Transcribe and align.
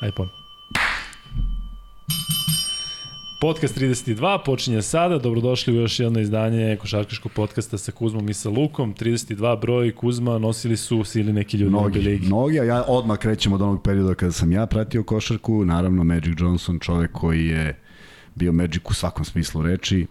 Ajde 0.00 0.12
pon. 0.12 0.28
Podcast 3.40 3.78
32 3.78 4.44
počinje 4.44 4.82
sada. 4.82 5.18
Dobrodošli 5.18 5.72
u 5.72 5.80
još 5.80 6.00
jedno 6.00 6.20
izdanje 6.20 6.76
košarkaškog 6.76 7.32
podcasta 7.32 7.78
sa 7.78 7.92
Kuzmom 7.92 8.28
i 8.28 8.34
sa 8.34 8.50
Lukom. 8.50 8.94
32 8.94 9.60
broj 9.60 9.94
Kuzma 9.94 10.38
nosili 10.38 10.76
su 10.76 11.04
sili 11.04 11.32
neki 11.32 11.56
ljudi 11.56 11.70
mnogi, 11.70 11.98
u 11.98 12.02
ligi. 12.02 12.26
Mnogi, 12.26 12.60
a 12.60 12.64
ja 12.64 12.84
odmah 12.88 13.18
krećem 13.18 13.52
od 13.52 13.62
onog 13.62 13.82
perioda 13.82 14.14
kada 14.14 14.32
sam 14.32 14.52
ja 14.52 14.66
pratio 14.66 15.02
košarku. 15.02 15.64
Naravno, 15.64 16.04
Magic 16.04 16.40
Johnson, 16.40 16.78
čovek 16.78 17.12
koji 17.12 17.46
je 17.46 17.78
bio 18.34 18.52
Magic 18.52 18.82
u 18.90 18.94
svakom 18.94 19.24
smislu 19.24 19.62
reči. 19.62 20.06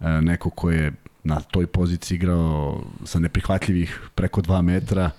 E, 0.00 0.20
neko 0.20 0.50
ko 0.50 0.70
je 0.70 0.92
na 1.24 1.40
toj 1.40 1.66
poziciji 1.66 2.16
igrao 2.16 2.82
sa 3.04 3.18
neprihvatljivih 3.18 4.00
preko 4.14 4.40
2 4.40 4.62
metra 4.62 5.10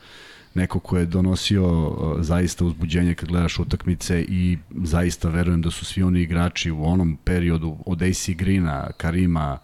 neko 0.53 0.79
ko 0.79 0.97
je 0.97 1.05
donosio 1.05 1.91
zaista 2.19 2.65
uzbuđenje 2.65 3.13
kad 3.15 3.29
gledaš 3.29 3.59
utakmice 3.59 4.21
i 4.21 4.57
zaista 4.83 5.29
verujem 5.29 5.61
da 5.61 5.71
su 5.71 5.85
svi 5.85 6.03
oni 6.03 6.21
igrači 6.21 6.71
u 6.71 6.83
onom 6.83 7.17
periodu 7.23 7.77
od 7.85 8.01
AC 8.01 8.29
Greena, 8.29 8.91
Karima, 8.97 9.57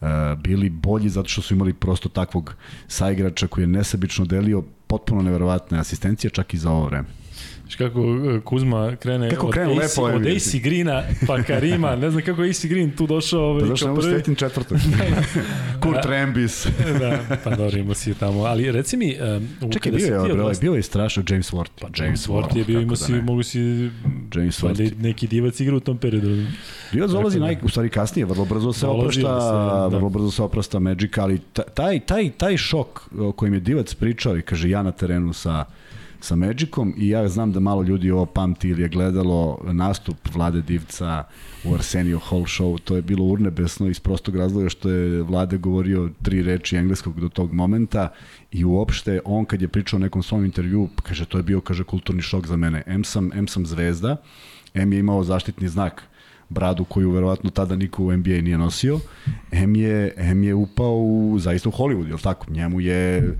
uh, 0.00 0.08
bili 0.38 0.70
bolji 0.70 1.08
zato 1.08 1.28
što 1.28 1.42
su 1.42 1.54
imali 1.54 1.72
prosto 1.72 2.08
takvog 2.08 2.54
saigrača 2.88 3.46
koji 3.46 3.62
je 3.62 3.68
nesebično 3.68 4.24
delio 4.24 4.62
potpuno 4.86 5.22
neverovatne 5.22 5.78
asistencije 5.78 6.30
čak 6.30 6.54
i 6.54 6.58
za 6.58 6.70
ovo 6.70 6.86
vreme. 6.86 7.08
Viš 7.66 7.76
kako 7.76 8.00
uh, 8.00 8.42
Kuzma 8.44 8.96
krene 8.96 9.30
kako 9.30 9.46
od, 9.46 9.52
krene 9.52 9.72
AC, 9.72 9.96
lepo 9.96 10.16
od 10.16 10.26
AC 10.26 10.54
Greena 10.62 11.02
pa 11.26 11.42
Karima, 11.42 11.96
ne 11.96 12.10
znam 12.10 12.24
kako 12.24 12.42
je 12.44 12.50
AC 12.50 12.64
Green 12.64 12.90
tu 12.90 13.06
došao 13.06 13.42
ovaj, 13.42 13.60
pa 13.60 13.66
došao 13.66 13.86
kao 13.86 13.96
prvi. 13.96 14.12
Stetin 14.12 14.34
četvrtog. 14.34 14.78
Kurt 15.82 16.04
Rambis. 16.04 16.66
da, 17.00 17.38
pa 17.44 17.56
dobro 17.56 17.78
imao 17.78 17.94
si 17.94 18.14
tamo, 18.14 18.40
ali 18.40 18.72
reci 18.72 18.96
mi... 18.96 19.16
Um, 19.62 19.72
Čekaj, 19.72 19.92
bio 19.92 20.06
je, 20.06 20.42
ovaj, 20.42 20.54
bio 20.60 20.74
je 20.74 20.82
strašno 20.82 21.22
James 21.28 21.52
Ward. 21.52 21.68
Pa 21.80 22.04
James 22.04 22.28
Ward 22.28 22.56
je 22.56 22.64
bio, 22.64 22.80
imao 22.80 22.96
si, 22.96 23.12
da 23.12 23.22
mogu 23.22 23.42
si... 23.42 23.90
James 24.34 24.62
Ward. 24.62 24.92
Neki 25.02 25.26
divac 25.26 25.60
igra 25.60 25.76
u 25.76 25.80
tom 25.80 25.98
periodu. 25.98 26.46
Divac 26.92 27.10
dolazi 27.10 27.40
naj, 27.40 27.56
u 27.62 27.68
stvari 27.68 27.88
kasnije, 27.88 28.26
vrlo 28.26 28.44
brzo 28.44 28.72
se 28.72 28.86
oprašta, 28.86 29.40
se, 29.40 29.52
da. 29.90 29.96
vrlo 29.96 30.08
brzo 30.08 30.30
se 30.30 30.42
oprašta 30.42 30.78
Magic, 30.78 31.18
ali 31.18 31.38
taj, 31.74 32.00
taj, 32.00 32.30
taj 32.30 32.56
šok 32.56 33.08
o 33.18 33.32
kojem 33.32 33.54
je 33.54 33.60
Divac 33.60 33.94
pričao 33.94 34.36
i 34.36 34.42
kaže 34.42 34.70
ja 34.70 34.82
na 34.82 34.92
terenu 34.92 35.32
sa 35.32 35.64
sa 36.26 36.36
Magicom 36.36 36.94
i 36.96 37.08
ja 37.08 37.28
znam 37.28 37.52
da 37.52 37.60
malo 37.60 37.82
ljudi 37.82 38.10
ovo 38.10 38.26
pamti 38.26 38.68
ili 38.68 38.82
je 38.82 38.88
gledalo 38.88 39.58
nastup 39.72 40.16
Vlade 40.34 40.62
Divca 40.62 41.24
u 41.64 41.74
Arsenio 41.74 42.18
Hall 42.18 42.42
show, 42.42 42.78
to 42.80 42.96
je 42.96 43.02
bilo 43.02 43.24
urnebesno 43.24 43.86
iz 43.86 44.00
prostog 44.00 44.36
razloga 44.36 44.68
što 44.68 44.90
je 44.90 45.22
Vlade 45.22 45.58
govorio 45.58 46.10
tri 46.22 46.42
reči 46.42 46.76
engleskog 46.76 47.20
do 47.20 47.28
tog 47.28 47.52
momenta 47.52 48.08
i 48.52 48.64
uopšte 48.64 49.20
on 49.24 49.44
kad 49.44 49.62
je 49.62 49.68
pričao 49.68 49.96
o 49.96 50.00
nekom 50.00 50.22
svom 50.22 50.44
intervju, 50.44 50.88
kaže 51.02 51.24
to 51.24 51.38
je 51.38 51.42
bio 51.42 51.60
kaže 51.60 51.84
kulturni 51.84 52.22
šok 52.22 52.46
za 52.46 52.56
mene. 52.56 52.82
M 52.86 53.04
sam, 53.04 53.30
M 53.34 53.48
sam 53.48 53.66
zvezda, 53.66 54.16
M 54.74 54.92
je 54.92 54.98
imao 54.98 55.24
zaštitni 55.24 55.68
znak 55.68 56.02
bradu 56.48 56.84
koju 56.84 57.10
verovatno 57.10 57.50
tada 57.50 57.76
niko 57.76 58.02
u 58.04 58.16
NBA 58.16 58.40
nije 58.42 58.58
nosio. 58.58 59.00
M 59.52 59.76
je, 59.76 60.14
M 60.16 60.44
je 60.44 60.54
upao 60.54 60.96
u, 60.96 61.38
zaista 61.38 61.68
u 61.68 61.72
Hollywood, 61.72 62.08
je 62.08 62.14
li 62.14 62.20
tako? 62.20 62.46
Njemu 62.50 62.80
je 62.80 63.36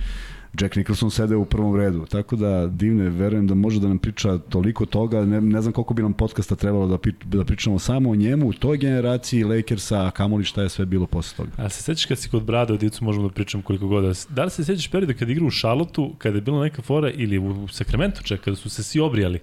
Jack 0.60 0.76
Nicholson 0.76 1.10
sede 1.10 1.36
u 1.36 1.44
prvom 1.44 1.76
redu. 1.76 2.06
Tako 2.06 2.36
da 2.36 2.66
divne, 2.66 3.10
verujem 3.10 3.46
da 3.46 3.54
može 3.54 3.80
da 3.80 3.88
nam 3.88 3.98
priča 3.98 4.38
toliko 4.38 4.86
toga. 4.86 5.24
Ne, 5.24 5.40
ne 5.40 5.60
znam 5.62 5.72
koliko 5.72 5.94
bi 5.94 6.02
nam 6.02 6.12
podcasta 6.12 6.56
trebalo 6.56 6.86
da, 6.86 6.98
da 7.24 7.44
pričamo 7.44 7.78
samo 7.78 8.10
o 8.10 8.16
njemu, 8.16 8.48
u 8.48 8.52
toj 8.52 8.76
generaciji 8.76 9.44
Lakersa, 9.44 10.06
a 10.06 10.10
kamoli 10.10 10.44
šta 10.44 10.62
je 10.62 10.68
sve 10.68 10.86
bilo 10.86 11.06
posle 11.06 11.36
toga. 11.36 11.50
A 11.56 11.68
se 11.68 11.82
sećaš 11.82 12.04
kad 12.04 12.18
si 12.18 12.28
kod 12.28 12.44
Brada 12.44 12.74
o 12.74 12.76
Dicu 12.76 13.04
možemo 13.04 13.28
da 13.28 13.34
pričam 13.34 13.62
koliko 13.62 13.86
god. 13.86 14.26
Da 14.28 14.44
li 14.44 14.50
se 14.50 14.64
sećaš 14.64 14.90
perioda 14.90 15.14
kad 15.14 15.30
igra 15.30 15.46
u 15.46 15.50
Šalotu, 15.50 16.14
kada 16.19 16.36
je 16.36 16.42
bila 16.42 16.62
neka 16.62 16.82
fora 16.82 17.10
ili 17.10 17.38
u 17.38 17.69
Sacramento 17.69 18.22
čak, 18.22 18.41
kada 18.41 18.56
su 18.56 18.70
se 18.70 18.82
svi 18.82 19.00
obrijali? 19.00 19.41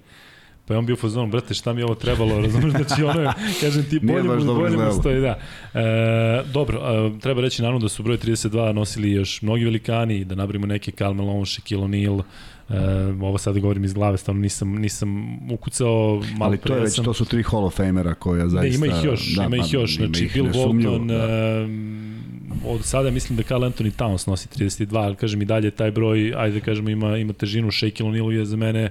Pa 0.66 0.74
je 0.74 0.78
on 0.78 0.86
bio 0.86 0.96
fazon, 0.96 1.32
brate, 1.32 1.54
šta 1.54 1.74
mi 1.74 1.84
ovo 1.84 1.96
trebalo, 1.96 2.42
razumeš, 2.46 2.72
znači 2.72 3.04
ono 3.04 3.22
je, 3.22 3.30
kažem 3.62 3.84
ti, 3.90 4.00
bolje 4.00 4.24
mu, 4.24 4.54
bolje 4.54 4.78
mu 4.78 4.92
stoji, 5.00 5.22
da. 5.22 5.40
E, 5.74 6.44
dobro, 6.54 6.80
e, 6.80 7.20
treba 7.20 7.42
reći 7.42 7.62
naravno 7.62 7.80
da 7.80 7.90
su 7.90 8.04
broj 8.04 8.18
32 8.18 8.72
nosili 8.72 9.12
još 9.12 9.42
mnogi 9.42 9.66
velikani, 9.66 10.26
da 10.26 10.36
nabrimo 10.36 10.66
neke 10.66 10.92
Cal 10.92 11.14
Malone, 11.14 11.46
Shaquille 11.46 11.84
O'Neal, 11.84 12.24
E, 12.70 12.76
ovo 13.22 13.38
sad 13.38 13.60
govorim 13.60 13.84
iz 13.84 13.94
glave, 13.94 14.18
stvarno 14.18 14.42
nisam, 14.42 14.76
nisam 14.76 15.38
ukucao 15.52 16.22
malo 16.38 16.50
Ali 16.50 16.58
to, 16.58 16.76
je 16.76 16.82
već, 16.82 16.96
sam... 16.96 17.06
to 17.06 17.14
su 17.14 17.26
tri 17.26 17.44
Hall 17.44 17.66
of 17.66 17.76
Famera 17.76 18.14
koja 18.14 18.50
zaista... 18.50 18.80
Ne, 18.80 18.88
ima 18.88 18.98
ih 18.98 19.06
još, 19.06 19.36
da, 19.36 19.44
ima 19.44 19.56
ih 19.56 19.64
pa, 19.72 19.78
još, 19.78 19.96
znači 19.96 20.30
Bill 20.34 20.48
Walton, 20.48 21.08
da. 21.08 21.16
E, 21.16 22.74
od 22.74 22.86
sada 22.86 23.12
mislim 23.12 23.38
da 23.38 23.44
Carl 23.44 23.64
Anthony 23.64 23.92
Towns 23.98 24.28
nosi 24.28 24.48
32, 24.50 24.98
ali 24.98 25.16
kažem 25.16 25.42
i 25.42 25.46
dalje 25.46 25.72
taj 25.72 25.92
broj, 25.92 26.34
ajde 26.38 26.60
da 26.60 26.66
kažemo 26.66 26.90
ima, 26.90 27.18
ima 27.18 27.34
težinu, 27.34 27.68
Shaquille 27.68 28.12
O'Neal 28.12 28.32
je 28.32 28.46
za 28.46 28.58
mene 28.58 28.84
E, 28.84 28.90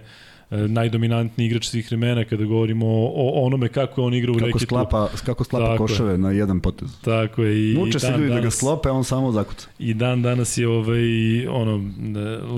najdominantniji 0.53 1.47
igrač 1.47 1.67
svih 1.67 1.87
vremena 1.91 2.25
kada 2.25 2.45
govorimo 2.45 2.87
o, 2.87 3.45
onome 3.47 3.69
kako 3.69 4.01
je 4.01 4.07
on 4.07 4.15
igra 4.15 4.33
u 4.33 4.35
kako 4.35 4.47
reketu. 4.47 4.65
Sklapa, 4.65 5.09
kako 5.25 5.45
sklapa 5.45 5.67
tako 5.67 5.87
koševe 5.87 6.13
je. 6.13 6.19
na 6.19 6.31
jedan 6.31 6.61
potez. 6.61 6.89
Tako 7.01 7.43
je. 7.43 7.73
I, 7.73 7.75
Muče 7.77 7.99
se 7.99 8.15
ljudi 8.19 8.29
da 8.29 8.41
ga 8.41 8.51
slope, 8.51 8.91
on 8.91 9.05
samo 9.05 9.33
zakuca. 9.33 9.69
I 9.79 9.95
dan 9.95 10.23
danas 10.23 10.59
je 10.59 10.69
ovaj, 10.69 11.47
ono, 11.47 11.91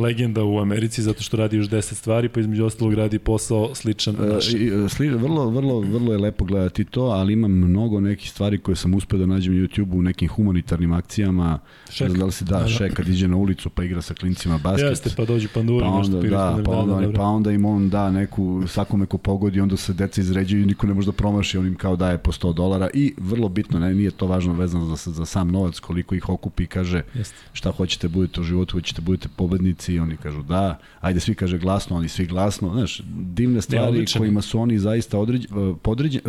legenda 0.01 0.45
u 0.45 0.59
Americi 0.59 1.03
zato 1.03 1.23
što 1.23 1.37
radi 1.37 1.57
još 1.57 1.69
10 1.69 1.95
stvari, 1.95 2.29
pa 2.29 2.41
između 2.41 2.65
ostalog 2.65 2.95
radi 2.95 3.19
posao 3.19 3.75
sličan 3.75 4.17
e, 4.17 4.27
naš. 4.27 4.55
E, 4.55 4.89
sli, 4.89 5.09
vrlo, 5.09 5.51
vrlo, 5.51 5.81
vrlo 5.81 6.13
je 6.13 6.19
lepo 6.19 6.45
gledati 6.45 6.85
to, 6.85 7.03
ali 7.03 7.33
ima 7.33 7.49
mnogo 7.49 8.01
nekih 8.01 8.31
stvari 8.31 8.59
koje 8.59 8.77
sam 8.77 8.95
uspeo 8.95 9.19
da 9.19 9.27
nađem 9.27 9.55
na 9.55 9.61
YouTube-u 9.61 9.99
u 9.99 10.03
nekim 10.03 10.29
humanitarnim 10.29 10.93
akcijama. 10.93 11.59
Šek. 11.91 12.13
Da 12.13 12.25
li 12.25 12.33
se 12.33 12.45
da, 12.45 12.59
da, 12.59 12.69
šek 12.69 12.95
kad 12.95 13.09
iđe 13.09 13.29
na 13.29 13.37
ulicu 13.37 13.71
pa 13.71 13.85
igra 13.85 14.03
sa 14.03 14.15
klincima 14.15 14.59
basket. 14.59 14.91
Jeste, 14.91 15.11
pa 15.17 15.25
dođu 15.25 15.49
panduri, 15.55 15.85
pa 15.85 15.91
onda, 15.91 16.17
nešto 16.17 16.37
da, 16.37 16.63
pa 16.65 16.71
onda, 16.71 17.07
da, 17.07 17.13
pa 17.13 17.23
onda 17.23 17.51
im 17.53 17.65
on 17.65 17.84
da 17.91 18.11
neku, 18.11 18.65
svakome 18.69 19.07
ko 19.07 19.19
pogodi, 19.19 19.61
onda 19.61 19.77
se 19.77 19.93
deca 19.93 20.21
izređuju 20.21 20.63
i 20.63 20.67
niko 20.67 20.87
ne 20.87 20.95
može 20.95 21.07
da 21.07 21.13
promaši, 21.13 21.59
on 21.59 21.67
im 21.67 21.75
kao 21.75 21.97
daje 21.97 22.19
po 22.19 22.33
100 22.33 22.55
dolara 22.55 22.89
i 22.95 23.15
vrlo 23.19 23.49
bitno, 23.49 23.79
ne, 23.79 23.95
nije 23.95 24.11
to 24.11 24.27
važno 24.27 24.53
vezano 24.53 24.97
za, 24.97 25.13
za 25.13 25.27
sam 25.27 25.49
novac, 25.51 25.79
koliko 25.79 26.15
ih 26.15 26.29
okupi 26.29 26.63
i 26.63 26.67
kaže 26.67 27.03
Jeste. 27.15 27.37
šta 27.53 27.73
hoćete 27.73 28.09
budete 28.09 28.41
u 28.41 28.45
životu, 28.45 28.77
hoćete 28.77 29.03
budete 29.03 29.29
pobednici 29.37 29.95
i 29.95 30.01
oni 30.01 30.17
kažu 30.17 30.43
da, 30.43 30.79
ajde 31.01 31.21
svi 31.21 31.35
kaže 31.35 31.59
glasno, 31.59 31.97
oni 31.97 32.09
svi 32.09 32.27
glasno, 32.27 32.73
znaš, 32.73 33.01
divne 33.15 33.63
stvari 33.63 33.99
ja, 33.99 34.19
kojima 34.19 34.43
su 34.43 34.61
oni 34.61 34.79
zaista 34.79 35.19
određ, 35.19 35.47
podređ, 35.83 36.17
uh, 36.17 36.23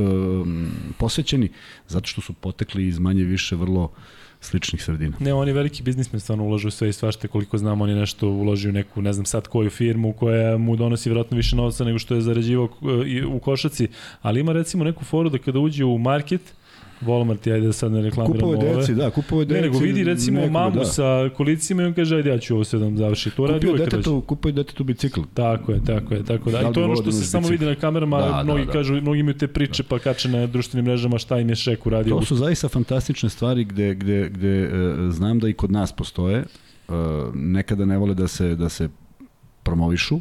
posvećeni 0.97 1.49
zato 1.87 2.07
što 2.07 2.21
su 2.21 2.33
potekli 2.33 2.87
iz 2.87 2.99
manje 2.99 3.23
više 3.23 3.55
vrlo 3.55 3.91
sličnih 4.45 4.83
sredina. 4.83 5.17
Ne, 5.19 5.33
on 5.33 5.47
je 5.47 5.53
veliki 5.53 5.83
biznismen, 5.83 6.19
stvarno 6.19 6.43
ulaže 6.43 6.67
u 6.67 6.71
sve 6.71 6.89
i 6.89 6.93
svašte, 6.93 7.27
koliko 7.27 7.57
znam, 7.57 7.81
on 7.81 7.89
je 7.89 7.95
nešto 7.95 8.29
uložio 8.29 8.69
u 8.69 8.73
neku, 8.73 9.01
ne 9.01 9.13
znam 9.13 9.25
sad 9.25 9.47
koju 9.47 9.69
firmu 9.69 10.13
koja 10.13 10.57
mu 10.57 10.75
donosi 10.75 11.09
vjerojatno 11.09 11.37
više 11.37 11.55
novca 11.55 11.83
nego 11.83 11.99
što 11.99 12.15
je 12.15 12.21
zarađivao 12.21 12.69
e, 13.05 13.25
u 13.25 13.39
košaci, 13.39 13.87
ali 14.21 14.39
ima 14.39 14.53
recimo 14.53 14.83
neku 14.83 15.05
foru 15.05 15.29
da 15.29 15.37
kada 15.37 15.59
uđe 15.59 15.85
u 15.85 15.97
market, 15.97 16.41
Walmart, 17.01 17.53
ajde 17.53 17.67
da 17.67 17.73
sad 17.73 17.91
ne 17.91 18.01
reklamiramo 18.01 18.47
ove. 18.47 18.57
Kupuje 18.57 18.75
deci, 18.75 18.95
da, 18.95 19.09
kupuje 19.09 19.45
deci. 19.45 19.61
Ne, 19.61 19.67
nego 19.67 19.77
vidi 19.77 20.03
recimo 20.03 20.39
nekoga, 20.39 20.59
mamu 20.59 20.75
da. 20.75 20.85
sa 20.85 21.29
kolicima 21.37 21.83
i 21.83 21.85
on 21.85 21.93
kaže, 21.93 22.15
ajde 22.15 22.29
ja 22.29 22.37
ću 22.37 22.55
ovo 22.55 22.63
sve 22.63 22.79
da 22.79 22.97
završi. 22.97 23.29
To 23.29 23.47
radi 23.47 23.67
uvek 23.67 23.79
detetu, 23.79 24.21
kupuje 24.21 24.51
detetu 24.51 24.83
bicikl. 24.83 25.21
Tako 25.33 25.71
je, 25.71 25.83
tako 25.85 26.13
je, 26.13 26.23
tako 26.23 26.51
da. 26.51 26.61
I 26.61 26.73
to 26.73 26.79
je 26.79 26.85
ono 26.85 26.95
što 26.95 27.11
se 27.11 27.25
samo 27.25 27.47
vidi 27.47 27.65
na 27.65 27.75
kamerama, 27.75 28.17
da, 28.17 28.43
mnogi 28.43 28.61
da, 28.61 28.65
da. 28.65 28.71
kažu, 28.71 29.01
mnogi 29.01 29.19
imaju 29.19 29.37
te 29.37 29.47
priče 29.47 29.83
da. 29.83 29.89
pa 29.89 29.99
kače 29.99 30.29
na 30.29 30.47
društvenim 30.47 30.85
mrežama 30.85 31.17
šta 31.17 31.39
im 31.39 31.49
je 31.49 31.55
Šek 31.55 31.85
uradio. 31.85 32.15
To 32.15 32.25
su 32.25 32.35
zaista 32.35 32.69
fantastične 32.69 33.29
stvari 33.29 33.63
gde, 33.63 33.95
gde, 33.95 34.29
gde 34.29 34.63
uh, 34.63 35.11
znam 35.11 35.39
da 35.39 35.49
i 35.49 35.53
kod 35.53 35.71
nas 35.71 35.91
postoje. 35.91 36.43
Uh, 36.87 36.95
nekada 37.33 37.85
ne 37.85 37.97
vole 37.97 38.13
da 38.13 38.27
se, 38.27 38.55
da 38.55 38.69
se 38.69 38.89
promovišu, 39.63 40.19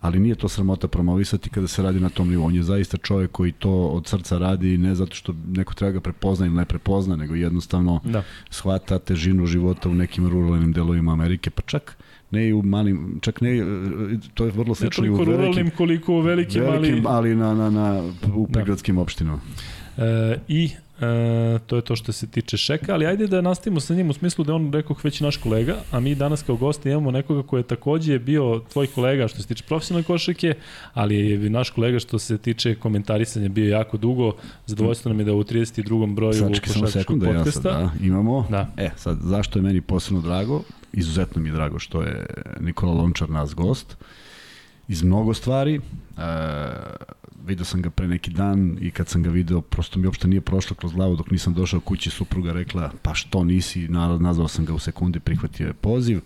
ali 0.00 0.20
nije 0.20 0.34
to 0.34 0.48
sramota 0.48 0.88
promovisati 0.88 1.50
kada 1.50 1.68
se 1.68 1.82
radi 1.82 2.00
na 2.00 2.08
tom 2.08 2.28
nivou. 2.28 2.46
On 2.46 2.54
je 2.54 2.62
zaista 2.62 2.96
čovjek 2.96 3.30
koji 3.32 3.52
to 3.52 3.72
od 3.72 4.06
srca 4.06 4.38
radi 4.38 4.78
ne 4.78 4.94
zato 4.94 5.14
što 5.14 5.34
neko 5.48 5.74
treba 5.74 5.92
ga 5.92 6.00
prepozna 6.00 6.46
ili 6.46 6.54
ne 6.54 6.64
prepozna, 6.64 7.16
nego 7.16 7.34
jednostavno 7.34 8.00
da. 8.04 8.22
shvata 8.50 8.98
težinu 8.98 9.46
života 9.46 9.88
u 9.88 9.94
nekim 9.94 10.28
ruralnim 10.28 10.72
delovima 10.72 11.12
Amerike, 11.12 11.50
pa 11.50 11.62
čak 11.62 11.96
ne 12.30 12.48
i 12.48 12.52
u 12.52 12.62
malim, 12.62 13.18
čak 13.20 13.40
ne, 13.40 13.50
to 14.34 14.44
je 14.44 14.50
vrlo 14.50 14.74
slično 14.74 15.06
i 15.06 15.10
u 15.10 15.14
velikim, 15.14 15.34
ruralnim 15.34 15.70
koliko 15.70 16.14
u 16.14 16.20
velikim, 16.20 16.62
velikim 16.62 17.06
ali, 17.06 17.32
ali 17.32 17.34
na, 17.34 17.54
na, 17.54 17.70
na, 17.70 18.02
u 18.34 18.46
da. 18.46 18.52
prigradskim 18.52 18.96
da. 18.96 19.02
opštinama. 19.02 19.40
E, 19.98 20.38
I 20.48 20.70
E, 21.00 21.58
to 21.66 21.76
je 21.76 21.82
to 21.82 21.96
što 21.96 22.12
se 22.12 22.26
tiče 22.26 22.56
Šeka, 22.56 22.94
ali 22.94 23.06
ajde 23.06 23.26
da 23.26 23.40
nastavimo 23.40 23.80
sa 23.80 23.94
njim 23.94 24.10
u 24.10 24.12
smislu 24.12 24.44
da 24.44 24.54
on 24.54 24.72
rekao 24.72 24.96
već 25.02 25.20
naš 25.20 25.36
kolega, 25.36 25.76
a 25.90 26.00
mi 26.00 26.14
danas 26.14 26.42
kao 26.42 26.56
gosti 26.56 26.90
imamo 26.90 27.10
nekoga 27.10 27.42
koji 27.42 27.60
je 27.60 27.64
takođe 27.64 28.18
bio 28.18 28.62
tvoj 28.72 28.86
kolega 28.86 29.28
što 29.28 29.42
se 29.42 29.48
tiče 29.48 29.64
profesionalne 29.64 30.06
košake, 30.06 30.54
ali 30.94 31.16
je 31.16 31.50
naš 31.50 31.70
kolega 31.70 31.98
što 31.98 32.18
se 32.18 32.38
tiče 32.38 32.74
komentarisanja 32.74 33.48
bio 33.48 33.70
jako 33.70 33.96
dugo. 33.96 34.32
Zadovoljstvo 34.66 35.08
nam 35.08 35.18
je 35.18 35.24
da 35.24 35.34
u 35.34 35.44
32. 35.44 36.14
broju 36.14 36.32
Sačekaj 36.32 36.72
samo 36.72 36.86
sekundu, 36.86 37.26
ja 37.26 37.44
sad, 37.44 37.62
da, 37.62 37.90
imamo. 38.02 38.46
Da. 38.50 38.68
E, 38.76 38.90
sad, 38.96 39.18
zašto 39.22 39.58
je 39.58 39.62
meni 39.62 39.80
posebno 39.80 40.20
drago? 40.20 40.62
Izuzetno 40.92 41.42
mi 41.42 41.48
je 41.48 41.52
drago 41.52 41.78
što 41.78 42.02
je 42.02 42.26
Nikola 42.60 42.92
Lončar 42.92 43.30
nas 43.30 43.54
gost 43.54 43.96
iz 44.88 45.02
mnogo 45.02 45.34
stvari. 45.34 45.74
E, 45.74 45.80
video 47.46 47.64
sam 47.64 47.82
ga 47.82 47.90
pre 47.90 48.08
neki 48.08 48.30
dan 48.30 48.78
i 48.80 48.90
kad 48.90 49.08
sam 49.08 49.22
ga 49.22 49.30
video, 49.30 49.60
prosto 49.60 49.98
mi 49.98 50.06
uopšte 50.06 50.28
nije 50.28 50.40
prošlo 50.40 50.76
kroz 50.76 50.92
glavu 50.92 51.16
dok 51.16 51.30
nisam 51.30 51.54
došao 51.54 51.80
kući, 51.80 52.10
supruga 52.10 52.52
rekla, 52.52 52.92
pa 53.02 53.14
što 53.14 53.44
nisi, 53.44 53.88
nazvao 54.20 54.48
sam 54.48 54.64
ga 54.64 54.74
u 54.74 54.78
sekundi, 54.78 55.20
prihvatio 55.20 55.66
je 55.66 55.72
poziv, 55.72 56.20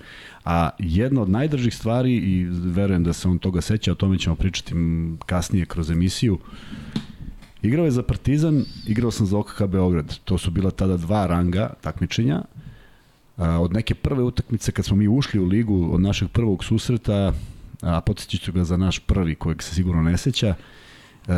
a 0.45 0.71
jedna 0.79 1.23
od 1.23 1.31
najdržih 1.31 1.75
stvari 1.75 2.15
i 2.15 2.45
verujem 2.51 3.05
da 3.05 3.13
se 3.13 3.29
on 3.29 3.39
toga 3.39 3.61
seća, 3.61 3.93
o 3.93 3.95
tome 3.95 4.19
ćemo 4.19 4.37
pričati 4.37 4.75
kasnije 5.27 5.67
kroz 5.67 5.91
emisiju, 5.91 6.39
Igrao 7.65 7.85
je 7.85 7.91
za 7.91 8.03
Partizan, 8.03 8.65
igrao 8.87 9.11
sam 9.11 9.27
za 9.27 9.39
OKK 9.39 9.63
Beograd. 9.67 10.19
To 10.25 10.39
su 10.39 10.51
bila 10.51 10.71
tada 10.71 10.97
dva 10.97 11.27
ranga 11.27 11.73
takmičenja. 11.81 12.43
Od 13.37 13.73
neke 13.73 13.95
prve 13.95 14.23
utakmice 14.23 14.73
kad 14.73 14.85
smo 14.85 14.97
mi 14.97 15.09
ušli 15.09 15.41
u 15.41 15.45
ligu, 15.45 15.89
od 15.93 16.01
našeg 16.01 16.29
prvog 16.29 16.65
susreta, 16.65 17.33
a 17.81 18.01
podsjećat 18.01 18.41
ću 18.41 18.53
ga 18.53 18.65
za 18.65 18.77
naš 18.77 18.99
prvi 18.99 19.35
kojeg 19.35 19.63
se 19.63 19.75
sigurno 19.75 20.03
ne 20.03 20.17
seća, 20.17 20.55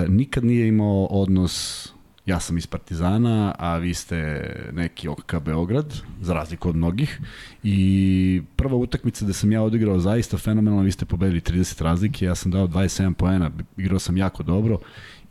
nikad 0.09 0.45
nije 0.45 0.69
imao 0.69 1.05
odnos 1.05 1.87
ja 2.27 2.41
sam 2.41 2.59
iz 2.59 2.67
Partizana, 2.67 3.55
a 3.59 3.77
vi 3.77 3.95
ste 3.95 4.51
neki 4.73 5.09
OKK 5.09 5.35
Beograd, 5.45 5.95
za 6.21 6.35
razliku 6.35 6.69
od 6.69 6.77
mnogih. 6.77 7.21
I 7.63 8.43
prva 8.57 8.77
utakmica 8.77 9.25
da 9.25 9.33
sam 9.33 9.53
ja 9.53 9.63
odigrao 9.63 9.99
zaista 9.99 10.39
fenomenalno, 10.39 10.83
vi 10.83 10.93
ste 10.93 11.05
pobedili 11.05 11.41
30 11.41 11.83
razlike, 11.83 12.25
ja 12.25 12.35
sam 12.35 12.51
dao 12.53 12.67
27 12.67 13.13
poena, 13.13 13.51
igrao 13.77 13.99
sam 13.99 14.17
jako 14.17 14.43
dobro 14.43 14.79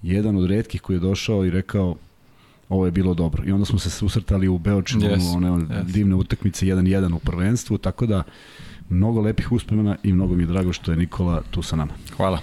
jedan 0.02 0.36
od 0.38 0.46
redkih 0.46 0.82
koji 0.82 0.96
je 0.96 1.00
došao 1.00 1.46
i 1.46 1.50
rekao 1.50 1.96
ovo 2.70 2.86
je 2.86 2.92
bilo 2.92 3.14
dobro. 3.14 3.44
I 3.46 3.52
onda 3.52 3.66
smo 3.66 3.80
se 3.80 3.90
susretali 3.90 4.48
u 4.48 4.58
Beočinu, 4.58 5.06
yes, 5.06 5.36
one 5.36 5.48
yes. 5.48 5.84
divne 5.84 6.16
utakmice 6.16 6.66
1-1 6.66 7.16
u 7.16 7.20
prvenstvu, 7.20 7.78
tako 7.78 8.06
da 8.06 8.24
mnogo 8.90 9.22
lepih 9.22 9.52
uspomena 9.52 9.96
i 10.04 10.14
mnogo 10.14 10.36
mi 10.36 10.44
je 10.44 10.48
drago 10.48 10.74
što 10.74 10.92
je 10.92 10.98
Nikola 10.98 11.42
tu 11.52 11.62
sa 11.62 11.76
nama. 11.76 11.94
Hvala. 12.18 12.40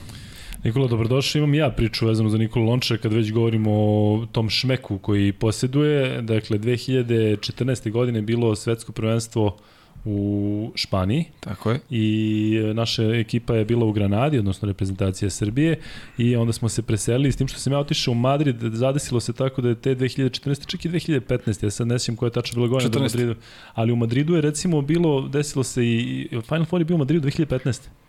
Nikola, 0.65 0.89
dobrodošao. 0.89 1.39
Imam 1.39 1.55
ja 1.55 1.71
priču 1.71 2.07
vezanu 2.07 2.29
za 2.29 2.39
Nikola 2.39 2.67
Lončara 2.67 3.01
kad 3.01 3.13
već 3.13 3.33
govorimo 3.33 3.71
o 3.73 4.27
tom 4.33 4.51
šmeku 4.51 4.99
koji 4.99 5.33
posjeduje. 5.33 6.23
Dakle, 6.23 6.59
2014. 6.59 7.91
godine 7.91 8.23
bilo 8.23 8.57
svetsko 8.57 8.93
prvenstvo 8.93 9.57
u 10.05 10.73
Španiji. 10.75 11.25
Tako 11.41 11.71
je. 11.71 11.81
I 11.91 12.63
e, 12.65 12.75
naša 12.75 13.03
ekipa 13.03 13.55
je 13.55 13.65
bila 13.65 13.87
u 13.87 13.93
Granadi, 13.93 14.39
odnosno 14.39 14.69
reprezentacija 14.69 15.31
Srbije 15.31 15.81
i 16.19 16.37
onda 16.37 16.53
smo 16.53 16.69
se 16.69 16.83
preselili 16.83 17.33
s 17.33 17.37
tim 17.37 17.49
što 17.49 17.59
sam 17.59 17.73
ja 17.73 17.79
otišao 17.79 18.13
u 18.13 18.15
Madrid, 18.15 18.57
zadesilo 18.61 19.21
se 19.21 19.33
tako 19.33 19.63
da 19.63 19.69
je 19.69 19.75
te 19.75 19.95
2014. 19.95 20.67
čak 20.67 20.85
i 20.85 20.89
2015. 20.89 21.65
Ja 21.65 21.71
sad 21.71 21.87
ne 21.87 21.99
sjećam 21.99 22.17
koja 22.17 22.27
je 22.27 22.33
tačno 22.33 22.55
bila 22.55 22.69
godina 22.69 22.99
u 22.99 23.03
Madridu. 23.03 23.35
Ali 23.75 23.93
u 23.93 23.97
Madridu 23.97 24.35
je 24.35 24.41
recimo 24.41 24.83
bilo, 24.83 25.29
desilo 25.29 25.65
se 25.65 25.87
i 25.87 26.29
Final 26.49 26.65
Four 26.65 26.81
je 26.81 26.85
bio 26.85 26.95
u 26.95 26.99
Madridu 26.99 27.29
2015. 27.29 28.02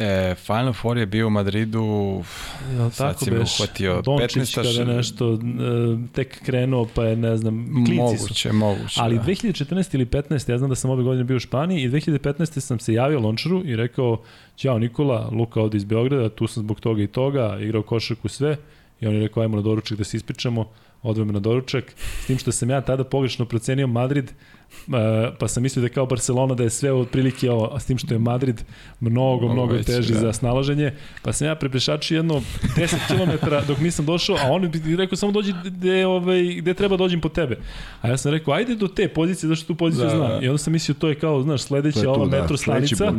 E, 0.00 0.34
Final 0.34 0.72
Four 0.72 0.98
je 0.98 1.06
bio 1.06 1.26
u 1.26 1.30
Madridu, 1.30 2.22
ja, 2.78 2.90
sad 2.90 3.18
si 3.18 3.30
me 3.30 3.40
uhvatio, 3.40 4.02
Dončić 4.02 4.54
kada 4.54 4.68
je 4.68 4.84
nešto 4.84 5.34
e, 5.34 5.38
tek 6.12 6.44
krenuo, 6.44 6.88
pa 6.94 7.04
je, 7.04 7.16
ne 7.16 7.36
znam, 7.36 7.84
klinci 7.86 7.94
moguće, 7.94 8.48
su. 8.48 8.54
Moguće, 8.54 9.00
Ali 9.02 9.16
da. 9.16 9.24
2014. 9.24 9.94
ili 9.94 10.06
15. 10.06 10.50
ja 10.50 10.58
znam 10.58 10.70
da 10.70 10.76
sam 10.76 10.90
ove 10.90 11.02
godine 11.02 11.24
bio 11.24 11.36
u 11.36 11.40
Španiji 11.40 11.82
i 11.82 11.90
2015. 11.90 12.60
sam 12.60 12.78
se 12.78 12.94
javio 12.94 13.20
Lončaru 13.20 13.62
i 13.66 13.76
rekao, 13.76 14.22
Ćao 14.56 14.78
Nikola, 14.78 15.28
Luka 15.32 15.60
ovde 15.60 15.76
iz 15.76 15.84
Beograda, 15.84 16.28
tu 16.28 16.46
sam 16.46 16.62
zbog 16.62 16.80
toga 16.80 17.02
i 17.02 17.06
toga, 17.06 17.58
igrao 17.60 17.82
košarku 17.82 18.28
sve. 18.28 18.56
I 19.00 19.06
on 19.06 19.14
je 19.14 19.20
rekao, 19.20 19.42
ajmo 19.42 19.56
na 19.56 19.62
doručak 19.62 19.98
da 19.98 20.04
se 20.04 20.16
ispričamo, 20.16 20.68
odvojme 21.02 21.32
na 21.32 21.40
doručak. 21.40 21.94
S 22.22 22.26
tim 22.26 22.38
što 22.38 22.52
sam 22.52 22.70
ja 22.70 22.80
tada 22.80 23.04
pogrešno 23.04 23.44
procenio 23.44 23.86
Madrid, 23.86 24.32
E, 24.70 25.30
pa 25.38 25.48
sam 25.48 25.62
mislio 25.62 25.82
da 25.82 25.88
kao 25.88 26.06
Barcelona 26.06 26.54
da 26.54 26.62
je 26.62 26.70
sve 26.70 26.92
otprilike 26.92 27.50
ovo, 27.50 27.80
s 27.80 27.84
tim 27.84 27.98
što 27.98 28.14
je 28.14 28.18
Madrid 28.18 28.62
mnogo, 29.00 29.44
mnogo, 29.46 29.54
mnogo 29.54 29.82
teži 29.82 30.12
da. 30.12 30.18
za 30.18 30.32
snalaženje, 30.32 30.92
pa 31.22 31.32
sam 31.32 31.46
ja 31.46 31.54
preprešačio 31.54 32.16
jedno 32.16 32.42
10 32.76 32.96
km 33.08 33.46
dok 33.68 33.78
nisam 33.80 34.06
došao, 34.06 34.36
a 34.36 34.50
on 34.50 34.70
bi 34.70 34.96
rekao 34.96 35.16
samo 35.16 35.32
dođi 35.32 35.54
gde, 35.64 36.06
ovaj, 36.06 36.42
gde 36.42 36.74
treba 36.74 36.96
dođem 36.96 37.20
po 37.20 37.28
tebe. 37.28 37.58
A 38.00 38.08
ja 38.08 38.16
sam 38.16 38.32
rekao, 38.32 38.54
ajde 38.54 38.74
do 38.74 38.88
te 38.88 39.08
pozicije, 39.08 39.48
zašto 39.48 39.66
tu 39.66 39.74
poziciju 39.74 40.08
da, 40.08 40.16
znam. 40.16 40.28
Da. 40.28 40.38
I 40.42 40.48
onda 40.48 40.58
sam 40.58 40.72
mislio, 40.72 40.94
to 40.94 41.08
je 41.08 41.14
kao, 41.14 41.42
znaš, 41.42 41.62
sledeća 41.62 42.02
tu, 42.02 42.10
ova 42.10 42.26
da, 42.26 42.40
metro 42.40 42.56
stanica. 42.56 43.12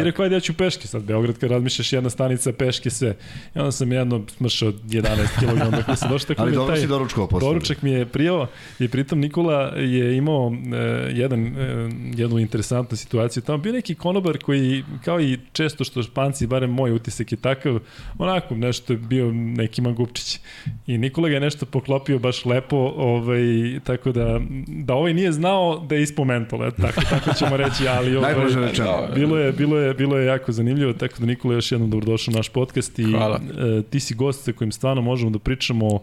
I 0.00 0.04
rekao, 0.04 0.22
ajde 0.22 0.36
ja 0.36 0.40
ću 0.40 0.54
peške 0.54 0.88
sad, 0.88 1.02
Beograd 1.02 1.38
kad 1.38 1.50
razmišljaš 1.50 1.92
jedna 1.92 2.10
stanica, 2.10 2.52
peške 2.52 2.90
sve. 2.90 3.16
I 3.54 3.58
onda 3.58 3.72
sam 3.72 3.92
jedno 3.92 4.22
smršao 4.36 4.72
11 4.72 5.02
kg 5.40 5.86
dok 5.86 5.98
sam 5.98 6.10
došao. 6.10 6.28
Tako 6.28 6.42
Ali 6.42 6.52
dobro 6.52 6.76
si 6.76 6.86
doručkao 7.26 7.40
posle. 7.40 7.48
Doručak 7.48 7.82
mi 7.82 7.90
je 7.90 8.06
prijao 8.06 8.46
i 8.78 8.88
pritom 8.88 9.20
Nikola 9.20 9.62
je 9.76 10.16
imao 10.16 10.52
e, 10.52 10.76
jedan, 11.12 11.46
e, 11.46 11.88
jednu 12.16 12.38
interesantnu 12.38 12.96
situaciju. 12.96 13.42
Tamo 13.42 13.58
bio 13.58 13.72
neki 13.72 13.94
konobar 13.94 14.38
koji, 14.38 14.84
kao 15.04 15.20
i 15.20 15.38
često 15.52 15.84
što 15.84 16.02
španci, 16.02 16.46
barem 16.46 16.70
moj 16.70 16.92
utisak 16.92 17.32
je 17.32 17.38
takav, 17.38 17.78
onako 18.18 18.54
nešto 18.54 18.92
je 18.92 18.96
bio 18.96 19.32
neki 19.32 19.82
mangupčić. 19.82 20.40
I 20.86 20.98
Nikola 20.98 21.28
ga 21.28 21.34
je 21.34 21.40
nešto 21.40 21.66
poklopio 21.66 22.18
baš 22.18 22.44
lepo, 22.44 22.76
ovaj, 22.96 23.44
tako 23.84 24.12
da, 24.12 24.40
da 24.66 24.94
ovaj 24.94 25.14
nije 25.14 25.32
znao 25.32 25.78
da 25.88 25.94
je 25.94 26.02
ispod 26.02 26.26
mentola, 26.26 26.70
tako, 26.70 27.00
tako 27.10 27.30
ćemo 27.38 27.56
reći, 27.56 27.88
ali 27.88 28.16
ovaj, 28.16 28.34
bilo, 29.14 29.38
je, 29.38 29.52
bilo, 29.52 29.78
je, 29.78 29.94
bilo 29.94 30.18
je 30.18 30.26
jako 30.26 30.52
zanimljivo, 30.52 30.92
tako 30.92 31.14
da 31.18 31.26
Nikola 31.26 31.54
još 31.54 31.72
jednom 31.72 31.90
dobrodošao 31.90 32.32
u 32.32 32.36
naš 32.36 32.48
podcast 32.48 32.98
i 32.98 33.04
Hvala. 33.04 33.40
E, 33.78 33.82
ti 33.82 34.00
si 34.00 34.14
gost 34.14 34.44
sa 34.44 34.52
kojim 34.52 34.72
stvarno 34.72 35.02
možemo 35.02 35.30
da 35.30 35.38
pričamo 35.38 36.00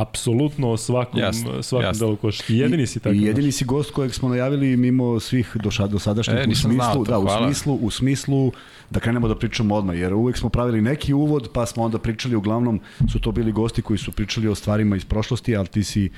apsolutno 0.00 0.70
o 0.70 0.76
svakom, 0.76 1.20
jasne, 1.20 1.62
svakom 1.62 1.86
jasne. 1.86 2.06
delu 2.06 2.16
košarke. 2.16 2.54
Jedini 2.54 2.86
si 2.86 3.00
tako. 3.00 3.14
I 3.14 3.22
jedini 3.22 3.52
si 3.52 3.64
gost 3.64 3.90
kojeg 3.90 4.14
smo 4.14 4.28
najavili 4.28 4.76
mimo 4.76 5.20
svih 5.20 5.56
do, 5.62 5.70
do 5.88 5.98
sadašnjih 5.98 6.36
e, 6.36 6.40
u 6.40 6.54
smislu, 6.54 6.72
znao 6.72 6.94
to, 6.94 7.04
da, 7.04 7.18
u 7.18 7.28
smislu, 7.44 7.74
u 7.74 7.90
smislu 7.90 8.52
da 8.90 9.00
krenemo 9.00 9.28
da 9.28 9.36
pričamo 9.36 9.74
odmah, 9.74 9.98
jer 9.98 10.14
uvek 10.14 10.36
smo 10.36 10.48
pravili 10.48 10.80
neki 10.80 11.12
uvod, 11.12 11.50
pa 11.52 11.66
smo 11.66 11.82
onda 11.82 11.98
pričali, 11.98 12.36
uglavnom 12.36 12.80
su 13.12 13.20
to 13.20 13.32
bili 13.32 13.52
gosti 13.52 13.82
koji 13.82 13.98
su 13.98 14.12
pričali 14.12 14.48
o 14.48 14.54
stvarima 14.54 14.96
iz 14.96 15.04
prošlosti, 15.04 15.56
ali 15.56 15.66
ti 15.66 15.84
si 15.84 16.10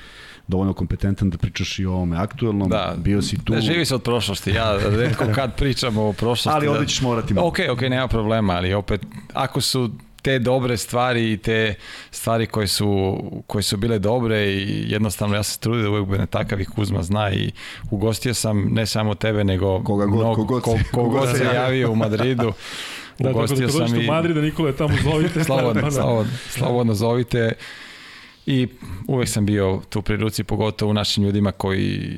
dovoljno 0.47 0.73
kompetentan 0.73 1.29
da 1.29 1.37
pričaš 1.37 1.79
i 1.79 1.85
o 1.85 1.93
ovome 1.93 2.17
aktuelnom, 2.17 2.69
da, 2.69 2.95
bio 2.97 3.21
si 3.21 3.45
tu. 3.45 3.53
Ne 3.53 3.61
živi 3.61 3.85
se 3.85 3.95
od 3.95 4.03
prošlosti, 4.03 4.51
ja 4.51 4.77
redko 4.77 5.25
kad 5.35 5.55
pričam 5.55 5.97
o 5.97 6.13
prošlosti. 6.13 6.49
Ali 6.49 6.67
ovde 6.67 6.79
da... 6.79 6.85
ćeš 6.85 7.01
morati 7.01 7.33
malo. 7.33 7.47
Ok, 7.47 7.57
ok, 7.71 7.81
nema 7.81 8.07
problema, 8.07 8.53
ali 8.53 8.73
opet, 8.73 9.01
ako 9.33 9.61
su 9.61 9.91
te 10.29 10.39
dobre 10.39 10.77
stvari 10.77 11.31
i 11.31 11.37
te 11.37 11.75
stvari 12.11 12.45
koje 12.45 12.67
su, 12.67 13.19
koje 13.47 13.63
su 13.63 13.77
bile 13.77 13.99
dobre 13.99 14.45
i 14.45 14.91
jednostavno 14.91 15.35
ja 15.35 15.43
se 15.43 15.59
trudim 15.59 15.83
da 15.83 15.89
uvek 15.89 16.05
bude 16.05 16.25
takav 16.25 16.61
i 16.61 16.65
Kuzma 16.65 17.03
zna 17.03 17.31
i 17.31 17.51
ugostio 17.91 18.33
sam 18.33 18.69
ne 18.71 18.85
samo 18.85 19.15
tebe 19.15 19.43
nego 19.43 19.83
koga 19.83 20.05
god, 20.05 20.19
mnogo, 20.19 20.35
kogod, 20.35 20.63
ko, 20.63 20.77
kogod 20.91 21.29
se 21.37 21.45
javio 21.55 21.91
u 21.91 21.95
Madridu 21.95 22.53
Da, 23.19 23.29
ugostio 23.29 23.67
da, 23.67 23.71
sam 23.71 23.95
i... 23.95 23.99
u 23.99 24.11
Madrida, 24.11 24.41
Nikola 24.41 24.69
je 24.69 24.75
tamo 24.75 24.93
zovite. 25.03 25.43
slobodno, 25.49 25.81
da, 25.81 25.91
slobodno, 25.91 26.31
slobodno 26.49 26.93
zovite. 26.93 27.53
I 28.45 28.67
uvek 29.07 29.29
sam 29.29 29.45
bio 29.45 29.81
tu 29.89 30.01
pri 30.01 30.17
ruci, 30.17 30.43
pogotovo 30.43 30.91
u 30.91 30.93
našim 30.93 31.23
ljudima 31.23 31.51
koji 31.51 32.15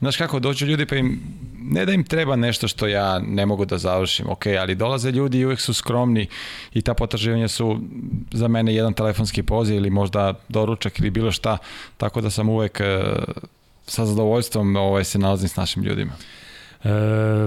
Znaš 0.00 0.16
kako, 0.16 0.40
dođu 0.40 0.66
ljudi 0.66 0.86
pa 0.86 0.96
im, 0.96 1.20
ne 1.58 1.86
da 1.86 1.92
im 1.92 2.04
treba 2.04 2.36
nešto 2.36 2.68
što 2.68 2.86
ja 2.86 3.18
ne 3.18 3.46
mogu 3.46 3.64
da 3.64 3.78
završim, 3.78 4.26
ok, 4.28 4.46
ali 4.46 4.74
dolaze 4.74 5.10
ljudi 5.10 5.38
i 5.38 5.44
uvek 5.44 5.60
su 5.60 5.74
skromni 5.74 6.26
i 6.74 6.82
ta 6.82 6.94
potraživanja 6.94 7.48
su 7.48 7.80
za 8.32 8.48
mene 8.48 8.74
jedan 8.74 8.92
telefonski 8.92 9.42
poziv 9.42 9.76
ili 9.76 9.90
možda 9.90 10.34
doručak 10.48 10.98
ili 10.98 11.10
bilo 11.10 11.32
šta, 11.32 11.58
tako 11.96 12.20
da 12.20 12.30
sam 12.30 12.48
uvek 12.48 12.80
eh, 12.80 13.02
sa 13.86 14.06
zadovoljstvom 14.06 14.76
ovaj, 14.76 15.04
se 15.04 15.18
nalazim 15.18 15.48
s 15.48 15.56
našim 15.56 15.82
ljudima. 15.82 16.12
E, 16.84 16.90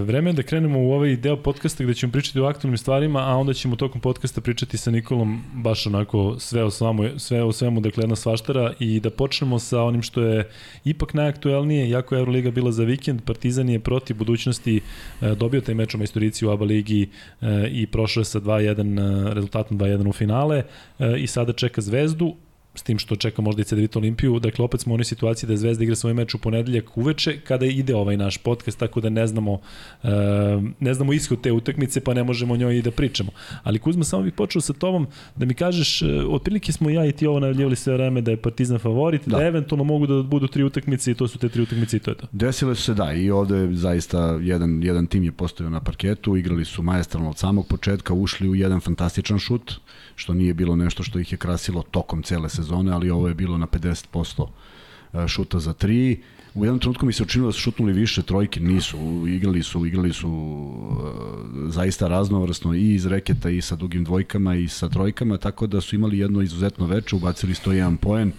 vreme 0.06 0.30
je 0.30 0.34
da 0.34 0.44
krenemo 0.44 0.80
u 0.80 0.92
ovaj 0.92 1.16
deo 1.16 1.38
podcasta 1.38 1.84
gde 1.84 1.94
ćemo 1.94 2.12
pričati 2.12 2.40
o 2.40 2.46
aktualnim 2.46 2.78
stvarima, 2.78 3.20
a 3.20 3.36
onda 3.36 3.54
ćemo 3.54 3.76
tokom 3.76 4.02
podcasta 4.02 4.42
pričati 4.42 4.78
sa 4.78 4.92
Nikolom 4.92 5.44
baš 5.54 5.88
onako 5.88 6.36
sve 6.40 6.64
o, 6.64 6.72
svemu, 6.72 7.04
sve 7.18 7.44
o 7.44 7.52
svemu, 7.52 7.80
dakle 7.80 8.04
jedna 8.04 8.16
svaštara 8.16 8.74
i 8.80 9.00
da 9.00 9.10
počnemo 9.10 9.60
sa 9.60 9.84
onim 9.84 10.02
što 10.02 10.22
je 10.22 10.50
ipak 10.86 11.14
najaktuelnije, 11.14 11.90
jako 11.90 12.16
je 12.16 12.20
Euroliga 12.20 12.52
bila 12.52 12.72
za 12.72 12.84
vikend, 12.84 13.22
Partizan 13.22 13.70
je 13.70 13.80
protiv 13.80 14.18
budućnosti 14.18 14.82
e, 15.22 15.36
dobio 15.36 15.62
taj 15.62 15.76
meč 15.76 15.96
u 15.96 15.98
majstorici 15.98 16.46
u 16.46 16.50
ABA 16.50 16.66
ligi 16.66 17.10
e, 17.42 17.68
i 17.72 17.88
prošao 17.88 18.22
je 18.22 18.26
sa 18.26 18.40
2-1 18.40 19.30
e, 19.30 19.34
rezultatom 19.34 19.80
2-1 19.80 20.10
u 20.10 20.14
finale 20.14 20.64
i 21.18 21.28
sada 21.28 21.54
čeka 21.54 21.82
Zvezdu, 21.82 22.36
s 22.76 22.84
tim 22.84 23.00
što 23.00 23.16
čeka 23.16 23.42
možda 23.42 23.62
i 23.62 23.66
CDVita 23.66 24.00
Olimpiju. 24.00 24.40
Dakle, 24.40 24.66
opet 24.66 24.82
smo 24.82 24.94
u 24.94 24.96
onoj 24.96 25.04
situaciji 25.04 25.48
da 25.48 25.58
Zvezda 25.58 25.84
igra 25.84 25.96
svoj 25.96 26.14
meč 26.14 26.36
u 26.36 26.38
ponedeljak 26.38 26.98
uveče 26.98 27.40
kada 27.40 27.66
ide 27.66 27.96
ovaj 27.96 28.18
naš 28.18 28.38
podcast, 28.38 28.80
tako 28.80 29.02
da 29.02 29.10
ne 29.10 29.28
znamo, 29.28 29.54
uh, 29.54 30.10
ne 30.80 30.94
znamo 30.94 31.14
ishod 31.14 31.42
te 31.42 31.52
utakmice, 31.52 32.02
pa 32.02 32.14
ne 32.14 32.24
možemo 32.24 32.54
o 32.54 32.58
njoj 32.58 32.78
i 32.78 32.82
da 32.82 32.92
pričamo. 32.92 33.32
Ali 33.64 33.80
Kuzma, 33.80 34.04
samo 34.04 34.24
bih 34.24 34.34
počeo 34.34 34.62
sa 34.62 34.74
tobom 34.74 35.08
da 35.36 35.46
mi 35.46 35.54
kažeš, 35.54 36.02
uh, 36.02 36.10
otprilike 36.30 36.72
smo 36.72 36.90
ja 36.90 37.06
i 37.06 37.12
ti 37.12 37.28
ovo 37.28 37.40
najavljivali 37.40 37.76
sve 37.76 37.94
vreme 37.94 38.22
da 38.22 38.32
je 38.32 38.38
Partizan 38.38 38.80
favorit, 38.80 39.22
da. 39.26 39.38
da 39.38 39.44
eventualno 39.44 39.84
mogu 39.84 40.08
da 40.08 40.24
budu 40.24 40.48
tri 40.48 40.64
utakmice 40.64 41.12
i 41.12 41.16
to 41.16 41.28
su 41.28 41.40
te 41.40 41.50
tri 41.50 41.62
utakmice 41.62 41.98
i 41.98 42.00
to 42.00 42.12
je 42.12 42.18
to. 42.18 42.28
Desilo 42.32 42.76
se 42.76 42.94
da 42.94 43.14
i 43.14 43.32
ovde 43.32 43.70
zaista 43.72 44.40
jedan, 44.42 44.84
jedan 44.84 45.08
tim 45.08 45.24
je 45.24 45.32
postavio 45.32 45.70
na 45.70 45.80
parketu, 45.80 46.38
igrali 46.38 46.66
su 46.66 46.84
majestralno 46.84 47.30
od 47.30 47.38
samog 47.38 47.68
početka, 47.68 48.14
ušli 48.14 48.50
u 48.50 48.56
jedan 48.56 48.80
fantastičan 48.80 49.40
šut, 49.40 49.74
što 50.16 50.34
nije 50.34 50.54
bilo 50.54 50.76
nešto 50.76 51.04
što 51.04 51.20
ih 51.20 51.32
je 51.32 51.38
krasilo 51.38 51.84
tokom 51.92 52.24
cele 52.24 52.50
sezone, 52.50 52.92
ali 52.92 53.10
ovo 53.10 53.28
je 53.28 53.34
bilo 53.34 53.58
na 53.58 53.68
50% 53.68 54.48
šuta 55.28 55.60
za 55.60 55.74
tri. 55.74 56.22
U 56.54 56.66
jednom 56.66 56.80
trenutku 56.80 57.06
mi 57.06 57.14
se 57.14 57.24
učinilo 57.24 57.48
da 57.48 57.54
su 57.54 57.60
šutnuli 57.60 57.94
više 57.94 58.22
trojke, 58.22 58.60
nisu, 58.60 59.28
igrali 59.28 59.64
su, 59.64 59.86
igrali 59.86 60.14
su 60.14 60.30
uh, 60.30 60.98
zaista 61.68 62.08
raznovrsno 62.08 62.74
i 62.74 62.94
iz 62.94 63.06
reketa 63.06 63.50
i 63.50 63.62
sa 63.62 63.76
dugim 63.76 64.04
dvojkama 64.04 64.56
i 64.56 64.68
sa 64.68 64.90
trojkama, 64.90 65.38
tako 65.38 65.68
da 65.68 65.82
su 65.82 65.96
imali 65.96 66.20
jedno 66.20 66.42
izuzetno 66.42 66.86
veče, 66.86 67.16
ubacili 67.16 67.54
101 67.54 67.98
poen, 67.98 68.32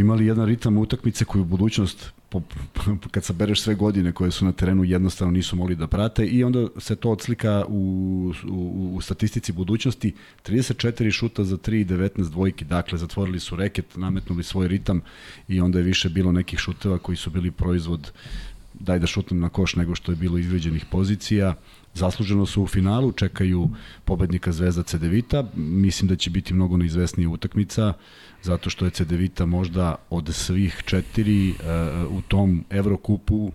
imali 0.00 0.26
jedan 0.26 0.46
ritam 0.46 0.78
utakmice 0.78 1.24
koji 1.24 1.42
u 1.42 1.44
budućnost 1.44 2.12
po, 2.28 2.42
kad 3.12 3.24
sabereš 3.24 3.62
sve 3.62 3.74
godine 3.74 4.12
koje 4.12 4.30
su 4.30 4.44
na 4.44 4.52
terenu 4.52 4.84
jednostavno 4.84 5.32
nisu 5.32 5.56
mogli 5.56 5.76
da 5.76 5.86
prate 5.86 6.26
i 6.26 6.44
onda 6.44 6.66
se 6.78 6.96
to 6.96 7.10
odslika 7.10 7.64
u, 7.68 8.32
u, 8.50 8.92
u 8.94 9.00
statistici 9.00 9.52
budućnosti 9.52 10.14
34 10.46 11.10
šuta 11.10 11.44
za 11.44 11.56
3 11.56 11.80
i 11.80 11.84
19 11.84 12.30
dvojki, 12.30 12.64
dakle 12.64 12.98
zatvorili 12.98 13.40
su 13.40 13.56
reket, 13.56 13.96
nametnuli 13.96 14.42
svoj 14.42 14.68
ritam 14.68 15.00
i 15.48 15.60
onda 15.60 15.78
je 15.78 15.84
više 15.84 16.08
bilo 16.08 16.32
nekih 16.32 16.58
šuteva 16.58 16.98
koji 16.98 17.16
su 17.16 17.30
bili 17.30 17.50
proizvod 17.50 18.12
daj 18.74 18.98
da 18.98 19.06
šutnem 19.06 19.40
na 19.40 19.48
koš 19.48 19.76
nego 19.76 19.94
što 19.94 20.12
je 20.12 20.16
bilo 20.16 20.38
izveđenih 20.38 20.84
pozicija. 20.90 21.54
Zasluženo 21.98 22.46
su 22.46 22.62
u 22.62 22.66
finalu, 22.66 23.12
čekaju 23.12 23.70
pobednika 24.04 24.52
Zvezda 24.52 24.82
Cedevita. 24.82 25.44
Mislim 25.56 26.08
da 26.08 26.16
će 26.16 26.30
biti 26.30 26.54
mnogo 26.54 26.76
neizvesnija 26.76 27.28
utakmica. 27.28 27.88
Uh, 27.88 27.94
zato 28.42 28.70
što 28.70 28.84
je 28.84 28.90
Cedevita 28.90 29.46
možda 29.46 29.96
od 30.10 30.34
svih 30.34 30.82
četiri 30.86 31.50
uh, 31.50 31.56
u 32.18 32.22
tom 32.22 32.64
Evrokupu 32.70 33.52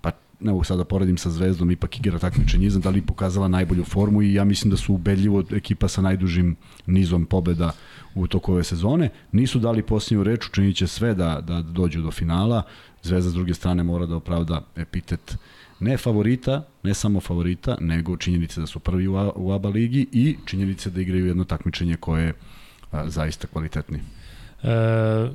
pa 0.00 0.10
ne 0.40 0.50
mogu 0.50 0.64
sad 0.64 0.78
da 0.78 0.84
poredim 0.84 1.18
sa 1.18 1.30
Zvezdom, 1.30 1.70
ipak 1.70 1.98
igra 1.98 2.18
takmičenje 2.18 2.66
iznad, 2.66 2.86
ali 2.86 3.02
pokazala 3.02 3.48
najbolju 3.48 3.84
formu 3.84 4.22
i 4.22 4.34
ja 4.34 4.44
mislim 4.44 4.70
da 4.70 4.76
su 4.76 4.94
ubedljivo 4.94 5.44
ekipa 5.52 5.88
sa 5.88 6.02
najdužim 6.02 6.56
nizom 6.86 7.26
pobeda 7.26 7.72
u 8.14 8.26
toku 8.26 8.52
ove 8.52 8.64
sezone. 8.64 9.08
Nisu 9.32 9.58
dali 9.58 9.82
posljednju 9.82 10.24
reč, 10.24 10.48
učinit 10.48 10.76
će 10.76 10.86
sve 10.86 11.14
da, 11.14 11.40
da 11.40 11.62
dođu 11.62 12.02
do 12.02 12.10
finala. 12.10 12.62
Zvezda 13.02 13.30
s 13.30 13.34
druge 13.34 13.54
strane 13.54 13.82
mora 13.82 14.06
da 14.06 14.16
opravda 14.16 14.66
epitet 14.76 15.36
ne 15.80 15.96
favorita, 15.96 16.66
ne 16.82 16.94
samo 16.94 17.20
favorita, 17.20 17.76
nego 17.80 18.16
činjenice 18.16 18.60
da 18.60 18.66
su 18.66 18.78
prvi 18.78 19.08
u, 19.08 19.32
u 19.34 19.52
ABA 19.52 19.68
ligi 19.68 20.06
i 20.12 20.36
činjenice 20.46 20.90
da 20.90 21.00
igraju 21.00 21.26
jedno 21.26 21.44
takmičenje 21.44 21.96
koje 21.96 22.24
je 22.24 22.34
zaista 23.06 23.46
kvalitetni. 23.46 23.98
E, 24.62 25.30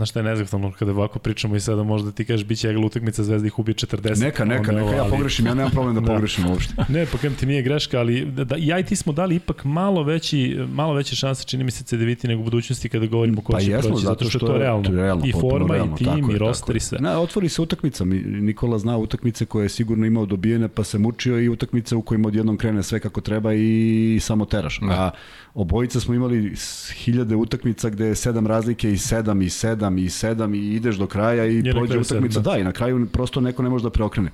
na 0.00 0.06
šta 0.06 0.18
je 0.18 0.24
nezahvalno 0.24 0.72
kada 0.78 0.90
ovako 0.90 1.18
pričamo 1.18 1.56
i 1.56 1.60
sada 1.60 1.82
možda 1.82 2.12
ti 2.12 2.24
kažeš 2.24 2.46
biće 2.46 2.68
egla 2.68 2.86
utakmica 2.86 3.22
Zvezda 3.22 3.46
ih 3.46 3.58
ubije 3.58 3.74
40. 3.74 4.20
Neka, 4.20 4.44
neka, 4.44 4.72
neka, 4.72 4.90
ja 4.90 5.04
pogrešim, 5.04 5.46
ja 5.46 5.54
nemam 5.54 5.70
problem 5.70 5.94
da, 5.94 6.00
da. 6.06 6.06
pogrešim 6.06 6.46
uopšte. 6.50 6.74
Ne, 6.88 7.06
pa 7.12 7.18
kem 7.18 7.34
ti 7.34 7.46
nije 7.46 7.62
greška, 7.62 7.98
ali 7.98 8.24
da, 8.24 8.44
da, 8.44 8.54
ja 8.58 8.78
i 8.78 8.84
ti 8.84 8.96
smo 8.96 9.12
dali 9.12 9.34
ipak 9.34 9.64
malo 9.64 10.02
veći, 10.02 10.58
malo 10.72 10.94
veće 10.94 11.16
šanse, 11.16 11.44
čini 11.44 11.64
mi 11.64 11.70
se 11.70 11.84
CDVT 11.84 12.22
nego 12.22 12.40
u 12.40 12.44
budućnosti 12.44 12.88
kada 12.88 13.06
govorimo 13.06 13.42
ko 13.42 13.52
pa 13.52 13.60
će 13.60 13.70
jesmo, 13.70 13.90
proći, 13.90 14.04
zato 14.04 14.24
što, 14.24 14.38
što 14.38 14.46
je 14.46 14.52
to 14.52 14.58
realno. 14.58 14.84
To 14.84 14.92
je 14.92 14.96
realno 14.96 15.26
I 15.26 15.32
forma, 15.32 15.74
realno, 15.74 15.96
i 16.00 16.04
tim, 16.04 16.30
i 16.30 16.38
roster, 16.38 16.76
i 16.76 16.80
sve. 16.80 16.98
Ne, 16.98 17.16
otvori 17.16 17.48
se 17.48 17.62
utakmica, 17.62 18.04
Nikola 18.24 18.78
zna 18.78 18.96
utakmice 18.96 19.46
koje 19.46 19.64
je 19.64 19.68
sigurno 19.68 20.06
imao 20.06 20.26
dobijene, 20.26 20.68
pa 20.68 20.84
se 20.84 20.98
mučio 20.98 21.40
i 21.40 21.48
utakmice 21.48 21.96
u 21.96 22.02
kojima 22.02 22.28
odjednom 22.28 22.56
krene 22.56 22.82
sve 22.82 23.00
kako 23.00 23.20
treba 23.20 23.54
i 23.54 24.18
samo 24.20 24.44
teraš. 24.44 24.80
Ne. 24.80 24.94
A 24.94 25.10
obojica 25.54 26.00
smo 26.00 26.14
imali 26.14 26.54
hiljade 26.94 27.36
utakmica 27.36 27.90
gde 27.90 28.06
je 28.06 28.14
sedam 28.14 28.46
razlike 28.46 28.92
i 28.92 28.98
sedam 28.98 29.42
i 29.42 29.50
sedam 29.50 29.89
i 29.98 30.08
sedam 30.10 30.54
i 30.54 30.58
ideš 30.58 30.96
do 30.96 31.06
kraja 31.06 31.46
i 31.46 31.56
je 31.56 31.72
prođe 31.72 31.98
utakmica. 31.98 32.40
Da. 32.40 32.50
da, 32.50 32.58
i 32.58 32.64
na 32.64 32.72
kraju 32.72 33.06
prosto 33.06 33.40
neko 33.40 33.62
ne 33.62 33.68
može 33.68 33.82
da 33.82 33.90
preokrene. 33.90 34.30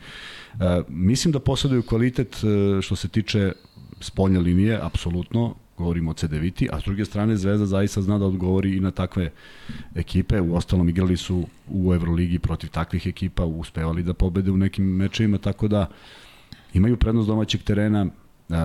Uh, 0.55 0.61
mislim 0.89 1.33
da 1.33 1.39
posjeduju 1.41 1.83
kvalitet 1.83 2.37
uh, 2.37 2.81
što 2.81 2.97
se 2.97 3.09
tiče 3.09 3.53
spoljne 4.01 4.41
linije, 4.41 4.79
apsolutno, 4.83 5.55
govorimo 5.77 6.11
o 6.11 6.15
CDViti, 6.15 6.69
a 6.73 6.81
s 6.81 6.85
druge 6.85 7.05
strane 7.05 7.37
Zvezda 7.37 7.67
zaista 7.67 8.03
zna 8.03 8.19
da 8.19 8.25
odgovori 8.25 8.77
i 8.77 8.81
na 8.81 8.91
takve 8.91 9.31
ekipe. 9.95 10.41
U 10.41 10.57
ostalom 10.57 10.89
igrali 10.89 11.17
su 11.17 11.47
u 11.69 11.95
Euroligi 11.95 12.39
protiv 12.39 12.71
takvih 12.71 13.07
ekipa, 13.07 13.45
uspevali 13.45 14.03
da 14.03 14.15
pobede 14.15 14.51
u 14.51 14.57
nekim 14.57 14.85
mečevima, 14.85 15.39
tako 15.39 15.69
da 15.69 15.87
imaju 16.75 16.97
prednost 16.97 17.29
domaćeg 17.29 17.63
terena, 17.63 18.07
uh, 18.49 18.57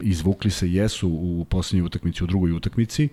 izvukli 0.00 0.50
se 0.50 0.72
jesu 0.72 1.08
u 1.08 1.46
poslednjoj 1.50 1.86
utakmici, 1.86 2.24
u 2.24 2.26
drugoj 2.26 2.52
utakmici. 2.52 3.08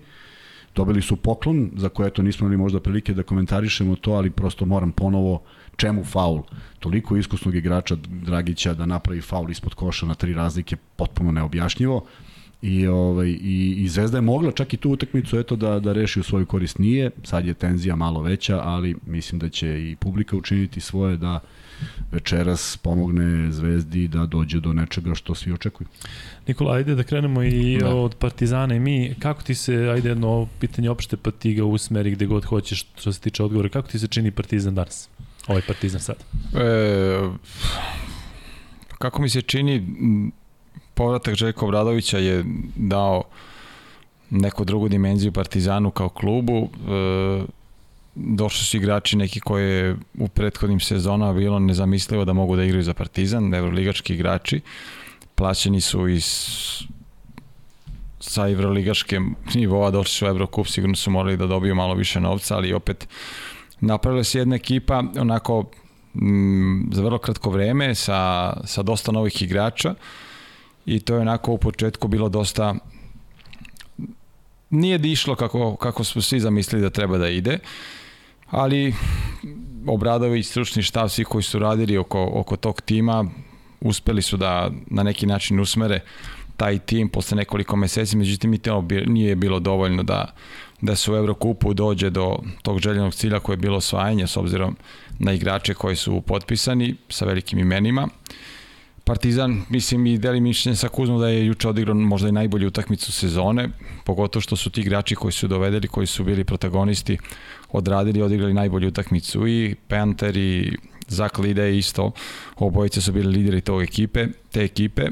Dobili 0.74 1.02
su 1.02 1.16
poklon, 1.16 1.70
za 1.76 1.88
koje 1.88 2.10
to 2.10 2.22
nismo 2.22 2.46
imali 2.46 2.56
možda 2.56 2.80
prilike 2.80 3.14
da 3.14 3.22
komentarišemo 3.22 3.96
to, 3.96 4.12
ali 4.12 4.30
prosto 4.30 4.66
moram 4.66 4.92
ponovo 4.92 5.42
čemu 5.76 6.04
faul? 6.04 6.42
Toliko 6.78 7.16
iskusnog 7.16 7.54
igrača 7.54 7.96
Dragića 8.06 8.74
da 8.74 8.86
napravi 8.86 9.20
faul 9.20 9.50
ispod 9.50 9.74
koša 9.74 10.06
na 10.06 10.14
tri 10.14 10.34
razlike, 10.34 10.76
potpuno 10.96 11.32
neobjašnjivo. 11.32 12.04
I, 12.62 12.86
ovaj, 12.86 13.28
i, 13.28 13.74
i 13.78 13.88
Zvezda 13.88 14.18
je 14.18 14.22
mogla 14.22 14.52
čak 14.52 14.74
i 14.74 14.76
tu 14.76 14.90
utakmicu 14.90 15.38
eto 15.38 15.56
da, 15.56 15.80
da 15.80 15.92
reši 15.92 16.20
u 16.20 16.22
svoju 16.22 16.46
korist 16.46 16.78
nije, 16.78 17.10
sad 17.22 17.46
je 17.46 17.54
tenzija 17.54 17.96
malo 17.96 18.22
veća, 18.22 18.60
ali 18.64 18.96
mislim 19.06 19.38
da 19.38 19.48
će 19.48 19.90
i 19.90 19.96
publika 19.96 20.36
učiniti 20.36 20.80
svoje 20.80 21.16
da 21.16 21.40
večeras 22.12 22.78
pomogne 22.82 23.52
Zvezdi 23.52 24.08
da 24.08 24.26
dođe 24.26 24.60
do 24.60 24.72
nečega 24.72 25.14
što 25.14 25.34
svi 25.34 25.52
očekuju. 25.52 25.88
Nikola, 26.46 26.74
ajde 26.74 26.94
da 26.94 27.02
krenemo 27.02 27.42
i 27.42 27.78
da. 27.80 27.94
od 27.94 28.14
Partizana 28.14 28.74
i 28.74 28.80
mi. 28.80 29.14
Kako 29.18 29.42
ti 29.42 29.54
se, 29.54 29.74
ajde 29.74 30.08
jedno 30.08 30.48
pitanje 30.60 30.90
opšte, 30.90 31.16
pa 31.16 31.30
ti 31.30 31.54
ga 31.54 31.64
usmeri 31.64 32.10
gde 32.10 32.26
god 32.26 32.44
hoćeš 32.44 32.86
što 32.96 33.12
se 33.12 33.20
tiče 33.20 33.42
odgovora. 33.42 33.68
Kako 33.68 33.88
ti 33.88 33.98
se 33.98 34.06
čini 34.06 34.30
Partizan 34.30 34.74
danas? 34.74 35.08
Ovaj 35.46 35.62
Partizan 35.66 36.00
sad. 36.00 36.16
E, 36.54 37.30
kako 38.98 39.22
mi 39.22 39.28
se 39.28 39.42
čini, 39.42 39.86
povratak 40.94 41.34
Željko 41.34 41.66
Bradovića 41.66 42.18
je 42.18 42.44
dao 42.76 43.22
neku 44.30 44.64
drugu 44.64 44.88
dimenziju 44.88 45.32
Partizanu 45.32 45.90
kao 45.90 46.08
klubu. 46.08 46.70
E, 46.88 47.61
došli 48.14 48.64
su 48.64 48.76
igrači 48.76 49.16
neki 49.16 49.40
koje 49.40 49.96
u 50.18 50.28
prethodnim 50.28 50.80
sezonama 50.80 51.32
bilo 51.32 51.58
nezamislivo 51.58 52.24
da 52.24 52.32
mogu 52.32 52.56
da 52.56 52.64
igraju 52.64 52.82
za 52.82 52.94
Partizan, 52.94 53.54
evroligački 53.54 54.14
igrači. 54.14 54.60
Plaćeni 55.34 55.80
su 55.80 56.08
iz 56.08 56.26
sa 58.20 58.48
evroligaške 58.48 59.20
nivoa 59.54 59.90
došli 59.90 60.12
su 60.12 60.24
u 60.26 60.28
Evrokup, 60.28 60.66
sigurno 60.66 60.96
su 60.96 61.10
morali 61.10 61.36
da 61.36 61.46
dobiju 61.46 61.74
malo 61.74 61.94
više 61.94 62.20
novca, 62.20 62.56
ali 62.56 62.72
opet 62.72 63.08
napravila 63.80 64.24
se 64.24 64.38
jedna 64.38 64.56
ekipa 64.56 65.02
onako 65.18 65.64
m, 66.14 66.90
za 66.92 67.02
vrlo 67.02 67.18
kratko 67.18 67.50
vreme 67.50 67.94
sa, 67.94 68.52
sa 68.64 68.82
dosta 68.82 69.12
novih 69.12 69.42
igrača 69.42 69.94
i 70.86 71.00
to 71.00 71.14
je 71.14 71.20
onako 71.20 71.52
u 71.52 71.58
početku 71.58 72.08
bilo 72.08 72.28
dosta 72.28 72.74
nije 74.70 74.98
da 74.98 75.08
išlo 75.08 75.34
kako, 75.36 75.76
kako 75.76 76.04
smo 76.04 76.22
svi 76.22 76.40
zamislili 76.40 76.82
da 76.82 76.90
treba 76.90 77.18
da 77.18 77.28
ide. 77.28 77.54
Uh, 77.54 78.01
ali 78.52 78.94
Obradović, 79.86 80.46
stručni 80.46 80.82
štav, 80.82 81.08
svi 81.08 81.24
koji 81.24 81.42
su 81.42 81.58
radili 81.58 81.98
oko, 81.98 82.30
oko 82.34 82.56
tog 82.56 82.80
tima, 82.80 83.24
uspeli 83.80 84.22
su 84.22 84.36
da 84.36 84.70
na 84.86 85.02
neki 85.02 85.26
način 85.26 85.60
usmere 85.60 86.00
taj 86.56 86.78
tim 86.78 87.08
posle 87.08 87.36
nekoliko 87.36 87.76
meseci, 87.76 88.16
međutim 88.16 88.54
i 88.54 88.58
to 88.58 88.84
nije 89.06 89.36
bilo 89.36 89.60
dovoljno 89.60 90.02
da, 90.02 90.34
da 90.80 90.96
se 90.96 91.12
u 91.12 91.16
Evrokupu 91.16 91.74
dođe 91.74 92.10
do 92.10 92.38
tog 92.62 92.80
željenog 92.80 93.14
cilja 93.14 93.40
koje 93.40 93.54
je 93.54 93.58
bilo 93.58 93.76
osvajanje 93.76 94.26
s 94.26 94.36
obzirom 94.36 94.76
na 95.18 95.32
igrače 95.32 95.74
koji 95.74 95.96
su 95.96 96.20
potpisani 96.20 96.94
sa 97.08 97.24
velikim 97.24 97.58
imenima. 97.58 98.08
Partizan, 99.04 99.62
mislim 99.68 100.06
i 100.06 100.18
deli 100.18 100.40
mišljenje 100.40 100.76
sa 100.76 100.88
Kuzmom 100.88 101.20
da 101.20 101.28
je 101.28 101.46
juče 101.46 101.68
odigrao 101.68 101.94
možda 101.94 102.28
i 102.28 102.32
najbolju 102.32 102.68
utakmicu 102.68 103.12
sezone, 103.12 103.68
pogotovo 104.04 104.40
što 104.40 104.56
su 104.56 104.70
ti 104.70 104.80
igrači 104.80 105.14
koji 105.14 105.32
su 105.32 105.48
dovedeli, 105.48 105.88
koji 105.88 106.06
su 106.06 106.24
bili 106.24 106.44
protagonisti 106.44 107.18
odradili 107.70 108.22
odigrali 108.22 108.54
najbolju 108.54 108.88
utakmicu 108.88 109.48
i 109.48 109.74
Panther 109.88 110.36
i 110.36 110.76
Zak 111.08 111.38
Lide 111.38 111.78
isto, 111.78 112.10
obojice 112.56 113.00
su 113.00 113.12
bili 113.12 113.36
lideri 113.36 113.60
tog 113.60 113.82
ekipe, 113.82 114.26
te 114.52 114.64
ekipe 114.64 115.08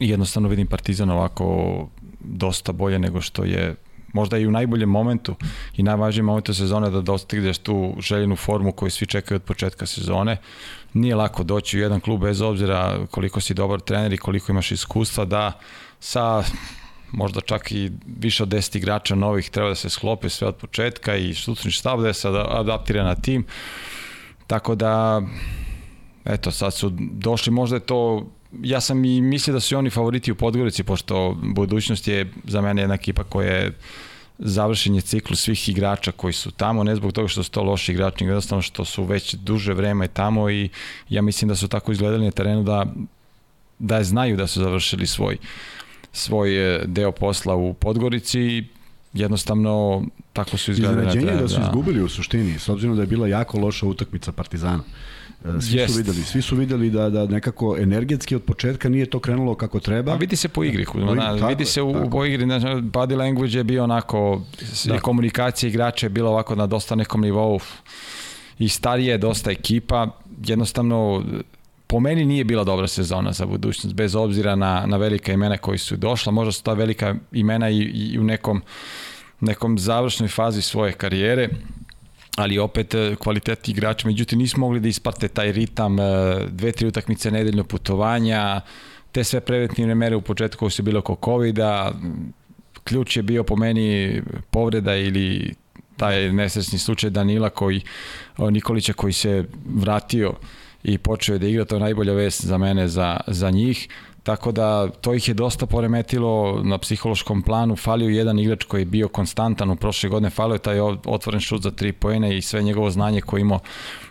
i 0.00 0.08
jednostavno 0.08 0.48
vidim 0.48 0.66
Partizan 0.66 1.10
ovako 1.10 1.88
dosta 2.20 2.72
bolje 2.72 2.98
nego 2.98 3.20
što 3.20 3.44
je 3.44 3.74
možda 4.12 4.38
i 4.38 4.46
u 4.46 4.50
najboljem 4.50 4.88
momentu 4.88 5.34
i 5.76 5.82
najvažnijem 5.82 6.26
momentu 6.26 6.54
sezone 6.54 6.90
da 6.90 7.00
dostigneš 7.00 7.58
tu 7.58 7.94
željenu 7.98 8.36
formu 8.36 8.72
koju 8.72 8.90
svi 8.90 9.06
čekaju 9.06 9.36
od 9.36 9.42
početka 9.42 9.86
sezone. 9.86 10.36
Nije 10.94 11.14
lako 11.14 11.42
doći 11.42 11.78
u 11.78 11.80
jedan 11.80 12.00
klub 12.00 12.20
bez 12.20 12.40
obzira 12.40 13.06
koliko 13.10 13.40
si 13.40 13.54
dobar 13.54 13.80
trener 13.80 14.12
i 14.12 14.18
koliko 14.18 14.52
imaš 14.52 14.72
iskustva 14.72 15.24
da 15.24 15.52
sa 16.00 16.42
možda 17.12 17.40
čak 17.40 17.72
i 17.72 17.90
više 18.20 18.42
od 18.42 18.48
10 18.48 18.76
igrača 18.76 19.14
novih 19.14 19.50
treba 19.50 19.68
da 19.68 19.74
se 19.74 19.90
sklope 19.90 20.28
sve 20.28 20.48
od 20.48 20.56
početka 20.56 21.16
i 21.16 21.34
stručni 21.34 21.70
štab 21.70 22.02
da 22.02 22.12
se 22.12 22.28
adaptira 22.28 23.04
na 23.04 23.14
tim. 23.14 23.44
Tako 24.46 24.74
da, 24.74 25.22
eto, 26.24 26.50
sad 26.50 26.74
su 26.74 26.90
došli, 26.98 27.52
možda 27.52 27.76
je 27.76 27.80
to 27.80 28.26
ja 28.62 28.80
sam 28.80 29.04
i 29.04 29.20
mislio 29.20 29.54
da 29.54 29.60
su 29.60 29.78
oni 29.78 29.90
favoriti 29.90 30.32
u 30.32 30.34
Podgorici, 30.34 30.82
pošto 30.82 31.36
budućnost 31.42 32.08
je 32.08 32.32
za 32.44 32.60
mene 32.60 32.82
jedna 32.82 32.94
ekipa 32.94 33.24
koja 33.24 33.52
je 33.52 33.78
završenje 34.42 35.00
ciklu 35.00 35.36
svih 35.36 35.68
igrača 35.68 36.12
koji 36.12 36.32
su 36.32 36.50
tamo, 36.50 36.84
ne 36.84 36.96
zbog 36.96 37.12
toga 37.12 37.28
što 37.28 37.42
su 37.42 37.50
to 37.50 37.62
loši 37.62 37.92
igrači, 37.92 38.24
nego 38.24 38.32
jednostavno 38.32 38.62
što 38.62 38.84
su 38.84 39.04
već 39.04 39.34
duže 39.34 39.74
vreme 39.74 40.08
tamo 40.08 40.50
i 40.50 40.68
ja 41.08 41.22
mislim 41.22 41.48
da 41.48 41.56
su 41.56 41.68
tako 41.68 41.92
izgledali 41.92 42.24
na 42.24 42.30
terenu 42.30 42.62
da 42.62 42.86
da 43.78 44.04
znaju 44.04 44.36
da 44.36 44.46
su 44.46 44.60
završili 44.60 45.06
svoj 45.06 45.38
svoj 46.12 46.74
e, 46.74 46.82
deo 46.86 47.12
posla 47.12 47.54
u 47.54 47.74
Podgorici 47.74 48.40
i 48.40 48.64
jednostavno 49.12 50.04
tako 50.32 50.56
su 50.56 50.70
izgledali. 50.70 51.06
Iznenađenje 51.06 51.40
da 51.42 51.48
su 51.48 51.56
da. 51.56 51.62
izgubili 51.62 52.02
u 52.02 52.08
suštini, 52.08 52.58
s 52.58 52.68
obzirom 52.68 52.96
da 52.96 53.02
je 53.02 53.06
bila 53.06 53.28
jako 53.28 53.58
loša 53.58 53.86
utakmica 53.86 54.32
Partizana. 54.32 54.82
E, 55.44 55.60
svi 55.60 55.78
Jest. 55.78 55.92
su 55.92 55.98
videli, 55.98 56.22
svi 56.22 56.42
su 56.42 56.56
videli 56.56 56.90
da 56.90 57.10
da 57.10 57.26
nekako 57.26 57.76
energetski 57.78 58.36
od 58.36 58.42
početka 58.42 58.88
nije 58.88 59.06
to 59.06 59.18
krenulo 59.20 59.54
kako 59.54 59.80
treba. 59.80 60.12
A 60.12 60.16
vidi 60.16 60.36
se 60.36 60.48
po 60.48 60.64
igri, 60.64 60.84
po 60.84 60.98
igri 60.98 61.16
tako, 61.16 61.46
vidi 61.46 61.64
se 61.64 61.82
u, 61.82 61.92
tako. 61.92 62.10
po 62.10 62.24
igri, 62.24 62.44
znači 62.44 62.66
body 62.66 63.16
language 63.16 63.58
je 63.58 63.64
bio 63.64 63.84
onako 63.84 64.42
da. 64.84 65.00
komunikacija 65.00 65.68
igrača 65.68 66.06
je 66.06 66.10
bila 66.10 66.30
ovako 66.30 66.54
na 66.54 66.66
dosta 66.66 66.94
nekom 66.94 67.20
nivou 67.20 67.60
i 68.58 68.68
starije 68.68 69.18
dosta 69.18 69.50
ekipa, 69.50 70.06
jednostavno 70.44 71.24
po 71.86 72.00
meni 72.00 72.24
nije 72.24 72.44
bila 72.44 72.64
dobra 72.64 72.88
sezona 72.88 73.32
za 73.32 73.46
budućnost, 73.46 73.94
bez 73.96 74.14
obzira 74.14 74.56
na, 74.56 74.84
na 74.86 74.96
velika 74.96 75.32
imena 75.32 75.56
koji 75.58 75.78
su 75.78 75.96
došla, 75.96 76.32
možda 76.32 76.52
su 76.52 76.62
ta 76.62 76.72
velika 76.72 77.14
imena 77.32 77.70
i, 77.70 77.78
i 77.78 78.18
u 78.18 78.24
nekom, 78.24 78.62
nekom 79.40 79.78
završnoj 79.78 80.28
fazi 80.28 80.62
svoje 80.62 80.92
karijere, 80.92 81.48
ali 82.40 82.58
opet 82.58 82.94
e, 82.94 83.16
kvalitet 83.18 83.68
igrača, 83.68 84.08
međutim 84.08 84.38
nismo 84.38 84.66
mogli 84.66 84.80
da 84.80 84.88
isparte 84.88 85.28
taj 85.28 85.52
ritam, 85.52 86.00
e, 86.00 86.02
dve, 86.48 86.72
tri 86.72 86.86
utakmice 86.86 87.30
nedeljno 87.30 87.64
putovanja, 87.64 88.60
te 89.12 89.24
sve 89.24 89.40
preventivne 89.40 89.94
mere 89.94 90.16
u 90.16 90.20
početku 90.20 90.70
su 90.70 90.82
bile 90.82 90.98
oko 90.98 91.16
COVID-a, 91.24 91.92
ključ 92.84 93.16
je 93.16 93.22
bio 93.22 93.44
po 93.44 93.56
meni 93.56 94.22
povreda 94.50 94.96
ili 94.96 95.54
taj 95.96 96.32
nesrećni 96.32 96.78
slučaj 96.78 97.10
Danila 97.10 97.50
koji, 97.50 97.80
Nikolića 98.38 98.92
koji 98.92 99.12
se 99.12 99.44
vratio 99.74 100.34
i 100.82 100.98
počeo 100.98 101.34
je 101.34 101.38
da 101.38 101.46
igra, 101.46 101.64
to 101.64 101.76
je 101.76 101.80
najbolja 101.80 102.12
vest 102.12 102.44
za 102.44 102.58
mene, 102.58 102.88
za, 102.88 103.16
za 103.26 103.50
njih. 103.50 103.88
Tako 104.22 104.52
da 104.52 104.88
to 104.88 105.14
ih 105.14 105.28
je 105.28 105.34
dosta 105.34 105.66
poremetilo 105.66 106.60
na 106.64 106.78
psihološkom 106.78 107.42
planu. 107.42 107.76
Falio 107.76 108.08
jedan 108.08 108.38
igrač 108.38 108.64
koji 108.64 108.80
je 108.80 108.84
bio 108.84 109.08
konstantan 109.08 109.70
u 109.70 109.76
prošle 109.76 110.08
godine, 110.08 110.30
falio 110.30 110.54
je 110.54 110.58
taj 110.58 110.80
otvoren 111.04 111.40
šut 111.40 111.62
za 111.62 111.70
tri 111.70 111.92
poene 111.92 112.36
i 112.36 112.42
sve 112.42 112.62
njegovo 112.62 112.90
znanje 112.90 113.20
koje 113.20 113.40
imao 113.40 113.58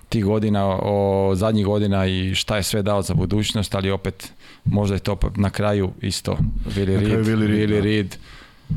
tih 0.10 0.26
godina, 0.26 0.68
o 0.82 1.32
zadnjih 1.36 1.66
godina 1.66 2.08
i 2.08 2.36
šta 2.36 2.58
je 2.58 2.64
sve 2.64 2.82
dao 2.82 3.02
za 3.02 3.14
budućnost, 3.14 3.76
ali 3.76 3.92
opet 3.92 4.34
možda 4.66 4.96
je 4.96 5.00
to 5.00 5.18
na 5.36 5.50
kraju 5.50 5.92
isto 6.02 6.38
Willi 6.66 6.86
Reed, 6.86 7.26
Willi 7.26 7.48
Reed, 7.48 7.70
Willi 7.70 7.76
da. 7.76 7.80
Reed 7.80 8.16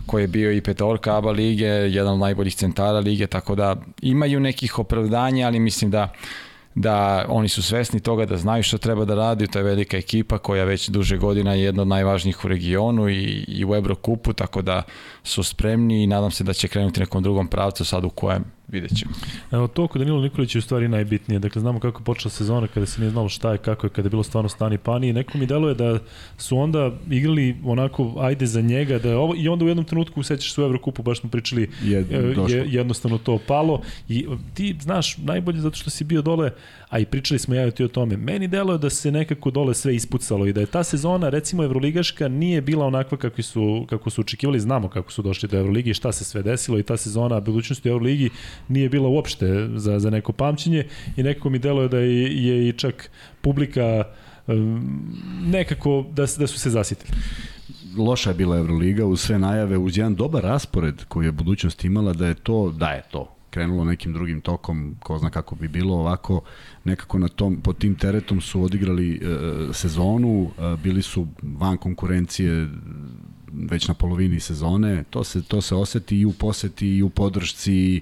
koji 0.06 0.22
je 0.22 0.28
bio 0.28 0.52
i 0.52 0.60
petorka 0.60 1.16
ABA 1.16 1.30
lige, 1.30 1.66
jedan 1.66 2.12
od 2.12 2.18
najboljih 2.18 2.54
centara 2.54 2.98
lige, 2.98 3.26
tako 3.26 3.54
da 3.54 3.76
imaju 4.02 4.40
nekih 4.40 4.78
opravdanja, 4.78 5.46
ali 5.46 5.58
mislim 5.60 5.90
da 5.90 6.12
da 6.74 7.24
oni 7.28 7.48
su 7.48 7.62
svesni 7.62 8.00
toga 8.00 8.26
da 8.26 8.36
znaju 8.36 8.62
šta 8.62 8.78
treba 8.78 9.04
da 9.04 9.14
radi, 9.14 9.46
to 9.46 9.58
je 9.58 9.62
velika 9.62 9.96
ekipa 9.96 10.38
koja 10.38 10.64
već 10.64 10.88
duže 10.88 11.16
godina 11.16 11.54
je 11.54 11.62
jedna 11.62 11.82
od 11.82 11.88
najvažnijih 11.88 12.44
u 12.44 12.48
regionu 12.48 13.08
i, 13.08 13.44
i 13.48 13.64
u 13.64 13.74
Evrokupu, 13.74 14.32
tako 14.32 14.62
da 14.62 14.82
su 15.22 15.42
spremni 15.42 16.02
i 16.02 16.06
nadam 16.06 16.30
se 16.30 16.44
da 16.44 16.52
će 16.52 16.68
krenuti 16.68 17.00
nekom 17.00 17.22
drugom 17.22 17.48
pravcu 17.48 17.84
sad 17.84 18.04
u 18.04 18.10
kojem 18.10 18.44
vidjet 18.72 18.98
ćemo. 18.98 19.14
Evo 19.50 19.66
to 19.66 19.86
kod 19.86 20.00
Danilo 20.00 20.20
Nikolić 20.20 20.54
je 20.54 20.58
u 20.58 20.62
stvari 20.62 20.88
najbitnije. 20.88 21.38
Dakle, 21.38 21.60
znamo 21.60 21.80
kako 21.80 22.00
je 22.00 22.04
počela 22.04 22.30
sezona 22.30 22.66
kada 22.66 22.86
se 22.86 23.00
nije 23.00 23.10
znalo 23.10 23.28
šta 23.28 23.52
je, 23.52 23.58
kako 23.58 23.86
je, 23.86 23.90
kada 23.90 24.06
je 24.06 24.10
bilo 24.10 24.22
stvarno 24.22 24.48
stani 24.48 24.78
pani 24.78 25.08
i 25.08 25.12
neko 25.12 25.38
mi 25.38 25.46
deluje 25.46 25.74
da 25.74 25.98
su 26.38 26.58
onda 26.58 26.90
igrali 27.10 27.56
onako 27.64 28.14
ajde 28.18 28.46
za 28.46 28.60
njega 28.60 28.98
da 28.98 29.08
je 29.08 29.16
ovo, 29.16 29.34
i 29.36 29.48
onda 29.48 29.64
u 29.64 29.68
jednom 29.68 29.84
trenutku 29.84 30.22
sećaš 30.22 30.54
se 30.54 30.60
u 30.60 30.64
Evrokupu, 30.64 31.02
baš 31.02 31.20
smo 31.20 31.30
pričali 31.30 31.70
je, 31.82 31.98
e, 32.10 32.34
je, 32.48 32.66
jednostavno 32.68 33.18
to 33.18 33.38
palo 33.46 33.82
i 34.08 34.26
ti 34.54 34.76
znaš 34.80 35.18
najbolje 35.18 35.60
zato 35.60 35.76
što 35.76 35.90
si 35.90 36.04
bio 36.04 36.22
dole 36.22 36.50
a 36.92 36.98
i 36.98 37.04
pričali 37.04 37.38
smo 37.38 37.54
ja 37.54 37.70
ti 37.70 37.84
o 37.84 37.88
tome. 37.88 38.16
Meni 38.16 38.48
deluje 38.48 38.78
da 38.78 38.90
se 38.90 39.10
nekako 39.12 39.50
dole 39.50 39.74
sve 39.74 39.94
ispucalo 39.94 40.46
i 40.46 40.52
da 40.52 40.60
je 40.60 40.66
ta 40.66 40.82
sezona, 40.84 41.28
recimo 41.28 41.64
Evroligaška, 41.64 42.28
nije 42.28 42.60
bila 42.60 42.86
onakva 42.86 43.18
kako 43.18 43.42
su, 43.42 43.86
kako 43.90 44.10
su 44.10 44.20
očekivali, 44.20 44.60
znamo 44.60 44.88
kako 44.88 45.12
su 45.12 45.22
došli 45.22 45.48
do 45.48 45.58
Evroligi 45.58 45.90
i 45.90 45.94
šta 45.94 46.12
se 46.12 46.24
sve 46.24 46.42
desilo 46.42 46.78
i 46.78 46.82
ta 46.82 46.96
sezona 46.96 47.40
budućnosti 47.40 47.88
u 47.88 47.92
Evroligi 47.92 48.30
nije 48.68 48.88
bila 48.88 49.08
uopšte 49.08 49.68
za, 49.74 49.98
za 49.98 50.10
neko 50.10 50.32
pamćenje 50.32 50.86
i 51.16 51.22
nekako 51.22 51.50
mi 51.50 51.58
deluje 51.58 51.88
da 51.88 51.98
je, 51.98 52.46
je 52.46 52.68
i 52.68 52.72
čak 52.72 53.10
publika 53.40 54.04
nekako 55.42 56.04
da, 56.12 56.22
da 56.22 56.46
su 56.46 56.58
se 56.58 56.70
zasitili. 56.70 57.10
Loša 57.96 58.30
je 58.30 58.34
bila 58.34 58.56
Euroliga 58.56 59.06
uz 59.06 59.20
sve 59.20 59.38
najave, 59.38 59.78
uz 59.78 59.98
jedan 59.98 60.14
dobar 60.14 60.42
raspored 60.42 61.04
koji 61.08 61.26
je 61.26 61.32
budućnost 61.32 61.84
imala 61.84 62.12
da 62.12 62.26
je 62.26 62.34
to, 62.34 62.70
da 62.70 62.88
je 62.88 63.02
to 63.10 63.41
krenulo 63.52 63.84
nekim 63.84 64.12
drugim 64.12 64.40
tokom, 64.40 64.96
ko 65.00 65.18
zna 65.18 65.30
kako 65.30 65.54
bi 65.54 65.68
bilo 65.68 65.94
ovako, 65.94 66.40
nekako 66.84 67.18
na 67.18 67.28
tom, 67.28 67.56
pod 67.60 67.78
tim 67.78 67.94
teretom 67.94 68.40
su 68.40 68.62
odigrali 68.62 69.14
e, 69.14 69.18
sezonu, 69.72 70.50
e, 70.58 70.76
bili 70.82 71.02
su 71.02 71.26
van 71.42 71.76
konkurencije 71.76 72.68
već 73.52 73.88
na 73.88 73.94
polovini 73.94 74.40
sezone, 74.40 75.04
to 75.10 75.24
se, 75.24 75.42
to 75.42 75.60
se 75.60 75.74
oseti 75.74 76.18
i 76.18 76.24
u 76.24 76.32
poseti 76.32 76.88
i 76.88 77.02
u 77.02 77.08
podršci, 77.08 78.00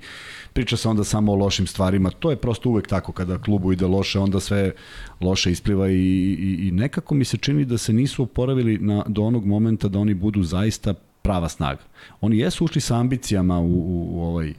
priča 0.53 0.77
se 0.77 0.89
onda 0.89 1.05
samo 1.05 1.33
o 1.33 1.37
lošim 1.37 1.67
stvarima, 1.67 2.11
to 2.11 2.31
je 2.31 2.37
prosto 2.37 2.69
uvek 2.69 2.87
tako, 2.87 3.13
kada 3.13 3.39
klubu 3.39 3.73
ide 3.73 3.87
loše, 3.87 4.19
onda 4.19 4.41
sve 4.41 4.73
loše 5.21 5.51
ispliva 5.51 5.91
i, 5.91 5.95
i, 5.95 6.69
i 6.69 6.71
nekako 6.71 7.15
mi 7.15 7.25
se 7.25 7.37
čini 7.37 7.65
da 7.65 7.79
se 7.79 7.93
nisu 7.93 8.23
oporavili 8.23 8.79
na, 8.79 9.05
do 9.09 9.23
onog 9.23 9.47
momenta 9.47 9.89
da 9.89 9.99
oni 9.99 10.15
budu 10.15 10.43
zaista 10.43 10.95
prava 11.23 11.49
snaga. 11.49 11.83
Oni 12.21 12.39
jesu 12.39 12.65
ušli 12.65 12.81
sa 12.81 12.97
ambicijama 12.97 13.59
u, 13.59 13.67
u, 13.67 14.09
u 14.13 14.23
ovaj 14.23 14.55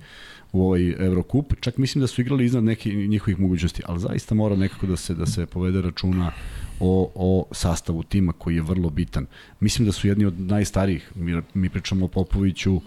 u 0.52 0.66
ovaj 0.66 0.90
Evrokup. 0.90 1.54
Čak 1.60 1.78
mislim 1.78 2.02
da 2.02 2.08
su 2.08 2.22
igrali 2.22 2.46
iznad 2.46 2.64
nekih 2.64 3.10
njihovih 3.10 3.40
mogućnosti, 3.40 3.84
ali 3.86 4.00
zaista 4.00 4.36
mora 4.36 4.56
nekako 4.56 4.88
da 4.88 4.98
se 4.98 5.14
da 5.14 5.26
se 5.26 5.46
povede 5.46 5.82
računa 5.82 6.32
o, 6.80 7.12
o 7.16 7.46
sastavu 7.52 8.04
tima 8.04 8.34
koji 8.34 8.56
je 8.56 8.62
vrlo 8.62 8.90
bitan. 8.90 9.26
Mislim 9.60 9.86
da 9.86 9.92
su 9.92 10.08
jedni 10.08 10.26
od 10.26 10.40
najstarijih, 10.40 11.12
mi, 11.16 11.42
mi 11.54 11.70
pričamo 11.70 12.06
o 12.06 12.08
Popoviću 12.08 12.76
uh, 12.76 12.82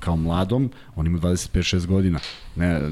kao 0.00 0.16
mladom, 0.16 0.70
on 0.96 1.06
ima 1.06 1.18
25-6 1.18 1.86
godina. 1.86 2.18
Ne, 2.56 2.90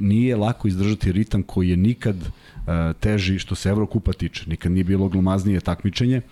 nije 0.00 0.36
lako 0.36 0.68
izdržati 0.68 1.12
ritam 1.12 1.42
koji 1.42 1.68
je 1.68 1.76
nikad 1.76 2.16
uh, 2.16 2.72
teži 3.00 3.38
što 3.38 3.54
se 3.54 3.68
Evrokupa 3.68 4.12
tiče. 4.12 4.44
Nikad 4.46 4.72
nije 4.72 4.84
bilo 4.84 5.08
glomaznije 5.08 5.60
takmičenje. 5.60 6.22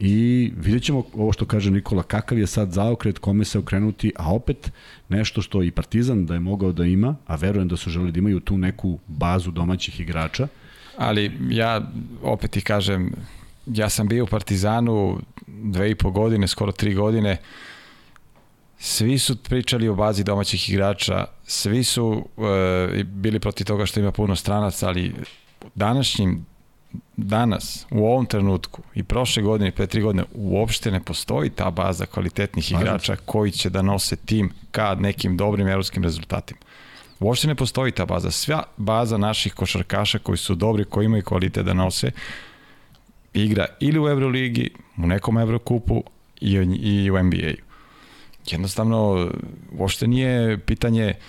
I 0.00 0.52
vidjet 0.56 0.82
ćemo 0.82 1.04
ovo 1.14 1.32
što 1.32 1.44
kaže 1.44 1.70
Nikola, 1.70 2.02
kakav 2.02 2.38
je 2.38 2.46
sad 2.46 2.72
zaokret, 2.72 3.18
kome 3.18 3.44
se 3.44 3.58
okrenuti, 3.58 4.12
a 4.16 4.34
opet 4.34 4.72
nešto 5.08 5.42
što 5.42 5.62
i 5.62 5.70
Partizan 5.70 6.26
da 6.26 6.34
je 6.34 6.40
mogao 6.40 6.72
da 6.72 6.84
ima, 6.84 7.16
a 7.26 7.36
verujem 7.36 7.68
da 7.68 7.76
su 7.76 7.90
želi 7.90 8.12
da 8.12 8.18
imaju 8.18 8.40
tu 8.40 8.58
neku 8.58 8.98
bazu 9.06 9.50
domaćih 9.50 10.00
igrača. 10.00 10.48
Ali 10.96 11.32
ja 11.50 11.90
opet 12.22 12.50
ti 12.50 12.60
kažem, 12.60 13.12
ja 13.66 13.88
sam 13.88 14.08
bio 14.08 14.24
u 14.24 14.26
Partizanu 14.26 15.20
dve 15.46 15.90
i 15.90 15.94
po 15.94 16.10
godine, 16.10 16.48
skoro 16.48 16.72
tri 16.72 16.94
godine, 16.94 17.36
svi 18.78 19.18
su 19.18 19.36
pričali 19.36 19.88
o 19.88 19.94
bazi 19.94 20.24
domaćih 20.24 20.70
igrača, 20.70 21.24
svi 21.46 21.84
su 21.84 22.28
e, 22.98 23.04
bili 23.04 23.40
protiv 23.40 23.66
toga 23.66 23.86
što 23.86 24.00
ima 24.00 24.12
puno 24.12 24.36
stranaca, 24.36 24.88
ali 24.88 25.14
današnjim 25.74 26.46
danas, 27.16 27.86
u 27.90 28.06
ovom 28.06 28.26
trenutku 28.26 28.82
i 28.94 29.02
prošle 29.02 29.42
godine, 29.42 29.70
pre 29.70 29.86
tri 29.86 30.02
godine, 30.02 30.24
uopšte 30.34 30.90
ne 30.90 31.00
postoji 31.00 31.50
ta 31.50 31.70
baza 31.70 32.06
kvalitetnih 32.06 32.72
igrača 32.72 33.16
koji 33.24 33.50
će 33.50 33.70
da 33.70 33.82
nose 33.82 34.16
tim 34.16 34.52
ka 34.70 34.94
nekim 34.94 35.36
dobrim 35.36 35.68
evropskim 35.68 36.02
rezultatima. 36.02 36.60
Uopšte 37.20 37.48
ne 37.48 37.54
postoji 37.54 37.92
ta 37.92 38.06
baza. 38.06 38.30
Sva 38.30 38.62
baza 38.76 39.18
naših 39.18 39.54
košarkaša 39.54 40.18
koji 40.18 40.38
su 40.38 40.54
dobri, 40.54 40.84
koji 40.84 41.04
imaju 41.04 41.24
kvalitet 41.24 41.66
da 41.66 41.74
nose, 41.74 42.10
igra 43.34 43.66
ili 43.80 44.00
u 44.00 44.08
Euroligi, 44.08 44.70
u 44.96 45.06
nekom 45.06 45.38
Evrokupu 45.38 46.04
i, 46.40 46.52
i 46.82 47.10
u 47.10 47.22
NBA-u. 47.22 47.64
Jednostavno, 48.46 49.30
uopšte 49.72 50.06
nije 50.06 50.58
pitanje 50.58 51.14
uh, 51.16 51.24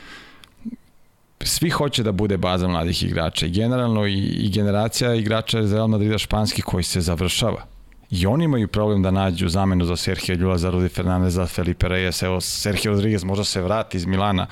svi 1.43 1.69
hoće 1.69 2.03
da 2.03 2.11
bude 2.11 2.37
baza 2.37 2.67
mladih 2.67 3.03
igrača 3.03 3.45
i 3.45 3.49
generalno 3.49 4.07
i, 4.07 4.17
i 4.17 4.49
generacija 4.49 5.15
igrača 5.15 5.59
iz 5.59 5.73
Real 5.73 5.87
Madrida 5.87 6.17
španski 6.17 6.61
koji 6.61 6.83
se 6.83 7.01
završava. 7.01 7.71
I 8.11 8.25
oni 8.25 8.45
imaju 8.45 8.67
problem 8.67 9.03
da 9.03 9.11
nađu 9.11 9.49
zamenu 9.49 9.85
za 9.85 9.95
Sergio 9.95 10.35
Ljula, 10.35 10.57
za 10.57 10.69
Rudi 10.69 10.89
Fernandez, 10.89 11.33
za 11.33 11.47
Felipe 11.47 11.87
Reyes. 11.87 12.25
Evo, 12.25 12.41
Sergio 12.41 12.91
Rodriguez 12.91 13.23
možda 13.23 13.43
se 13.43 13.61
vrati 13.61 13.97
iz 13.97 14.05
Milana, 14.05 14.47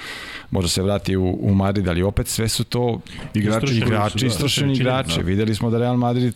možda 0.52 0.70
se 0.70 0.82
vrati 0.82 1.16
u, 1.16 1.38
u 1.42 1.54
Madrid, 1.54 1.88
ali 1.88 2.04
opet 2.04 2.28
sve 2.28 2.48
su 2.48 2.64
to 2.64 3.00
igrači, 3.34 3.78
igrači, 3.78 4.26
istrošeni 4.26 4.74
igrači. 4.74 5.16
Da. 5.16 5.26
Videli 5.26 5.56
smo 5.56 5.70
da 5.70 5.80
Real 5.80 5.98
Madrid 5.98 6.34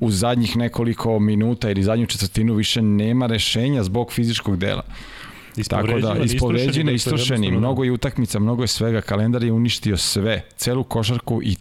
u 0.00 0.10
zadnjih 0.10 0.56
nekoliko 0.56 1.18
minuta 1.18 1.70
ili 1.70 1.82
zadnju 1.82 2.06
četvrtinu 2.06 2.54
više 2.54 2.82
nema 2.82 3.26
rešenja 3.26 3.82
zbog 3.82 4.12
fizičkog 4.12 4.56
dela. 4.56 4.82
Tako 5.68 6.00
da, 6.00 6.16
ispovređene, 6.24 6.94
istrošeni, 6.94 7.50
mnogo 7.50 7.84
je 7.84 7.92
utakmica, 7.92 8.38
mnogo 8.38 8.62
je 8.62 8.68
svega, 8.68 9.00
kalendar 9.00 9.44
je 9.44 9.52
uništio 9.52 9.96
sve, 9.96 10.44
celu 10.56 10.84
košarku 10.84 11.42
i 11.42 11.56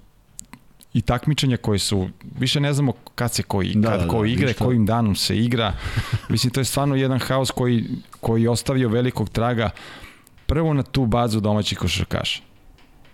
i 0.93 1.01
takmičenja 1.01 1.57
koje 1.57 1.79
su, 1.79 2.09
više 2.39 2.59
ne 2.59 2.73
znamo 2.73 2.93
kad 3.15 3.33
se 3.33 3.43
koji, 3.43 3.73
da, 3.75 3.89
kad 3.89 4.01
da, 4.01 4.07
ko 4.07 4.21
da, 4.21 4.27
igre, 4.27 4.47
ništa. 4.47 4.65
kojim 4.65 4.85
danom 4.85 5.15
se 5.15 5.37
igra. 5.37 5.73
Mislim, 6.29 6.53
to 6.53 6.59
je 6.59 6.65
stvarno 6.65 6.95
jedan 6.95 7.19
haos 7.19 7.51
koji, 7.51 7.85
koji 8.19 8.43
je 8.43 8.49
ostavio 8.49 8.89
velikog 8.89 9.29
traga 9.29 9.69
prvo 10.45 10.73
na 10.73 10.83
tu 10.83 11.05
bazu 11.05 11.39
domaćih 11.39 11.77
košarkaša. 11.77 12.41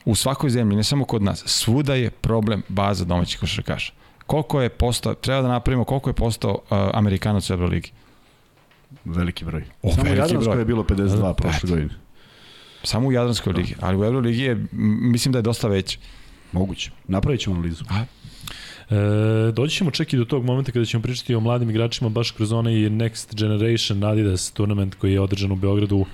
U 0.06 0.16
svakoj 0.16 0.50
zemlji, 0.50 0.76
ne 0.76 0.84
samo 0.84 1.06
kod 1.06 1.24
nas, 1.24 1.44
svuda 1.46 1.96
je 1.96 2.10
problem 2.10 2.64
baza 2.68 3.06
domaćih 3.06 3.40
košarkaša. 3.40 3.94
Koliko 4.26 4.62
je 4.62 4.70
postao, 4.70 5.14
treba 5.14 5.42
da 5.42 5.48
napravimo 5.48 5.84
koliko 5.84 6.10
je 6.10 6.14
postao 6.14 6.52
uh, 6.52 6.78
Amerikanac 6.94 7.50
u 7.50 7.54
Euroligi. 7.54 7.92
Veliki 9.06 9.46
broj. 9.46 9.64
O, 9.82 9.92
Samo 9.92 10.10
Jadransko 10.10 10.54
je 10.54 10.66
bilo 10.66 10.84
52 10.84 11.34
prošle 11.34 11.70
godine. 11.70 11.90
Samo 12.84 13.08
u 13.08 13.12
Jadranskoj 13.12 13.54
ligi, 13.54 13.76
ali 13.82 13.98
u 13.98 14.04
Euroligi 14.04 14.42
je, 14.42 14.66
mislim 15.12 15.32
da 15.32 15.38
je 15.38 15.44
dosta 15.44 15.68
veći. 15.68 16.00
Moguće. 16.52 16.92
Napravit 17.08 17.42
ćemo 17.42 17.56
analizu. 17.56 17.84
A, 17.90 18.06
E, 18.90 19.52
doći 19.52 19.76
ćemo 19.76 19.92
čak 19.92 20.14
i 20.14 20.18
do 20.18 20.26
tog 20.26 20.46
momenta 20.46 20.72
kada 20.72 20.86
ćemo 20.86 21.04
pričati 21.04 21.36
o 21.36 21.40
mladim 21.40 21.70
igračima 21.70 22.10
baš 22.10 22.32
kroz 22.32 22.52
onaj 22.52 22.74
Next 22.74 23.36
Generation 23.36 24.04
Adidas 24.04 24.52
tournament 24.52 24.96
koji 24.96 25.14
je 25.14 25.22
održan 25.22 25.52
u 25.52 25.56
Beogradu 25.56 26.06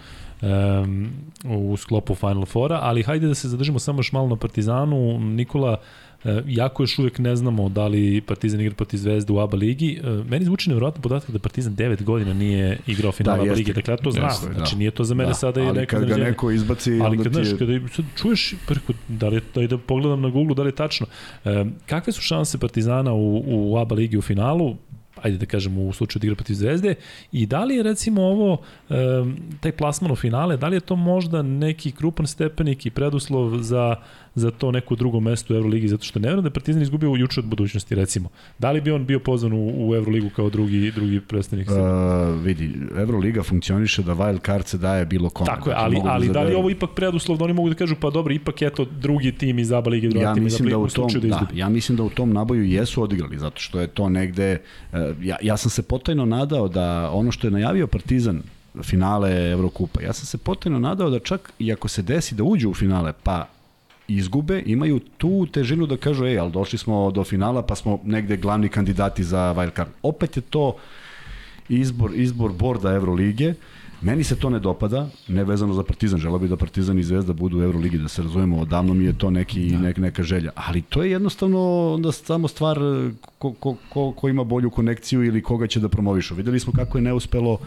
um, 0.42 1.10
u 1.44 1.78
sklopu 1.78 2.16
Final 2.16 2.46
Fora, 2.46 2.80
ali 2.82 3.04
hajde 3.04 3.28
da 3.28 3.36
se 3.36 3.50
zadržimo 3.50 3.80
samo 3.80 4.00
još 4.00 4.12
malo 4.12 4.28
na 4.28 4.36
Partizanu. 4.36 5.20
Nikola, 5.20 5.78
E, 6.26 6.42
jako 6.48 6.84
još 6.84 7.00
uvek 7.00 7.20
ne 7.20 7.36
znamo 7.36 7.70
da 7.70 7.88
li 7.88 8.22
Partizan 8.22 8.62
igra 8.62 8.76
protiv 8.76 8.98
Zvezde 8.98 9.34
u 9.34 9.40
ABA 9.40 9.58
ligi. 9.58 10.00
E, 10.04 10.10
meni 10.30 10.46
zvuči 10.46 10.70
nevjerojatno 10.70 11.02
podatak 11.02 11.32
da 11.32 11.40
Partizan 11.40 11.76
9 11.76 12.04
godina 12.04 12.34
nije 12.34 12.78
igrao 12.88 13.12
final 13.12 13.38
da, 13.38 13.44
ABA 13.44 13.54
ligi. 13.54 13.74
Dakle, 13.74 13.94
ja 13.94 13.98
to 13.98 14.12
znam. 14.12 14.26
Jeste, 14.26 14.54
znači, 14.54 14.76
da. 14.76 14.80
nije 14.80 14.92
to 14.92 15.04
za 15.04 15.14
mene 15.14 15.30
da. 15.30 15.34
sada 15.34 15.62
i 15.62 15.66
ali 15.66 15.80
neka 15.80 16.00
kad 16.00 16.08
ga 16.08 16.18
neko 16.18 16.52
izbaci, 16.52 17.00
ali 17.02 17.18
kad, 17.18 17.34
znaš, 17.34 17.48
kada 17.60 17.88
sad 17.88 18.06
čuješ, 18.16 18.54
preko, 18.68 18.94
da 19.08 19.28
li, 19.28 19.42
da, 19.56 19.68
da 19.68 19.78
pogledam 19.78 20.22
na 20.22 20.30
Google 20.30 20.56
da 20.56 20.62
li 20.62 20.68
je 20.70 20.76
tačno, 20.76 21.08
e, 21.46 21.66
kakve 21.86 22.14
su 22.14 22.22
šanse 22.22 22.58
Partizana 22.58 23.14
u, 23.14 23.44
u 23.48 23.78
ABA 23.78 23.96
ligi 23.96 24.18
u 24.18 24.22
finalu? 24.22 24.76
ajde 25.22 25.38
da 25.38 25.46
kažemo 25.46 25.82
u 25.82 25.94
slučaju 25.94 26.20
da 26.20 26.26
igra 26.26 26.36
protiv 26.36 26.54
Zvezde 26.54 26.96
i 27.32 27.46
da 27.46 27.64
li 27.64 27.76
je 27.76 27.84
recimo 27.84 28.22
ovo 28.22 28.58
um, 28.90 29.38
taj 29.60 29.72
plasman 29.72 30.12
u 30.12 30.16
finale, 30.16 30.58
da 30.58 30.68
li 30.68 30.76
je 30.76 30.80
to 30.80 30.96
možda 30.96 31.42
neki 31.42 31.92
krupan 31.92 32.28
stepenik 32.28 32.86
i 32.86 32.90
preduslov 32.90 33.58
za 33.60 33.96
za 34.36 34.52
to 34.52 34.72
neko 34.72 34.96
drugo 34.96 35.20
mesto 35.20 35.54
u 35.54 35.58
Euroligi, 35.58 35.88
zato 35.88 36.04
što 36.04 36.20
ne 36.20 36.28
vjerujem 36.28 36.44
da 36.44 36.48
je 36.48 36.54
Partizan 36.54 36.82
izgubio 36.82 37.16
juče 37.16 37.40
od 37.40 37.46
budućnosti, 37.46 37.96
recimo. 37.96 38.30
Da 38.60 38.72
li 38.72 38.82
bi 38.82 38.92
on 38.92 39.06
bio 39.06 39.20
pozvan 39.20 39.54
u, 39.54 39.88
u 39.88 39.96
Euroligu 39.96 40.30
kao 40.36 40.50
drugi, 40.50 40.92
drugi 40.92 41.20
predstavnik? 41.20 41.70
Uh, 41.70 41.76
vidi, 42.44 42.74
Euroliga 42.98 43.44
funkcioniše 43.44 44.04
da 44.04 44.16
wild 44.16 44.46
card 44.46 44.68
se 44.68 44.78
daje 44.78 45.06
bilo 45.06 45.30
kome. 45.30 45.46
Tako 45.46 45.70
je, 45.70 45.74
znači, 45.74 45.86
ali, 45.86 46.02
ali 46.06 46.28
da, 46.28 46.34
da 46.34 46.42
li 46.42 46.56
ovo 46.56 46.70
ipak 46.70 46.90
preduslov 46.96 47.38
da 47.38 47.44
oni 47.44 47.54
mogu 47.54 47.70
da 47.70 47.76
kažu 47.76 47.96
pa 48.00 48.10
dobro, 48.10 48.34
ipak 48.34 48.62
je 48.62 48.70
to 48.70 48.86
drugi 48.86 49.32
tim 49.32 49.60
iz 49.60 49.72
ABA 49.72 49.90
lige, 49.90 50.08
drugi 50.10 50.24
ja 50.24 50.34
tim 50.34 50.48
iz 50.48 50.62
ABA 50.62 50.70
da 50.70 50.78
u 50.78 50.88
tom, 50.88 51.10
da, 51.14 51.28
da 51.28 51.48
ja 51.54 51.70
mislim 51.70 51.98
da 51.98 52.04
u 52.04 52.10
tom 52.10 52.34
naboju 52.34 52.64
jesu 52.64 53.04
odigrali, 53.04 53.38
zato 53.38 53.60
što 53.60 53.80
je 53.80 53.88
to 53.88 54.10
negde, 54.10 54.62
uh, 54.94 55.00
ja, 55.22 55.38
ja 55.42 55.58
sam 55.58 55.70
se 55.70 55.82
potajno 55.82 56.26
nadao 56.26 56.68
da 56.68 57.12
ono 57.12 57.32
što 57.32 57.48
je 57.48 57.52
najavio 57.52 57.88
Partizan 57.88 58.42
finale 58.84 59.52
Evrokupa. 59.52 60.02
Ja 60.02 60.14
sam 60.14 60.26
se 60.26 60.38
potajno 60.38 60.80
nadao 60.80 61.10
da 61.10 61.20
čak 61.20 61.54
i 61.60 61.74
ako 61.74 61.88
se 61.88 62.02
desi 62.02 62.36
da 62.36 62.44
uđu 62.44 62.70
u 62.70 62.74
finale, 62.74 63.14
pa 63.24 63.48
izgube, 64.18 64.64
imaju 64.66 65.00
tu 65.18 65.46
težinu 65.46 65.88
da 65.88 65.98
kažu, 65.98 66.26
ej, 66.26 66.40
ali 66.40 66.52
došli 66.52 66.78
smo 66.80 67.12
do 67.12 67.24
finala, 67.24 67.62
pa 67.62 67.76
smo 67.76 68.00
negde 68.04 68.38
glavni 68.38 68.70
kandidati 68.70 69.24
za 69.24 69.54
wild 69.58 69.76
card. 69.76 69.90
Opet 70.04 70.38
je 70.38 70.42
to 70.42 70.76
izbor, 71.70 72.12
izbor 72.16 72.52
borda 72.52 72.94
Evrolige, 72.94 73.54
Meni 74.02 74.24
se 74.24 74.36
to 74.36 74.50
ne 74.50 74.60
dopada, 74.60 75.10
ne 75.28 75.44
vezano 75.44 75.74
za 75.74 75.84
Partizan, 75.84 76.20
želeo 76.20 76.40
bih 76.40 76.50
da 76.50 76.56
Partizan 76.58 77.00
i 77.00 77.04
Zvezda 77.04 77.34
budu 77.34 77.60
u 77.60 77.64
Euroligi, 77.64 77.98
da 77.98 78.08
se 78.08 78.22
razumemo, 78.22 78.60
odavno 78.62 78.94
mi 78.94 79.06
je 79.06 79.18
to 79.18 79.30
neki, 79.30 79.70
da. 79.70 79.78
nek, 79.78 79.98
neka 79.98 80.24
želja. 80.24 80.52
Ali 80.56 80.82
to 80.82 81.04
je 81.04 81.12
jednostavno 81.12 81.94
onda 81.94 82.12
samo 82.12 82.48
stvar 82.48 82.80
ko, 83.38 83.54
ko, 83.54 83.76
ko, 83.90 84.12
ko 84.12 84.30
ima 84.30 84.44
bolju 84.44 84.70
konekciju 84.70 85.24
ili 85.24 85.44
koga 85.44 85.68
će 85.68 85.80
da 85.80 85.90
promovišu. 85.90 86.36
Videli 86.36 86.60
smo 86.60 86.74
kako 86.74 86.98
je 86.98 87.02
neuspelo 87.02 87.60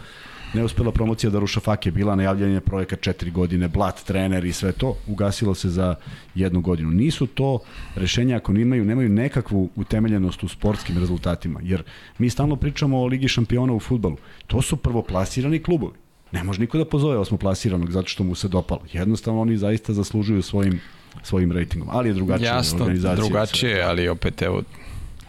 neuspela 0.55 0.93
promocija 0.93 1.31
Daruša 1.31 1.61
Fake, 1.61 1.91
bila 1.91 2.17
najavljanje 2.17 2.61
projekat 2.61 3.01
četiri 3.01 3.31
godine, 3.31 3.69
blat, 3.69 4.05
trener 4.05 4.45
i 4.45 4.53
sve 4.53 4.73
to, 4.73 4.97
ugasilo 5.07 5.55
se 5.55 5.69
za 5.69 5.95
jednu 6.35 6.61
godinu. 6.61 6.91
Nisu 6.91 7.27
to 7.27 7.59
rešenja 7.95 8.37
ako 8.37 8.53
nemaju, 8.53 8.85
nemaju 8.85 9.09
nekakvu 9.09 9.71
utemeljenost 9.77 10.43
u 10.43 10.49
sportskim 10.49 10.99
rezultatima, 10.99 11.61
jer 11.63 11.83
mi 12.19 12.31
stalno 12.31 12.57
pričamo 12.57 12.99
o 12.99 13.07
Ligi 13.07 13.29
šampiona 13.29 13.73
u 13.73 13.81
futbalu. 13.81 14.17
To 14.47 14.63
su 14.63 14.77
prvoplasirani 14.77 15.63
klubovi. 15.63 15.95
Ne 16.33 16.45
može 16.45 16.61
niko 16.61 16.79
da 16.79 16.85
pozove 16.85 17.19
osmoplasiranog 17.19 17.91
zato 17.91 18.09
što 18.09 18.25
mu 18.25 18.35
se 18.35 18.49
dopalo. 18.49 18.81
Jednostavno 18.93 19.41
oni 19.41 19.57
zaista 19.57 19.93
zaslužuju 19.93 20.43
svojim 20.43 20.81
svojim 21.23 21.53
rejtingom, 21.53 21.89
ali 21.93 22.09
je 22.09 22.13
drugačije 22.15 22.47
Jasno, 22.47 22.79
organizacija. 22.85 23.27
drugačije, 23.27 23.83
ali 23.83 24.09
opet 24.09 24.43
evo 24.43 24.63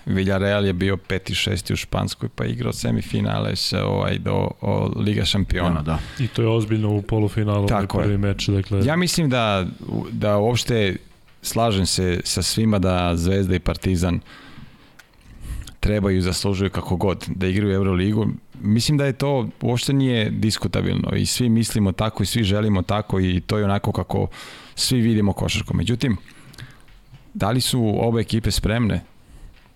Villarreal 0.06 0.66
je 0.66 0.74
bio 0.74 0.98
peti, 0.98 1.36
šesti 1.36 1.74
u 1.74 1.76
Španskoj, 1.76 2.30
pa 2.36 2.46
igrao 2.46 2.74
semifinale 2.74 3.56
se 3.56 3.82
ovaj, 3.82 4.18
do 4.18 4.48
o, 4.62 4.92
Liga 4.96 5.26
šampiona. 5.26 5.82
da. 5.82 6.00
I 6.20 6.28
to 6.28 6.42
je 6.42 6.48
ozbiljno 6.48 6.96
u 6.96 7.02
polufinalu, 7.02 7.68
Tako 7.68 7.98
prvi 7.98 8.14
je. 8.14 8.18
meč. 8.18 8.48
Dakle... 8.48 8.86
Ja 8.86 8.96
mislim 8.96 9.30
da, 9.30 9.68
da 10.12 10.38
uopšte 10.38 10.96
slažem 11.42 11.86
se 11.86 12.22
sa 12.24 12.42
svima 12.42 12.80
da 12.80 13.16
Zvezda 13.16 13.56
i 13.56 13.60
Partizan 13.60 14.20
trebaju 15.80 16.18
i 16.18 16.22
zaslužuju 16.22 16.70
kako 16.70 16.96
god 16.96 17.26
da 17.36 17.48
igraju 17.48 17.74
Euroligu. 17.74 18.28
Mislim 18.62 18.98
da 18.98 19.06
je 19.06 19.14
to 19.14 19.50
uopšte 19.62 19.94
nije 19.94 20.30
diskutabilno 20.30 21.16
i 21.16 21.26
svi 21.26 21.50
mislimo 21.50 21.92
tako 21.92 22.24
i 22.24 22.26
svi 22.26 22.44
želimo 22.44 22.82
tako 22.82 23.20
i 23.20 23.42
to 23.48 23.58
je 23.58 23.66
onako 23.66 23.92
kako 23.92 24.28
svi 24.76 25.02
vidimo 25.02 25.34
košarku. 25.34 25.74
Međutim, 25.74 26.18
da 27.34 27.52
li 27.52 27.62
su 27.62 27.96
obe 28.00 28.22
ekipe 28.22 28.52
spremne 28.52 29.02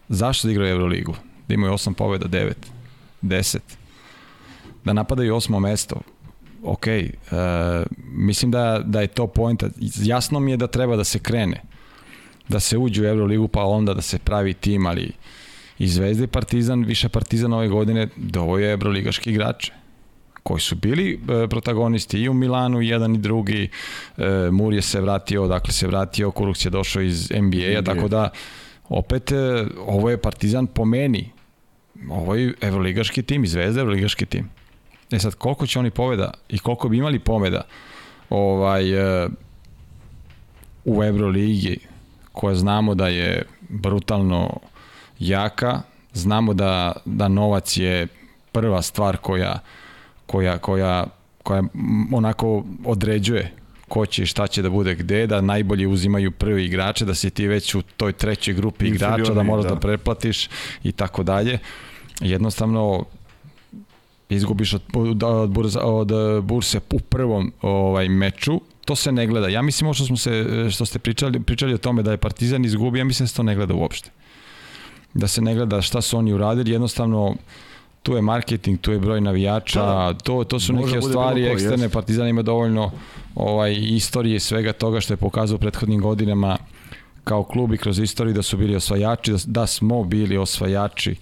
Zašto 0.10 0.48
da 0.48 0.52
igraju 0.52 0.72
Euroligu? 0.72 1.16
Da 1.48 1.54
imaju 1.54 1.74
8 1.74 1.94
pobjeda, 1.94 2.28
9, 2.28 2.54
10. 3.22 3.58
Da 4.86 4.94
napadaju 4.94 5.36
osmo 5.36 5.60
mesto. 5.60 6.02
Ok, 6.64 6.86
uh, 6.88 7.38
mislim 8.12 8.52
da, 8.52 8.82
da 8.86 9.02
je 9.02 9.08
to 9.08 9.28
pojenta. 9.28 9.70
Jasno 10.04 10.40
mi 10.40 10.52
je 10.52 10.58
da 10.58 10.68
treba 10.68 10.96
da 10.96 11.04
se 11.04 11.20
krene. 11.20 11.62
Da 12.50 12.60
se 12.60 12.78
uđe 12.78 13.02
u 13.02 13.06
Euroligu, 13.06 13.48
pa 13.48 13.64
onda 13.64 13.94
da 13.94 14.02
se 14.02 14.20
pravi 14.20 14.54
tim, 14.54 14.86
ali 14.86 15.12
i 15.80 15.88
Zvezda 15.88 16.24
i 16.24 16.28
Partizan, 16.28 16.84
više 16.84 17.10
Partizan 17.10 17.54
ove 17.54 17.68
godine 17.68 18.08
dovoje 18.16 18.72
Euroligaški 18.72 19.30
igrače 19.30 19.74
koji 20.44 20.62
su 20.62 20.76
bili 20.76 21.14
e, 21.14 21.48
protagonisti 21.48 22.20
i 22.20 22.30
u 22.30 22.34
Milanu, 22.34 22.82
jedan 22.82 23.16
i 23.16 23.18
drugi. 23.18 23.70
E, 24.18 24.52
Mur 24.52 24.74
je 24.74 24.82
se 24.82 25.02
vratio, 25.02 25.48
dakle 25.48 25.74
se 25.74 25.88
vratio, 25.88 26.32
Kuruks 26.32 26.66
je 26.66 26.70
došao 26.70 27.02
iz 27.02 27.32
NBA-a, 27.32 27.82
NBA. 27.82 27.94
tako 27.94 28.08
da 28.08 28.30
opet 28.90 29.32
e, 29.32 29.66
ovo 29.88 30.10
je 30.10 30.22
Partizan 30.22 30.68
po 30.68 30.86
meni. 30.86 31.32
Ovo 32.10 32.36
je 32.36 32.54
evroligaški 32.62 33.24
tim 33.24 33.44
i 33.44 33.48
Zvezda 33.48 33.82
evroligaški 33.82 34.26
tim. 34.26 34.50
E 35.12 35.20
sad 35.20 35.36
koliko 35.36 35.68
će 35.68 35.80
oni 35.80 35.92
poveda 35.92 36.32
i 36.50 36.60
koliko 36.60 36.90
bi 36.90 36.98
imali 36.98 37.20
poveda 37.20 37.62
ovaj 38.30 38.94
e, 39.24 39.30
u 40.86 41.04
Evroligi 41.04 41.80
koja 42.32 42.56
znamo 42.56 42.96
da 42.96 43.08
je 43.08 43.46
brutalno 43.70 44.60
jaka 45.20 45.82
znamo 46.14 46.54
da, 46.54 46.94
da 47.06 47.28
novac 47.28 47.78
je 47.78 48.08
prva 48.52 48.82
stvar 48.82 49.18
koja 49.18 49.60
koja, 50.26 50.58
koja, 50.58 51.06
koja 51.44 51.64
onako 52.14 52.64
određuje 52.86 53.59
ko 53.90 54.06
će 54.06 54.24
i 54.24 54.26
šta 54.26 54.48
će 54.48 54.62
da 54.62 54.70
bude 54.70 54.96
gde, 54.96 55.28
da 55.28 55.42
najbolji 55.42 55.88
uzimaju 55.88 56.32
prvi 56.32 56.66
igrače, 56.66 57.06
da 57.06 57.16
si 57.16 57.30
ti 57.30 57.48
već 57.48 57.76
u 57.76 57.82
toj 57.82 58.14
trećoj 58.14 58.54
grupi 58.54 58.88
igrača, 58.88 59.34
da 59.34 59.44
moraš 59.44 59.64
da. 59.64 59.70
da 59.70 59.80
preplatiš 59.80 60.50
i 60.84 60.92
tako 60.92 61.24
dalje. 61.24 61.60
Jednostavno, 62.22 63.06
izgubiš 64.30 64.74
od, 64.74 64.82
od, 64.94 65.24
od, 65.24 65.50
bursa, 65.50 65.80
od 65.84 66.12
burse 66.44 66.80
u 66.92 67.00
prvom 67.00 67.54
ovaj 67.62 68.10
meču, 68.10 68.62
to 68.86 68.96
se 68.96 69.12
ne 69.12 69.28
gleda. 69.28 69.48
Ja 69.48 69.62
mislim 69.62 69.94
što 69.94 70.06
smo 70.06 70.18
se 70.18 70.46
što 70.72 70.86
ste 70.86 71.00
pričali 71.00 71.40
pričali 71.40 71.74
o 71.74 71.78
tome 71.78 72.04
da 72.04 72.12
je 72.12 72.18
Partizan 72.18 72.66
izgubio, 72.66 73.00
ja 73.00 73.06
mislim 73.06 73.26
da 73.26 73.28
se 73.28 73.36
to 73.36 73.44
ne 73.44 73.56
gleda 73.56 73.74
uopšte. 73.74 74.10
Da 75.14 75.28
se 75.28 75.42
ne 75.42 75.56
gleda 75.56 75.82
šta 75.82 76.02
su 76.02 76.18
oni 76.18 76.34
uradili, 76.34 76.72
jednostavno 76.72 77.36
tu 78.04 78.16
je 78.16 78.22
marketing, 78.22 78.80
tu 78.82 78.92
je 78.92 79.00
broj 79.00 79.22
navijača, 79.22 79.82
da, 79.82 80.14
to, 80.14 80.44
to 80.44 80.60
su 80.60 80.74
neke 80.74 81.02
stvari 81.02 81.48
eksterne, 81.48 81.84
jest. 81.84 81.94
Partizan 81.94 82.28
ima 82.28 82.42
dovoljno 82.42 82.92
ovaj, 83.36 83.76
istorije 83.80 84.40
svega 84.40 84.74
toga 84.74 85.02
što 85.02 85.14
je 85.14 85.18
pokazao 85.18 85.56
u 85.56 85.60
prethodnim 85.60 86.02
godinama 86.02 86.58
kao 87.24 87.44
klub 87.44 87.74
i 87.74 87.78
kroz 87.78 88.00
istoriju 88.00 88.34
da 88.34 88.42
su 88.42 88.58
bili 88.58 88.76
osvajači, 88.76 89.32
da, 89.32 89.38
da 89.46 89.68
smo 89.68 90.04
bili 90.04 90.38
osvajači 90.38 91.16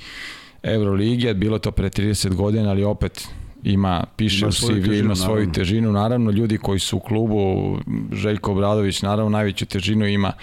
Euroligije, 0.63 1.33
bilo 1.33 1.59
to 1.59 1.71
pre 1.71 1.89
30 1.89 2.35
godina, 2.35 2.69
ali 2.69 2.83
opet 2.83 3.27
ima, 3.63 4.03
piše 4.15 4.39
ima 4.39 4.47
u 4.47 4.51
CV, 4.51 4.65
težinu, 4.67 4.95
ima 4.95 5.15
svoju 5.15 5.35
naravno. 5.35 5.53
težinu, 5.53 5.91
naravno 5.91 6.31
ljudi 6.31 6.57
koji 6.57 6.79
su 6.79 6.97
u 6.97 6.99
klubu, 6.99 7.77
Željko 8.11 8.51
Obradović 8.51 9.01
naravno 9.01 9.29
najveću 9.29 9.65
težinu 9.65 10.07
ima 10.07 10.33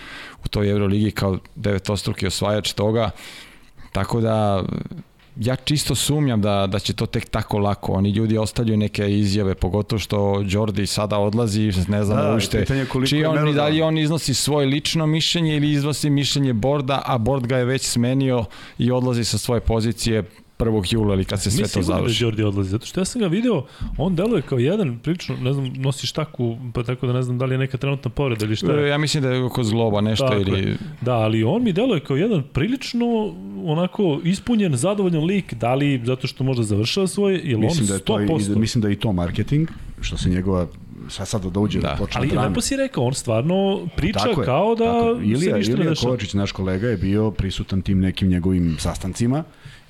u 0.44 0.48
toj 0.48 0.70
Euroligi 0.70 1.10
kao 1.10 1.38
devetostruki 1.54 2.26
osvajač 2.26 2.72
toga, 2.72 3.10
tako 3.92 4.20
da 4.20 4.64
ja 5.36 5.56
čisto 5.56 5.94
sumnjam 5.94 6.40
da, 6.42 6.66
da 6.66 6.78
će 6.78 6.92
to 6.92 7.06
tek 7.06 7.28
tako 7.28 7.58
lako. 7.58 7.92
Oni 7.92 8.10
ljudi 8.10 8.38
ostavljaju 8.38 8.78
neke 8.78 9.10
izjave, 9.10 9.54
pogotovo 9.54 9.98
što 9.98 10.44
Jordi 10.46 10.86
sada 10.86 11.18
odlazi, 11.18 11.72
ne 11.88 12.04
znam 12.04 12.18
da, 12.18 12.34
ušte, 12.34 12.64
čiji 13.06 13.24
on, 13.24 13.54
da 13.54 13.66
li 13.66 13.82
on 13.82 13.98
iznosi 13.98 14.34
svoje 14.34 14.66
lično 14.66 15.06
mišljenje 15.06 15.56
ili 15.56 15.70
iznosi 15.70 16.10
mišljenje 16.10 16.52
borda, 16.52 17.02
a 17.06 17.18
bord 17.18 17.46
ga 17.46 17.56
je 17.56 17.64
već 17.64 17.82
smenio 17.82 18.44
i 18.78 18.90
odlazi 18.90 19.24
sa 19.24 19.38
svoje 19.38 19.60
pozicije 19.60 20.24
1. 20.58 20.94
jula 20.94 21.14
ili 21.14 21.24
kad 21.24 21.42
se 21.42 21.50
sve 21.50 21.68
to 21.68 21.82
završi. 21.82 22.24
Mi 22.24 22.32
da 22.32 22.48
odlazi, 22.48 22.70
zato 22.70 22.86
što 22.86 23.00
ja 23.00 23.04
sam 23.04 23.20
ga 23.20 23.26
video, 23.26 23.64
on 23.98 24.14
deluje 24.14 24.42
kao 24.42 24.58
jedan, 24.58 24.98
prilično, 24.98 25.36
ne 25.36 25.52
znam, 25.52 25.72
nosi 25.76 26.06
štaku, 26.06 26.56
pa 26.74 26.82
tako 26.82 27.06
da 27.06 27.12
ne 27.12 27.22
znam 27.22 27.38
da 27.38 27.44
li 27.44 27.54
je 27.54 27.58
neka 27.58 27.76
trenutna 27.76 28.10
povreda 28.10 28.44
ili 28.44 28.56
šta 28.56 28.72
je. 28.72 28.84
E, 28.86 28.88
ja 28.88 28.98
mislim 28.98 29.22
da 29.22 29.30
je 29.30 29.44
oko 29.44 29.64
zgloba 29.64 30.00
nešto 30.00 30.28
tako 30.28 30.40
ili... 30.40 30.60
Je. 30.60 30.76
Da, 31.00 31.14
ali 31.14 31.44
on 31.44 31.64
mi 31.64 31.72
deluje 31.72 32.00
kao 32.00 32.16
jedan 32.16 32.42
prilično 32.52 33.34
onako 33.64 34.20
ispunjen, 34.24 34.76
zadovoljan 34.76 35.24
lik, 35.24 35.54
da 35.54 35.74
li 35.74 36.00
zato 36.04 36.26
što 36.26 36.44
možda 36.44 36.62
završava 36.62 37.06
svoje, 37.06 37.40
ili 37.40 37.60
mislim 37.60 37.82
on 37.82 37.88
da 37.88 37.94
je 37.94 38.00
to, 38.00 38.14
100%... 38.14 38.56
I, 38.56 38.58
mislim 38.58 38.82
da 38.82 38.88
je 38.88 38.92
i 38.92 38.96
to 38.96 39.12
marketing, 39.12 39.68
što 40.00 40.16
se 40.16 40.28
njegova 40.30 40.66
šta 41.08 41.24
sad 41.24 41.44
da 41.44 41.60
uđe, 41.60 41.80
da, 41.80 41.88
da 41.88 41.96
počne 41.96 42.18
Ali 42.18 42.28
drame. 42.28 42.48
lepo 42.48 42.60
si 42.60 42.76
rekao, 42.76 43.04
on 43.04 43.14
stvarno 43.14 43.88
priča 43.96 44.18
tako 44.18 44.40
je, 44.40 44.44
kao 44.44 44.74
da 44.74 44.84
tako 44.84 45.08
je. 45.08 45.26
Ilija, 45.26 45.52
se 45.52 45.58
ništa 45.58 45.72
Ilija 45.72 45.84
ne 45.84 45.90
dešava. 45.90 46.10
Kovačić, 46.10 46.34
naš 46.34 46.52
kolega, 46.52 46.88
je 46.88 46.96
bio 46.96 47.30
prisutan 47.30 47.82
tim 47.82 48.00
nekim 48.00 48.28
njegovim 48.28 48.76
sastancima 48.78 49.44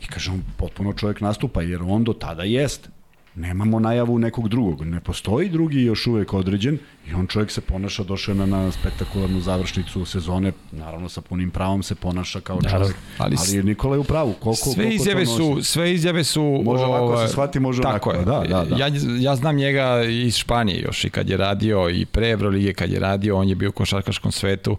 i 0.04 0.06
kaže 0.12 0.30
on 0.30 0.42
potpuno 0.56 0.92
čovjek 0.92 1.20
nastupa, 1.20 1.62
jer 1.62 1.82
on 1.82 2.04
do 2.04 2.12
tada 2.12 2.42
jeste 2.42 2.88
nemamo 3.34 3.78
najavu 3.78 4.18
nekog 4.18 4.48
drugog. 4.48 4.84
Ne 4.86 5.00
postoji 5.00 5.48
drugi 5.48 5.82
još 5.82 6.06
uvek 6.06 6.34
određen 6.34 6.78
i 7.10 7.14
on 7.14 7.26
čovjek 7.26 7.50
se 7.50 7.60
ponaša, 7.60 8.02
došao 8.02 8.34
na, 8.34 8.46
na 8.46 8.72
spektakularnu 8.72 9.40
završnicu 9.40 10.04
sezone, 10.04 10.52
naravno 10.72 11.08
sa 11.08 11.20
punim 11.20 11.50
pravom 11.50 11.82
se 11.82 11.94
ponaša 11.94 12.40
kao 12.40 12.62
čovjek. 12.70 12.96
Ali, 13.18 13.36
ali 13.48 13.62
Nikola 13.62 13.96
je 13.96 14.00
u 14.00 14.04
pravu. 14.04 14.34
Koliko, 14.40 14.64
sve 14.64 14.74
koliko 14.74 14.94
izjave 14.94 15.26
su, 15.26 15.62
sve 15.62 15.94
izjave 15.94 16.24
su... 16.24 16.62
Može 16.64 16.84
ovako 16.84 17.04
ovaj, 17.04 17.26
se 17.26 17.32
shvati, 17.32 17.60
može 17.60 17.82
tako 17.82 18.10
onako. 18.10 18.10
Je. 18.10 18.24
Da, 18.24 18.56
da, 18.56 18.64
da. 18.64 18.76
Ja, 18.76 18.90
ja 19.20 19.36
znam 19.36 19.56
njega 19.56 20.02
iz 20.02 20.36
Španije 20.36 20.80
još 20.80 21.04
i 21.04 21.10
kad 21.10 21.28
je 21.28 21.36
radio 21.36 21.90
i 21.90 22.04
pre 22.06 22.30
Evrolige 22.30 22.74
kad 22.74 22.90
je 22.90 23.00
radio, 23.00 23.36
on 23.36 23.48
je 23.48 23.54
bio 23.54 23.68
u 23.68 23.72
košarkaškom 23.72 24.32
svetu. 24.32 24.76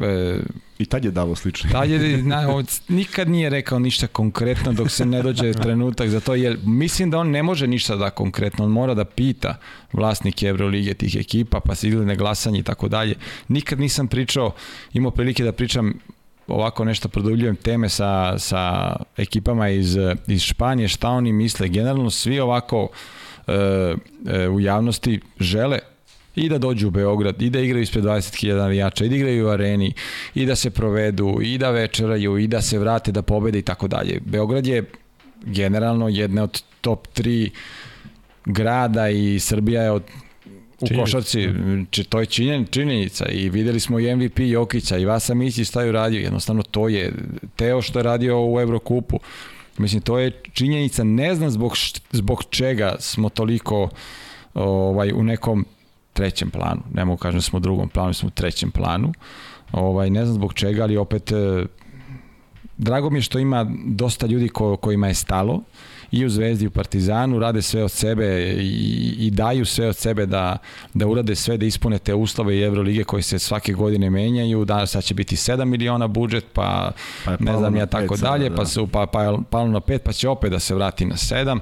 E, 0.00 0.38
I 0.78 0.84
tad 0.84 1.04
je 1.04 1.10
davo 1.10 1.34
slično. 1.36 1.70
Tad 1.70 1.90
je, 1.90 2.22
na, 2.22 2.62
nikad 2.88 3.28
nije 3.28 3.50
rekao 3.50 3.78
ništa 3.78 4.06
konkretno 4.06 4.72
dok 4.72 4.90
se 4.90 5.06
ne 5.06 5.22
dođe 5.22 5.52
trenutak 5.52 6.08
za 6.08 6.20
to, 6.20 6.34
jer 6.34 6.58
mislim 6.64 7.10
da 7.10 7.18
on 7.18 7.30
ne 7.30 7.42
može 7.42 7.66
ništa 7.66 7.96
da 7.96 8.10
konkretno, 8.10 8.64
on 8.64 8.70
mora 8.70 8.94
da 8.94 9.04
pita 9.04 9.56
vlasnike 9.92 10.46
Evrolige 10.46 10.94
tih 10.94 11.16
ekipa, 11.16 11.60
pa 11.60 11.74
se 11.74 11.88
igle 11.88 12.06
na 12.06 12.14
glasanje 12.14 12.58
i 12.58 12.62
tako 12.62 12.88
dalje. 12.88 13.14
Nikad 13.48 13.80
nisam 13.80 14.08
pričao, 14.08 14.54
imao 14.92 15.10
prilike 15.10 15.44
da 15.44 15.52
pričam 15.52 15.94
ovako 16.46 16.84
nešto 16.84 17.08
produbljujem 17.08 17.56
teme 17.56 17.88
sa, 17.88 18.38
sa 18.38 18.96
ekipama 19.16 19.68
iz, 19.68 19.96
iz 20.26 20.42
Španije, 20.42 20.88
šta 20.88 21.08
oni 21.08 21.32
misle. 21.32 21.68
Generalno 21.68 22.10
svi 22.10 22.40
ovako 22.40 22.88
e, 23.46 23.52
e, 24.26 24.48
u 24.48 24.60
javnosti 24.60 25.20
žele 25.40 25.78
i 26.34 26.48
da 26.48 26.58
dođu 26.58 26.88
u 26.88 26.90
Beograd, 26.90 27.42
i 27.42 27.50
da 27.50 27.60
igraju 27.60 27.82
ispred 27.82 28.04
20.000 28.04 28.56
navijača, 28.56 29.04
i 29.04 29.08
da 29.08 29.16
igraju 29.16 29.46
u 29.46 29.50
areni, 29.50 29.92
i 30.34 30.46
da 30.46 30.56
se 30.56 30.70
provedu, 30.70 31.38
i 31.42 31.58
da 31.58 31.70
večeraju, 31.70 32.38
i 32.38 32.46
da 32.46 32.62
se 32.62 32.78
vrate, 32.78 33.12
da 33.12 33.22
pobede 33.22 33.58
i 33.58 33.62
tako 33.62 33.88
dalje. 33.88 34.20
Beograd 34.24 34.66
je 34.66 34.84
generalno 35.44 36.08
jedna 36.08 36.42
od 36.42 36.62
top 36.80 37.08
3 37.16 37.50
grada 38.44 39.08
i 39.08 39.40
Srbija 39.40 39.82
je 39.82 39.90
od 39.90 40.02
u 40.80 40.86
činjenica. 40.86 41.04
košarci, 41.04 41.48
či, 41.90 42.04
to 42.04 42.20
je 42.20 42.26
činjen, 42.26 42.66
činjenica 42.70 43.28
i 43.28 43.48
videli 43.48 43.80
smo 43.80 43.98
i 43.98 44.16
MVP 44.16 44.38
Jokića 44.38 44.98
i 44.98 45.04
Vasa 45.04 45.34
Mići 45.34 45.64
staju 45.64 45.92
radio, 45.92 46.20
jednostavno 46.20 46.62
to 46.62 46.88
je 46.88 47.12
Teo 47.56 47.82
što 47.82 47.98
je 47.98 48.02
radio 48.02 48.46
u 48.46 48.60
Evrokupu, 48.60 49.18
mislim 49.78 50.02
to 50.02 50.18
je 50.18 50.42
činjenica, 50.52 51.04
ne 51.04 51.34
znam 51.34 51.50
zbog, 51.50 51.76
zbog 52.12 52.44
čega 52.50 52.96
smo 52.98 53.28
toliko 53.28 53.88
ovaj, 54.54 55.12
u 55.12 55.22
nekom 55.22 55.66
trećem 56.20 56.50
planu. 56.50 56.80
Ne 56.94 57.04
mogu 57.04 57.18
kažem 57.18 57.38
da 57.38 57.42
smo 57.42 57.56
u 57.56 57.60
drugom 57.60 57.88
planu, 57.88 58.14
smo 58.14 58.26
u 58.26 58.30
trećem 58.30 58.70
planu. 58.70 59.12
Ovaj, 59.72 60.10
ne 60.10 60.24
znam 60.24 60.34
zbog 60.34 60.54
čega, 60.54 60.82
ali 60.82 60.96
opet 60.96 61.32
e, 61.32 61.64
drago 62.76 63.10
mi 63.10 63.18
je 63.18 63.22
što 63.22 63.38
ima 63.38 63.66
dosta 63.86 64.26
ljudi 64.26 64.48
ko, 64.48 64.76
kojima 64.76 65.08
je 65.08 65.14
stalo 65.14 65.62
i 66.10 66.24
u 66.26 66.28
Zvezdi 66.28 66.64
i 66.64 66.68
u 66.68 66.70
Partizanu, 66.70 67.38
rade 67.38 67.62
sve 67.62 67.84
od 67.84 67.90
sebe 67.90 68.54
i, 68.60 69.14
i 69.18 69.30
daju 69.30 69.64
sve 69.64 69.88
od 69.88 69.96
sebe 69.96 70.26
da, 70.26 70.58
da 70.94 71.06
urade 71.06 71.34
sve, 71.34 71.56
da 71.56 71.66
ispune 71.66 71.98
te 71.98 72.14
uslove 72.14 72.56
i 72.56 72.62
Evrolige 72.62 73.04
koje 73.04 73.22
se 73.22 73.38
svake 73.38 73.72
godine 73.72 74.10
menjaju, 74.10 74.64
danas 74.64 74.90
sad 74.90 75.04
će 75.04 75.14
biti 75.14 75.36
7 75.36 75.64
miliona 75.64 76.06
budžet, 76.06 76.44
pa, 76.52 76.92
pa 77.24 77.36
ne 77.40 77.56
znam 77.56 77.76
ja 77.76 77.86
tako 77.86 78.16
dalje, 78.16 78.48
da. 78.48 78.56
pa, 78.56 78.66
su, 78.66 78.86
pa, 78.86 79.06
pa 79.06 79.38
palo 79.50 79.68
na 79.68 79.80
5, 79.80 79.98
pa 79.98 80.12
će 80.12 80.28
opet 80.28 80.50
da 80.50 80.58
se 80.58 80.74
vrati 80.74 81.04
na 81.04 81.14
7. 81.14 81.58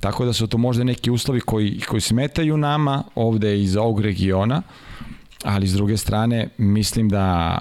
Tako 0.00 0.24
da 0.24 0.32
su 0.32 0.46
to 0.46 0.58
možda 0.58 0.84
neki 0.84 1.10
uslovi 1.10 1.40
koji, 1.40 1.80
koji 1.80 2.00
smetaju 2.00 2.56
nama 2.56 3.04
ovde 3.14 3.62
iz 3.62 3.76
ovog 3.76 4.00
regiona, 4.00 4.62
ali 5.44 5.66
s 5.66 5.72
druge 5.72 5.96
strane 5.96 6.48
mislim 6.58 7.08
da, 7.08 7.58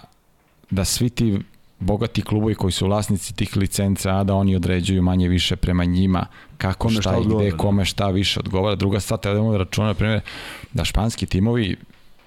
da 0.70 0.86
svi 0.86 1.10
ti 1.10 1.40
bogati 1.80 2.22
klubovi 2.22 2.56
koji 2.56 2.72
su 2.72 2.86
vlasnici 2.86 3.34
tih 3.34 3.58
licenca, 3.58 4.16
a 4.16 4.24
da 4.24 4.36
oni 4.36 4.56
određuju 4.56 5.02
manje 5.02 5.28
više 5.28 5.56
prema 5.56 5.86
njima 5.86 6.26
kako 6.58 6.80
kome 6.80 7.02
šta, 7.02 7.02
šta 7.02 7.18
i 7.18 7.36
gde, 7.36 7.52
da. 7.52 7.58
kome 7.58 7.86
šta 7.86 8.10
više 8.10 8.40
odgovara. 8.40 8.76
Druga 8.76 9.00
stvar, 9.00 9.20
treba 9.20 9.52
da 9.52 9.58
računa, 9.58 9.88
na 9.88 9.94
primjer, 9.94 10.22
da 10.74 10.86
španski 10.86 11.26
timovi, 11.26 11.76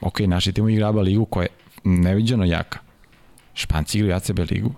ok, 0.01 0.21
naši 0.21 0.53
timovi 0.53 0.73
igraba 0.73 1.03
ligu 1.03 1.25
koja 1.25 1.43
je 1.43 1.51
neviđeno 1.85 2.45
jaka. 2.45 2.79
Španci 3.55 3.99
igraju 3.99 4.17
ACB 4.17 4.39
ligu, 4.51 4.73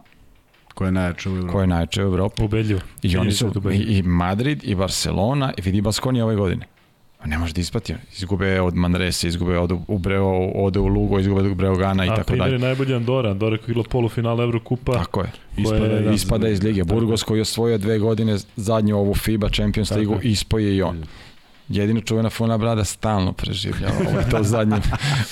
Ko 0.78 0.84
je 0.84 0.92
najjače 0.92 1.30
u 1.30 1.32
Evropi. 1.32 1.52
Ko 1.52 1.60
je 1.60 1.66
najjače 1.66 2.04
u 2.04 2.06
Evropi. 2.06 2.42
Ubedljivo. 2.42 2.80
I 3.02 3.16
oni 3.16 3.32
su, 3.32 3.52
i, 3.72 3.76
i 3.76 4.02
Madrid, 4.02 4.60
i 4.64 4.74
Barcelona, 4.74 5.52
i 5.56 5.60
vidi 5.60 5.80
Baskoni 5.80 6.22
ove 6.22 6.36
godine. 6.36 6.66
Ne 7.24 7.38
može 7.38 7.52
da 7.52 7.60
ispati. 7.60 7.94
Izgube 8.16 8.60
od 8.60 8.74
Manrese, 8.74 9.28
izgube 9.28 9.58
od 9.58 9.72
Ubreo, 9.88 10.50
ode 10.54 10.78
u 10.78 10.86
Lugo, 10.86 11.18
izgube 11.18 11.40
od 11.40 11.56
Breogana 11.56 12.04
i 12.04 12.08
A, 12.08 12.14
tako 12.14 12.30
dalje. 12.30 12.42
A 12.42 12.44
primjer 12.44 12.52
je 12.52 12.58
najbolji 12.58 12.94
Andora. 12.94 13.30
Andora 13.30 13.56
koji 13.56 13.68
je 13.68 13.72
igrao 13.72 13.84
polufinala 13.84 14.44
Evrokupa. 14.44 14.92
Tako 14.92 15.20
je. 15.20 15.32
Ispada, 15.56 15.84
je, 15.84 16.02
da, 16.02 16.10
ispada 16.10 16.48
iz 16.48 16.62
lige. 16.62 16.84
Burgos 16.84 17.22
koji 17.22 17.38
je 17.38 17.42
osvojio 17.42 17.78
dve 17.78 17.98
godine 17.98 18.36
zadnju 18.56 18.96
ovu 18.96 19.14
FIBA 19.14 19.48
Champions 19.48 19.90
League 19.90 20.18
ispoje 20.22 20.76
i 20.76 20.82
on 20.82 21.04
jedino 21.68 22.00
čuvena 22.00 22.30
Funa 22.30 22.58
Brada 22.58 22.84
stalno 22.84 23.32
preživljava 23.32 23.94
ovaj, 24.10 24.24
to 24.30 24.40
u 24.40 24.44
zadnjim, 24.44 24.80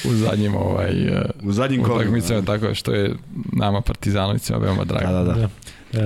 u 0.05 0.12
zadnjim 0.12 0.55
ovaj, 0.55 0.94
u 1.42 1.53
zadnjim 1.53 1.81
utakmicama, 1.81 2.42
tako 2.42 2.75
što 2.75 2.92
je 2.92 3.14
nama 3.53 3.81
partizanovicima 3.81 4.59
veoma 4.59 4.85
drago. 4.85 5.12
Da, 5.12 5.25
da, 5.25 5.25
da. 5.25 5.40
da. 5.40 5.49
E, 5.92 5.99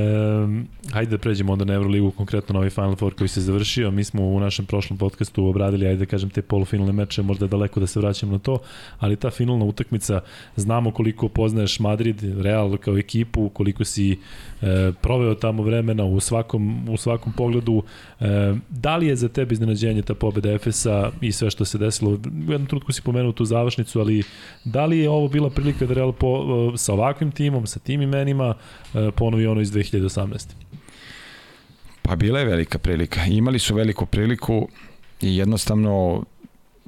hajde 0.93 1.11
da 1.11 1.19
pređemo 1.19 1.53
onda 1.53 1.65
na 1.65 1.75
Euroligu, 1.75 2.11
konkretno 2.11 2.53
na 2.53 2.59
ovaj 2.59 2.71
Final 2.71 2.97
Four 2.97 3.15
koji 3.15 3.29
se 3.29 3.41
završio. 3.41 3.91
Mi 3.91 4.05
smo 4.05 4.23
u 4.23 4.41
našem 4.41 4.67
prošlom 4.67 4.99
podcastu 4.99 5.47
obradili, 5.47 5.87
ajde 5.87 5.99
da 5.99 6.07
kažem, 6.07 6.31
te 6.31 6.43
polufinalne 6.43 6.93
meče, 6.93 7.23
možda 7.23 7.45
je 7.45 7.49
daleko 7.49 7.81
da 7.81 7.87
se 7.87 8.01
vraćamo 8.01 8.33
na 8.33 8.39
to, 8.39 8.59
ali 8.99 9.17
ta 9.17 9.31
finalna 9.31 9.65
utakmica, 9.65 10.21
znamo 10.57 10.91
koliko 10.91 11.29
poznaješ 11.29 11.81
Madrid, 11.81 12.23
Real 12.41 12.77
kao 12.77 12.99
ekipu, 12.99 13.49
koliko 13.49 13.85
si 13.85 14.19
e, 14.63 14.93
proveo 15.01 15.35
tamo 15.35 15.63
vremena 15.63 16.05
u 16.05 16.21
svakom, 16.21 16.89
u 16.89 16.97
svakom 16.97 17.33
pogledu. 17.33 17.83
E, 18.21 18.25
da 18.69 18.97
li 18.97 19.07
je 19.07 19.17
za 19.17 19.29
tebe 19.29 19.53
iznenađenje 19.53 20.03
ta 20.03 20.15
pobeda 20.15 20.53
Efesa 20.53 21.11
i 21.21 21.33
sve 21.33 21.51
što 21.51 21.65
se 21.65 21.79
desilo? 21.79 22.11
U 22.49 22.53
jednom 22.53 22.67
trutku 22.67 22.93
si 22.93 23.03
pomenuo 23.03 23.33
tu 23.33 23.45
završnicu, 23.45 24.01
ali 24.01 24.23
da 24.65 24.87
li 24.87 24.99
je 24.99 25.11
ovo 25.11 25.29
bila 25.29 25.51
prilika 25.51 25.87
da 25.87 25.95
Real 25.95 26.13
po, 26.13 26.45
e, 26.75 26.79
sa 26.79 26.93
ovakvim 26.93 27.31
timom, 27.31 27.67
sa 27.67 27.79
tim 27.79 28.03
imenima, 28.03 28.55
e, 28.95 29.11
ponovi 29.11 29.47
ono 29.47 29.61
iz 29.61 29.73
2018? 29.73 30.49
Pa 32.03 32.17
bila 32.17 32.39
je 32.39 32.45
velika 32.45 32.79
prilika. 32.79 33.25
Imali 33.25 33.59
su 33.59 33.75
veliku 33.75 34.07
priliku 34.07 34.69
i 35.21 35.37
jednostavno 35.37 36.25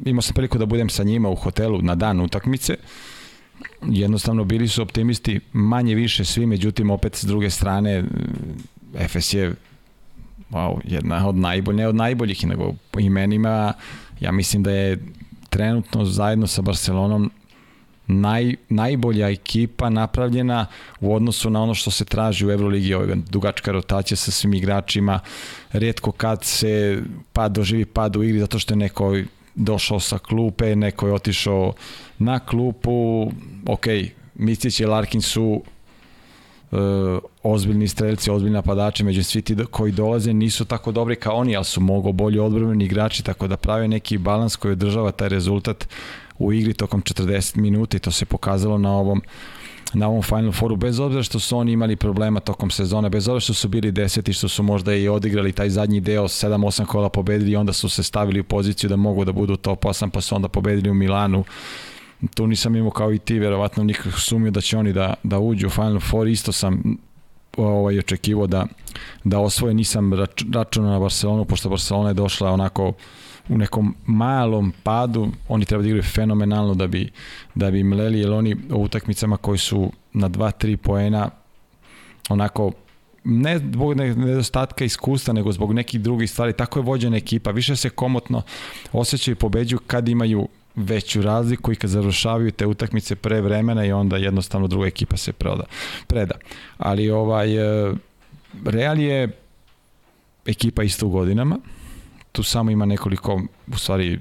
imao 0.05 0.23
sam 0.23 0.35
priliku 0.35 0.59
da 0.59 0.67
budem 0.67 0.89
sa 0.89 1.03
njima 1.03 1.29
u 1.29 1.35
hotelu 1.35 1.83
na 1.83 1.95
dan 1.95 2.21
utakmice. 2.21 2.77
Jednostavno 3.83 4.44
bili 4.44 4.68
su 4.68 4.83
optimisti 4.83 5.40
manje 5.53 5.94
više 5.94 6.25
svi, 6.25 6.46
međutim 6.46 6.90
opet 6.90 7.16
s 7.16 7.25
druge 7.25 7.51
strane 7.51 8.05
Efes 8.98 9.35
je 9.35 9.55
wow, 10.51 10.81
jedna 10.85 11.29
od 11.29 11.37
najboljih, 11.37 11.77
ne 11.77 11.88
od 11.88 11.94
najboljih, 11.94 12.46
nego 12.46 12.75
po 12.90 13.01
imenima 13.01 13.72
ja 14.20 14.33
mislim 14.33 14.62
da 14.62 14.70
je 14.70 14.98
trenutno 15.51 16.05
zajedno 16.05 16.46
sa 16.46 16.62
Barcelonom 16.62 17.31
naj, 18.07 18.55
najbolja 18.68 19.29
ekipa 19.29 19.90
napravljena 19.90 20.66
u 21.01 21.14
odnosu 21.14 21.51
na 21.51 21.62
ono 21.62 21.75
što 21.75 21.90
se 21.90 22.05
traži 22.05 22.46
u 22.46 22.51
Euroligi, 22.51 22.94
ovaj 22.94 23.16
dugačka 23.31 23.72
rotacija 23.72 24.16
sa 24.16 24.31
svim 24.31 24.55
igračima, 24.55 25.20
redko 25.72 26.12
kad 26.12 26.44
se 26.44 27.03
pad 27.33 27.53
doživi 27.53 27.85
pad 27.85 28.16
u 28.16 28.22
igri 28.22 28.40
zato 28.40 28.59
što 28.59 28.75
je 28.75 28.79
neko 28.79 29.16
došao 29.55 30.01
sa 30.01 30.19
klupe, 30.19 30.77
neko 30.77 31.07
je 31.07 31.12
otišao 31.12 31.73
na 32.19 32.38
klupu, 32.38 33.31
ok, 33.67 33.87
Micić 34.35 34.81
i 34.81 34.87
Larkin 34.87 35.23
su 35.23 35.62
uh, 36.73 36.79
ozbiljni 37.43 37.88
strelci, 37.88 38.31
ozbiljni 38.31 38.55
napadači, 38.55 39.05
među 39.05 39.25
svi 39.25 39.43
ti 39.43 39.57
koji 39.71 39.93
dolaze 39.93 40.33
nisu 40.33 40.65
tako 40.65 40.93
dobri 40.93 41.17
kao 41.17 41.37
oni, 41.37 41.57
ali 41.57 41.65
su 41.65 41.81
mnogo 41.81 42.12
bolji 42.12 42.38
odbrveni 42.38 42.85
igrači, 42.85 43.25
tako 43.25 43.47
da 43.47 43.57
prave 43.57 43.88
neki 43.88 44.19
balans 44.19 44.57
koji 44.57 44.73
održava 44.73 45.11
taj 45.12 45.29
rezultat 45.29 45.88
u 46.38 46.53
igri 46.53 46.75
tokom 46.75 47.03
40 47.03 47.57
minuta 47.57 47.97
i 47.97 48.01
to 48.01 48.11
se 48.11 48.25
pokazalo 48.25 48.79
na 48.79 48.93
ovom 48.93 49.23
na 49.95 50.09
ovom 50.09 50.23
Final 50.23 50.53
Fouru, 50.53 50.77
bez 50.77 51.01
obzira 51.01 51.23
što 51.23 51.41
su 51.41 51.59
oni 51.59 51.73
imali 51.73 51.97
problema 51.97 52.41
tokom 52.41 52.71
sezone, 52.71 53.11
bez 53.11 53.29
obzira 53.29 53.41
što 53.41 53.55
su 53.55 53.69
bili 53.69 53.93
deseti, 53.93 54.33
što 54.33 54.49
su 54.49 54.63
možda 54.63 54.95
i 54.95 55.09
odigrali 55.09 55.53
taj 55.53 55.71
zadnji 55.71 56.01
deo, 56.01 56.25
7-8 56.25 56.87
kola 56.87 57.09
pobedili 57.09 57.51
i 57.51 57.57
onda 57.57 57.73
su 57.73 57.89
se 57.89 58.03
stavili 58.03 58.41
u 58.41 58.45
poziciju 58.45 58.91
da 58.91 58.97
mogu 58.97 59.25
da 59.25 59.33
budu 59.33 59.57
top 59.57 59.85
8, 59.85 60.11
pa 60.11 60.21
su 60.21 60.35
onda 60.35 60.49
pobedili 60.49 60.91
u 60.91 60.95
Milanu. 60.95 61.45
Tu 62.35 62.47
nisam 62.47 62.77
imao 62.77 62.91
kao 62.91 63.13
i 63.13 63.19
ti, 63.19 63.39
verovatno 63.39 63.85
nikak 63.85 64.19
sumio 64.19 64.51
da 64.51 64.61
će 64.61 64.79
oni 64.79 64.93
da, 64.93 65.15
da 65.23 65.39
uđu 65.39 65.67
u 65.67 65.71
Final 65.71 66.01
Four, 66.01 66.29
isto 66.29 66.53
sam 66.53 66.97
ovaj, 67.57 67.99
očekivao 67.99 68.47
da, 68.47 68.67
da 69.25 69.39
osvoje, 69.39 69.75
nisam 69.75 70.15
rač, 70.15 70.45
računao 70.53 70.91
na 70.91 70.99
Barcelonu, 70.99 71.45
pošto 71.45 71.69
Barcelona 71.69 72.09
je 72.09 72.15
došla 72.15 72.51
onako 72.51 72.93
u 73.49 73.59
nekom 73.59 73.95
malom 74.07 74.73
padu, 74.83 75.29
oni 75.49 75.65
treba 75.65 75.83
da 75.83 75.89
igraju 75.89 76.03
fenomenalno 76.03 76.75
da 76.75 76.87
bi, 76.87 77.11
da 77.55 77.71
bi 77.71 77.85
mleli, 77.85 78.21
jer 78.21 78.33
oni 78.33 78.57
u 78.71 78.83
utakmicama 78.83 79.37
koji 79.37 79.59
su 79.59 79.93
na 80.13 80.29
2-3 80.29 80.77
poena 80.77 81.31
onako 82.29 82.73
ne 83.25 83.59
zbog 83.59 83.97
nedostatka 83.97 84.85
iskustva, 84.85 85.35
nego 85.35 85.53
zbog 85.53 85.73
nekih 85.73 86.01
drugih 86.01 86.31
stvari. 86.31 86.53
Tako 86.53 86.79
je 86.79 86.83
vođena 86.83 87.17
ekipa. 87.17 87.51
Više 87.51 87.77
se 87.77 87.91
komotno 87.91 88.43
osjećaju 88.93 89.33
i 89.33 89.39
pobeđuju 89.39 89.79
kad 89.87 90.09
imaju 90.09 90.49
veću 90.75 91.23
razliku 91.23 91.73
i 91.73 91.77
kad 91.77 91.91
završavaju 91.91 92.51
te 92.51 92.67
utakmice 92.67 93.17
pre 93.17 93.41
vremena 93.41 93.85
i 93.85 93.93
onda 93.93 94.17
jednostavno 94.17 94.67
druga 94.67 94.87
ekipa 94.87 95.17
se 95.17 95.33
preda. 95.33 95.65
preda. 96.07 96.35
Ali 96.79 97.11
ovaj 97.11 97.57
e, 97.57 97.95
Real 98.65 98.99
je 98.99 99.29
ekipa 100.47 100.83
isto 100.83 101.07
u 101.07 101.11
godinama. 101.11 101.59
Tu 102.33 102.42
samo 102.42 102.71
ima 102.71 102.87
nekoliko, 102.87 103.40
u 103.73 103.77
stvari, 103.77 104.21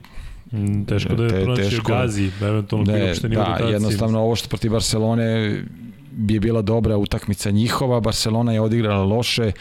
mm, 0.51 0.85
Teško 0.85 1.15
da 1.15 1.23
je 1.23 1.29
te, 1.29 1.43
pronaći 1.43 1.69
teško, 1.69 1.91
Gazi, 1.91 2.31
eventualno 2.41 2.91
da, 2.91 3.05
uopšte 3.05 3.29
nije 3.29 3.43
da, 3.59 3.65
jednostavno 3.65 4.19
ovo 4.19 4.35
što 4.35 4.49
protiv 4.49 4.71
Barcelone 4.71 5.61
bi 6.11 6.33
je 6.33 6.39
bila 6.39 6.61
dobra 6.61 6.97
utakmica 6.97 7.51
njihova, 7.51 7.99
Barcelona 7.99 8.53
je 8.53 8.61
odigrala 8.61 9.03
loše, 9.03 9.51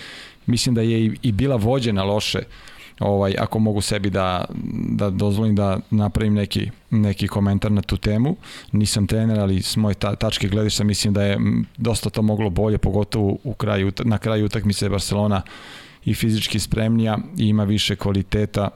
mislim 0.47 0.75
da 0.75 0.81
je 0.81 1.05
i, 1.05 1.17
i 1.23 1.33
bila 1.33 1.57
vođena 1.57 2.05
loše 2.05 2.43
ovaj, 3.01 3.35
ako 3.39 3.59
mogu 3.59 3.81
sebi 3.81 4.11
da, 4.11 4.45
da 4.89 5.11
dozvolim 5.11 5.55
da 5.55 5.79
napravim 5.91 6.35
neki, 6.35 6.71
neki 6.91 7.29
komentar 7.29 7.73
na 7.73 7.83
tu 7.83 7.97
temu. 7.97 8.37
Nisam 8.73 9.07
trener, 9.07 9.41
ali 9.41 9.63
s 9.63 9.77
moje 9.77 9.95
ta, 9.95 10.17
tačke 10.17 10.49
gledišta 10.49 10.85
mislim 10.85 11.15
da 11.15 11.23
je 11.23 11.39
dosta 11.77 12.11
to 12.11 12.23
moglo 12.23 12.51
bolje, 12.51 12.79
pogotovo 12.79 13.37
u 13.45 13.55
kraju, 13.55 13.93
na 14.05 14.19
kraju 14.19 14.47
utakmice 14.47 14.89
Barcelona 14.89 15.43
i 16.05 16.15
fizički 16.15 16.59
spremnija 16.59 17.19
i 17.39 17.49
ima 17.49 17.65
više 17.65 17.97
kvaliteta 17.97 18.69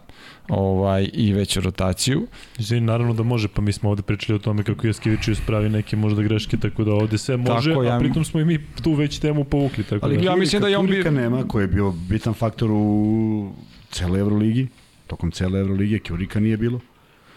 ovaj 0.49 1.09
i 1.13 1.33
veću 1.33 1.61
rotaciju. 1.61 2.27
Izvini, 2.59 2.87
naravno 2.87 3.15
da 3.15 3.23
može, 3.23 3.49
pa 3.49 3.63
mi 3.63 3.73
smo 3.73 3.91
ovde 3.91 4.03
pričali 4.03 4.37
o 4.37 4.39
tome 4.39 4.63
kako 4.63 4.87
Jaskevičius 4.87 5.41
pravi 5.47 5.69
neke 5.69 5.97
možda 5.97 6.23
greške, 6.23 6.57
tako 6.57 6.85
da 6.85 6.93
ovde 6.93 7.19
sve 7.19 7.37
može, 7.37 7.71
tako, 7.71 7.83
ja, 7.83 7.97
a 7.97 7.99
pritom 7.99 8.25
smo 8.25 8.41
i 8.41 8.45
mi 8.45 8.67
tu 8.83 8.93
već 8.93 9.19
temu 9.19 9.45
povukli. 9.45 9.85
Tako 9.85 10.07
ali 10.07 10.17
da. 10.17 10.23
ja 10.23 10.37
mislim 10.37 10.63
da 10.63 10.69
je 10.69 10.79
on 10.79 10.87
bi... 10.87 11.05
nema, 11.11 11.49
koji 11.49 11.63
je 11.63 11.69
bio 11.69 11.93
bitan 12.09 12.35
faktor 12.35 12.71
u 12.73 13.53
celoj 13.91 14.21
Euroligi, 14.21 14.69
tokom 15.07 15.31
cele 15.31 15.61
Euroligi, 15.61 15.99
Kjurika 15.99 16.41
nije 16.41 16.57
bilo. 16.57 16.81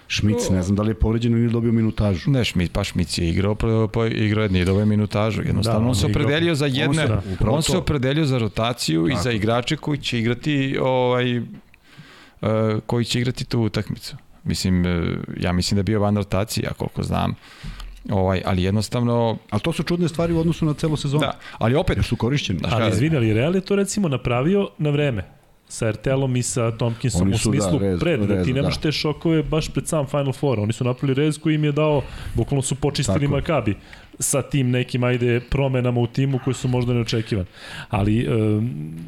Šmic, 0.08 0.50
ne 0.50 0.64
znam 0.64 0.76
da 0.76 0.84
li 0.84 0.90
je 0.90 0.94
povređen 0.94 1.34
ili 1.34 1.52
dobio 1.52 1.72
minutažu. 1.72 2.32
Ne, 2.32 2.46
Šmic, 2.46 2.72
pa 2.72 2.84
Šmic 2.84 3.18
je 3.18 3.30
igrao, 3.30 3.56
pa, 3.56 3.88
pa 3.94 4.08
igrao 4.08 4.44
je, 4.44 4.50
nije 4.50 4.66
dobio 4.66 4.86
minutažu. 4.86 5.42
Jednostavno, 5.42 5.80
da, 5.80 5.88
on, 5.88 5.96
se 5.96 6.06
opredelio 6.06 6.56
za 6.56 6.66
jedne, 6.66 7.04
on 7.04 7.22
se, 7.38 7.46
on 7.48 7.64
se 7.64 7.78
opredelio 7.78 8.26
za 8.26 8.38
rotaciju 8.38 9.08
Tako. 9.08 9.20
i 9.20 9.24
za 9.24 9.32
igrače 9.32 9.76
koji 9.78 9.98
će 9.98 10.20
igrati 10.20 10.78
ovaj, 10.82 11.38
uh, 11.38 11.46
koji 12.86 13.06
će 13.06 13.20
igrati 13.20 13.46
tu 13.46 13.62
utakmicu. 13.62 14.16
Mislim, 14.44 14.86
uh, 14.86 14.88
ja 15.40 15.52
mislim 15.52 15.76
da 15.76 15.80
je 15.80 15.84
bio 15.84 16.00
van 16.00 16.16
rotacije, 16.16 16.64
ja 16.64 16.74
koliko 16.74 17.04
znam. 17.04 17.34
Ovaj, 18.10 18.42
ali 18.46 18.64
jednostavno... 18.64 19.38
Ali 19.50 19.62
to 19.62 19.74
su 19.74 19.84
čudne 19.84 20.08
stvari 20.08 20.34
u 20.34 20.40
odnosu 20.40 20.66
na 20.66 20.74
celu 20.74 20.98
sezonu. 20.98 21.22
Da, 21.22 21.40
ali 21.58 21.76
opet... 21.76 21.98
Jer 21.98 22.06
su 22.06 22.16
korišćeni. 22.16 22.60
Ali 22.64 22.92
izvini, 22.92 23.16
ali 23.16 23.34
Real 23.34 23.56
je 23.56 23.62
to 23.62 23.76
recimo 23.76 24.08
napravio 24.08 24.70
na 24.78 24.90
vreme 24.90 25.37
sa 25.70 25.92
RTL-om 25.92 26.36
i 26.36 26.44
sa 26.44 26.72
Tompkinsom 26.72 27.34
u 27.34 27.38
smislu 27.38 27.80
da, 27.80 27.86
rez, 27.86 28.00
pred, 28.00 28.20
da 28.20 28.44
ti 28.44 28.54
nemaš 28.54 28.76
da. 28.76 28.82
te 28.82 28.92
šokove 28.92 29.44
baš 29.44 29.70
pred 29.70 29.88
sam 29.88 30.08
Final 30.08 30.34
Four. 30.34 30.60
Oni 30.60 30.74
su 30.74 30.84
napravili 30.84 31.14
rez 31.14 31.40
koji 31.40 31.56
im 31.56 31.64
je 31.64 31.72
dao, 31.72 32.02
bukvalno 32.36 32.62
su 32.62 32.76
počistili 32.76 33.20
Tako. 33.20 33.36
Makabi 33.36 33.76
sa 34.20 34.42
tim 34.42 34.70
nekim 34.72 35.04
ajde 35.04 35.40
promenama 35.40 36.02
u 36.02 36.08
timu 36.08 36.40
koji 36.44 36.54
su 36.54 36.68
možda 36.68 36.94
neočekivan. 36.94 37.46
Ali 37.90 38.28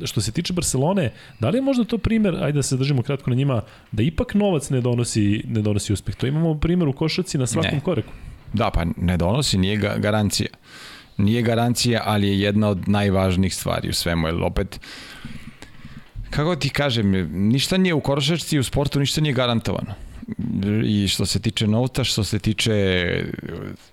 što 0.05 0.21
se 0.21 0.31
tiče 0.31 0.53
Barcelone, 0.53 1.11
da 1.39 1.49
li 1.49 1.57
je 1.57 1.61
možda 1.61 1.83
to 1.83 1.97
primer, 1.97 2.35
ajde 2.43 2.55
da 2.55 2.63
se 2.63 2.77
držimo 2.77 3.01
kratko 3.01 3.29
na 3.29 3.35
njima, 3.35 3.61
da 3.91 4.03
ipak 4.03 4.33
novac 4.33 4.69
ne 4.69 4.81
donosi 4.81 5.43
ne 5.47 5.61
donosi 5.61 5.93
uspeh. 5.93 6.15
To 6.15 6.27
imamo 6.27 6.59
primer 6.59 6.87
u 6.87 6.93
košaci 6.93 7.37
na 7.37 7.47
svakom 7.47 7.73
ne. 7.73 7.83
koreku. 7.83 8.13
Da, 8.53 8.69
pa 8.71 8.85
ne 8.97 9.17
donosi, 9.17 9.57
nije 9.57 9.77
ga, 9.77 9.95
garancija. 9.97 10.49
Nije 11.17 11.41
garancija, 11.41 12.01
ali 12.05 12.27
je 12.27 12.39
jedna 12.39 12.69
od 12.69 12.89
najvažnijih 12.89 13.55
stvari 13.55 13.89
u 13.89 13.93
svemu, 13.93 14.27
jer 14.27 14.43
opet 14.43 14.79
kako 16.29 16.55
ti 16.55 16.69
kažem, 16.69 17.11
ništa 17.31 17.77
nije 17.77 17.93
u 17.93 18.01
košarci 18.01 18.55
i 18.55 18.59
u 18.59 18.63
sportu 18.63 18.99
ništa 18.99 19.21
nije 19.21 19.33
garantovano. 19.33 19.93
I 20.85 21.07
što 21.07 21.25
se 21.25 21.39
tiče 21.39 21.67
novca, 21.67 22.03
što 22.03 22.23
se 22.23 22.39
tiče 22.39 22.75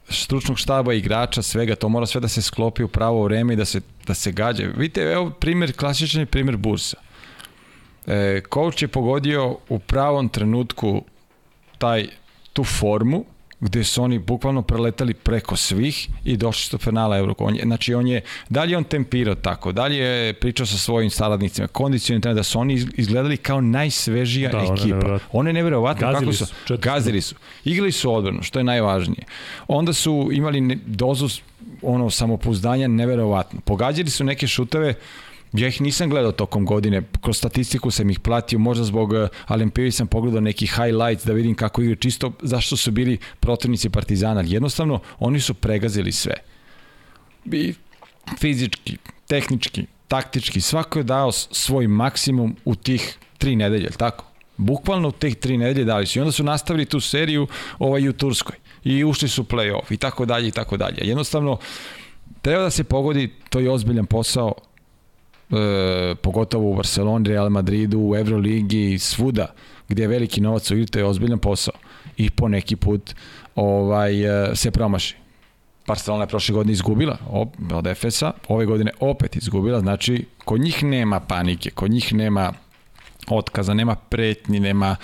stručnog 0.09 0.59
štaba 0.59 0.95
igrača, 0.95 1.43
svega, 1.43 1.77
to 1.77 1.89
mora 1.89 2.07
sve 2.07 2.21
da 2.21 2.29
se 2.29 2.43
sklopi 2.43 2.83
u 2.83 2.89
pravo 2.89 3.25
vreme 3.25 3.53
i 3.53 3.57
da 3.57 3.65
se, 3.65 3.81
da 4.07 4.15
se 4.15 4.33
gađa. 4.33 4.67
Vidite, 4.77 5.01
evo 5.01 5.31
primjer, 5.31 5.73
klasičan 5.73 6.21
je 6.21 6.27
primjer 6.27 6.57
bursa. 6.57 6.97
E, 8.07 8.43
coach 8.55 8.83
je 8.83 8.89
pogodio 8.89 9.59
u 9.69 9.79
pravom 9.79 10.29
trenutku 10.29 11.05
taj, 11.79 12.09
tu 12.53 12.65
formu 12.65 13.25
gde 13.61 13.85
su 13.85 14.03
oni 14.03 14.19
bukvalno 14.19 14.63
preletali 14.63 15.15
preko 15.15 15.57
svih 15.57 16.09
i 16.25 16.37
došli 16.37 16.73
do 16.73 16.79
finala 16.79 17.19
Eurokonje. 17.19 17.61
Znači 17.63 17.95
on 17.95 18.07
je, 18.07 18.21
dalje 18.49 18.77
on 18.77 18.85
tempirao 18.85 19.35
tako, 19.35 19.73
dalje 19.73 19.97
je 19.97 20.33
pričao 20.33 20.67
sa 20.67 20.79
svojim 20.79 21.11
saradnicima, 21.11 21.69
kondicioni 21.69 22.21
trener, 22.21 22.37
da 22.37 22.43
su 22.43 22.59
oni 22.59 22.87
izgledali 22.95 23.37
kao 23.37 23.61
najsvežija 23.61 24.51
da, 24.51 24.59
ekipa. 24.59 25.19
One 25.33 25.51
je 25.51 25.55
nevjerovatno 25.55 26.13
kako 26.13 26.33
su, 26.33 26.47
su 26.47 26.79
gazili 26.79 27.21
su. 27.21 27.35
Igrali 27.65 27.93
su 27.93 28.15
odbranu, 28.15 28.43
što 28.43 28.59
je 28.59 28.65
najvažnije. 28.65 29.25
Onda 29.69 29.93
su 29.93 30.29
imali 30.33 30.79
dozu 30.87 31.29
ono 31.83 32.11
samopouzdanja 32.11 32.89
neverovatno. 32.89 33.61
Pogađali 33.61 34.11
su 34.11 34.25
neke 34.25 34.47
šuteve 34.47 34.95
Ja 35.57 35.69
ih 35.69 35.81
nisam 35.81 36.11
gledao 36.11 36.33
tokom 36.33 36.67
godine, 36.67 37.03
kroz 37.21 37.37
statistiku 37.37 37.91
sam 37.91 38.11
ih 38.11 38.21
platio, 38.21 38.59
možda 38.59 38.85
zbog 38.85 39.13
uh, 39.13 39.29
Alempevi 39.47 39.91
sam 39.93 40.07
pogledao 40.07 40.41
neki 40.41 40.67
highlights 40.67 41.25
da 41.25 41.33
vidim 41.33 41.55
kako 41.55 41.83
igra, 41.83 41.97
čisto 41.97 42.33
zašto 42.43 42.77
su 42.77 42.91
bili 42.91 43.19
protivnici 43.41 43.91
Partizana, 43.91 44.43
jednostavno 44.47 45.01
oni 45.19 45.41
su 45.41 45.55
pregazili 45.55 46.13
sve. 46.13 46.35
I 47.53 47.75
fizički, 48.41 48.97
tehnički, 49.27 49.87
taktički, 50.09 50.61
svako 50.61 50.99
je 50.99 51.03
dao 51.03 51.33
svoj 51.33 51.87
maksimum 51.89 52.57
u 52.65 52.75
tih 52.75 53.19
tri 53.39 53.57
nedelje, 53.57 53.91
tako? 53.91 54.25
Bukvalno 54.57 55.09
u 55.09 55.13
tih 55.13 55.37
tri 55.37 55.57
nedelje 55.57 55.85
dali 55.85 56.07
su 56.07 56.19
i 56.19 56.23
onda 56.23 56.33
su 56.33 56.45
nastavili 56.45 56.85
tu 56.85 57.01
seriju 57.01 57.47
ovaj, 57.79 58.09
u 58.09 58.13
Turskoj 58.13 58.57
i 58.85 59.05
ušli 59.05 59.29
su 59.29 59.43
u 59.43 59.45
play-off 59.45 59.93
i 59.93 59.97
tako 59.97 60.25
dalje 60.25 60.49
i 60.49 60.51
tako 60.51 60.77
dalje. 60.77 60.99
Jednostavno, 61.01 61.59
treba 62.43 62.63
da 62.63 62.71
se 62.71 62.85
pogodi, 62.85 63.33
to 63.51 63.61
je 63.61 63.71
ozbiljan 63.71 64.07
posao, 64.07 64.55
e, 65.51 66.15
pogotovo 66.23 66.71
u 66.71 66.75
Barceloni, 66.75 67.29
Real 67.29 67.51
Madridu, 67.51 68.01
u 68.01 68.17
Euroligi, 68.17 68.99
svuda 68.99 69.47
gdje 69.89 70.03
je 70.03 70.09
veliki 70.09 70.41
novac 70.41 70.71
u 70.71 70.75
igri, 70.75 70.87
to 70.87 70.99
je 70.99 71.05
ozbiljan 71.05 71.39
posao. 71.39 71.75
I 72.17 72.31
po 72.31 72.49
neki 72.49 72.77
put 72.77 73.15
ovaj, 73.55 74.51
e, 74.51 74.57
se 74.57 74.71
promaši. 74.71 75.17
Barcelona 75.87 76.23
je 76.25 76.29
prošle 76.29 76.53
godine 76.53 76.73
izgubila 76.73 77.19
od 77.73 77.87
Efesa, 77.87 78.33
ove 78.49 78.67
godine 78.67 78.91
opet 79.01 79.37
izgubila, 79.37 79.81
znači 79.81 80.25
kod 80.45 80.61
njih 80.61 80.85
nema 80.85 81.21
panike, 81.21 81.71
kod 81.71 81.91
njih 81.91 82.15
nema 82.15 82.53
otkaza, 83.29 83.75
nema 83.75 83.95
pretnji, 83.95 84.61
nema, 84.61 84.97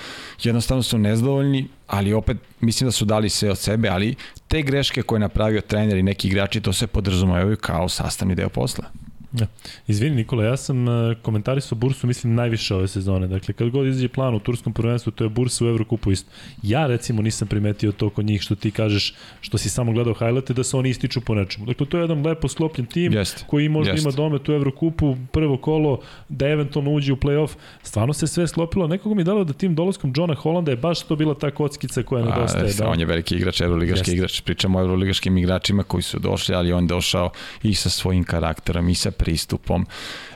jednostavno 0.42 0.82
su 0.82 0.98
nezdovoljni, 0.98 1.68
ali 1.86 2.12
opet 2.12 2.36
mislim 2.60 2.88
da 2.88 2.92
su 2.92 3.04
dali 3.04 3.28
sve 3.28 3.50
od 3.50 3.58
sebe, 3.58 3.88
ali 3.88 4.14
te 4.48 4.62
greške 4.62 5.02
koje 5.02 5.16
je 5.16 5.20
napravio 5.20 5.60
trener 5.60 5.96
i 5.96 6.02
neki 6.02 6.28
igrači, 6.28 6.60
to 6.60 6.72
se 6.72 6.86
podrazumevaju 6.86 7.56
kao 7.56 7.88
sastavni 7.88 8.34
deo 8.34 8.48
posla. 8.48 8.84
Ja. 9.32 9.46
Izvini 9.86 10.16
Nikola, 10.16 10.44
ja 10.44 10.56
sam 10.56 10.88
uh, 10.88 11.16
komentarisao 11.22 11.78
bursu 11.78 12.06
mislim 12.06 12.34
najviše 12.34 12.74
ove 12.74 12.88
sezone. 12.88 13.26
Dakle, 13.26 13.54
kad 13.54 13.70
god 13.70 13.86
izađe 13.86 14.08
plan 14.08 14.34
u 14.34 14.40
turskom 14.40 14.72
prvenstvu, 14.72 15.12
to 15.12 15.24
je 15.24 15.30
bursa 15.30 15.64
u 15.64 15.68
Evrokupu 15.68 16.12
isto. 16.12 16.30
Ja 16.62 16.86
recimo 16.86 17.22
nisam 17.22 17.48
primetio 17.48 17.92
to 17.92 18.10
kod 18.10 18.24
njih 18.24 18.42
što 18.42 18.54
ti 18.54 18.70
kažeš, 18.70 19.14
što 19.40 19.58
si 19.58 19.68
samo 19.68 19.92
gledao 19.92 20.14
highlighte, 20.14 20.54
da 20.54 20.64
se 20.64 20.76
oni 20.76 20.90
ističu 20.90 21.20
po 21.20 21.34
nečemu. 21.34 21.66
Dakle, 21.66 21.86
to 21.86 21.96
je 21.96 22.02
jedan 22.02 22.26
lepo 22.26 22.48
sklopljen 22.48 22.86
tim 22.86 23.12
Jest. 23.12 23.44
koji 23.46 23.68
možda 23.68 23.92
Jest. 23.92 24.04
ima 24.04 24.12
domet 24.12 24.48
u 24.48 24.52
Evrokupu, 24.52 25.16
prvo 25.32 25.56
kolo, 25.56 26.00
da 26.28 26.48
eventualno 26.48 26.90
uđe 26.90 27.12
u 27.12 27.16
play-off. 27.16 27.50
Stvarno 27.82 28.12
se 28.12 28.26
sve 28.26 28.48
sklopilo. 28.48 28.86
Nekoga 28.86 29.14
mi 29.14 29.20
je 29.20 29.24
dalo 29.24 29.44
da 29.44 29.52
tim 29.52 29.74
dolaskom 29.74 30.12
Johna 30.16 30.34
Hollanda 30.34 30.70
je 30.70 30.76
baš 30.76 31.02
to 31.02 31.16
bila 31.16 31.34
ta 31.34 31.50
kockica 31.50 32.02
koja 32.02 32.24
nedostaje. 32.24 32.72
Da. 32.78 32.88
On 32.88 33.00
je 33.00 33.06
veliki 33.06 33.36
igrač, 33.36 33.60
evroligaški 33.60 34.10
Jest. 34.10 34.14
igrač. 34.14 34.40
Pričamo 34.40 34.78
o 34.78 34.82
evroligaškim 34.82 35.38
igračima 35.38 35.82
koji 35.82 36.02
su 36.02 36.18
došli, 36.18 36.54
ali 36.54 36.72
on 36.72 36.86
došao 36.86 37.30
i 37.62 37.74
sa 37.74 37.90
svojim 37.90 38.24
karakterom 38.24 38.88
i 38.88 38.94
sa 38.94 39.10
pristupom. 39.22 39.86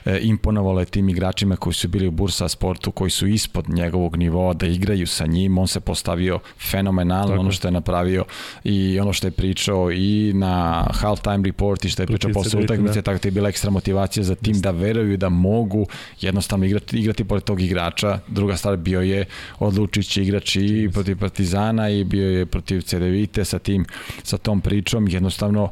E, 0.05 0.19
imponovalo 0.21 0.79
je 0.79 0.85
tim 0.85 1.09
igračima 1.09 1.55
koji 1.55 1.73
su 1.73 1.87
bili 1.87 2.07
u 2.07 2.11
Bursa 2.11 2.47
sportu, 2.47 2.91
koji 2.91 3.11
su 3.11 3.27
ispod 3.27 3.69
njegovog 3.69 4.15
nivoa 4.15 4.53
da 4.53 4.67
igraju 4.67 5.07
sa 5.07 5.25
njim. 5.25 5.57
On 5.57 5.67
se 5.67 5.79
postavio 5.79 6.39
fenomenalno, 6.71 7.27
Tako. 7.27 7.39
ono 7.39 7.51
što 7.51 7.67
je 7.67 7.71
napravio 7.71 8.25
i 8.63 8.99
ono 8.99 9.13
što 9.13 9.27
je 9.27 9.31
pričao 9.31 9.91
i 9.91 10.31
na 10.33 10.85
halftime 10.93 11.43
report 11.43 11.85
i 11.85 11.89
što 11.89 12.03
je 12.03 12.07
pričao 12.07 12.31
posle 12.33 12.63
utakmice, 12.63 12.93
da. 12.93 13.01
tako 13.01 13.19
da 13.23 13.27
je 13.27 13.31
bila 13.31 13.49
ekstra 13.49 13.71
motivacija 13.71 14.23
za 14.23 14.35
tim 14.35 14.61
da 14.61 14.71
veruju 14.71 15.17
da 15.17 15.29
mogu 15.29 15.85
jednostavno 16.21 16.65
igrati, 16.65 16.99
igrati 16.99 17.23
pored 17.23 17.43
tog 17.43 17.61
igrača. 17.61 18.19
Druga 18.27 18.57
stvar 18.57 18.77
bio 18.77 19.01
je 19.01 19.25
odlučići 19.59 20.21
igrač 20.21 20.55
i 20.55 20.89
protiv 20.93 21.17
Partizana 21.19 21.89
i 21.89 22.03
bio 22.03 22.29
je 22.29 22.45
protiv 22.45 22.81
CDVite 22.81 23.45
sa 23.45 23.59
tim 23.59 23.85
sa 24.23 24.37
tom 24.37 24.61
pričom 24.61 25.07
jednostavno 25.07 25.69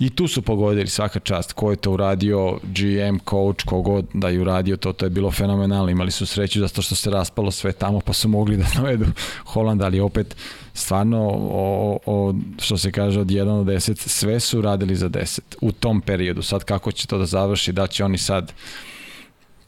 I 0.00 0.10
tu 0.10 0.28
su 0.28 0.42
pogodili 0.42 0.86
svaka 0.86 1.20
čast. 1.20 1.52
Ko 1.52 1.70
je 1.70 1.76
to 1.76 1.92
uradio, 1.92 2.58
GM, 2.62 3.18
coach, 3.30 3.64
kogod 3.66 4.06
da 4.14 4.28
je 4.28 4.40
uradio 4.40 4.76
to, 4.76 4.92
to 4.92 5.06
je 5.06 5.10
bilo 5.10 5.30
fenomenalno. 5.30 5.90
Imali 5.90 6.10
su 6.10 6.26
sreću 6.26 6.60
zato 6.60 6.82
što 6.82 6.94
se 6.94 7.10
raspalo 7.10 7.50
sve 7.50 7.72
tamo 7.72 8.00
pa 8.00 8.12
su 8.12 8.28
mogli 8.28 8.56
da 8.56 8.64
dovedu 8.76 9.06
Holanda, 9.44 9.84
ali 9.84 10.00
opet 10.00 10.36
stvarno 10.74 11.28
o, 11.34 11.98
o, 12.06 12.34
što 12.58 12.78
se 12.78 12.92
kaže 12.92 13.20
od 13.20 13.26
1 13.26 13.64
do 13.64 13.72
10 13.72 14.08
sve 14.08 14.40
su 14.40 14.60
radili 14.60 14.96
za 14.96 15.08
10 15.08 15.40
u 15.60 15.72
tom 15.72 16.00
periodu 16.00 16.42
sad 16.42 16.64
kako 16.64 16.92
će 16.92 17.06
to 17.06 17.18
da 17.18 17.26
završi 17.26 17.72
da 17.72 17.86
će 17.86 18.04
oni 18.04 18.18
sad 18.18 18.52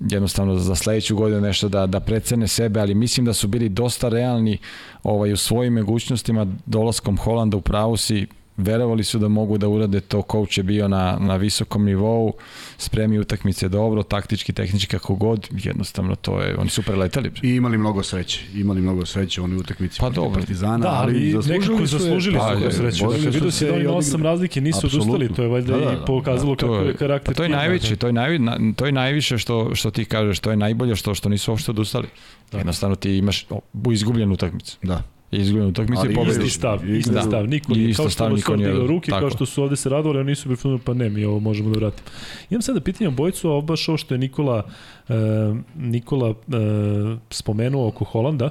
jednostavno 0.00 0.58
za 0.58 0.74
sledeću 0.74 1.16
godinu 1.16 1.40
nešto 1.40 1.68
da, 1.68 1.86
da 1.86 2.00
precene 2.00 2.48
sebe, 2.48 2.80
ali 2.80 2.94
mislim 2.94 3.26
da 3.26 3.32
su 3.32 3.48
bili 3.48 3.68
dosta 3.68 4.08
realni 4.08 4.58
ovaj, 5.02 5.32
u 5.32 5.36
svojim 5.36 5.74
mogućnostima 5.74 6.46
dolaskom 6.66 7.18
Holanda 7.18 7.56
u 7.56 7.60
pravu 7.60 7.96
si 7.96 8.26
verovali 8.56 9.04
su 9.04 9.18
da 9.18 9.28
mogu 9.28 9.58
da 9.58 9.68
urade 9.68 10.00
to, 10.00 10.22
coach 10.30 10.58
je 10.58 10.62
bio 10.62 10.88
na, 10.88 11.18
na 11.20 11.36
visokom 11.36 11.84
nivou, 11.84 12.32
spremi 12.78 13.18
utakmice 13.18 13.68
dobro, 13.68 14.02
taktički, 14.02 14.52
tehnički, 14.52 14.90
kako 14.90 15.14
god, 15.14 15.48
jednostavno 15.64 16.14
to 16.14 16.40
je, 16.40 16.56
oni 16.58 16.70
su 16.70 16.82
preletali. 16.82 17.30
I 17.42 17.54
imali 17.54 17.78
mnogo 17.78 18.02
sreće, 18.02 18.40
imali 18.54 18.80
mnogo 18.80 19.06
sreće 19.06 19.42
oni 19.42 19.56
utakmici 19.56 20.00
pa 20.00 20.10
dobro. 20.10 20.40
Partizana, 20.40 20.78
da, 20.78 20.90
ali, 20.90 21.14
ali 21.14 21.30
zaslužili 21.30 21.88
su, 21.88 21.98
zaslužili 21.98 22.38
su, 22.38 22.64
pa, 22.64 22.72
sreću. 22.72 23.06
Dakle, 23.06 23.30
vidio 23.30 23.50
se 23.50 23.66
da 23.66 23.74
oni 23.74 23.86
osam 23.86 24.22
razlike 24.22 24.60
nisu 24.60 24.78
Absolutno. 24.86 25.12
odustali, 25.12 25.36
to 25.36 25.42
je 25.42 25.48
valjda 25.48 25.72
da, 25.72 25.78
da, 25.78 25.84
da, 25.84 25.92
i 25.92 26.06
pokazalo 26.06 26.54
da, 26.54 26.60
kako 26.60 26.74
je 26.74 26.94
karakter. 26.94 27.34
Pa 27.34 27.36
to 27.36 27.42
je 27.42 27.48
najveće, 27.48 27.96
to 27.96 28.06
je, 28.06 28.12
najvi, 28.12 28.40
to 28.76 28.86
je 28.86 28.92
najviše 28.92 29.38
što, 29.38 29.74
što 29.74 29.90
ti 29.90 30.04
kažeš, 30.04 30.40
to 30.40 30.50
je 30.50 30.56
najbolje 30.56 30.96
što, 30.96 31.14
što 31.14 31.28
nisu 31.28 31.50
uopšte 31.50 31.70
odustali. 31.70 32.08
Da. 32.52 32.58
Jednostavno 32.58 32.96
ti 32.96 33.16
imaš 33.16 33.46
izgubljenu 33.92 34.34
utakmicu. 34.34 34.78
Da 34.82 35.02
izgledno 35.32 35.68
utakmice 35.68 36.02
i 36.10 36.14
pobedi. 36.14 36.38
Isti 36.38 36.50
stav, 36.50 36.90
isti 36.90 37.12
da. 37.12 37.22
stav. 37.22 37.48
Niko 37.48 37.72
nije, 37.74 37.94
kao 37.94 38.10
što 38.10 38.36
su 38.36 38.56
digao 38.56 38.86
ruke, 38.86 39.10
tako. 39.10 39.20
kao 39.20 39.30
što 39.30 39.46
su 39.46 39.62
ovde 39.62 39.76
se 39.76 39.88
radovali, 39.88 40.20
oni 40.20 40.30
nisu 40.30 40.48
bili 40.48 40.78
pa 40.84 40.94
ne, 40.94 41.10
mi 41.10 41.24
ovo 41.24 41.40
možemo 41.40 41.70
da 41.70 41.78
vratimo. 41.78 42.08
Imam 42.50 42.62
sada 42.62 42.80
pitanje 42.80 43.08
o 43.08 43.10
Bojcu, 43.10 43.50
a 43.50 43.60
baš 43.60 43.88
ovo 43.88 43.98
što 43.98 44.14
je 44.14 44.18
Nikola, 44.18 44.62
uh, 45.08 45.14
Nikola 45.76 46.28
uh, 46.28 46.36
spomenuo 47.30 47.88
oko 47.88 48.04
Holanda, 48.04 48.44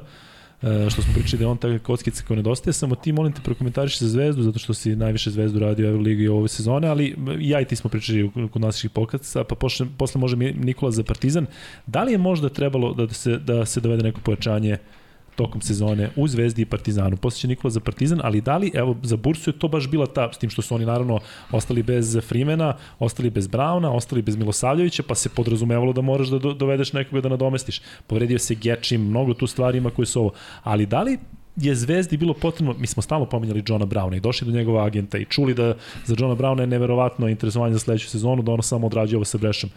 uh, 0.61 0.69
što 0.89 1.01
smo 1.01 1.13
pričali 1.13 1.39
da 1.39 1.49
on 1.49 1.57
takve 1.57 1.79
kockice 1.79 2.23
koje 2.27 2.37
nedostaje, 2.37 2.73
samo 2.73 2.95
ti 2.95 3.11
molim 3.11 3.33
te 3.33 3.41
prokomentariš 3.41 3.99
za 3.99 4.07
Zvezdu, 4.07 4.43
zato 4.43 4.59
što 4.59 4.73
si 4.73 4.95
najviše 4.95 5.31
Zvezdu 5.31 5.59
radio 5.59 5.87
u 5.87 5.89
Euroligi 5.89 6.27
ove 6.27 6.47
sezone, 6.47 6.87
ali 6.87 7.15
ja 7.39 7.61
i 7.61 7.65
ti 7.65 7.75
smo 7.75 7.89
pričali 7.89 8.31
kod 8.51 8.61
naših 8.61 8.89
pokaca, 8.89 9.43
pa 9.43 9.55
posle, 9.55 9.87
posle 9.97 10.19
može 10.19 10.35
Nikola 10.37 10.91
za 10.91 11.03
Partizan. 11.03 11.45
Da 11.87 12.03
li 12.03 12.11
je 12.11 12.17
možda 12.17 12.49
trebalo 12.49 12.93
da 12.93 13.13
se, 13.13 13.37
da 13.37 13.65
se 13.65 13.79
dovede 13.79 14.03
neko 14.03 14.21
pojačanje 14.23 14.73
uh, 14.73 15.00
tokom 15.41 15.61
sezone 15.61 16.09
u 16.15 16.27
Zvezdi 16.27 16.61
i 16.61 16.69
Partizanu. 16.69 17.17
Posle 17.17 17.47
Nikola 17.49 17.71
za 17.71 17.79
Partizan, 17.79 18.21
ali 18.23 18.41
da 18.41 18.57
li, 18.57 18.71
evo, 18.73 18.95
za 19.03 19.17
Bursu 19.17 19.49
je 19.49 19.57
to 19.59 19.67
baš 19.67 19.87
bila 19.89 20.05
ta, 20.05 20.29
s 20.33 20.37
tim 20.37 20.49
što 20.49 20.61
su 20.61 20.75
oni 20.75 20.85
naravno 20.85 21.19
ostali 21.51 21.83
bez 21.83 22.17
Frimena, 22.27 22.75
ostali 22.99 23.29
bez 23.29 23.47
Brauna, 23.47 23.91
ostali 23.91 24.21
bez 24.21 24.35
Milosavljevića, 24.35 25.03
pa 25.07 25.15
se 25.15 25.29
podrazumevalo 25.29 25.93
da 25.93 26.01
moraš 26.01 26.27
da 26.29 26.39
dovedeš 26.53 26.93
nekoga 26.93 27.21
da 27.21 27.29
nadomestiš. 27.29 27.81
Povredio 28.07 28.39
se 28.39 28.55
Gečim, 28.55 29.07
mnogo 29.09 29.33
tu 29.33 29.47
stvari 29.47 29.77
ima 29.77 29.89
koje 29.89 30.05
su 30.05 30.19
ovo. 30.19 30.33
Ali 30.63 30.85
da 30.85 31.01
li 31.01 31.17
je 31.55 31.75
Zvezdi 31.75 32.17
bilo 32.17 32.33
potrebno, 32.33 32.75
mi 32.79 32.87
smo 32.87 33.01
stalno 33.01 33.25
pominjali 33.25 33.63
Johna 33.67 33.85
Browna 33.85 34.17
i 34.17 34.19
došli 34.19 34.47
do 34.47 34.57
njegova 34.57 34.85
agenta 34.85 35.17
i 35.17 35.25
čuli 35.25 35.53
da 35.53 35.73
za 36.05 36.15
Johna 36.19 36.35
Browna 36.35 36.61
je 36.61 36.67
neverovatno 36.67 37.27
interesovanje 37.27 37.73
za 37.73 37.79
sledeću 37.79 38.09
sezonu, 38.09 38.41
da 38.41 38.51
ono 38.51 38.61
samo 38.61 38.87
odrađuje 38.87 39.17
ovo 39.17 39.25
sa 39.25 39.37
Brešom. 39.37 39.69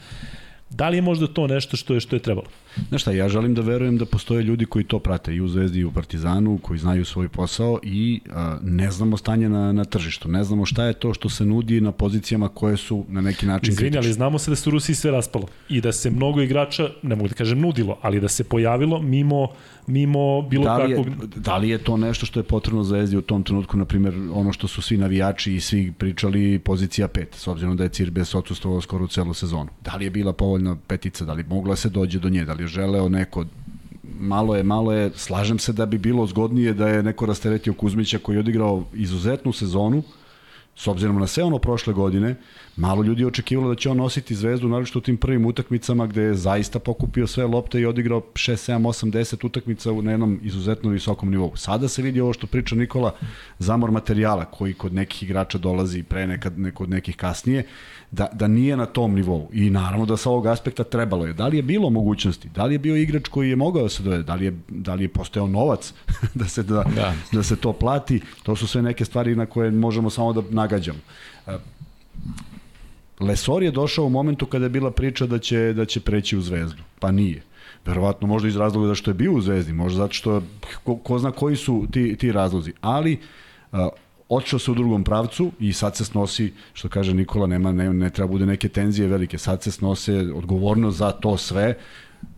Da 0.70 0.88
li 0.88 0.96
je 0.96 1.02
možda 1.02 1.26
to 1.26 1.46
nešto 1.46 1.76
što 1.76 1.94
je 1.94 2.00
što 2.00 2.16
je 2.16 2.20
trebalo? 2.20 2.46
Znaš 2.88 3.02
šta, 3.02 3.12
ja 3.12 3.28
želim 3.28 3.54
da 3.54 3.62
verujem 3.62 3.98
da 3.98 4.06
postoje 4.06 4.42
ljudi 4.42 4.66
koji 4.66 4.84
to 4.84 4.98
prate 4.98 5.34
i 5.34 5.40
u 5.40 5.48
Zvezdi 5.48 5.80
i 5.80 5.84
u 5.84 5.92
Partizanu, 5.92 6.58
koji 6.62 6.78
znaju 6.78 7.04
svoj 7.04 7.28
posao 7.28 7.78
i 7.82 8.20
a, 8.32 8.58
ne 8.62 8.90
znamo 8.90 9.16
stanje 9.16 9.48
na, 9.48 9.72
na 9.72 9.84
tržištu. 9.84 10.28
Ne 10.28 10.44
znamo 10.44 10.66
šta 10.66 10.84
je 10.84 10.92
to 10.92 11.14
što 11.14 11.28
se 11.28 11.44
nudi 11.44 11.80
na 11.80 11.92
pozicijama 11.92 12.48
koje 12.48 12.76
su 12.76 13.04
na 13.08 13.20
neki 13.20 13.46
način 13.46 13.72
Izvini, 13.72 13.96
ali 13.96 14.12
znamo 14.12 14.38
se 14.38 14.50
da 14.50 14.56
se 14.56 14.68
u 14.68 14.72
Rusiji 14.72 14.96
sve 14.96 15.10
raspalo 15.10 15.46
i 15.68 15.80
da 15.80 15.92
se 15.92 16.10
mnogo 16.10 16.40
igrača, 16.40 16.88
ne 17.02 17.16
mogu 17.16 17.28
da 17.28 17.34
kažem 17.34 17.60
nudilo, 17.60 17.98
ali 18.02 18.20
da 18.20 18.28
se 18.28 18.44
pojavilo 18.44 19.02
mimo 19.02 19.48
mimo 19.86 20.42
bilo 20.42 20.64
da 20.64 20.78
kakvog... 20.78 21.06
Da 21.36 21.56
li 21.56 21.68
je 21.68 21.78
to 21.78 21.96
nešto 21.96 22.26
što 22.26 22.40
je 22.40 22.44
potrebno 22.44 22.84
za 22.84 22.94
Zvezdi 22.94 23.16
u 23.16 23.22
tom 23.22 23.42
trenutku, 23.42 23.76
na 23.76 23.84
primjer, 23.84 24.14
ono 24.32 24.52
što 24.52 24.68
su 24.68 24.82
svi 24.82 24.96
navijači 24.96 25.54
i 25.54 25.60
svi 25.60 25.92
pričali 25.98 26.58
pozicija 26.58 27.08
5, 27.08 27.26
s 27.32 27.46
obzirom 27.46 27.76
da 27.76 27.82
je 27.82 27.88
Cirbes 27.88 28.34
odsustovao 28.34 28.80
skoro 28.80 29.04
u 29.04 29.08
celu 29.08 29.34
sezonu. 29.34 29.70
Da 29.84 29.96
li 29.96 30.04
je 30.04 30.10
bila 30.10 30.32
povoljna 30.32 30.76
petica, 30.86 31.24
da 31.24 31.32
li 31.32 31.44
mogla 31.44 31.76
se 31.76 31.88
dođe 31.88 32.18
do 32.18 32.28
nje, 32.28 32.44
da 32.44 32.52
li 32.52 32.63
je 32.64 32.68
želeo 32.68 33.08
neko 33.08 33.44
malo 34.20 34.56
je, 34.56 34.62
malo 34.62 34.92
je, 34.92 35.10
slažem 35.14 35.58
se 35.58 35.72
da 35.72 35.86
bi 35.86 35.98
bilo 35.98 36.26
zgodnije 36.26 36.74
da 36.74 36.88
je 36.88 37.02
neko 37.02 37.26
rasteretio 37.26 37.74
Kuzmića 37.74 38.18
koji 38.18 38.36
je 38.36 38.40
odigrao 38.40 38.84
izuzetnu 38.94 39.52
sezonu, 39.52 40.02
s 40.76 40.86
obzirom 40.86 41.18
na 41.20 41.26
sve 41.26 41.44
ono 41.44 41.58
prošle 41.58 41.94
godine, 41.94 42.34
malo 42.76 43.02
ljudi 43.02 43.22
je 43.22 43.26
očekivalo 43.26 43.68
da 43.68 43.74
će 43.74 43.90
on 43.90 43.96
nositi 43.96 44.34
zvezdu, 44.34 44.68
naravno 44.68 44.88
u 44.94 45.00
tim 45.00 45.16
prvim 45.16 45.46
utakmicama 45.46 46.06
gde 46.06 46.22
je 46.22 46.34
zaista 46.34 46.78
pokupio 46.78 47.26
sve 47.26 47.46
lopte 47.46 47.80
i 47.80 47.86
odigrao 47.86 48.20
6, 48.20 48.72
7, 48.72 48.78
8, 48.78 49.10
10 49.10 49.46
utakmica 49.46 49.92
na 49.92 50.10
jednom 50.10 50.40
izuzetno 50.42 50.90
visokom 50.90 51.30
nivou. 51.30 51.56
Sada 51.56 51.88
se 51.88 52.02
vidi 52.02 52.20
ovo 52.20 52.32
što 52.32 52.46
priča 52.46 52.74
Nikola, 52.74 53.14
zamor 53.58 53.90
materijala 53.90 54.44
koji 54.44 54.74
kod 54.74 54.94
nekih 54.94 55.22
igrača 55.22 55.58
dolazi 55.58 56.02
pre 56.02 56.26
nekad, 56.26 56.52
kod 56.74 56.90
nekih 56.90 57.16
kasnije, 57.16 57.66
da, 58.10 58.28
da 58.32 58.48
nije 58.48 58.76
na 58.76 58.86
tom 58.86 59.14
nivou. 59.14 59.48
I 59.52 59.70
naravno 59.70 60.06
da 60.06 60.16
sa 60.16 60.30
ovog 60.30 60.46
aspekta 60.46 60.84
trebalo 60.84 61.26
je. 61.26 61.32
Da 61.32 61.46
li 61.46 61.56
je 61.56 61.62
bilo 61.62 61.90
mogućnosti? 61.90 62.48
Da 62.54 62.64
li 62.64 62.74
je 62.74 62.78
bio 62.78 62.96
igrač 62.96 63.28
koji 63.28 63.50
je 63.50 63.56
mogao 63.56 63.82
da 63.82 63.88
se 63.88 64.02
dovede? 64.02 64.22
Da 64.22 64.34
li 64.34 64.44
je, 64.44 64.58
da 64.68 64.94
li 64.94 65.04
je 65.04 65.08
postojao 65.08 65.46
novac 65.46 65.94
da, 66.34 66.48
se, 66.48 66.62
da, 66.62 66.84
da. 66.96 67.14
da 67.32 67.42
se 67.42 67.56
to 67.56 67.72
plati? 67.72 68.20
To 68.42 68.56
su 68.56 68.66
sve 68.66 68.82
neke 68.82 69.04
stvari 69.04 69.36
na 69.36 69.46
koje 69.46 69.70
možemo 69.70 70.10
samo 70.10 70.32
da 70.32 70.42
nagađamo. 70.50 70.98
Lesor 73.24 73.62
je 73.62 73.70
došao 73.70 74.04
u 74.04 74.10
momentu 74.10 74.46
kada 74.46 74.64
je 74.64 74.70
bila 74.70 74.90
priča 74.90 75.26
da 75.26 75.38
će, 75.38 75.72
da 75.72 75.84
će 75.84 76.00
preći 76.00 76.36
u 76.36 76.40
zvezdu. 76.40 76.82
Pa 77.00 77.10
nije. 77.10 77.42
Verovatno 77.86 78.28
možda 78.28 78.48
iz 78.48 78.56
razloga 78.56 78.88
da 78.88 78.94
što 78.94 79.10
je 79.10 79.14
bio 79.14 79.32
u 79.32 79.40
zvezdi, 79.40 79.72
možda 79.72 79.98
zato 79.98 80.12
što 80.12 80.42
ko, 80.84 80.96
ko 80.96 81.18
zna 81.18 81.30
koji 81.30 81.56
su 81.56 81.86
ti, 81.92 82.16
ti 82.16 82.32
razlozi. 82.32 82.72
Ali 82.80 83.18
otišao 84.28 84.58
se 84.58 84.70
u 84.70 84.74
drugom 84.74 85.04
pravcu 85.04 85.52
i 85.60 85.72
sad 85.72 85.96
se 85.96 86.04
snosi, 86.04 86.52
što 86.72 86.88
kaže 86.88 87.14
Nikola, 87.14 87.46
nema, 87.46 87.72
ne, 87.72 87.92
ne 87.92 88.10
treba 88.10 88.28
bude 88.28 88.46
neke 88.46 88.68
tenzije 88.68 89.08
velike, 89.08 89.38
sad 89.38 89.62
se 89.62 89.70
snose 89.70 90.18
odgovornost 90.34 90.98
za 90.98 91.10
to 91.10 91.36
sve 91.36 91.74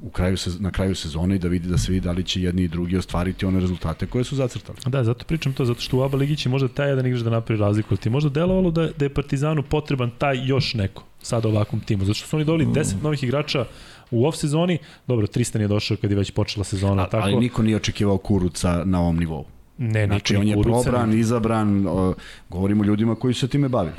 u 0.03 0.11
kraju 0.11 0.37
se, 0.37 0.51
na 0.61 0.71
kraju 0.71 0.95
sezone 0.95 1.37
i 1.37 1.39
da 1.39 1.49
vidi 1.49 1.69
da 1.69 1.79
se 1.79 1.93
vidi 1.93 2.05
da 2.05 2.13
li 2.13 2.23
će 2.25 2.43
jedni 2.43 2.63
i 2.63 2.69
drugi 2.69 2.97
ostvariti 2.97 3.47
one 3.47 3.61
rezultate 3.61 4.07
koje 4.07 4.25
su 4.25 4.37
zacrtali. 4.37 4.79
Da, 4.87 5.05
zato 5.05 5.25
pričam 5.25 5.53
to, 5.53 5.65
zato 5.65 5.81
što 5.81 5.99
u 5.99 6.03
ABA 6.03 6.17
ligi 6.17 6.37
će 6.37 6.49
možda 6.49 6.69
taj 6.69 6.89
jedan 6.89 7.07
igrač 7.07 7.23
da 7.23 7.31
napravi 7.31 7.61
razliku. 7.61 7.97
Ti 7.97 8.11
možda 8.11 8.31
delovalo 8.31 8.71
da, 8.71 8.89
da 8.99 9.05
je 9.05 9.15
Partizanu 9.15 9.63
potreban 9.63 10.11
taj 10.19 10.47
još 10.47 10.75
neko 10.75 11.05
sad 11.23 11.47
ovakvom 11.47 11.81
timu, 11.81 12.05
zato 12.05 12.15
što 12.15 12.29
su 12.29 12.37
oni 12.37 12.45
dobili 12.45 12.71
10 12.71 12.95
mm. 12.95 13.03
novih 13.03 13.23
igrača 13.23 13.65
u 14.11 14.27
off 14.27 14.39
sezoni, 14.39 14.79
dobro, 15.07 15.27
Tristan 15.27 15.63
je 15.63 15.69
došao 15.69 15.97
kad 15.97 16.11
je 16.11 16.17
već 16.17 16.31
počela 16.31 16.65
sezona. 16.65 17.03
A, 17.03 17.07
tako. 17.07 17.25
Ali 17.25 17.37
niko 17.37 17.63
nije 17.63 17.77
očekivao 17.77 18.19
Kuruca 18.19 18.83
na 18.85 19.01
ovom 19.01 19.17
nivou. 19.17 19.45
Ne, 19.79 20.07
znači, 20.07 20.37
on 20.37 20.49
je 20.49 20.63
probran, 20.63 21.11
ne. 21.11 21.19
izabran, 21.19 21.87
o, 21.87 22.15
govorimo 22.49 22.83
o 22.83 22.87
ljudima 22.87 23.15
koji 23.15 23.35
su 23.35 23.41
se 23.41 23.49
time 23.49 23.69
bavili. 23.69 23.97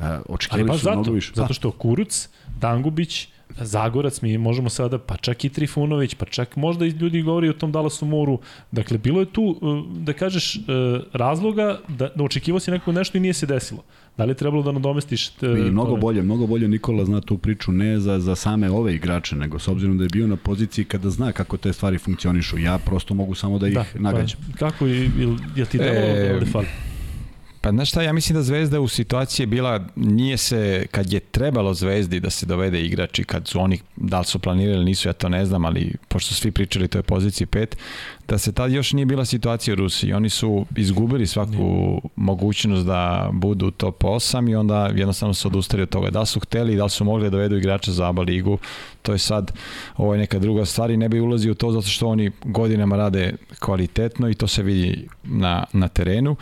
E, 0.00 0.18
očekivali 0.28 0.78
su 0.78 0.84
zato, 0.84 0.96
mnogo 0.96 1.10
više. 1.10 1.32
Zato 1.34 1.54
što 1.54 1.70
Kuruc, 1.70 2.28
Dangubić, 2.60 3.28
Zagorac, 3.56 4.22
mi 4.22 4.38
možemo 4.38 4.68
sada, 4.68 4.98
pa 4.98 5.16
čak 5.16 5.44
i 5.44 5.48
Trifunović, 5.48 6.14
pa 6.14 6.26
čak 6.26 6.56
možda 6.56 6.86
i 6.86 6.88
ljudi 6.88 7.22
govori 7.22 7.48
o 7.48 7.52
tom 7.52 7.72
Dallasu 7.72 8.06
Moru. 8.06 8.38
Dakle, 8.72 8.98
bilo 8.98 9.20
je 9.20 9.26
tu, 9.26 9.60
e, 9.62 10.00
da 10.00 10.12
kažeš, 10.12 10.56
e, 10.56 10.60
razloga 11.12 11.78
da, 11.88 12.08
da 12.14 12.24
očekivao 12.24 12.60
si 12.60 12.70
neko 12.70 12.92
nešto 12.92 13.18
i 13.18 13.20
nije 13.20 13.34
se 13.34 13.46
desilo. 13.46 13.82
Da 14.16 14.24
li 14.24 14.30
je 14.30 14.34
trebalo 14.34 14.62
da 14.62 14.72
nadomestiš... 14.72 15.28
Te, 15.28 15.46
I 15.46 15.70
mnogo 15.70 15.90
tome? 15.90 16.00
bolje, 16.00 16.22
mnogo 16.22 16.46
bolje 16.46 16.68
Nikola 16.68 17.04
zna 17.04 17.20
tu 17.20 17.38
priču 17.38 17.72
ne 17.72 18.00
za, 18.00 18.20
za 18.20 18.36
same 18.36 18.70
ove 18.70 18.94
igrače, 18.94 19.36
nego 19.36 19.58
s 19.58 19.68
obzirom 19.68 19.98
da 19.98 20.04
je 20.04 20.08
bio 20.12 20.26
na 20.26 20.36
poziciji 20.36 20.84
kada 20.84 21.10
zna 21.10 21.32
kako 21.32 21.56
te 21.56 21.72
stvari 21.72 21.98
funkcionišu. 21.98 22.58
Ja 22.58 22.78
prosto 22.78 23.14
mogu 23.14 23.34
samo 23.34 23.58
da 23.58 23.68
ih 23.68 23.74
da, 23.74 23.84
nagađam. 23.94 24.40
Pa, 24.50 24.58
kako 24.58 24.86
je, 24.86 25.10
je 25.56 25.64
ti 25.64 25.78
delo 25.78 25.96
e, 25.96 26.40
da 26.40 26.46
fali? 26.46 26.66
Pa 27.68 27.72
znaš 27.72 27.88
šta, 27.88 28.02
ja 28.02 28.12
mislim 28.12 28.36
da 28.36 28.42
Zvezda 28.42 28.80
u 28.80 28.88
situaciji 28.88 29.44
je 29.44 29.46
bila, 29.46 29.86
nije 29.96 30.36
se, 30.36 30.86
kad 30.90 31.12
je 31.12 31.20
trebalo 31.20 31.74
Zvezdi 31.74 32.20
da 32.20 32.30
se 32.30 32.46
dovede 32.46 32.80
igrači, 32.82 33.24
kad 33.24 33.48
su 33.48 33.60
oni, 33.60 33.80
da 33.96 34.18
li 34.18 34.24
su 34.24 34.38
planirali, 34.38 34.84
nisu, 34.84 35.08
ja 35.08 35.12
to 35.12 35.28
ne 35.28 35.46
znam, 35.46 35.64
ali 35.64 35.94
pošto 36.08 36.34
svi 36.34 36.50
pričali, 36.50 36.88
to 36.88 36.98
je 36.98 37.02
poziciji 37.02 37.46
5, 37.46 37.66
da 38.28 38.38
se 38.38 38.52
tad 38.52 38.72
još 38.72 38.92
nije 38.92 39.06
bila 39.06 39.24
situacija 39.24 39.72
u 39.72 39.76
Rusiji. 39.76 40.12
Oni 40.12 40.30
su 40.30 40.66
izgubili 40.76 41.26
svaku 41.26 41.52
nije. 41.52 42.00
mogućnost 42.16 42.86
da 42.86 43.30
budu 43.32 43.70
top 43.70 44.02
8 44.02 44.50
i 44.50 44.54
onda 44.54 44.90
jednostavno 44.94 45.34
su 45.34 45.48
odustali 45.48 45.82
od 45.82 45.88
toga. 45.88 46.10
Da 46.10 46.26
su 46.26 46.40
hteli, 46.40 46.76
da 46.76 46.84
li 46.84 46.90
su 46.90 47.04
mogli 47.04 47.24
da 47.24 47.30
dovedu 47.30 47.56
igrača 47.56 47.92
za 47.92 48.08
ABA 48.08 48.22
ligu, 48.22 48.58
to 49.02 49.12
je 49.12 49.18
sad 49.18 49.52
ovo 49.96 50.14
je 50.14 50.18
neka 50.18 50.38
druga 50.38 50.64
stvar 50.64 50.90
i 50.90 50.96
ne 50.96 51.08
bi 51.08 51.20
ulazio 51.20 51.52
u 51.52 51.54
to 51.54 51.72
zato 51.72 51.86
što 51.86 52.08
oni 52.08 52.30
godinama 52.44 52.96
rade 52.96 53.34
kvalitetno 53.58 54.28
i 54.28 54.34
to 54.34 54.46
se 54.46 54.62
vidi 54.62 55.08
na, 55.24 55.64
na 55.72 55.88
terenu. 55.88 56.36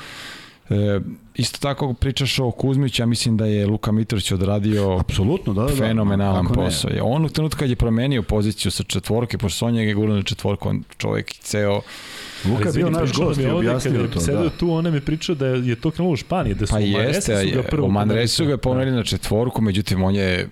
E, 0.70 1.00
isto 1.34 1.58
tako 1.58 1.94
pričaš 1.94 2.38
o 2.38 2.50
Kuzmiću, 2.50 3.02
ja 3.02 3.06
mislim 3.06 3.36
da 3.36 3.46
je 3.46 3.66
Luka 3.66 3.92
Mitrović 3.92 4.32
odradio 4.32 4.98
apsolutno 5.00 5.52
da, 5.52 5.62
da, 5.62 5.68
fenomenalan 5.68 6.46
da, 6.46 6.54
posao. 6.54 6.90
Je. 6.90 7.02
On 7.02 7.24
u 7.24 7.28
trenutku 7.28 7.58
kad 7.58 7.70
je 7.70 7.76
promenio 7.76 8.22
poziciju 8.22 8.70
sa 8.70 8.82
četvorke, 8.82 9.38
pošto 9.38 9.58
Sonja 9.58 9.82
je 9.82 9.94
gurno 9.94 10.14
na 10.14 10.22
četvorku, 10.22 10.68
on 10.68 10.82
čovjek 10.98 11.32
ceo 11.32 11.80
Luka 12.44 12.68
je 12.68 12.72
bio 12.72 12.90
naš 12.90 13.12
gost 13.12 13.40
i 13.40 13.46
objasnio 13.46 14.06
to. 14.06 14.20
Sedeo 14.20 14.42
da. 14.42 14.50
tu, 14.50 14.70
on 14.70 14.92
mi 14.92 15.00
pričao 15.00 15.34
da 15.34 15.46
je 15.46 15.76
to 15.76 15.90
krenulo 15.90 16.12
u 16.12 16.16
Španiji, 16.16 16.54
da 16.54 16.66
su 16.66 16.72
pa 16.72 16.78
u 16.78 16.86
Manresu 16.86 17.32
ga 17.54 17.62
prvo... 17.62 17.86
U 17.86 17.90
Manresu 17.90 18.46
ga 18.46 18.56
pomerili 18.56 18.96
na 18.96 19.04
četvorku, 19.04 19.62
međutim 19.62 20.02
on 20.02 20.14
je 20.14 20.48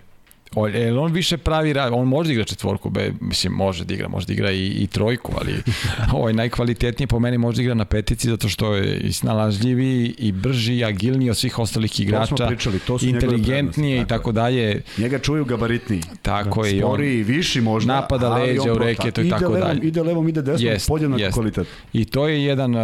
Jel 0.74 0.98
on 0.98 1.12
više 1.12 1.36
pravi 1.36 1.72
rad, 1.72 1.92
on 1.92 2.08
može 2.08 2.28
da 2.28 2.32
igra 2.32 2.44
četvorku, 2.44 2.90
be, 2.90 3.12
mislim 3.20 3.52
može 3.52 3.84
da 3.84 3.94
igra, 3.94 4.08
može 4.08 4.26
da 4.26 4.32
igra 4.32 4.52
i, 4.52 4.66
i 4.66 4.86
trojku, 4.86 5.32
ali 5.40 5.54
ovaj 6.20 6.32
najkvalitetnije 6.32 7.06
po 7.06 7.18
meni 7.18 7.38
može 7.38 7.56
da 7.56 7.62
igra 7.62 7.74
na 7.74 7.84
petici 7.84 8.28
zato 8.28 8.48
što 8.48 8.74
je 8.74 8.96
i 8.98 9.12
snalažljiviji 9.12 10.14
i 10.18 10.32
brži 10.32 10.74
i 10.74 10.84
agilniji 10.84 11.30
od 11.30 11.36
svih 11.36 11.58
ostalih 11.58 12.00
igrača. 12.00 12.34
To 12.34 12.46
pričali, 12.46 12.78
to 12.78 12.98
su 12.98 13.06
inteligentnije 13.06 14.00
i 14.00 14.04
tako 14.04 14.32
dalje. 14.32 14.82
Njega 14.98 15.18
čuju 15.18 15.44
gabaritniji. 15.44 16.02
Tako 16.22 16.62
da, 16.62 16.68
je. 16.68 16.80
Spori, 16.80 17.20
on, 17.20 17.26
viši 17.26 17.60
možda. 17.60 17.94
Napada 17.94 18.34
leđa 18.34 18.72
u 18.72 18.78
reketu 18.78 19.20
i 19.22 19.30
tako 19.30 19.52
levom, 19.52 19.68
dalje. 19.68 19.80
Ide 19.82 20.02
levom, 20.02 20.28
ide 20.28 20.42
desnom, 20.42 20.72
jest, 20.72 20.88
podjednak 20.88 21.20
jest. 21.20 21.34
kvalitet. 21.34 21.66
I 21.92 22.04
to 22.04 22.28
je 22.28 22.44
jedan 22.44 22.74
uh, 22.74 22.80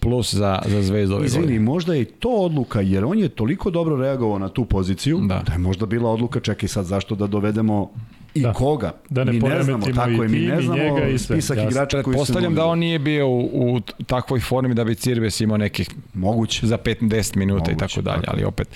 plus 0.00 0.34
za, 0.34 0.62
za 0.66 0.82
zvezdu 0.82 1.14
ove 1.14 1.26
Izvini, 1.26 1.46
godine. 1.46 1.60
možda 1.60 1.94
je 1.94 2.04
to 2.04 2.28
odluka, 2.28 2.80
jer 2.80 3.04
on 3.04 3.18
je 3.18 3.28
toliko 3.28 3.70
dobro 3.70 3.96
reagovao 3.96 4.38
na 4.38 4.48
tu 4.48 4.64
poziciju, 4.64 5.20
da, 5.20 5.42
da 5.46 5.52
je 5.52 5.58
možda 5.58 5.86
bila 5.86 6.10
odluka, 6.10 6.40
čekaj 6.40 6.68
sad 6.78 6.86
zašto 6.86 7.14
da 7.14 7.26
dovedemo 7.26 7.90
i 8.34 8.42
da. 8.42 8.52
koga. 8.52 8.92
Da 9.10 9.24
ne 9.24 9.32
mi 9.32 9.38
ne 9.38 9.62
znamo, 9.62 9.86
tako 9.94 10.22
je, 10.22 10.28
mi 10.28 10.38
ne 10.38 10.62
znamo 10.62 10.82
njega 10.82 11.08
i 11.08 11.18
sve. 11.18 11.36
spisak 11.36 11.56
Jasne. 11.56 11.70
igrača 11.70 12.02
koji 12.02 12.16
Postavljam 12.16 12.54
da 12.54 12.66
on 12.66 12.78
nije 12.78 12.98
bio 12.98 13.28
u, 13.28 13.74
u 13.74 13.80
takvoj 14.06 14.40
formi 14.40 14.74
da 14.74 14.84
bi 14.84 14.94
Cirbes 14.94 15.40
imao 15.40 15.56
nekih 15.56 15.90
moguće 16.14 16.66
za 16.66 16.78
5-10 16.78 17.36
minuta 17.36 17.70
Moguće, 17.70 17.72
i 17.72 17.76
tako 17.76 18.02
dalje, 18.02 18.24
ali 18.26 18.44
opet 18.44 18.68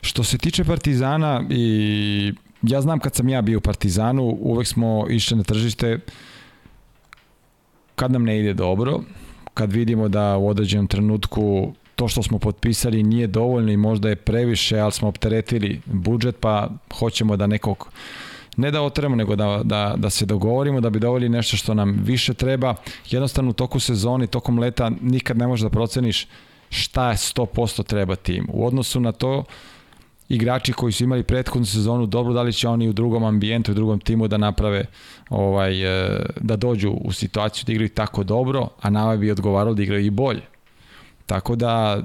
što 0.00 0.24
se 0.24 0.38
tiče 0.38 0.64
Partizana 0.64 1.44
i 1.50 2.32
ja 2.62 2.80
znam 2.80 2.98
kad 2.98 3.14
sam 3.14 3.28
ja 3.28 3.42
bio 3.42 3.58
u 3.58 3.60
Partizanu, 3.60 4.22
uvek 4.40 4.66
smo 4.66 5.06
išli 5.10 5.36
na 5.36 5.42
tržište 5.42 5.98
kad 7.94 8.12
nam 8.12 8.24
ne 8.24 8.40
ide 8.40 8.54
dobro, 8.54 9.00
kad 9.54 9.72
vidimo 9.72 10.08
da 10.08 10.36
u 10.36 10.48
određenom 10.48 10.86
trenutku 10.86 11.72
to 11.98 12.08
što 12.08 12.22
smo 12.22 12.38
potpisali 12.38 13.02
nije 13.02 13.26
dovoljno 13.26 13.72
i 13.72 13.76
možda 13.76 14.08
je 14.08 14.16
previše, 14.16 14.78
ali 14.78 14.92
smo 14.92 15.08
opteretili 15.08 15.80
budžet, 15.86 16.36
pa 16.40 16.68
hoćemo 16.98 17.36
da 17.36 17.46
nekog 17.46 17.90
ne 18.56 18.70
da 18.70 18.82
otremo, 18.82 19.16
nego 19.16 19.36
da, 19.36 19.60
da, 19.64 19.94
da 19.96 20.10
se 20.10 20.26
dogovorimo, 20.26 20.80
da 20.80 20.90
bi 20.90 21.00
dovoljili 21.00 21.28
nešto 21.28 21.56
što 21.56 21.74
nam 21.74 22.00
više 22.04 22.34
treba. 22.34 22.74
Jednostavno 23.10 23.50
u 23.50 23.52
toku 23.52 23.80
sezoni, 23.80 24.26
tokom 24.26 24.58
leta 24.58 24.90
nikad 25.00 25.38
ne 25.38 25.46
možeš 25.46 25.62
da 25.62 25.70
proceniš 25.70 26.26
šta 26.70 27.10
je 27.10 27.16
100% 27.16 27.84
treba 27.84 28.16
tim. 28.16 28.46
U 28.52 28.66
odnosu 28.66 29.00
na 29.00 29.12
to, 29.12 29.44
igrači 30.28 30.72
koji 30.72 30.92
su 30.92 31.04
imali 31.04 31.22
prethodnu 31.22 31.66
sezonu 31.66 32.06
dobro 32.06 32.34
da 32.34 32.42
li 32.42 32.52
će 32.52 32.68
oni 32.68 32.88
u 32.88 32.92
drugom 32.92 33.24
ambijentu, 33.24 33.72
u 33.72 33.74
drugom 33.74 34.00
timu 34.00 34.28
da 34.28 34.36
naprave 34.36 34.84
ovaj 35.30 35.82
e, 35.82 36.20
da 36.40 36.56
dođu 36.56 36.90
u 36.90 37.12
situaciju 37.12 37.64
da 37.66 37.72
igraju 37.72 37.88
tako 37.88 38.24
dobro, 38.24 38.68
a 38.80 38.90
nama 38.90 39.16
bi 39.16 39.30
odgovaralo 39.30 39.74
da 39.74 39.82
igraju 39.82 40.04
i 40.04 40.10
bolje. 40.10 40.42
Tako 41.28 41.56
da 41.56 42.02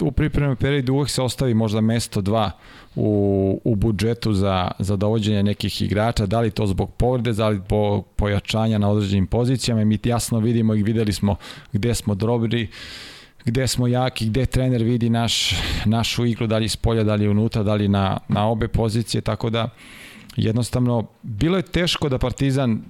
e, 0.00 0.04
u 0.04 0.12
pripremnom 0.12 0.56
periodu 0.56 0.94
uvek 0.94 1.10
se 1.10 1.22
ostavi 1.22 1.54
možda 1.54 1.80
mesto 1.80 2.20
dva 2.20 2.50
u, 2.96 3.60
u 3.64 3.74
budžetu 3.74 4.32
za, 4.32 4.70
za 4.78 4.96
dovođenje 4.96 5.42
nekih 5.42 5.82
igrača, 5.82 6.26
da 6.26 6.40
li 6.40 6.50
to 6.50 6.66
zbog 6.66 6.92
povrede, 6.92 7.32
da 7.32 7.48
li 7.48 7.56
zbog 7.56 8.06
pojačanja 8.16 8.78
na 8.78 8.90
određenim 8.90 9.26
pozicijama. 9.26 9.82
I 9.82 9.84
mi 9.84 9.98
jasno 10.04 10.38
vidimo 10.38 10.74
i 10.74 10.82
videli 10.82 11.12
smo 11.12 11.36
gde 11.72 11.94
smo 11.94 12.14
drobili, 12.14 12.68
gde 13.44 13.66
smo 13.66 13.86
jaki, 13.86 14.26
gde 14.26 14.46
trener 14.46 14.82
vidi 14.82 15.10
naš, 15.10 15.54
našu 15.84 16.26
igru, 16.26 16.46
da 16.46 16.58
li 16.58 16.64
iz 16.64 16.76
polja, 16.76 17.04
da 17.04 17.14
li 17.14 17.28
unutra, 17.28 17.62
da 17.62 17.74
li 17.74 17.88
na, 17.88 18.18
na 18.28 18.48
obe 18.48 18.68
pozicije, 18.68 19.20
tako 19.20 19.50
da 19.50 19.68
jednostavno 20.36 21.06
bilo 21.22 21.56
je 21.56 21.62
teško 21.62 22.08
da 22.08 22.18
Partizan 22.18 22.82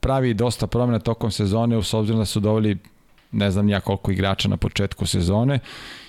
pravi 0.00 0.34
dosta 0.34 0.66
promjena 0.66 0.98
tokom 0.98 1.30
sezone, 1.30 1.82
s 1.82 1.94
obzirom 1.94 2.20
da 2.20 2.24
su 2.24 2.40
doveli 2.40 2.78
ne 3.34 3.50
znam 3.50 3.68
ja 3.68 3.80
koliko 3.80 4.12
igrača 4.12 4.48
na 4.48 4.56
početku 4.56 5.06
sezone 5.06 5.58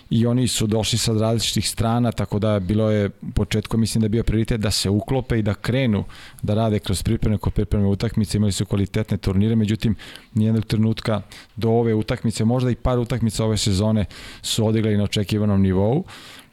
i 0.09 0.25
oni 0.25 0.47
su 0.47 0.67
došli 0.67 0.97
sa 0.97 1.13
različitih 1.13 1.69
strana, 1.69 2.11
tako 2.11 2.39
da 2.39 2.59
bilo 2.59 2.91
je 2.91 3.09
u 3.21 3.31
početku 3.31 3.77
mislim 3.77 4.01
da 4.01 4.05
je 4.05 4.09
bio 4.09 4.23
prioritet 4.23 4.61
da 4.61 4.71
se 4.71 4.89
uklope 4.89 5.39
i 5.39 5.41
da 5.41 5.53
krenu 5.53 6.03
da 6.41 6.53
rade 6.53 6.79
kroz 6.79 7.03
pripreme 7.03 7.37
kod 7.37 7.53
pripreme 7.53 7.87
utakmice, 7.87 8.37
imali 8.37 8.51
su 8.51 8.65
kvalitetne 8.65 9.17
turnire, 9.17 9.55
međutim 9.55 9.95
nijednog 10.33 10.65
trenutka 10.65 11.21
do 11.55 11.69
ove 11.69 11.93
utakmice, 11.93 12.45
možda 12.45 12.69
i 12.69 12.75
par 12.75 12.99
utakmica 12.99 13.45
ove 13.45 13.57
sezone 13.57 14.05
su 14.41 14.67
odigrali 14.67 14.97
na 14.97 15.03
očekivanom 15.03 15.61
nivou. 15.61 16.03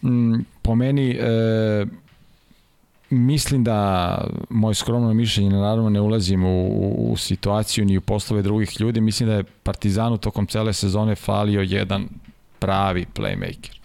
Mm, 0.03 0.41
po 0.63 0.75
meni 0.75 1.11
e, 1.11 1.87
mislim 3.13 3.65
da 3.65 4.17
moje 4.51 4.75
skromno 4.75 5.15
mišljenje 5.15 5.51
naravno 5.51 5.91
ne 5.91 6.01
ulazim 6.01 6.45
u, 6.45 7.13
u 7.13 7.17
situaciju 7.17 7.85
ni 7.85 7.97
u 7.97 8.01
poslove 8.01 8.43
drugih 8.43 8.81
ljudi 8.81 9.01
mislim 9.01 9.29
da 9.29 9.35
je 9.35 9.45
Partizanu 9.45 10.19
tokom 10.19 10.47
cele 10.47 10.73
sezone 10.73 11.15
falio 11.15 11.61
jedan 11.61 12.09
pravi 12.59 13.07
playmaker 13.15 13.83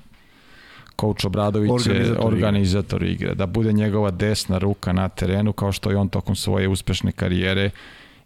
coach 1.01 1.25
Obradović 1.25 1.71
organizator 1.71 2.17
je 2.17 2.27
organizator 2.27 3.03
igre. 3.03 3.13
igre 3.13 3.35
da 3.35 3.45
bude 3.45 3.73
njegova 3.73 4.11
desna 4.11 4.57
ruka 4.57 4.93
na 4.93 5.09
terenu 5.09 5.53
kao 5.53 5.71
što 5.71 5.91
je 5.91 5.97
on 5.97 6.09
tokom 6.09 6.35
svoje 6.35 6.67
uspešne 6.67 7.11
karijere 7.11 7.69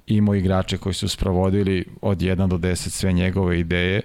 imao 0.07 0.35
igrače 0.35 0.77
koji 0.77 0.93
su 0.93 1.09
sprovodili 1.09 1.85
od 2.01 2.17
1 2.17 2.47
do 2.47 2.57
10 2.57 2.75
sve 2.75 3.13
njegove 3.13 3.59
ideje 3.59 4.01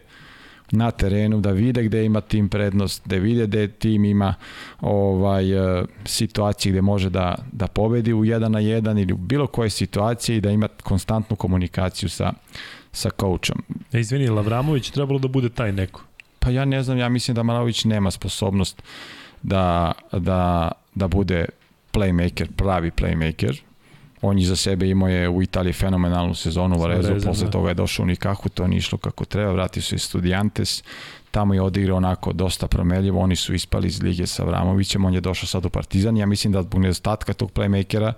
na 0.70 0.90
terenu, 0.90 1.40
da 1.40 1.50
vide 1.50 1.82
gde 1.82 2.04
ima 2.04 2.20
tim 2.20 2.48
prednost, 2.48 3.02
da 3.08 3.16
vide 3.16 3.46
gde 3.46 3.68
tim 3.68 4.04
ima 4.04 4.34
ovaj, 4.80 5.80
e, 5.80 5.84
situacije 6.04 6.72
gde 6.72 6.82
može 6.82 7.10
da, 7.10 7.34
da 7.52 7.66
pobedi 7.66 8.12
u 8.12 8.24
jedan 8.24 8.52
na 8.52 8.60
jedan 8.60 8.98
ili 8.98 9.12
u 9.12 9.16
bilo 9.16 9.46
koje 9.46 9.70
situacije 9.70 10.36
i 10.36 10.40
da 10.40 10.50
ima 10.50 10.68
konstantnu 10.68 11.36
komunikaciju 11.36 12.08
sa, 12.08 12.32
sa 12.92 13.10
coachom. 13.20 13.62
E, 13.92 14.00
izvini, 14.00 14.28
Lavramović 14.28 14.90
trebalo 14.90 15.18
da 15.18 15.28
bude 15.28 15.48
taj 15.48 15.72
neko? 15.72 16.02
Pa 16.38 16.50
ja 16.50 16.64
ne 16.64 16.82
znam, 16.82 16.98
ja 16.98 17.08
mislim 17.08 17.34
da 17.34 17.42
Maravić 17.42 17.84
nema 17.84 18.10
sposobnost 18.10 18.82
da, 19.42 19.92
da, 20.12 20.72
da 20.94 21.08
bude 21.08 21.44
playmaker, 21.92 22.46
pravi 22.56 22.90
playmaker, 22.90 23.60
on 24.28 24.38
je 24.38 24.46
za 24.46 24.56
sebe 24.56 24.88
imao 24.88 25.08
je 25.08 25.28
u 25.28 25.42
Italiji 25.42 25.72
fenomenalnu 25.72 26.34
sezonu 26.34 26.76
u 26.76 26.80
Varezu, 26.80 27.14
posle 27.24 27.44
da. 27.44 27.50
toga 27.50 27.68
je 27.68 27.74
došao 27.74 28.02
u 28.02 28.06
Nikahu, 28.06 28.48
to 28.48 28.66
nije 28.66 28.78
išlo 28.78 28.98
kako 28.98 29.24
treba, 29.24 29.52
vratio 29.52 29.82
se 29.82 29.94
iz 29.94 30.02
Studiantes, 30.02 30.82
tamo 31.30 31.54
je 31.54 31.62
odigrao 31.62 31.96
onako 31.96 32.32
dosta 32.32 32.66
promeljivo, 32.66 33.20
oni 33.20 33.36
su 33.36 33.54
ispali 33.54 33.88
iz 33.88 34.02
lige 34.02 34.26
sa 34.26 34.44
Vramovićem, 34.44 35.04
on 35.04 35.14
je 35.14 35.20
došao 35.20 35.46
sad 35.46 35.64
u 35.64 35.70
Partizan, 35.70 36.16
ja 36.16 36.26
mislim 36.26 36.52
da 36.52 36.62
zbog 36.62 36.80
nedostatka 36.80 37.32
tog 37.32 37.52
playmakera 37.52 38.12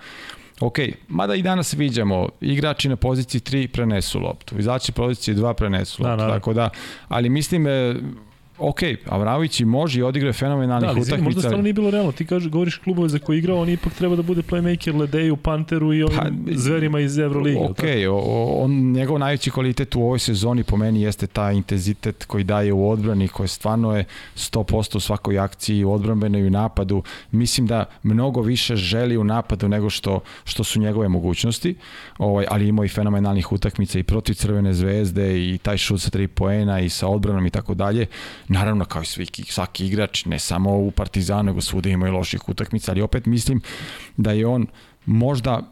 Ok, 0.61 0.79
mada 1.09 1.35
i 1.35 1.43
danas 1.43 1.75
viđamo, 1.75 2.29
igrači 2.41 2.89
na 2.89 2.97
poziciji 2.97 3.41
3 3.41 3.67
prenesu 3.67 4.21
loptu, 4.21 4.59
izaći 4.59 4.93
poziciji 4.93 5.35
2 5.35 5.55
prenesu 5.55 6.03
da, 6.03 6.09
loptu, 6.09 6.23
da, 6.23 6.27
da. 6.27 6.35
tako 6.35 6.53
da, 6.53 6.71
ali 7.09 7.29
mislim, 7.29 7.67
e, 7.67 7.95
ok, 8.59 8.79
Avramović 9.07 9.61
i 9.61 9.65
može 9.65 10.01
i 10.01 10.03
odigra 10.03 10.33
fenomenalnih 10.33 10.87
da, 10.87 10.91
ali, 10.91 11.01
utakmica. 11.01 11.25
Možda 11.25 11.41
stvarno 11.41 11.63
nije 11.63 11.73
bilo 11.73 11.91
realno. 11.91 12.13
Ti 12.13 12.27
kažeš, 12.27 12.51
govoriš 12.51 12.77
klubove 12.77 13.09
za 13.09 13.19
koje 13.19 13.39
igrao, 13.39 13.61
on 13.61 13.69
ipak 13.69 13.95
treba 13.95 14.17
da 14.17 14.23
bude 14.23 14.43
playmaker 14.43 15.01
Ledeju, 15.01 15.37
Panteru 15.37 15.95
i 15.95 16.03
ovim 16.03 16.19
pa, 16.19 16.27
zverima 16.55 17.01
iz 17.01 17.19
Euroligi. 17.19 17.59
Ok, 17.59 17.83
o, 18.11 18.45
on, 18.63 18.93
njegov 18.93 19.19
najveći 19.19 19.51
kvalitet 19.51 19.97
u 19.97 20.03
ovoj 20.03 20.19
sezoni 20.19 20.65
po 20.65 20.77
meni 20.77 21.03
jeste 21.03 21.27
taj 21.27 21.55
intenzitet 21.55 22.25
koji 22.25 22.45
daje 22.45 22.73
u 22.73 22.91
odbrani, 22.91 23.29
koji 23.29 23.49
stvarno 23.49 23.97
je 23.97 24.05
100% 24.37 24.97
u 24.97 25.01
svakoj 25.01 25.39
akciji, 25.39 25.85
u 25.85 25.93
odbranbenoj 25.93 26.41
i 26.41 26.47
u 26.47 26.51
napadu. 26.51 27.03
Mislim 27.31 27.67
da 27.67 27.85
mnogo 28.03 28.41
više 28.41 28.77
želi 28.77 29.17
u 29.17 29.25
napadu 29.25 29.69
nego 29.69 29.91
što, 29.91 30.21
što 30.45 30.65
su 30.65 30.81
njegove 30.81 31.09
mogućnosti, 31.09 31.75
ovaj, 32.19 32.47
ali 32.51 32.69
ima 32.69 32.85
i 32.85 32.89
fenomenalnih 32.89 33.53
utakmica 33.53 33.99
i 33.99 34.03
protiv 34.03 34.35
Crvene 34.35 34.75
zvezde 34.75 35.53
i 35.53 35.59
taj 35.59 35.79
šut 35.79 36.01
sa 36.01 36.11
tri 36.11 36.29
poena 36.29 36.81
i 36.81 36.89
sa 36.89 37.09
odbranom 37.09 37.47
i 37.47 37.51
tako 37.51 37.75
dalje 37.75 38.07
Naravno, 38.49 38.85
kao 38.85 39.03
i 39.03 39.05
svaki, 39.05 39.45
svaki 39.45 39.87
igrač, 39.87 40.25
ne 40.25 40.39
samo 40.39 40.77
u 40.77 40.91
Partizanu, 40.91 41.43
nego 41.43 41.61
svuda 41.61 41.89
ima 41.89 42.09
i 42.09 42.11
loših 42.11 42.49
utakmica, 42.49 42.93
ali 42.93 43.03
opet 43.03 43.27
mislim 43.27 43.61
da 44.17 44.33
je 44.33 44.47
on 44.47 44.67
možda 45.07 45.63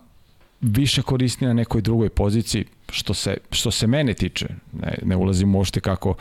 više 0.60 1.02
koristi 1.02 1.44
na 1.44 1.52
nekoj 1.52 1.80
drugoj 1.80 2.08
poziciji, 2.08 2.64
što 2.88 3.14
se, 3.14 3.36
što 3.50 3.70
se 3.70 3.86
mene 3.86 4.14
tiče. 4.14 4.48
Ne, 4.72 4.98
ne 5.02 5.16
ulazim 5.16 5.54
uopšte 5.54 5.80
kako, 5.80 6.14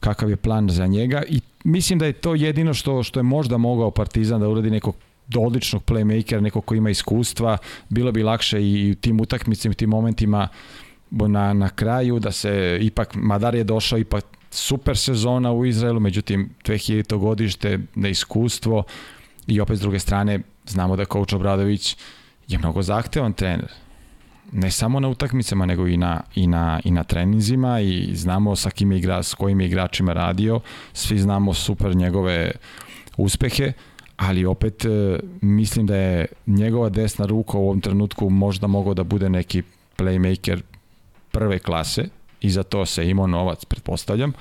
kakav 0.00 0.30
je 0.30 0.36
plan 0.36 0.68
za 0.68 0.86
njega 0.86 1.22
i 1.28 1.40
mislim 1.64 1.98
da 1.98 2.06
je 2.06 2.12
to 2.12 2.34
jedino 2.34 2.74
što, 2.74 3.02
što 3.02 3.20
je 3.20 3.24
možda 3.24 3.56
mogao 3.56 3.90
Partizan 3.90 4.40
da 4.40 4.48
uradi 4.48 4.70
nekog 4.70 4.94
odličnog 5.36 5.84
playmakera, 5.84 6.40
nekog 6.40 6.64
ko 6.64 6.74
ima 6.74 6.90
iskustva, 6.90 7.58
bilo 7.88 8.12
bi 8.12 8.22
lakše 8.22 8.62
i 8.62 8.90
u 8.90 8.94
tim 8.94 9.20
utakmicama, 9.20 9.74
tim 9.74 9.90
momentima 9.90 10.48
na, 11.10 11.52
na 11.52 11.68
kraju 11.68 12.18
da 12.18 12.32
se 12.32 12.78
ipak, 12.80 13.14
Madar 13.14 13.54
je 13.54 13.64
došao 13.64 13.98
ipak 13.98 14.24
super 14.50 14.96
sezona 14.96 15.52
u 15.52 15.66
Izraelu, 15.66 16.00
međutim 16.00 16.50
2000. 16.64 17.18
godište, 17.18 17.78
neiskustvo 17.94 18.82
i 19.46 19.60
opet 19.60 19.78
s 19.78 19.80
druge 19.80 19.98
strane 19.98 20.40
znamo 20.66 20.96
da 20.96 21.04
coach 21.04 21.34
Obradović 21.34 21.96
je 22.48 22.58
mnogo 22.58 22.82
zahtevan 22.82 23.32
trener. 23.32 23.72
Ne 24.52 24.70
samo 24.70 25.00
na 25.00 25.08
utakmicama, 25.08 25.66
nego 25.66 25.86
i 25.86 25.96
na, 25.96 26.20
i 26.34 26.46
na, 26.46 26.80
i 26.84 26.90
na 26.90 27.04
treninzima 27.04 27.80
i 27.80 28.10
znamo 28.14 28.56
sa 28.56 28.70
kim 28.70 28.92
igra, 28.92 29.22
s 29.22 29.34
kojim 29.34 29.60
je 29.60 29.66
igračima 29.66 30.12
radio, 30.12 30.60
svi 30.92 31.18
znamo 31.18 31.54
super 31.54 31.96
njegove 31.96 32.52
uspehe, 33.16 33.72
ali 34.16 34.44
opet 34.44 34.84
e, 34.84 35.20
mislim 35.40 35.86
da 35.86 35.96
je 35.96 36.26
njegova 36.46 36.88
desna 36.88 37.26
ruka 37.26 37.58
u 37.58 37.62
ovom 37.62 37.80
trenutku 37.80 38.30
možda 38.30 38.66
mogao 38.66 38.94
da 38.94 39.04
bude 39.04 39.30
neki 39.30 39.62
playmaker 39.98 40.60
prve 41.30 41.58
klase, 41.58 42.08
i 42.40 42.50
za 42.50 42.62
to 42.62 42.86
se 42.86 43.10
imao 43.10 43.26
novac, 43.26 43.64
pretpostavljam. 43.64 44.32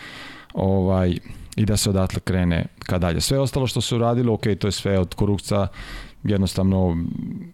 Ovaj, 0.53 1.17
i 1.55 1.65
da 1.65 1.77
se 1.77 1.89
odatle 1.89 2.19
krene 2.19 2.65
ka 2.79 2.97
dalje. 2.97 3.21
Sve 3.21 3.39
ostalo 3.39 3.67
što 3.67 3.81
su 3.81 3.97
radilo, 3.97 4.33
ok, 4.33 4.43
to 4.59 4.67
je 4.67 4.71
sve 4.71 4.99
od 4.99 5.15
Kurukca, 5.15 5.67
jednostavno 6.23 7.05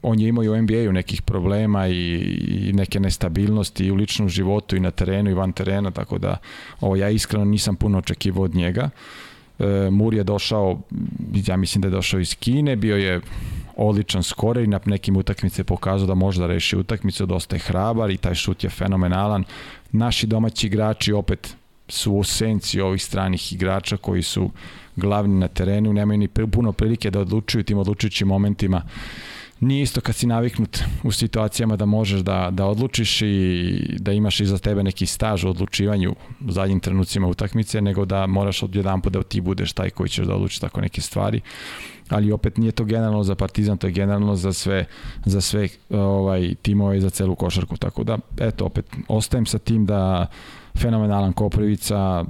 on 0.01 0.19
je 0.19 0.27
imao 0.27 0.43
i 0.43 0.49
u 0.49 0.61
NBA-u 0.61 0.93
nekih 0.93 1.21
problema 1.21 1.87
i, 1.87 2.15
i 2.47 2.73
neke 2.73 2.99
nestabilnosti 2.99 3.85
i 3.85 3.91
u 3.91 3.95
ličnom 3.95 4.29
životu 4.29 4.75
i 4.75 4.79
na 4.79 4.91
terenu 4.91 5.29
i 5.29 5.33
van 5.33 5.51
terena, 5.51 5.91
tako 5.91 6.17
da 6.17 6.37
ovo, 6.81 6.95
ja 6.95 7.09
iskreno 7.09 7.45
nisam 7.45 7.75
puno 7.75 7.97
očekivao 7.97 8.43
od 8.43 8.55
njega. 8.55 8.89
E, 9.59 9.89
Mur 9.91 10.13
je 10.13 10.23
došao, 10.23 10.79
ja 11.33 11.57
mislim 11.57 11.81
da 11.81 11.87
je 11.87 11.91
došao 11.91 12.19
iz 12.19 12.35
Kine, 12.35 12.75
bio 12.75 12.97
je 12.97 13.21
odličan 13.75 14.23
skore 14.23 14.63
i 14.63 14.67
na 14.67 14.79
nekim 14.85 15.17
utakmice 15.17 15.63
pokazao 15.63 16.07
da 16.07 16.15
može 16.15 16.41
da 16.41 16.47
reši 16.47 16.77
utakmicu, 16.77 17.25
dosta 17.25 17.55
je 17.55 17.59
hrabar 17.59 18.11
i 18.11 18.17
taj 18.17 18.35
šut 18.35 18.63
je 18.63 18.69
fenomenalan. 18.69 19.43
Naši 19.95 20.27
domaći 20.27 20.67
igrači 20.67 21.13
opet 21.13 21.55
su 21.87 22.13
u 22.13 22.23
senci 22.23 22.81
ovih 22.81 23.03
stranih 23.03 23.53
igrača 23.53 23.97
koji 23.97 24.23
su 24.23 24.49
glavni 24.95 25.39
na 25.39 25.47
terenu, 25.47 25.93
nemaju 25.93 26.17
ni 26.17 26.27
puno 26.27 26.71
prilike 26.71 27.11
da 27.11 27.19
odlučuju 27.19 27.63
tim 27.63 27.77
odlučujućim 27.77 28.27
momentima. 28.27 28.81
Nije 29.66 29.82
isto 29.82 30.01
kad 30.01 30.16
si 30.16 30.28
naviknut 30.28 30.80
u 31.03 31.11
situacijama 31.11 31.76
da 31.76 31.86
možeš 31.86 32.22
da, 32.22 32.49
da 32.51 32.66
odlučiš 32.66 33.22
i 33.22 33.97
da 33.99 34.11
imaš 34.11 34.39
iza 34.39 34.57
tebe 34.57 34.84
neki 34.84 35.05
staž 35.05 35.43
u 35.43 35.49
odlučivanju 35.49 36.16
u 36.47 36.51
zadnjim 36.51 36.80
trenucima 36.80 37.28
utakmice, 37.28 37.82
nego 37.82 38.05
da 38.05 38.28
moraš 38.28 38.63
od 38.63 38.76
jedan 38.76 39.01
put 39.01 39.13
da 39.13 39.24
ti 39.24 39.41
budeš 39.41 39.74
taj 39.74 39.89
koji 39.89 40.09
ćeš 40.09 40.26
da 40.26 40.36
odluči 40.36 40.61
tako 40.61 40.82
neke 40.82 41.01
stvari 41.01 41.41
ali 42.09 42.32
opet 42.32 42.57
nije 42.57 42.72
to 42.72 42.84
generalno 42.84 43.24
za 43.24 43.36
Partizan, 43.36 43.78
to 43.78 43.88
je 43.88 43.93
generalno 43.93 44.36
za 44.36 44.53
sve 44.53 44.86
za 45.26 45.41
sve 45.41 45.68
ovaj 45.89 46.55
timove 46.61 46.97
i 46.97 47.01
za 47.01 47.09
celu 47.09 47.36
košarku. 47.36 47.78
Tako 47.78 48.03
da 48.03 48.18
eto 48.39 48.66
opet 48.66 48.86
ostajem 49.07 49.45
sa 49.45 49.57
tim 49.57 49.86
da 49.86 50.28
fenomenalan 50.78 51.34
Koprivica 51.34 52.26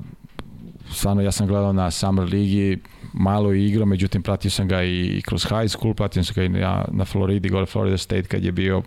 stvarno 0.92 1.22
ja 1.22 1.32
sam 1.32 1.48
gledao 1.48 1.74
na 1.74 1.92
Summer 1.92 2.26
Ligi 2.26 2.80
malo 3.16 3.52
je 3.52 3.66
igrao, 3.66 3.86
međutim 3.86 4.22
pratio 4.22 4.52
sam 4.52 4.68
ga 4.68 4.84
i 4.84 5.22
kroz 5.26 5.44
high 5.44 5.70
school, 5.70 5.94
pratio 5.94 6.24
sam 6.24 6.34
ga 6.36 6.44
i 6.44 6.50
na, 6.50 6.86
na 6.92 7.06
Floridi, 7.06 7.50
gore 7.50 7.66
Florida 7.66 7.98
State 7.98 8.24
kad 8.24 8.44
je 8.44 8.52
bio 8.52 8.82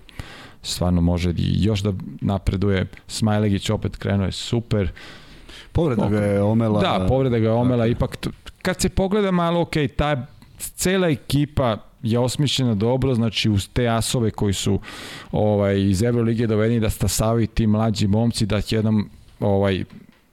stvarno 0.63 1.01
može 1.01 1.31
i 1.31 1.65
još 1.65 1.81
da 1.81 1.93
napreduje. 2.21 2.87
Smajlegić 3.07 3.71
opet 3.71 3.97
krenuo 3.97 4.27
je 4.27 4.33
super. 4.33 4.91
Povreda 5.73 6.09
ga 6.09 6.21
je 6.21 6.43
omela. 6.43 6.81
Da, 6.81 7.07
povreda 7.09 7.39
ga 7.39 7.47
je 7.47 7.53
omela, 7.53 7.87
ipak 7.87 8.17
kad 8.63 8.81
se 8.81 8.89
pogleda 8.89 9.31
malo, 9.31 9.61
ok, 9.61 9.75
ta 9.97 10.27
cela 10.59 11.09
ekipa 11.09 11.77
je 12.03 12.19
osmišljena 12.19 12.75
dobro, 12.75 13.15
znači 13.15 13.51
uz 13.51 13.69
te 13.73 13.89
asove 13.89 14.31
koji 14.31 14.53
su 14.53 14.81
ovaj, 15.33 15.81
iz 15.81 16.03
Evrolige 16.03 16.47
dovedeni 16.47 16.81
da 16.81 16.91
stasavaju 16.91 17.47
ti 17.47 17.67
mlađi 17.67 18.07
momci, 18.07 18.47
da 18.47 18.61
će 18.61 18.77
jednom 18.77 19.11
ovaj, 19.41 19.85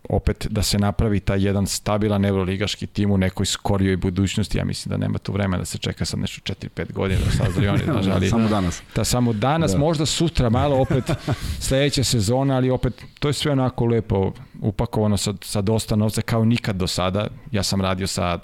opet 0.10 0.48
da 0.50 0.64
se 0.64 0.80
napravi 0.80 1.20
taj 1.20 1.46
jedan 1.46 1.68
stabilan 1.68 2.26
evroligaški 2.26 2.88
tim 2.88 3.12
u 3.12 3.18
nekoj 3.18 3.46
skorijoj 3.46 3.98
budućnosti. 3.98 4.58
Ja 4.58 4.66
mislim 4.66 4.90
da 4.90 5.06
nema 5.06 5.18
tu 5.18 5.32
vremena 5.32 5.58
da 5.58 5.66
se 5.66 5.78
čeka 5.78 6.06
sad 6.06 6.20
nešto 6.20 6.54
4-5 6.54 6.94
godina 6.94 7.20
da 7.26 7.46
sazri 7.46 7.68
oni. 7.68 7.84
Znaš, 7.94 8.06
ali, 8.08 8.30
samo 8.30 8.50
danas. 8.50 8.82
Da, 8.96 9.04
samo 9.04 9.34
danas, 9.34 9.72
da. 9.72 9.78
možda 9.78 10.06
sutra 10.06 10.50
malo 10.50 10.82
opet 10.82 11.04
sledeća 11.60 12.04
sezona, 12.04 12.56
ali 12.56 12.70
opet 12.70 13.04
to 13.20 13.28
je 13.28 13.34
sve 13.34 13.52
onako 13.52 13.86
lepo 13.86 14.32
upakovano 14.62 15.18
sa, 15.18 15.34
sa 15.42 15.62
dosta 15.62 15.96
novca 15.96 16.22
kao 16.22 16.46
nikad 16.46 16.76
do 16.76 16.88
sada. 16.88 17.28
Ja 17.52 17.64
sam 17.64 17.82
radio 17.82 18.08
sa 18.08 18.40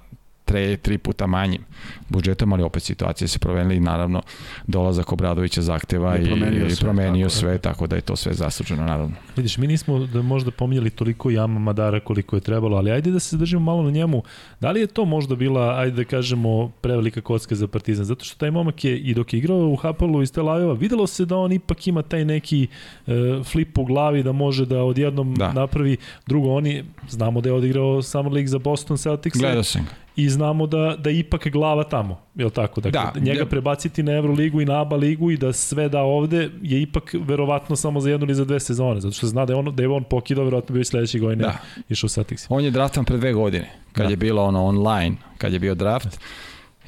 tre, 0.52 0.78
tri 0.78 0.98
puta 0.98 1.28
manjim 1.28 1.62
budžetom, 2.10 2.54
ali 2.54 2.64
opet 2.64 2.84
situacije 2.84 3.28
se 3.28 3.40
promenili 3.40 3.76
i 3.76 3.80
naravno 3.80 4.22
dolazak 4.68 5.12
Obradovića 5.12 5.62
zahteva 5.62 6.18
i, 6.18 6.26
promenio, 6.26 6.68
i, 6.68 6.72
i 6.72 6.76
promenio 6.76 7.30
sve, 7.30 7.40
sve, 7.40 7.58
tako 7.58 7.88
da 7.88 7.96
je 7.96 8.02
to 8.02 8.16
sve 8.16 8.34
zasluženo 8.34 8.84
naravno. 8.84 9.16
Vidiš, 9.36 9.58
mi 9.58 9.68
nismo 9.68 10.00
da 10.00 10.22
možda 10.22 10.52
pominjali 10.52 10.90
toliko 10.90 11.30
Jama 11.30 11.60
Madara 11.60 12.00
koliko 12.00 12.36
je 12.36 12.40
trebalo, 12.40 12.78
ali 12.78 12.92
ajde 12.92 13.12
da 13.12 13.20
se 13.20 13.36
zadržimo 13.36 13.62
malo 13.62 13.84
na 13.84 13.92
njemu. 13.92 14.24
Da 14.60 14.72
li 14.72 14.80
je 14.80 14.88
to 14.88 15.06
možda 15.06 15.36
bila, 15.36 15.80
ajde 15.80 15.96
da 15.96 16.04
kažemo, 16.04 16.72
prevelika 16.82 17.22
kocka 17.22 17.56
za 17.56 17.68
Partizan? 17.68 18.06
Zato 18.06 18.26
što 18.26 18.38
taj 18.38 18.52
momak 18.52 18.84
je 18.84 18.98
i 18.98 19.14
dok 19.14 19.34
je 19.34 19.38
igrao 19.38 19.58
u 19.58 19.76
Hapalu 19.76 20.22
iz 20.22 20.32
Tel 20.32 20.50
Aviva, 20.50 20.74
videlo 20.74 21.08
se 21.08 21.26
da 21.26 21.38
on 21.38 21.52
ipak 21.52 21.88
ima 21.88 22.02
taj 22.02 22.26
neki 22.26 22.68
uh, 23.08 23.14
flip 23.46 23.78
u 23.78 23.86
glavi 23.86 24.24
da 24.24 24.32
može 24.32 24.66
da 24.66 24.84
odjednom 24.84 25.36
da. 25.36 25.54
napravi 25.54 25.98
drugo. 26.28 26.54
Oni, 26.54 26.84
znamo 27.10 27.42
da 27.42 27.50
je 27.50 27.54
odigrao 27.54 28.02
Summer 28.02 28.34
League 28.34 28.48
za 28.48 28.60
Boston 28.60 28.98
Celtics. 28.98 29.40
Gledao 29.40 29.64
sam 29.64 29.86
ga 29.86 29.92
i 30.16 30.30
znamo 30.30 30.68
da, 30.68 30.96
da 31.00 31.10
ipak 31.10 31.48
glava 31.48 31.84
tamo, 31.84 32.22
je 32.36 32.46
li 32.46 32.52
tako? 32.52 32.82
Dakle, 32.82 33.02
da, 33.14 33.20
njega 33.20 33.44
da. 33.44 33.50
prebaciti 33.50 34.04
na 34.04 34.12
Euroligu 34.12 34.62
i 34.62 34.66
na 34.66 34.82
ABA 34.82 34.96
ligu 34.96 35.32
i 35.32 35.38
da 35.38 35.54
sve 35.54 35.90
da 35.90 36.02
ovde 36.02 36.50
je 36.62 36.82
ipak 36.82 37.16
verovatno 37.20 37.76
samo 37.76 38.00
za 38.00 38.10
jednu 38.10 38.26
ili 38.26 38.36
za 38.36 38.46
dve 38.46 38.60
sezone, 38.60 39.02
zato 39.02 39.14
što 39.14 39.28
zna 39.28 39.46
da 39.46 39.54
je 39.54 39.58
on, 39.58 39.76
da 39.76 39.84
je 39.84 39.90
on 39.90 40.04
pokidao, 40.04 40.44
verovatno 40.44 40.74
bio 40.74 40.82
i 40.82 40.86
sledeće 40.86 41.20
godine 41.20 41.44
da. 41.44 41.58
išao 41.90 42.06
u 42.06 42.10
Celtics. 42.10 42.46
On 42.50 42.64
je 42.64 42.72
draftan 42.72 43.06
pre 43.06 43.18
dve 43.18 43.34
godine, 43.34 43.72
kad 43.92 44.06
da. 44.06 44.10
je 44.10 44.16
bilo 44.16 44.44
ono 44.44 44.66
online, 44.66 45.16
kad 45.38 45.54
je 45.54 45.60
bio 45.60 45.76
draft. 45.76 46.20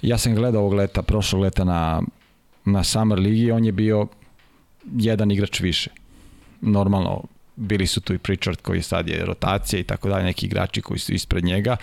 Ja 0.01 0.17
sam 0.17 0.35
gledao 0.35 0.61
ovog 0.61 0.73
leta, 0.73 1.01
prošlog 1.01 1.41
leta 1.41 1.63
na, 1.63 2.01
na 2.65 2.83
Summer 2.83 3.19
ligi, 3.19 3.51
on 3.51 3.65
je 3.65 3.71
bio 3.71 4.07
jedan 4.95 5.31
igrač 5.31 5.59
više. 5.59 5.89
Normalno, 6.61 7.23
bili 7.55 7.87
su 7.87 8.01
tu 8.01 8.13
i 8.13 8.17
Pritchard 8.17 8.61
koji 8.61 8.81
sad 8.81 9.07
je 9.07 9.25
rotacija 9.25 9.79
i 9.79 9.83
tako 9.83 10.09
dalje, 10.09 10.23
neki 10.23 10.45
igrači 10.45 10.81
koji 10.81 10.99
su 10.99 11.13
ispred 11.13 11.43
njega 11.43 11.77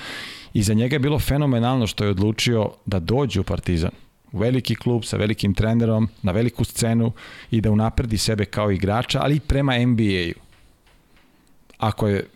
i 0.55 0.63
za 0.63 0.75
njega 0.75 0.95
je 0.95 1.01
bilo 1.01 1.19
fenomenalno 1.19 1.87
što 1.87 2.05
je 2.05 2.11
odlučio 2.11 2.71
da 2.87 2.99
dođe 2.99 3.41
u 3.41 3.45
Partizan 3.45 3.91
veliki 4.33 4.75
klub 4.75 5.05
sa 5.05 5.17
velikim 5.17 5.55
trenerom, 5.55 6.09
na 6.23 6.33
veliku 6.33 6.65
scenu 6.65 7.13
i 7.51 7.61
da 7.61 7.71
unapredi 7.71 8.19
sebe 8.19 8.45
kao 8.45 8.71
igrača, 8.71 9.21
ali 9.23 9.37
i 9.37 9.41
prema 9.41 9.79
NBA-u. 9.79 10.41
Ako 11.79 12.09
je, 12.09 12.27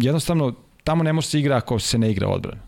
jednostavno, 0.00 0.54
tamo 0.84 1.02
ne 1.02 1.12
može 1.12 1.28
se 1.28 1.40
igra 1.40 1.56
ako 1.56 1.78
se 1.78 1.98
ne 1.98 2.10
igra 2.10 2.28
odbrana. 2.28 2.62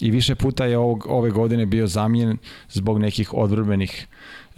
I 0.00 0.10
više 0.10 0.34
puta 0.34 0.64
je 0.64 0.78
ovog, 0.78 1.06
ove 1.08 1.30
godine 1.30 1.66
bio 1.66 1.86
zamijen 1.86 2.38
zbog 2.68 2.98
nekih 2.98 3.34
odvrbenih 3.34 4.06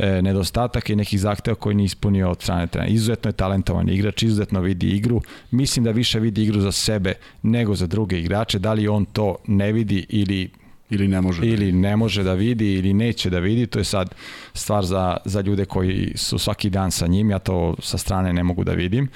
e, 0.01 0.23
nedostataka 0.23 0.93
i 0.93 0.97
nekih 0.97 1.21
zahteva 1.21 1.55
koji 1.55 1.77
nije 1.77 1.85
ispunio 1.85 2.31
od 2.31 2.43
strane 2.43 2.67
trenera. 2.67 2.93
Izuzetno 2.93 3.29
je 3.29 3.33
talentovan 3.33 3.89
igrač, 3.89 4.23
izuzetno 4.23 4.61
vidi 4.61 4.89
igru. 4.89 5.21
Mislim 5.51 5.85
da 5.85 5.91
više 5.91 6.21
vidi 6.21 6.43
igru 6.43 6.61
za 6.61 6.73
sebe 6.73 7.15
nego 7.43 7.75
za 7.75 7.87
druge 7.87 8.21
igrače. 8.21 8.59
Da 8.59 8.73
li 8.73 8.89
on 8.89 9.05
to 9.05 9.37
ne 9.47 9.73
vidi 9.73 10.07
ili 10.09 10.51
ili 10.91 11.09
ne 11.09 11.21
može 11.21 11.47
ili 11.47 11.73
da 11.73 11.79
ne 11.79 11.97
može 11.97 12.23
da 12.23 12.35
vidi 12.35 12.75
ili 12.75 12.93
neće 12.93 13.31
da 13.31 13.39
vidi, 13.39 13.67
to 13.67 13.79
je 13.79 13.85
sad 13.85 14.15
stvar 14.55 14.85
za, 14.85 15.17
za 15.25 15.41
ljude 15.41 15.65
koji 15.65 16.13
su 16.17 16.39
svaki 16.39 16.71
dan 16.71 16.91
sa 16.91 17.07
njim, 17.07 17.31
ja 17.31 17.39
to 17.39 17.77
sa 17.79 17.99
strane 17.99 18.33
ne 18.33 18.43
mogu 18.43 18.65
da 18.65 18.73
vidim. 18.73 19.09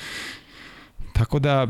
Tako 1.13 1.39
da 1.39 1.69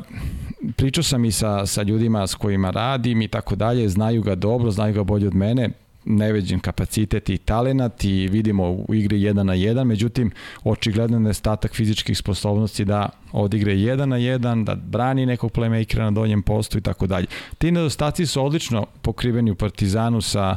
pričao 0.76 1.04
sam 1.04 1.24
i 1.24 1.32
sa, 1.32 1.66
sa 1.66 1.82
ljudima 1.82 2.26
s 2.26 2.34
kojima 2.34 2.70
radim 2.70 3.22
i 3.22 3.28
tako 3.28 3.56
dalje, 3.56 3.88
znaju 3.88 4.22
ga 4.22 4.34
dobro, 4.34 4.70
znaju 4.70 4.94
ga 4.94 5.02
bolje 5.02 5.26
od 5.26 5.34
mene, 5.34 5.70
neveđen 6.04 6.60
kapacitet 6.60 7.28
i 7.28 7.38
talenat 7.38 8.04
i 8.04 8.28
vidimo 8.28 8.70
u 8.70 8.94
igri 8.94 9.20
1 9.20 9.42
na 9.42 9.54
1, 9.54 9.84
međutim 9.84 10.30
očigledno 10.64 11.18
nestatak 11.18 11.74
fizičkih 11.74 12.18
sposobnosti 12.18 12.84
da 12.84 13.08
odigre 13.32 13.72
1 13.72 14.04
na 14.04 14.16
1, 14.16 14.64
da 14.64 14.74
brani 14.74 15.26
nekog 15.26 15.52
playmakera 15.52 16.02
na 16.02 16.10
donjem 16.10 16.42
postu 16.42 16.78
i 16.78 16.80
tako 16.80 17.06
dalje. 17.06 17.26
Ti 17.58 17.70
nedostaci 17.70 18.26
su 18.26 18.44
odlično 18.44 18.86
pokriveni 19.02 19.50
u 19.50 19.54
Partizanu 19.54 20.20
sa 20.20 20.56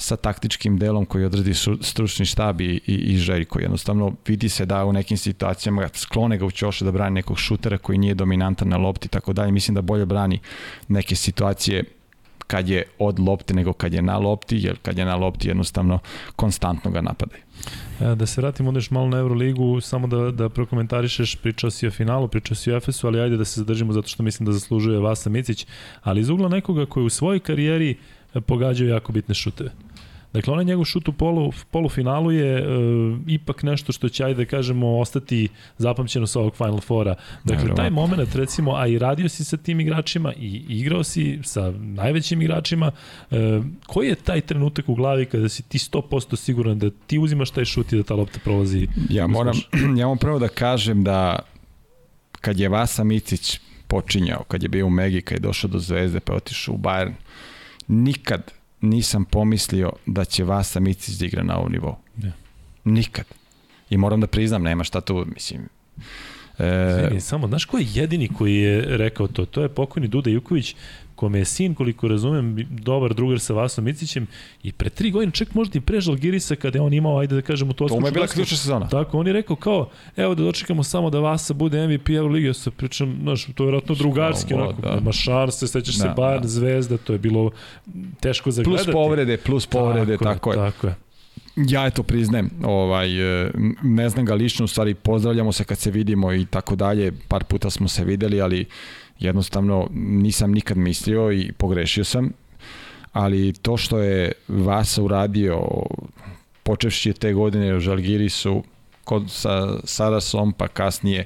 sa 0.00 0.16
taktičkim 0.16 0.78
delom 0.78 1.06
koji 1.06 1.24
odredi 1.24 1.54
stručni 1.80 2.26
štab 2.26 2.60
i, 2.60 2.80
i, 2.86 2.94
i 2.94 3.16
Željko. 3.16 3.60
Jednostavno 3.60 4.12
vidi 4.26 4.48
se 4.48 4.66
da 4.66 4.84
u 4.84 4.92
nekim 4.92 5.16
situacijama 5.16 5.88
sklone 5.94 6.38
ga 6.38 6.46
u 6.46 6.50
ćoše 6.50 6.84
da 6.84 6.92
brani 6.92 7.14
nekog 7.14 7.38
šutera 7.38 7.78
koji 7.78 7.98
nije 7.98 8.14
dominantan 8.14 8.68
na 8.68 8.76
lopti 8.76 9.06
i 9.06 9.08
tako 9.08 9.32
dalje. 9.32 9.52
Mislim 9.52 9.74
da 9.74 9.82
bolje 9.82 10.06
brani 10.06 10.40
neke 10.88 11.16
situacije 11.16 11.84
kad 12.48 12.68
je 12.68 12.82
od 12.98 13.18
lopte 13.18 13.54
nego 13.54 13.72
kad 13.72 13.94
je 13.94 14.02
na 14.02 14.18
lopti, 14.18 14.56
jer 14.56 14.76
kad 14.82 14.98
je 14.98 15.04
na 15.04 15.16
lopti 15.16 15.48
jednostavno 15.48 15.98
konstantno 16.36 16.90
ga 16.90 17.00
napadaju. 17.00 17.42
E, 18.00 18.14
da 18.14 18.26
se 18.26 18.40
vratimo 18.40 18.68
onda 18.68 18.78
još 18.78 18.90
malo 18.90 19.08
na 19.08 19.18
Euroligu, 19.18 19.80
samo 19.80 20.06
da, 20.06 20.30
da 20.30 20.48
prokomentarišeš, 20.48 21.36
pričao 21.36 21.70
si 21.70 21.86
o 21.86 21.90
finalu, 21.90 22.28
pričao 22.28 22.54
si 22.54 22.72
o 22.72 22.76
Efesu, 22.76 23.06
ali 23.06 23.20
ajde 23.20 23.36
da 23.36 23.44
se 23.44 23.60
zadržimo 23.60 23.92
zato 23.92 24.08
što 24.08 24.22
mislim 24.22 24.46
da 24.46 24.52
zaslužuje 24.52 24.98
Vasa 24.98 25.30
Micić, 25.30 25.66
ali 26.02 26.20
iz 26.20 26.28
ugla 26.28 26.48
nekoga 26.48 26.86
koji 26.86 27.06
u 27.06 27.10
svojoj 27.10 27.40
karijeri 27.40 27.96
pogađaju 28.46 28.90
jako 28.90 29.12
bitne 29.12 29.34
šuteve. 29.34 29.70
Dakle, 30.32 30.52
onaj 30.52 30.64
njegov 30.64 30.84
šut 30.84 31.08
u 31.08 31.12
polu, 31.12 31.52
polufinalu 31.70 32.32
je 32.32 32.66
uh, 32.66 33.18
ipak 33.26 33.62
nešto 33.62 33.92
što 33.92 34.08
će, 34.08 34.24
ajde 34.24 34.44
da 34.44 34.50
kažemo, 34.50 34.98
ostati 34.98 35.48
zapamćeno 35.78 36.26
sa 36.26 36.40
ovog 36.40 36.56
Final 36.56 36.80
Fora. 36.80 37.14
Dakle, 37.44 37.74
taj 37.74 37.90
moment, 37.90 38.34
recimo, 38.34 38.74
a 38.74 38.86
i 38.86 38.98
radio 38.98 39.28
si 39.28 39.44
sa 39.44 39.56
tim 39.56 39.80
igračima 39.80 40.32
i 40.32 40.64
igrao 40.68 41.04
si 41.04 41.38
sa 41.42 41.70
najvećim 41.70 42.42
igračima, 42.42 42.90
uh, 43.30 43.38
koji 43.86 44.08
je 44.08 44.14
taj 44.14 44.40
trenutak 44.40 44.88
u 44.88 44.94
glavi 44.94 45.26
kada 45.26 45.48
si 45.48 45.62
ti 45.62 45.78
100% 45.78 46.36
siguran 46.36 46.78
da 46.78 46.90
ti 46.90 47.18
uzimaš 47.18 47.50
taj 47.50 47.64
šut 47.64 47.92
i 47.92 47.96
da 47.96 48.02
ta 48.02 48.14
lopta 48.14 48.38
prolazi? 48.44 48.88
Ja 49.10 49.26
moram, 49.26 49.56
ja 49.98 50.06
moram 50.06 50.18
prvo 50.18 50.38
da 50.38 50.48
kažem 50.48 51.04
da 51.04 51.38
kad 52.40 52.60
je 52.60 52.68
Vasa 52.68 53.04
Micić 53.04 53.60
počinjao, 53.86 54.44
kad 54.48 54.62
je 54.62 54.68
bio 54.68 54.86
u 54.86 54.90
Megi, 54.90 55.22
kad 55.22 55.38
je 55.38 55.42
došao 55.42 55.70
do 55.70 55.78
Zvezde 55.78 56.20
pa 56.20 56.32
je 56.32 56.36
otišao 56.36 56.74
u 56.74 56.78
Bayern, 56.78 57.12
nikad 57.88 58.57
nisam 58.80 59.24
pomislio 59.24 59.92
da 60.06 60.24
će 60.24 60.44
Vasa 60.44 60.80
Micić 60.80 61.14
da 61.14 61.26
igra 61.26 61.42
na 61.42 61.58
ovom 61.58 61.72
nivou. 61.72 61.94
Yeah. 62.18 62.30
Nikad. 62.84 63.24
I 63.90 63.96
moram 63.96 64.20
da 64.20 64.26
priznam, 64.26 64.62
nema 64.62 64.84
šta 64.84 65.00
tu, 65.00 65.26
mislim, 65.34 65.68
E... 66.58 66.98
Zvini, 67.00 67.20
samo, 67.20 67.48
znaš 67.48 67.64
ko 67.64 67.78
je 67.78 67.86
jedini 67.94 68.28
koji 68.28 68.54
je 68.56 68.96
rekao 68.96 69.26
to? 69.26 69.46
To 69.46 69.62
je 69.62 69.68
pokojni 69.68 70.08
Duda 70.08 70.30
Juković, 70.30 70.76
kome 71.18 71.38
je 71.38 71.44
sin, 71.44 71.74
koliko 71.74 72.08
razumem, 72.08 72.66
dobar 72.70 73.14
drugar 73.14 73.40
sa 73.40 73.54
Vasom 73.54 73.84
Micićem 73.84 74.26
i 74.62 74.72
pre 74.72 74.90
tri 74.90 75.10
godine, 75.10 75.32
čak 75.32 75.54
možda 75.54 75.78
i 75.78 75.80
pre 75.80 76.00
Žalgirisa, 76.00 76.56
kada 76.56 76.78
je 76.78 76.82
on 76.82 76.92
imao, 76.92 77.18
ajde 77.18 77.34
da 77.34 77.42
kažemo, 77.42 77.72
to 77.72 77.88
To 77.88 78.00
mu 78.00 78.06
je 78.06 78.12
bila 78.12 78.26
ključna 78.26 78.56
sezona. 78.56 78.88
Tako, 78.88 79.18
on 79.18 79.26
je 79.26 79.32
rekao 79.32 79.56
kao, 79.56 79.88
evo 80.16 80.34
da 80.34 80.42
dočekamo 80.42 80.82
samo 80.82 81.10
da 81.10 81.20
Vasa 81.20 81.54
bude 81.54 81.88
MVP 81.88 82.08
Euroligi, 82.08 82.54
sa 82.54 82.70
pričam, 82.70 83.18
znaš, 83.22 83.46
to 83.54 83.62
je 83.62 83.66
vjerojatno 83.66 83.94
drugarski, 83.94 84.48
Slobo, 84.48 84.62
onako, 84.64 84.82
da. 84.82 84.94
nema 84.94 85.12
šanse, 85.12 85.66
sećaš 85.66 85.94
da, 85.94 86.02
se 86.02 86.08
Bayern, 86.16 86.42
da. 86.42 86.48
Zvezda, 86.48 86.96
to 86.96 87.12
je 87.12 87.18
bilo 87.18 87.50
teško 88.20 88.50
za 88.50 88.62
Plus 88.62 88.86
povrede, 88.92 89.36
plus 89.36 89.66
povrede, 89.66 90.16
tako, 90.16 90.24
tako 90.24 90.50
je. 90.50 90.56
Tako 90.56 90.86
je. 90.86 90.94
Ja 91.56 91.86
eto 91.86 92.02
priznajem, 92.02 92.50
ovaj, 92.64 93.44
e, 93.46 93.50
ne 93.82 94.08
znam 94.08 94.24
ga 94.24 94.34
lično, 94.34 94.64
u 94.64 94.68
stvari 94.68 94.94
pozdravljamo 94.94 95.52
se 95.52 95.64
kad 95.64 95.78
se 95.78 95.90
vidimo 95.90 96.32
i 96.32 96.46
tako 96.46 96.76
dalje, 96.76 97.12
par 97.28 97.44
puta 97.44 97.70
smo 97.70 97.88
se 97.88 98.04
videli, 98.04 98.40
ali 98.40 98.66
jednostavno 99.18 99.88
nisam 99.94 100.52
nikad 100.52 100.76
mislio 100.76 101.32
i 101.32 101.52
pogrešio 101.52 102.04
sam, 102.04 102.32
ali 103.12 103.52
to 103.52 103.76
što 103.76 103.98
je 103.98 104.32
Vasa 104.48 105.02
uradio 105.02 105.62
počevši 106.62 107.12
te 107.12 107.32
godine 107.32 107.76
u 107.76 107.80
Žalgirisu 107.80 108.62
kod 109.04 109.30
sa 109.30 109.78
Sarasom 109.84 110.52
pa 110.52 110.68
kasnije 110.68 111.24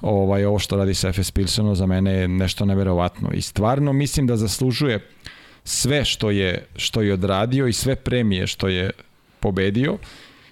ovaj 0.00 0.44
ovo 0.44 0.58
što 0.58 0.76
radi 0.76 0.94
sa 0.94 1.12
FS 1.12 1.30
Pilsenom 1.30 1.76
za 1.76 1.86
mene 1.86 2.12
je 2.12 2.28
nešto 2.28 2.64
neverovatno 2.64 3.30
i 3.32 3.42
stvarno 3.42 3.92
mislim 3.92 4.26
da 4.26 4.36
zaslužuje 4.36 5.00
sve 5.64 6.04
što 6.04 6.30
je 6.30 6.66
što 6.76 7.02
je 7.02 7.12
odradio 7.12 7.66
i 7.66 7.72
sve 7.72 7.96
premije 7.96 8.46
što 8.46 8.68
je 8.68 8.90
pobedio. 9.40 9.98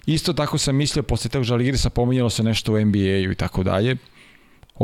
Isto 0.05 0.33
tako 0.33 0.57
sam 0.57 0.75
mislio 0.75 1.03
posle 1.03 1.29
tog 1.29 1.43
Žalgirisa 1.43 1.89
pominjalo 1.89 2.29
se 2.29 2.43
nešto 2.43 2.73
u 2.73 2.79
NBA-u 2.79 3.31
i 3.31 3.35
tako 3.35 3.63
dalje 3.63 3.97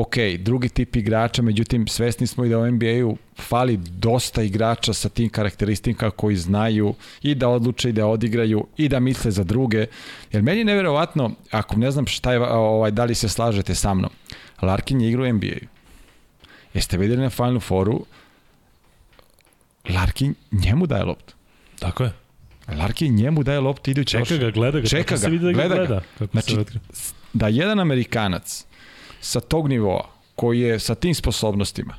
ok, 0.02 0.16
drugi 0.40 0.70
tip 0.70 0.96
igrača, 0.96 1.42
međutim 1.42 1.88
svesni 1.88 2.28
smo 2.28 2.46
i 2.46 2.50
da 2.50 2.60
u 2.60 2.72
NBA-u 2.72 3.18
fali 3.38 3.78
dosta 3.78 4.44
igrača 4.44 4.94
sa 4.94 5.10
tim 5.10 5.30
karakteristikama 5.30 6.12
koji 6.12 6.36
znaju 6.36 6.94
i 7.22 7.36
da 7.36 7.50
odluče 7.50 7.90
i 7.90 7.94
da 7.94 8.06
odigraju 8.06 8.68
i 8.78 8.90
da 8.90 9.00
misle 9.00 9.32
za 9.32 9.44
druge. 9.44 9.86
Jer 10.32 10.44
meni 10.44 10.60
je 10.60 10.66
neverovatno, 10.66 11.32
ako 11.52 11.76
ne 11.76 11.92
znam 11.92 12.06
šta 12.06 12.34
je, 12.34 12.40
ovaj, 12.42 12.92
da 12.92 13.06
li 13.06 13.16
se 13.16 13.30
slažete 13.30 13.76
sa 13.76 13.94
mnom, 13.94 14.12
Larkin 14.62 15.02
je 15.02 15.10
igra 15.10 15.24
u 15.24 15.34
NBA-u. 15.34 15.68
Jeste 16.74 16.98
videli 16.98 17.22
na 17.22 17.30
Final 17.30 17.60
Fouru, 17.60 18.06
Larkin 19.90 20.36
njemu 20.52 20.88
daje 20.88 21.04
loptu. 21.04 21.34
Tako 21.80 22.04
je. 22.04 22.12
Larkin 22.78 23.16
njemu 23.16 23.44
daje 23.44 23.60
loptu 23.60 23.92
idući 23.92 24.18
Čeka 24.18 24.38
ga, 24.38 24.52
gleda 24.52 24.80
ga. 24.80 24.88
Čeka 24.88 25.18
ga, 25.18 25.30
gleda, 25.30 25.52
gleda 25.52 25.76
ga. 25.76 25.86
Gleda. 25.86 26.02
Kako 26.20 26.32
znači, 26.32 26.80
da 27.34 27.48
jedan 27.48 27.80
Amerikanac 27.80 28.67
sa 29.22 29.40
tog 29.40 29.70
nivoa, 29.70 30.10
koji 30.36 30.60
je 30.60 30.80
sa 30.80 30.96
tim 30.96 31.16
sposobnostima, 31.16 31.96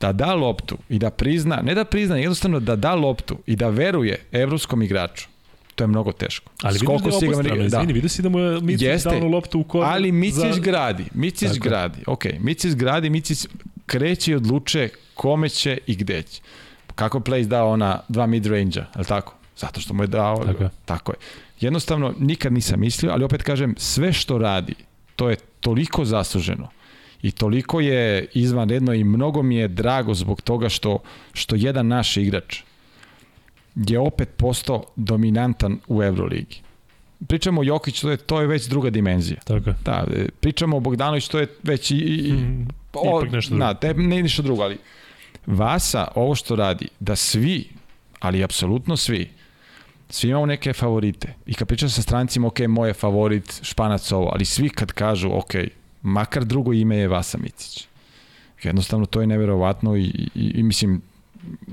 da 0.00 0.12
da 0.12 0.34
loptu 0.34 0.78
i 0.88 0.98
da 0.98 1.10
prizna, 1.10 1.60
ne 1.62 1.74
da 1.74 1.84
prizna, 1.84 2.16
jednostavno 2.16 2.60
da 2.60 2.76
da 2.76 2.94
loptu 2.94 3.38
i 3.46 3.56
da 3.56 3.68
veruje 3.68 4.24
evropskom 4.32 4.82
igraču, 4.82 5.28
to 5.74 5.84
je 5.84 5.88
mnogo 5.88 6.12
teško. 6.12 6.50
Ali 6.62 6.72
vidiš 6.72 6.86
da 6.86 6.92
je 6.92 6.98
obostrano, 6.98 7.64
izvini, 7.64 7.68
da. 7.68 7.80
vidiš 7.80 8.12
si 8.12 8.22
da 8.22 8.28
mu 8.28 8.38
je 8.38 8.60
Micić 8.60 9.02
dao 9.04 9.28
loptu 9.28 9.60
u 9.60 9.64
koru. 9.64 9.86
Ali 9.86 10.12
Micić 10.12 10.54
za... 10.54 10.60
gradi, 10.60 11.04
Micić 11.14 11.48
Tako. 11.48 11.68
gradi, 11.68 11.98
ok, 12.06 12.24
Micić 12.40 12.74
gradi, 12.74 13.10
Micić 13.10 13.46
kreće 13.86 14.32
i 14.32 14.34
odluče 14.34 14.88
kome 15.14 15.48
će 15.48 15.78
i 15.86 15.96
gde 15.96 16.22
će. 16.22 16.40
Kako 16.94 17.18
je 17.18 17.24
Place 17.24 17.48
dao 17.48 17.70
ona 17.70 18.00
dva 18.08 18.26
mid-range-a, 18.26 18.80
je 18.80 18.98
li 18.98 19.04
tako? 19.04 19.34
Zato 19.56 19.80
što 19.80 19.94
mu 19.94 20.02
je 20.02 20.06
dao, 20.06 20.44
tako 20.44 20.62
je. 20.62 20.70
tako 20.84 21.12
je. 21.12 21.16
Jednostavno, 21.60 22.14
nikad 22.18 22.52
nisam 22.52 22.80
mislio, 22.80 23.12
ali 23.12 23.24
opet 23.24 23.42
kažem, 23.42 23.74
sve 23.78 24.12
što 24.12 24.38
radi, 24.38 24.74
to 25.18 25.30
je 25.30 25.36
toliko 25.60 26.04
zasluženo 26.04 26.68
i 27.22 27.30
toliko 27.30 27.80
je 27.80 28.26
izvanredno 28.34 28.94
i 28.94 29.04
mnogo 29.04 29.42
mi 29.42 29.56
je 29.56 29.68
drago 29.68 30.14
zbog 30.14 30.40
toga 30.40 30.68
što, 30.68 30.98
što 31.32 31.56
jedan 31.56 31.86
naš 31.86 32.16
igrač 32.16 32.62
je 33.74 33.98
opet 33.98 34.28
postao 34.36 34.84
dominantan 34.96 35.78
u 35.88 36.02
Euroligi. 36.02 36.60
Pričamo 37.26 37.60
o 37.60 37.64
Jokić, 37.64 38.00
to 38.00 38.10
je, 38.10 38.16
to 38.16 38.40
je 38.40 38.46
već 38.46 38.66
druga 38.66 38.90
dimenzija. 38.90 39.40
Tako 39.44 39.70
Da, 39.84 40.06
e, 40.14 40.28
pričamo 40.40 40.76
o 40.76 40.80
Bogdanović, 40.80 41.28
to 41.28 41.38
je 41.38 41.46
već 41.62 41.90
i... 41.90 41.96
i 41.96 42.32
mm, 42.32 42.68
o, 42.92 43.20
ipak 43.20 43.32
nešto 43.32 43.50
drugo. 43.50 43.64
Da, 43.64 43.74
te, 43.74 43.94
ne 43.94 44.22
ništa 44.22 44.42
drugo, 44.42 44.62
ali 44.62 44.78
Vasa, 45.46 46.08
ovo 46.14 46.34
što 46.34 46.56
radi, 46.56 46.88
da 47.00 47.16
svi, 47.16 47.68
ali 48.20 48.44
apsolutno 48.44 48.96
svi, 48.96 49.30
svi 50.10 50.28
imamo 50.28 50.46
neke 50.46 50.72
favorite. 50.72 51.34
I 51.46 51.54
kad 51.54 51.68
pričam 51.68 51.88
sa 51.88 52.02
strancima, 52.02 52.46
ok, 52.46 52.60
moj 52.68 52.88
je 52.88 52.94
favorit 52.94 53.60
Španac 53.62 54.12
ovo, 54.12 54.30
ali 54.32 54.44
svi 54.44 54.68
kad 54.68 54.92
kažu, 54.92 55.30
ok, 55.32 55.54
makar 56.02 56.44
drugo 56.44 56.72
ime 56.72 56.96
je 56.96 57.08
Vasa 57.08 57.38
Micić. 57.38 57.88
Jednostavno 58.62 59.06
to 59.06 59.20
je 59.20 59.26
neverovatno 59.26 59.96
i, 59.96 60.28
i, 60.34 60.52
i 60.54 60.62
mislim 60.62 61.02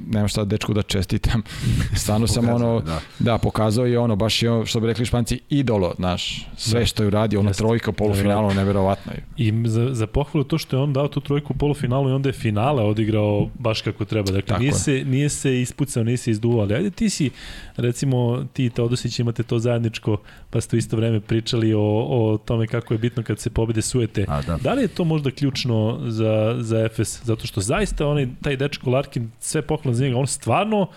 nemam 0.08 0.28
šta 0.28 0.46
dečku 0.46 0.74
da 0.74 0.82
čestitam. 0.82 1.42
Stvarno 2.02 2.28
sam 2.28 2.50
ono, 2.50 2.80
da. 2.80 3.00
da. 3.20 3.38
pokazao 3.38 3.86
je 3.86 4.00
ono, 4.00 4.16
baš 4.16 4.44
je 4.44 4.66
što 4.66 4.80
bi 4.80 4.88
rekli 4.88 5.06
španci, 5.06 5.40
idolo, 5.50 5.94
znaš, 5.98 6.48
sve 6.58 6.80
da. 6.80 6.86
što 6.86 7.04
je 7.04 7.08
uradio, 7.08 7.40
ona 7.40 7.54
trojka 7.54 7.90
u 7.90 7.94
polufinalu, 7.94 8.54
neverovatno 8.54 9.12
je. 9.12 9.24
I 9.38 9.54
za, 9.66 9.90
za 9.94 10.08
pohvalu 10.08 10.44
to 10.44 10.58
što 10.58 10.78
je 10.78 10.82
on 10.84 10.94
dao 10.94 11.08
tu 11.08 11.22
trojku 11.22 11.54
u 11.54 11.58
polufinalu 11.58 12.10
i 12.10 12.14
onda 12.14 12.30
je 12.30 12.34
finale 12.34 12.84
odigrao 12.84 13.50
baš 13.60 13.82
kako 13.82 14.06
treba. 14.06 14.32
Dakle, 14.32 14.48
Tako 14.48 14.60
nije, 14.60 14.72
se, 14.72 15.04
nije 15.06 15.30
se 15.30 15.62
ispucao, 15.62 16.04
nije 16.04 16.18
se 16.18 16.32
izduvao, 16.32 16.62
ali 16.62 16.74
ajde 16.74 16.90
ti 16.90 17.10
si, 17.10 17.30
recimo, 17.78 18.46
ti 18.54 18.66
i 18.66 18.70
Teodosić 18.70 19.20
imate 19.20 19.44
to 19.44 19.60
zajedničko, 19.60 20.18
pa 20.50 20.62
ste 20.62 20.76
u 20.76 20.80
isto 20.80 20.98
vreme 20.98 21.20
pričali 21.20 21.74
o, 21.74 21.82
o 22.10 22.38
tome 22.46 22.68
kako 22.68 22.94
je 22.94 22.98
bitno 22.98 23.24
kad 23.24 23.40
se 23.40 23.50
pobede 23.50 23.82
suete. 23.82 24.26
A, 24.28 24.42
da. 24.42 24.58
da 24.58 24.74
li 24.74 24.82
je 24.82 24.88
to 24.88 25.04
možda 25.04 25.32
ključno 25.32 26.00
za, 26.08 26.56
za 26.60 26.80
Efes? 26.80 27.24
Zato 27.24 27.48
što 27.48 27.62
zaista 27.62 28.08
onaj, 28.08 28.28
taj 28.42 28.58
dečko 28.58 28.90
Larkin 28.90 29.32
sve 29.40 29.62
pohvalan 29.68 29.96
za 29.96 30.04
njega, 30.04 30.18
on 30.18 30.28
stvarno 30.28 30.88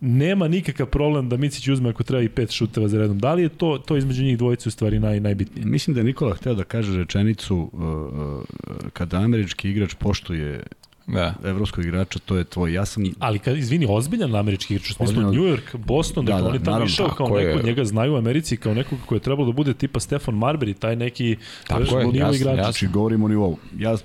nema 0.00 0.48
nikakav 0.48 0.86
problem 0.86 1.28
da 1.28 1.36
Micić 1.36 1.68
uzme 1.68 1.90
ako 1.90 2.02
treba 2.02 2.22
i 2.22 2.28
pet 2.28 2.50
šuteva 2.50 2.88
za 2.88 2.98
redom. 2.98 3.18
Da 3.18 3.34
li 3.34 3.42
je 3.42 3.48
to, 3.48 3.78
to 3.78 3.96
između 3.96 4.22
njih 4.22 4.38
dvojice 4.38 4.68
u 4.68 4.72
stvari 4.72 4.98
naj, 5.00 5.20
najbitnije? 5.20 5.66
Mislim 5.66 5.94
da 5.94 6.00
je 6.00 6.04
Nikola 6.04 6.34
hteo 6.34 6.54
da 6.54 6.64
kaže 6.64 6.98
rečenicu 6.98 7.70
uh, 7.72 7.82
uh 7.82 8.44
kada 8.92 9.16
američki 9.16 9.70
igrač 9.70 9.94
poštuje 9.94 10.62
da. 11.06 11.34
evropskog 11.44 11.84
igrača, 11.84 12.18
to 12.18 12.36
je 12.36 12.44
tvoj. 12.44 12.72
Ja 12.72 12.84
sam... 12.84 13.04
Ali, 13.18 13.38
kad, 13.38 13.56
izvini, 13.56 13.86
ozbiljan 13.88 14.34
američki 14.34 14.74
igrač, 14.74 14.90
u 14.90 14.94
smislu 14.94 15.22
New 15.22 15.32
York, 15.32 15.76
Boston, 15.76 16.24
da, 16.24 16.32
dakle, 16.32 16.42
da, 16.42 16.48
on 16.48 16.54
je 16.54 16.64
tamo 16.64 16.84
išao 16.84 17.08
kao 17.08 17.28
neko, 17.28 17.58
je... 17.58 17.62
njega 17.62 17.84
znaju 17.84 18.14
u 18.14 18.16
Americi, 18.16 18.56
kao 18.56 18.74
nekog 18.74 18.98
koji 19.06 19.16
je 19.16 19.22
trebalo 19.22 19.46
da 19.46 19.52
bude 19.52 19.74
tipa 19.74 20.00
Stefan 20.00 20.34
Marbury, 20.34 20.74
taj 20.78 20.96
neki 20.96 21.36
tako 21.66 21.98
je, 21.98 22.06
jasno, 22.14 22.34
igrač. 22.34 22.40
Jasno. 22.40 22.54
Znači, 22.54 22.86
govorimo 22.86 23.24
o 23.24 23.28
nivou. 23.28 23.58
Ja 23.78 23.96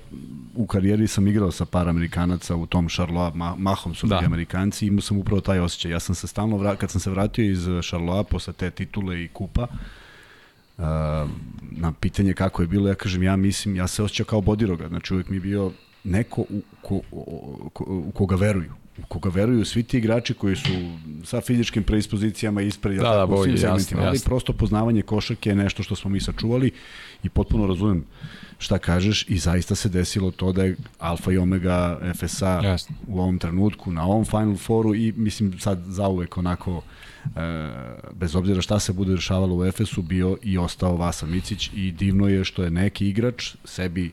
u 0.54 0.66
karijeri 0.66 1.06
sam 1.06 1.26
igrao 1.26 1.50
sa 1.50 1.64
par 1.64 1.88
Amerikanaca 1.88 2.56
u 2.56 2.66
tom 2.66 2.88
Charloa, 2.88 3.32
ma, 3.34 3.54
mahom 3.58 3.94
su 3.94 4.06
da. 4.06 4.22
Amerikanci, 4.24 4.86
imao 4.86 5.00
sam 5.00 5.18
upravo 5.18 5.40
taj 5.40 5.60
osjećaj. 5.60 5.92
Ja 5.92 6.00
sam 6.00 6.14
se 6.14 6.26
stalno, 6.26 6.56
vra, 6.56 6.76
kad 6.76 6.90
sam 6.90 7.00
se 7.00 7.10
vratio 7.10 7.50
iz 7.50 7.68
Charloa 7.82 8.24
posle 8.24 8.52
te 8.52 8.70
titule 8.70 9.24
i 9.24 9.28
kupa, 9.28 9.66
uh, 10.78 10.84
na 11.70 11.92
pitanje 12.00 12.32
kako 12.32 12.62
je 12.62 12.68
bilo, 12.68 12.88
ja 12.88 12.94
kažem, 12.94 13.22
ja 13.22 13.36
mislim, 13.36 13.76
ja 13.76 13.86
se 13.86 14.02
osjećao 14.02 14.26
kao 14.26 14.40
bodiroga, 14.40 14.88
znači 14.88 15.14
uvijek 15.14 15.28
mi 15.28 15.36
je 15.36 15.40
bio 15.40 15.72
neko 16.04 16.40
u, 16.40 16.62
ko, 16.82 17.00
ko, 17.72 17.84
u 17.88 18.10
koga 18.10 18.36
veruju 18.36 18.72
u 18.98 19.06
koga 19.08 19.30
veruju 19.30 19.64
svi 19.64 19.82
ti 19.82 19.98
igrači 19.98 20.34
koji 20.34 20.56
su 20.56 20.70
sa 21.24 21.40
fizičkim 21.40 21.82
predispozicijama 21.82 22.62
ispred 22.62 22.96
da, 22.96 23.16
da, 23.16 23.26
bolje, 23.26 23.52
jasno, 23.52 23.98
ali 24.00 24.16
jasno. 24.16 24.28
prosto 24.28 24.52
poznavanje 24.52 25.02
košarke 25.02 25.50
je 25.50 25.56
nešto 25.56 25.82
što 25.82 25.96
smo 25.96 26.10
mi 26.10 26.20
sačuvali 26.20 26.70
i 27.22 27.28
potpuno 27.28 27.66
razumem 27.66 28.04
šta 28.58 28.78
kažeš 28.78 29.24
i 29.28 29.38
zaista 29.38 29.74
se 29.74 29.88
desilo 29.88 30.30
to 30.30 30.52
da 30.52 30.64
je 30.64 30.76
alfa 30.98 31.32
i 31.32 31.38
omega 31.38 32.00
FSA 32.14 32.60
jasno. 32.64 32.96
u 33.06 33.20
ovom 33.20 33.38
trenutku 33.38 33.92
na 33.92 34.04
ovom 34.04 34.24
Final 34.24 34.56
Fouru 34.56 34.94
i 34.94 35.12
mislim 35.16 35.58
sad 35.58 35.82
zauvek 35.86 36.36
onako 36.36 36.82
e, 37.24 37.30
bez 38.14 38.36
obzira 38.36 38.62
šta 38.62 38.80
se 38.80 38.92
bude 38.92 39.14
dešavalo 39.14 39.56
u 39.56 39.64
Efesu 39.64 40.02
bio 40.02 40.36
i 40.42 40.58
ostao 40.58 40.96
Vasa 40.96 41.26
Micić 41.26 41.70
i 41.74 41.92
divno 41.92 42.28
je 42.28 42.44
što 42.44 42.62
je 42.62 42.70
neki 42.70 43.08
igrač 43.08 43.54
sebi 43.64 44.10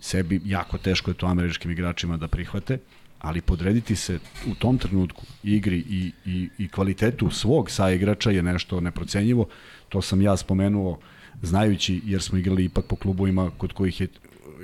sebi 0.00 0.40
jako 0.44 0.78
teško 0.78 1.10
je 1.10 1.14
to 1.14 1.26
američkim 1.26 1.70
igračima 1.70 2.16
da 2.16 2.28
prihvate, 2.28 2.78
ali 3.18 3.40
podrediti 3.40 3.96
se 3.96 4.18
u 4.46 4.54
tom 4.54 4.78
trenutku 4.78 5.22
igri 5.42 5.78
i, 5.78 6.12
i, 6.26 6.48
i 6.58 6.68
kvalitetu 6.68 7.30
svog 7.30 7.70
saigrača 7.70 8.30
je 8.30 8.42
nešto 8.42 8.80
neprocenjivo. 8.80 9.46
To 9.88 10.02
sam 10.02 10.22
ja 10.22 10.36
spomenuo 10.36 10.98
znajući, 11.42 12.00
jer 12.04 12.22
smo 12.22 12.38
igrali 12.38 12.64
ipak 12.64 12.84
po 12.84 12.96
klubovima 12.96 13.50
kod 13.58 13.72
kojih 13.72 14.00
je 14.00 14.08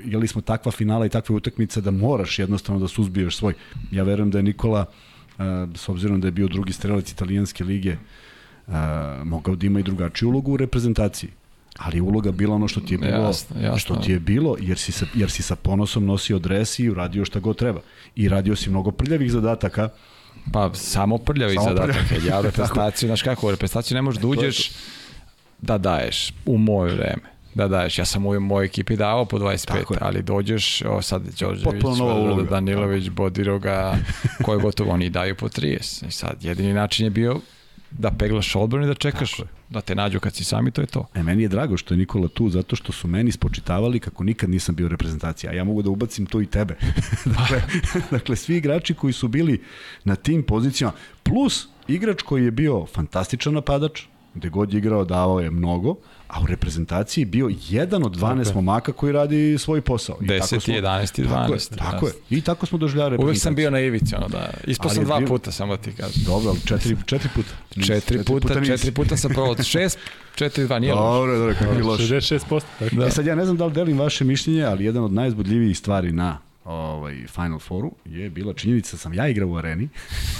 igrali 0.04 0.28
smo 0.28 0.40
takva 0.40 0.72
finala 0.72 1.06
i 1.06 1.08
takve 1.08 1.34
utakmice 1.34 1.80
da 1.80 1.90
moraš 1.90 2.38
jednostavno 2.38 2.80
da 2.80 2.88
suzbiješ 2.88 3.36
svoj. 3.36 3.54
Ja 3.90 4.02
verujem 4.02 4.30
da 4.30 4.38
je 4.38 4.42
Nikola, 4.42 4.86
s 5.74 5.88
obzirom 5.88 6.20
da 6.20 6.28
je 6.28 6.32
bio 6.32 6.48
drugi 6.48 6.72
strelac 6.72 7.12
italijanske 7.12 7.64
lige, 7.64 7.96
mogao 9.24 9.56
da 9.56 9.66
ima 9.66 9.80
i 9.80 9.82
drugačiju 9.82 10.28
ulogu 10.28 10.52
u 10.52 10.56
reprezentaciji 10.56 11.30
ali 11.78 12.00
uloga 12.00 12.32
bila 12.32 12.54
ono 12.54 12.68
što 12.68 12.80
ti 12.80 12.94
je 12.94 12.98
bilo, 12.98 13.26
jasno, 13.26 13.60
jasno. 13.60 13.78
što 13.78 13.96
ti 13.96 14.12
je 14.12 14.20
bilo 14.20 14.56
jer 14.60 14.78
si, 14.78 14.92
sa, 14.92 15.06
jer 15.14 15.30
si 15.30 15.42
sa 15.42 15.56
ponosom 15.56 16.06
nosio 16.06 16.38
dres 16.38 16.78
i 16.78 16.90
uradio 16.90 17.24
šta 17.24 17.40
god 17.40 17.56
treba. 17.56 17.80
I 18.16 18.28
radio 18.28 18.56
si 18.56 18.70
mnogo 18.70 18.90
prljavih 18.90 19.32
zadataka. 19.32 19.88
Pa 20.52 20.74
samo 20.74 21.18
prljavih 21.18 21.58
samo 21.62 21.68
zadataka. 21.68 22.04
Prljavi. 22.08 22.26
Ja 22.26 22.40
reprezentaciju, 22.48 23.06
znaš 23.06 23.22
kako, 23.22 23.46
u 23.46 23.50
reprezentaciju 23.50 23.94
ne 23.94 24.02
možeš 24.02 24.20
da 24.22 24.28
uđeš 24.28 24.70
da 25.60 25.78
daješ 25.78 26.32
u 26.46 26.58
moje 26.58 26.94
vreme. 26.94 27.34
da 27.54 27.68
daješ. 27.68 27.98
Ja 27.98 28.04
sam 28.04 28.26
u 28.26 28.40
mojoj 28.40 28.66
ekipi 28.66 28.96
dao 28.96 29.24
po 29.24 29.38
25, 29.38 29.96
ali 30.00 30.22
dođeš, 30.22 30.82
o 30.82 31.02
sad 31.02 31.22
Đorđević, 31.40 32.48
Danilović, 32.50 33.08
Bodiroga, 33.08 33.96
koje 34.44 34.58
gotovo 34.58 34.92
oni 34.92 35.10
daju 35.10 35.34
po 35.34 35.48
30. 35.48 36.06
I 36.08 36.10
sad 36.10 36.44
jedini 36.44 36.72
način 36.72 37.04
je 37.04 37.10
bio 37.10 37.40
da 37.90 38.10
peglaš 38.10 38.56
odbranu 38.56 38.84
i 38.84 38.88
da 38.88 38.94
čekaš 38.94 39.40
da 39.70 39.80
te 39.80 39.94
nađu 39.94 40.20
kad 40.20 40.34
si 40.34 40.44
sami, 40.44 40.70
to 40.70 40.80
je 40.80 40.86
to. 40.86 41.06
E, 41.14 41.22
meni 41.22 41.42
je 41.42 41.48
drago 41.48 41.76
što 41.76 41.94
je 41.94 41.98
Nikola 41.98 42.28
tu, 42.28 42.50
zato 42.50 42.76
što 42.76 42.92
su 42.92 43.08
meni 43.08 43.32
spočitavali 43.32 44.00
kako 44.00 44.24
nikad 44.24 44.50
nisam 44.50 44.74
bio 44.74 44.88
reprezentacija, 44.88 45.52
a 45.52 45.54
ja 45.54 45.64
mogu 45.64 45.82
da 45.82 45.90
ubacim 45.90 46.26
to 46.26 46.40
i 46.40 46.46
tebe. 46.46 46.76
dakle, 47.38 47.62
dakle, 48.16 48.36
svi 48.36 48.56
igrači 48.56 48.94
koji 48.94 49.12
su 49.12 49.28
bili 49.28 49.62
na 50.04 50.16
tim 50.16 50.42
pozicijama, 50.42 50.92
plus 51.22 51.68
igrač 51.88 52.22
koji 52.22 52.44
je 52.44 52.50
bio 52.50 52.86
fantastičan 52.86 53.54
napadač, 53.54 54.02
gde 54.34 54.48
god 54.48 54.72
je 54.72 54.78
igrao 54.78 55.04
davao 55.04 55.40
je 55.40 55.50
mnogo, 55.50 55.96
a 56.34 56.40
u 56.42 56.46
reprezentaciji 56.46 57.24
bio 57.24 57.50
jedan 57.68 58.04
od 58.04 58.16
12 58.16 58.44
tako 58.44 58.54
momaka 58.54 58.92
koji 58.92 59.12
radi 59.12 59.58
svoj 59.58 59.80
posao. 59.80 60.16
I 60.20 60.24
10, 60.24 60.38
tako 60.38 60.60
smo, 60.60 60.74
11 60.74 61.20
i 61.20 61.24
12. 61.24 61.28
Tako 61.28 61.52
je, 61.54 61.60
tako 61.78 62.06
je. 62.06 62.12
I 62.30 62.40
tako 62.40 62.66
smo 62.66 62.78
doživljali 62.78 63.10
reprezentaciju. 63.10 63.26
Uvijek 63.26 63.42
sam 63.42 63.54
bio 63.54 63.70
na 63.70 63.80
ivici, 63.80 64.14
ono 64.14 64.28
da, 64.28 64.50
ispao 64.66 64.90
sam 64.90 65.04
dva 65.04 65.18
bio... 65.18 65.28
puta, 65.28 65.52
samo 65.52 65.76
ti 65.76 65.92
kažem. 65.92 66.22
Dobro, 66.24 66.50
ali 66.50 66.60
četiri, 66.66 66.96
četiri 67.06 67.28
puta. 67.34 67.48
Četiri, 67.70 67.86
četiri 67.86 68.24
puta, 68.24 68.48
puta 68.48 68.64
četiri 68.64 68.92
puta 68.92 69.16
sam 69.16 69.30
pravo 69.30 69.50
od 69.50 69.64
šest, 69.64 69.98
četiri, 70.34 70.64
dva, 70.64 70.78
nije 70.78 70.94
loš. 70.94 71.02
Dobro, 71.02 71.38
dobro, 71.38 71.54
kako 71.58 71.72
je 71.72 71.82
loš. 71.82 72.00
66%. 72.00 72.60
Tako. 72.78 72.96
Da. 72.96 73.06
E 73.06 73.10
sad 73.10 73.26
ja 73.26 73.34
ne 73.34 73.44
znam 73.44 73.56
da 73.56 73.66
li 73.66 73.72
delim 73.72 73.98
vaše 73.98 74.24
mišljenje, 74.24 74.64
ali 74.64 74.84
jedan 74.84 75.04
od 75.04 75.12
najzbudljivijih 75.12 75.78
stvari 75.78 76.12
na 76.12 76.38
ovaj, 76.64 77.26
Final 77.34 77.58
Fouru 77.58 77.92
je 78.04 78.30
bila 78.30 78.54
činjenica 78.54 78.92
da 78.92 78.98
sam 78.98 79.14
ja 79.14 79.28
igrao 79.28 79.48
u 79.48 79.56
areni. 79.56 79.88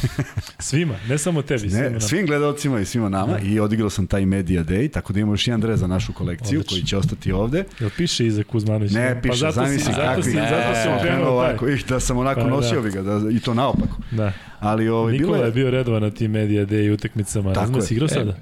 svima, 0.59 0.95
ne 1.09 1.19
samo 1.19 1.43
tebi. 1.43 1.63
Ne, 1.63 1.69
svima 1.71 2.01
svim 2.01 2.27
gledalcima 2.27 2.81
i 2.81 2.85
svima 2.85 3.09
nama 3.09 3.33
ne. 3.33 3.41
Da. 3.41 3.47
i 3.47 3.61
odigrao 3.61 3.91
sam 3.91 4.07
taj 4.07 4.27
Media 4.27 4.65
Day, 4.65 4.91
tako 4.91 5.13
da 5.13 5.21
imamo 5.21 5.33
još 5.33 5.49
jedan 5.49 5.61
dres 5.61 5.81
za 5.81 5.87
našu 5.87 6.13
kolekciju 6.13 6.61
Odlično. 6.61 6.75
koji 6.75 6.83
će 6.85 6.97
ostati 6.97 7.33
ovde. 7.33 7.65
Jel 7.81 7.91
piše 7.97 8.27
iza 8.27 8.43
Kuzmanović? 8.43 8.93
Ne, 8.93 9.21
piše, 9.23 9.31
pa 9.31 9.37
zato 9.37 9.53
zamisli 9.53 9.93
si, 9.93 10.01
kako 10.01 10.23
si, 10.23 10.35
ne, 10.35 10.49
zato 10.51 10.83
si 10.83 10.89
okrenuo 10.99 11.31
ovako, 11.31 11.69
ih, 11.69 11.85
da 11.89 12.01
sam 12.01 12.19
onako 12.19 12.41
pa, 12.41 12.47
nosio 12.47 12.81
da. 12.81 12.89
bi 12.89 12.91
ga, 12.91 13.03
da, 13.03 13.31
i 13.31 13.41
to 13.41 13.55
naopako. 13.55 13.97
Da. 14.11 14.33
Ali 14.61 14.89
ovaj, 14.89 15.13
Nikola 15.13 15.33
bilo 15.33 15.45
je... 15.45 15.49
je 15.49 15.53
bio 15.53 15.71
redovan 15.71 16.03
na 16.03 16.11
tim 16.11 16.31
Media 16.31 16.67
Day 16.67 16.93
utakmicama. 16.93 17.53
Tako 17.53 17.67
ne 17.67 17.73
znam, 17.73 17.83
si 17.83 17.95
igrao 17.95 18.09
sada? 18.09 18.37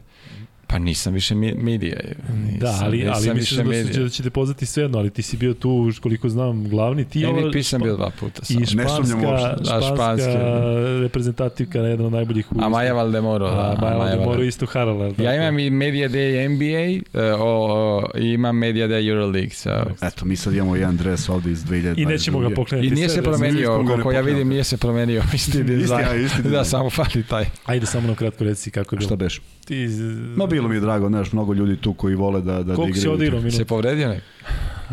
E, 0.73 0.75
Pa 0.75 0.79
nisam 0.79 1.15
više 1.15 1.35
medija. 1.35 1.97
Nisam, 2.45 2.59
da, 2.61 2.79
ali, 2.83 3.09
ali 3.09 3.35
mislim 3.35 3.71
da, 3.71 3.93
da, 3.93 4.03
da 4.03 4.09
ćete 4.09 4.31
poznati 4.31 4.67
svejedno, 4.67 4.99
ali 4.99 5.11
ti 5.11 5.23
si 5.23 5.37
bio 5.37 5.55
tu, 5.55 5.91
koliko 6.01 6.29
znam, 6.29 6.69
glavni. 6.69 7.05
Ti 7.05 7.27
MVP 7.27 7.65
sam 7.65 7.83
bio 7.83 7.97
dva 7.97 8.11
puta. 8.21 8.45
Sam. 8.45 8.63
I 8.63 8.67
španska, 8.67 9.57
da, 9.65 9.81
španska 9.95 10.63
reprezentativka 11.01 11.83
na 11.83 11.89
jedan 11.89 12.07
od 12.07 12.13
najboljih 12.13 12.53
u 12.53 12.57
A 12.61 12.69
Maja 12.69 12.93
Valdemoro. 12.93 13.51
Da, 13.51 13.79
Maja 13.81 13.97
Valdemoro 13.97 14.43
isto 14.43 14.67
harala. 14.67 15.13
Ja 15.19 15.35
imam 15.35 15.59
i 15.59 15.71
Media 15.71 16.09
Day 16.09 16.49
NBA, 16.49 17.03
uh, 17.35 17.41
o, 17.41 17.45
o, 17.45 18.19
i 18.19 18.29
imam 18.29 18.59
Media 18.59 18.89
Day 18.89 19.09
Euroleague. 19.11 19.55
So. 19.55 19.71
Eto, 20.03 20.25
mi 20.25 20.37
sad 20.37 20.55
imamo 20.55 20.77
jedan 20.77 20.97
dres 20.97 21.29
ovde 21.29 21.51
iz 21.51 21.65
2020. 21.65 22.03
I 22.03 22.07
nećemo 22.07 22.39
ga 22.39 22.51
pokrenuti. 22.51 22.89
I 22.89 22.91
nije 22.91 23.09
se 23.09 23.23
promenio, 23.23 23.85
kako 23.97 24.13
ja 24.13 24.21
vidim, 24.21 24.49
nije 24.49 24.65
se 24.65 24.77
promenio. 24.77 25.23
Isti 25.35 25.63
dizajn. 25.65 26.25
Isti, 26.25 26.43
da, 26.43 26.65
samo 26.65 26.91
fali 26.91 27.25
taj. 27.29 27.45
Ajde, 27.65 27.87
samo 27.87 28.09
na 28.09 28.15
kratko 28.15 28.45
reci 28.45 28.71
kako 28.71 28.95
je 28.95 28.99
bilo. 28.99 29.09
Šta 29.09 29.17
beš? 29.17 29.41
Ti... 29.65 29.89
Ma 30.37 30.47
bilo 30.47 30.69
mi 30.69 30.75
je 30.75 30.81
drago, 30.81 31.09
znaš, 31.09 31.33
mnogo 31.33 31.55
ljudi 31.55 31.77
tu 31.77 31.95
koji 31.95 32.15
vole 32.15 32.41
da, 32.41 32.53
da, 32.53 32.63
da 32.63 32.75
Koliko 32.75 32.99
si 32.99 33.09
odigrao 33.09 33.41
minuta? 33.41 33.57
Se 33.57 33.65
povredio 33.65 34.09
nek? 34.09 34.23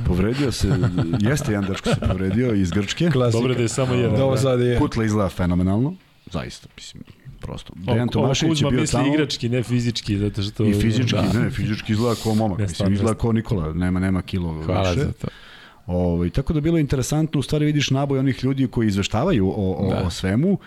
Povredio 0.08 0.52
se, 0.52 0.68
jeste 1.20 1.52
jedan 1.52 1.70
dečko 1.70 1.90
se 1.90 2.00
povredio 2.08 2.54
iz 2.54 2.72
Grčke. 2.72 3.10
Klasika. 3.12 3.40
Dobro 3.40 3.56
da 3.56 3.62
je 3.62 3.70
samo 3.70 3.94
jedan. 3.94 4.18
Dobro 4.18 4.38
sad 4.38 4.60
je. 4.60 4.78
Kutla 4.78 5.04
izgleda 5.06 5.30
fenomenalno, 5.30 5.94
zaista, 6.32 6.68
mislim, 6.76 7.04
prosto. 7.40 7.74
Dejan 7.76 8.08
Tomašević 8.08 8.62
je 8.62 8.72
bio 8.72 8.86
tamo. 8.86 9.14
igrački, 9.14 9.50
ne 9.50 9.64
fizički, 9.64 10.18
zato 10.18 10.42
što... 10.44 10.66
I 10.66 10.74
fizički, 10.74 11.16
da. 11.34 11.40
ne, 11.40 11.50
fizički 11.50 11.92
izgleda 11.92 12.16
kao 12.24 12.36
momak, 12.36 12.60
mislim, 12.60 12.94
izgleda 12.94 13.18
kao 13.18 13.32
Nikola, 13.32 13.74
nema, 13.74 14.00
nema 14.00 14.22
kilo 14.22 14.64
Hvala 14.64 14.90
više. 14.90 15.06
za 15.06 15.12
to. 15.12 15.28
Ovo, 15.86 16.14
ovaj, 16.14 16.30
tako 16.30 16.54
da 16.54 16.62
bilo 16.62 16.78
interesantno, 16.78 17.40
u 17.40 17.44
stvari 17.44 17.66
vidiš 17.66 17.90
naboj 17.90 18.20
onih 18.20 18.44
ljudi 18.44 18.68
koji 18.68 18.88
izveštavaju 18.88 19.48
o, 19.48 19.74
o, 19.74 19.90
da. 19.90 20.04
o 20.04 20.10
svemu 20.10 20.58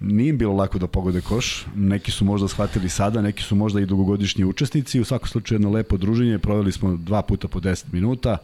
Nije 0.00 0.32
bilo 0.32 0.52
lako 0.52 0.78
da 0.78 0.86
pogode 0.86 1.20
koš, 1.20 1.66
neki 1.74 2.10
su 2.10 2.24
možda 2.24 2.48
shvatili 2.48 2.88
sada, 2.88 3.22
neki 3.22 3.42
su 3.42 3.56
možda 3.56 3.80
i 3.80 3.86
dugogodišnji 3.86 4.44
učesnici, 4.44 5.00
u 5.00 5.04
svakom 5.04 5.28
slučaju 5.28 5.56
jedno 5.56 5.70
lepo 5.70 5.96
druženje, 5.96 6.38
proveli 6.38 6.72
smo 6.72 6.96
dva 6.96 7.22
puta 7.22 7.48
po 7.48 7.60
10 7.60 7.84
minuta, 7.92 8.38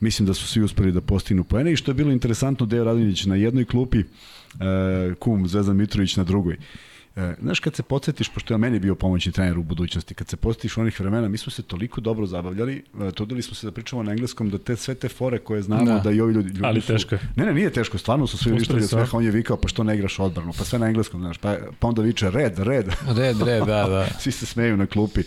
mislim 0.00 0.26
da 0.26 0.34
su 0.34 0.46
svi 0.46 0.62
uspeli 0.62 0.92
da 0.92 1.00
postignu 1.00 1.44
poene 1.44 1.72
i 1.72 1.76
što 1.76 1.90
je 1.90 1.94
bilo 1.94 2.12
interesantno, 2.12 2.66
Deo 2.66 2.84
Radonjić 2.84 3.24
na 3.24 3.34
jednoj 3.34 3.64
klupi, 3.64 3.98
e, 3.98 4.04
kum 5.18 5.48
Zvezdan 5.48 5.76
Mitrović 5.76 6.16
na 6.16 6.24
drugoj. 6.24 6.56
E, 7.16 7.34
znaš, 7.40 7.60
kad 7.60 7.74
se 7.74 7.82
podsjetiš, 7.82 8.28
pošto 8.28 8.54
je 8.54 8.58
meni 8.58 8.78
bio 8.78 8.94
pomoćni 8.94 9.32
trener 9.32 9.58
u 9.58 9.62
budućnosti, 9.62 10.14
kad 10.14 10.28
se 10.28 10.36
podsjetiš 10.36 10.78
onih 10.78 11.00
vremena, 11.00 11.28
mi 11.28 11.38
smo 11.38 11.52
se 11.52 11.62
toliko 11.62 12.00
dobro 12.00 12.26
zabavljali, 12.26 12.84
e, 13.00 13.10
trudili 13.10 13.42
smo 13.42 13.54
se 13.54 13.66
da 13.66 13.72
pričamo 13.72 14.02
na 14.02 14.12
engleskom, 14.12 14.50
da 14.50 14.58
te 14.58 14.76
sve 14.76 14.94
te 14.94 15.08
fore 15.08 15.38
koje 15.38 15.62
znamo, 15.62 15.84
da, 15.84 15.98
da 15.98 16.10
i 16.10 16.20
ovi 16.20 16.34
ljudi, 16.34 16.48
ljudi 16.48 16.60
Ali 16.64 16.80
su, 16.80 16.86
teško 16.86 17.16
Ne, 17.36 17.46
ne, 17.46 17.54
nije 17.54 17.70
teško, 17.70 17.98
stvarno 17.98 18.26
su 18.26 18.38
svi 18.38 18.52
vištali 18.52 18.82
od 18.82 18.88
sveha, 18.88 19.16
on 19.16 19.24
je 19.24 19.30
vikao, 19.30 19.56
pa 19.56 19.68
što 19.68 19.84
ne 19.84 19.94
igraš 19.94 20.18
odbranu, 20.18 20.52
pa 20.58 20.64
sve 20.64 20.78
na 20.78 20.86
engleskom, 20.86 21.20
znaš, 21.20 21.38
pa, 21.38 21.56
pa 21.78 21.88
onda 21.88 22.02
viče 22.02 22.30
red, 22.30 22.58
red. 22.58 22.86
Red, 23.16 23.42
red, 23.42 23.64
da, 23.66 23.86
da. 23.88 24.06
svi 24.20 24.32
se 24.32 24.46
smeju 24.46 24.76
na 24.76 24.86
klupi. 24.86 25.20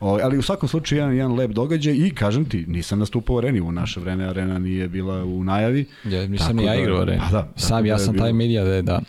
O, 0.00 0.18
ali 0.22 0.38
u 0.38 0.42
svakom 0.42 0.68
slučaju 0.68 0.98
jedan, 0.98 1.14
jedan 1.14 1.34
lep 1.34 1.50
događaj 1.50 1.94
i 1.94 2.10
kažem 2.10 2.44
ti, 2.44 2.64
nisam 2.68 2.98
nastupao 2.98 3.36
u 3.36 3.38
areni, 3.38 3.60
u 3.60 3.72
naše 3.72 4.00
vreme 4.00 4.24
arena 4.24 4.58
nije 4.58 4.88
bila 4.88 5.24
u 5.24 5.44
najavi. 5.44 5.84
Ja, 6.04 6.26
nisam 6.26 6.56
ni 6.56 6.64
ja 6.64 6.74
da- 6.74 6.80
igrao 6.80 6.98
u 6.98 7.00
areni. 7.00 7.20
Pa 7.24 7.30
da, 7.30 7.52
Sam, 7.56 7.86
ja 7.86 7.94
da 7.94 7.98
sam 7.98 8.18
taj 8.18 8.32
medija 8.32 8.64
da, 8.64 8.82
da. 8.82 9.00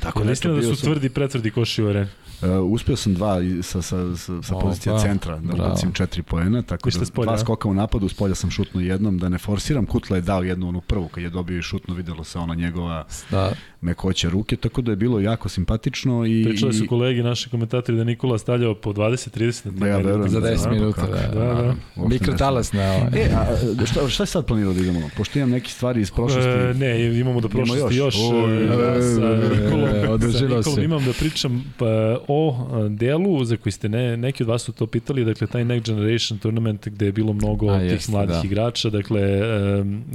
Tako 0.00 0.24
da, 0.24 0.32
da 0.32 0.62
su 0.62 0.82
tvrdi, 0.82 1.08
pretvrdi 1.08 1.50
koši 1.50 1.82
u 1.82 1.88
areni. 1.88 2.08
Uh, 2.42 2.72
uspeo 2.72 2.96
sam 2.96 3.14
dva 3.14 3.36
sa, 3.62 3.82
sa, 3.82 4.16
sa, 4.16 4.42
sa 4.42 4.54
pozicije 4.54 4.92
Opa, 4.92 5.02
centra 5.02 5.36
da 5.36 5.54
ubacim 5.54 5.92
četiri 5.92 6.22
poena, 6.22 6.62
tako 6.62 6.90
da 6.90 7.04
spolja, 7.04 7.26
dva 7.26 7.38
skoka 7.38 7.68
u 7.68 7.74
napadu, 7.74 8.08
s 8.08 8.14
polja 8.14 8.34
sam 8.34 8.50
šutnuo 8.50 8.82
jednom, 8.82 9.18
da 9.18 9.28
ne 9.28 9.38
forsiram, 9.38 9.86
Kutla 9.86 10.16
je 10.16 10.22
dao 10.22 10.42
jednu 10.42 10.68
onu 10.68 10.80
prvu, 10.80 11.08
kad 11.08 11.22
je 11.24 11.30
dobio 11.30 11.58
i 11.58 11.62
šutno, 11.62 11.94
videlo 11.94 12.24
se 12.24 12.38
ona 12.38 12.54
njegova 12.54 13.04
da. 13.30 13.52
mekoće 13.80 14.30
ruke, 14.30 14.56
tako 14.56 14.82
da 14.82 14.92
je 14.92 14.96
bilo 14.96 15.20
jako 15.20 15.48
simpatično. 15.48 16.26
I, 16.26 16.44
Pričali 16.44 16.72
su 16.72 16.86
kolegi, 16.86 17.22
naši 17.22 17.50
komentatori, 17.50 17.98
da 17.98 18.04
Nikola 18.04 18.38
stavljao 18.38 18.74
po 18.74 18.92
20-30 18.92 19.64
na 19.64 19.70
da, 19.70 19.86
ja 19.86 19.96
verujem, 19.96 20.28
za 20.28 20.40
10 20.40 20.64
da, 20.64 20.70
minuta. 20.70 21.06
Da, 21.06 21.40
da, 21.40 21.74
da. 21.96 22.08
Mikrotalas 22.08 22.72
na 22.72 22.92
ovo. 22.92 23.06
E, 23.16 23.30
a 23.34 23.46
šta, 23.86 24.08
šta 24.08 24.22
je 24.22 24.26
sad 24.26 24.46
planirao 24.46 24.72
da 24.72 24.80
idemo? 24.80 25.10
Pošto 25.16 25.38
imam 25.38 25.50
neke 25.50 25.70
stvari 25.70 26.00
iz 26.00 26.10
prošlosti. 26.10 26.50
E, 26.50 26.74
ne, 26.74 27.18
imamo 27.20 27.40
da 27.40 27.48
prošlosti 27.48 27.96
još. 27.96 28.14
još 28.14 28.14
o, 28.32 28.48
e, 28.48 28.66
da, 28.66 29.02
sa 29.02 29.20
Nikolom, 29.54 30.32
sa 30.32 30.56
Nikolom 30.56 30.84
imam 30.84 31.04
da 31.04 31.12
pričam 31.12 31.74
pa, 31.78 32.18
o 32.32 32.56
delu 32.88 33.44
za 33.44 33.56
koji 33.56 33.72
ste 33.72 33.88
ne, 33.88 34.16
neki 34.16 34.42
od 34.42 34.48
vas 34.48 34.62
su 34.62 34.72
to 34.72 34.86
pitali, 34.86 35.24
dakle 35.24 35.46
taj 35.46 35.64
Next 35.64 35.86
Generation 35.86 36.38
Tournament 36.38 36.88
gde 36.88 37.06
je 37.06 37.12
bilo 37.12 37.32
mnogo 37.32 37.70
A, 37.70 37.80
tih 37.80 37.90
jeste, 37.90 38.12
mladih 38.12 38.36
da. 38.36 38.42
igrača, 38.44 38.90
dakle 38.90 39.20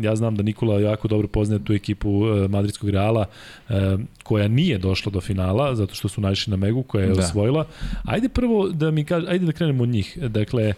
ja 0.01 0.15
znam 0.15 0.35
da 0.35 0.43
Nikola 0.43 0.79
jako 0.79 1.07
dobro 1.07 1.27
poznaje 1.27 1.63
tu 1.63 1.73
ekipu 1.73 2.09
e, 2.27 2.47
Madridskog 2.47 2.89
Reala 2.89 3.25
koja 4.23 4.47
nije 4.47 4.77
došla 4.77 5.11
do 5.11 5.21
finala 5.21 5.75
zato 5.75 5.95
što 5.95 6.07
su 6.07 6.21
naišli 6.21 6.51
na 6.51 6.57
Megu 6.57 6.83
koja 6.83 7.03
je 7.03 7.13
da. 7.13 7.19
osvojila. 7.19 7.65
Ajde 8.03 8.29
prvo 8.29 8.69
da 8.69 8.91
mi 8.91 9.03
kaže, 9.05 9.27
ajde 9.29 9.45
da 9.45 9.51
krenemo 9.51 9.83
od 9.83 9.89
njih. 9.89 10.17
Dakle, 10.21 10.73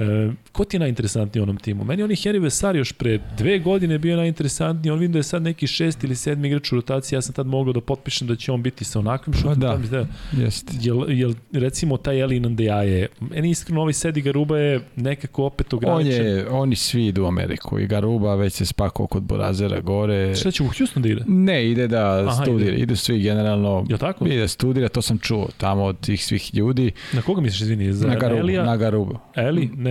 E, 0.00 0.30
ko 0.52 0.64
ti 0.64 0.76
je 0.76 0.80
najinteresantniji 0.80 1.40
u 1.40 1.42
onom 1.42 1.56
timu? 1.56 1.84
Meni 1.84 2.02
on 2.02 2.10
je 2.10 2.16
Henry 2.16 2.42
Vesar 2.42 2.76
još 2.76 2.92
pre 2.92 3.18
dve 3.38 3.58
godine 3.58 3.98
bio 3.98 4.16
najinteresantniji, 4.16 4.92
on 4.92 4.98
vidim 4.98 5.12
da 5.12 5.18
je 5.18 5.22
sad 5.22 5.42
neki 5.42 5.66
šest 5.66 6.04
ili 6.04 6.14
sedmi 6.16 6.48
igrač 6.48 6.72
u 6.72 6.76
rotaciji, 6.76 7.16
ja 7.16 7.22
sam 7.22 7.34
tad 7.34 7.46
mogao 7.46 7.72
da 7.72 7.80
potpišem 7.80 8.28
da 8.28 8.36
će 8.36 8.52
on 8.52 8.62
biti 8.62 8.84
sa 8.84 8.98
onakvim 8.98 9.34
šutom. 9.34 9.54
Pa 9.54 9.76
da, 9.76 9.76
da, 9.90 10.06
jest. 10.42 10.70
Jel, 10.80 11.10
jel, 11.10 11.34
recimo 11.52 11.96
taj 11.96 12.20
Elin 12.20 12.46
Andejaje, 12.46 13.08
meni 13.20 13.50
iskreno 13.50 13.80
ovaj 13.80 13.92
Sedi 13.92 14.20
Garuba 14.20 14.58
je 14.58 14.80
nekako 14.96 15.44
opet 15.44 15.72
ograničen. 15.72 16.20
On 16.20 16.26
je, 16.26 16.48
oni 16.48 16.76
svi 16.76 17.06
idu 17.06 17.22
u 17.24 17.26
Ameriku 17.26 17.78
i 17.78 17.86
Garuba 17.86 18.34
već 18.34 18.52
se 18.52 18.66
spakao 18.66 19.06
kod 19.06 19.22
Borazera 19.22 19.80
gore. 19.80 20.34
Šta 20.34 20.50
će 20.50 20.62
u 20.62 20.66
Houston 20.78 21.02
da 21.02 21.08
ide? 21.08 21.22
Ne, 21.26 21.70
ide 21.70 21.88
da 21.88 22.24
Aha, 22.28 22.42
studira, 22.42 22.70
ide. 22.72 22.82
idu 22.82 22.96
svi 22.96 23.20
generalno. 23.20 23.86
Je 23.88 23.98
tako? 23.98 24.26
Ide 24.26 24.40
da 24.40 24.48
studira, 24.48 24.88
to 24.88 25.02
sam 25.02 25.18
čuo 25.18 25.48
tamo 25.58 25.84
od 25.84 26.00
tih 26.00 26.24
svih 26.24 26.54
ljudi. 26.54 26.92
Na 27.12 27.22
koga 27.22 27.40
misliš, 27.40 27.60
izvini? 27.60 27.92
Za 27.92 28.06
na 28.08 28.14
Garubu, 28.14 28.40
Elija? 28.40 28.64
na 28.64 28.76
Garubu. 28.76 29.18
Eli? 29.36 29.70
Ne, 29.76 29.89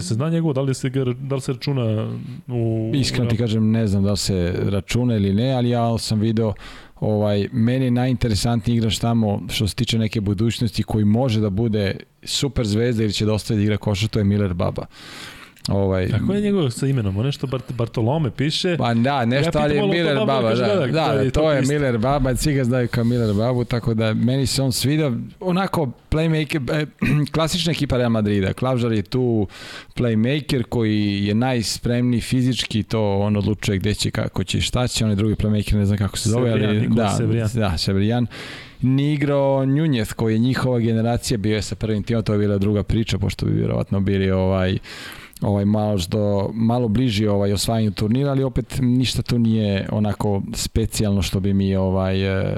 se 0.00 0.14
zna 0.14 0.30
njegovo, 0.30 0.52
da 0.52 0.60
li 0.60 0.74
se, 0.74 0.90
da 1.20 1.34
li 1.34 1.40
se 1.40 1.52
računa 1.52 2.16
u... 2.48 2.90
Iskreno 2.94 3.30
ti 3.30 3.36
kažem, 3.36 3.70
ne 3.70 3.86
znam 3.86 4.02
da 4.02 4.10
li 4.10 4.16
se 4.16 4.54
računa 4.68 5.16
ili 5.16 5.34
ne, 5.34 5.52
ali 5.52 5.70
ja 5.70 5.98
sam 5.98 6.20
video 6.20 6.52
ovaj, 7.00 7.48
meni 7.52 7.90
najinteresantniji 7.90 8.76
igrač 8.76 8.98
tamo 8.98 9.42
što 9.48 9.68
se 9.68 9.74
tiče 9.74 9.98
neke 9.98 10.20
budućnosti 10.20 10.82
koji 10.82 11.04
može 11.04 11.40
da 11.40 11.50
bude 11.50 11.96
super 12.22 12.66
zvezda 12.66 13.02
ili 13.02 13.12
će 13.12 13.26
da 13.26 13.32
ostaje 13.32 13.56
da 13.56 13.62
igra 13.62 13.76
koša, 13.76 14.08
to 14.08 14.18
je 14.18 14.24
Miller 14.24 14.54
Baba. 14.54 14.86
Ovaj, 15.68 16.08
Kako 16.08 16.32
je 16.32 16.40
njegov 16.40 16.70
sa 16.70 16.86
imenom? 16.86 17.16
Nešto 17.16 17.46
Bart, 17.46 17.72
Bartolome 17.72 18.30
piše? 18.30 18.76
Pa 18.78 18.94
da, 18.94 19.24
nešto, 19.24 19.58
ja 19.58 19.64
ali 19.64 19.76
je 19.76 19.86
Miller 19.86 20.16
Baba. 20.16 20.26
Baba 20.26 20.54
da, 20.54 20.66
da, 20.66 20.86
da, 20.86 21.22
da, 21.24 21.30
to 21.30 21.52
je 21.52 21.62
isto. 21.62 21.74
Miller 21.74 21.98
Baba, 21.98 22.36
svi 22.36 22.54
ga 22.54 22.64
znaju 22.64 22.88
kao 22.88 23.04
Miller 23.04 23.34
Babu, 23.34 23.64
tako 23.64 23.94
da 23.94 24.14
meni 24.14 24.46
se 24.46 24.62
on 24.62 24.72
svidio. 24.72 25.12
Onako, 25.40 25.90
playmaker, 26.10 26.82
eh, 26.82 26.86
klasična 27.34 27.72
ekipa 27.72 27.96
Real 27.96 28.10
Madrida. 28.10 28.52
Klavžar 28.52 28.92
je 28.92 29.02
tu 29.02 29.46
playmaker 29.96 30.62
koji 30.62 31.26
je 31.26 31.34
najspremniji 31.34 32.20
fizički, 32.20 32.82
to 32.82 33.18
on 33.18 33.36
odlučuje 33.36 33.78
gde 33.78 33.94
će, 33.94 34.10
kako 34.10 34.44
će, 34.44 34.60
šta 34.60 34.88
će, 34.88 35.04
on 35.04 35.10
je 35.10 35.16
drugi 35.16 35.34
playmaker, 35.34 35.74
ne 35.74 35.86
znam 35.86 35.98
kako 35.98 36.18
se 36.18 36.28
zove, 36.30 36.50
Sebrijan, 36.50 36.76
ali 36.76 36.88
da, 36.88 37.08
Sebrijan. 37.08 37.48
da, 37.54 37.78
Sebrijan 37.78 38.26
ni 38.82 39.12
igrao 39.12 39.64
Njunjeth 39.64 40.12
koji 40.12 40.34
je 40.34 40.38
njihova 40.38 40.78
generacija 40.78 41.38
bio 41.38 41.54
je 41.56 41.62
sa 41.62 41.74
prvim 41.74 42.02
timom, 42.02 42.22
to 42.22 42.32
je 42.32 42.38
bila 42.38 42.58
druga 42.58 42.82
priča 42.82 43.18
pošto 43.18 43.46
bi 43.46 43.52
vjerovatno 43.52 44.00
bili 44.00 44.30
ovaj 44.30 44.78
ovaj 45.40 45.64
malo 45.64 45.98
što 45.98 46.50
malo 46.54 46.88
bliži 46.88 47.26
ovaj 47.26 47.52
osvajanju 47.52 47.90
turnira, 47.90 48.30
ali 48.30 48.42
opet 48.42 48.78
ništa 48.80 49.22
tu 49.22 49.38
nije 49.38 49.88
onako 49.92 50.42
specijalno 50.54 51.22
što 51.22 51.40
bi 51.40 51.54
mi 51.54 51.76
ovaj 51.76 52.42
e, 52.42 52.56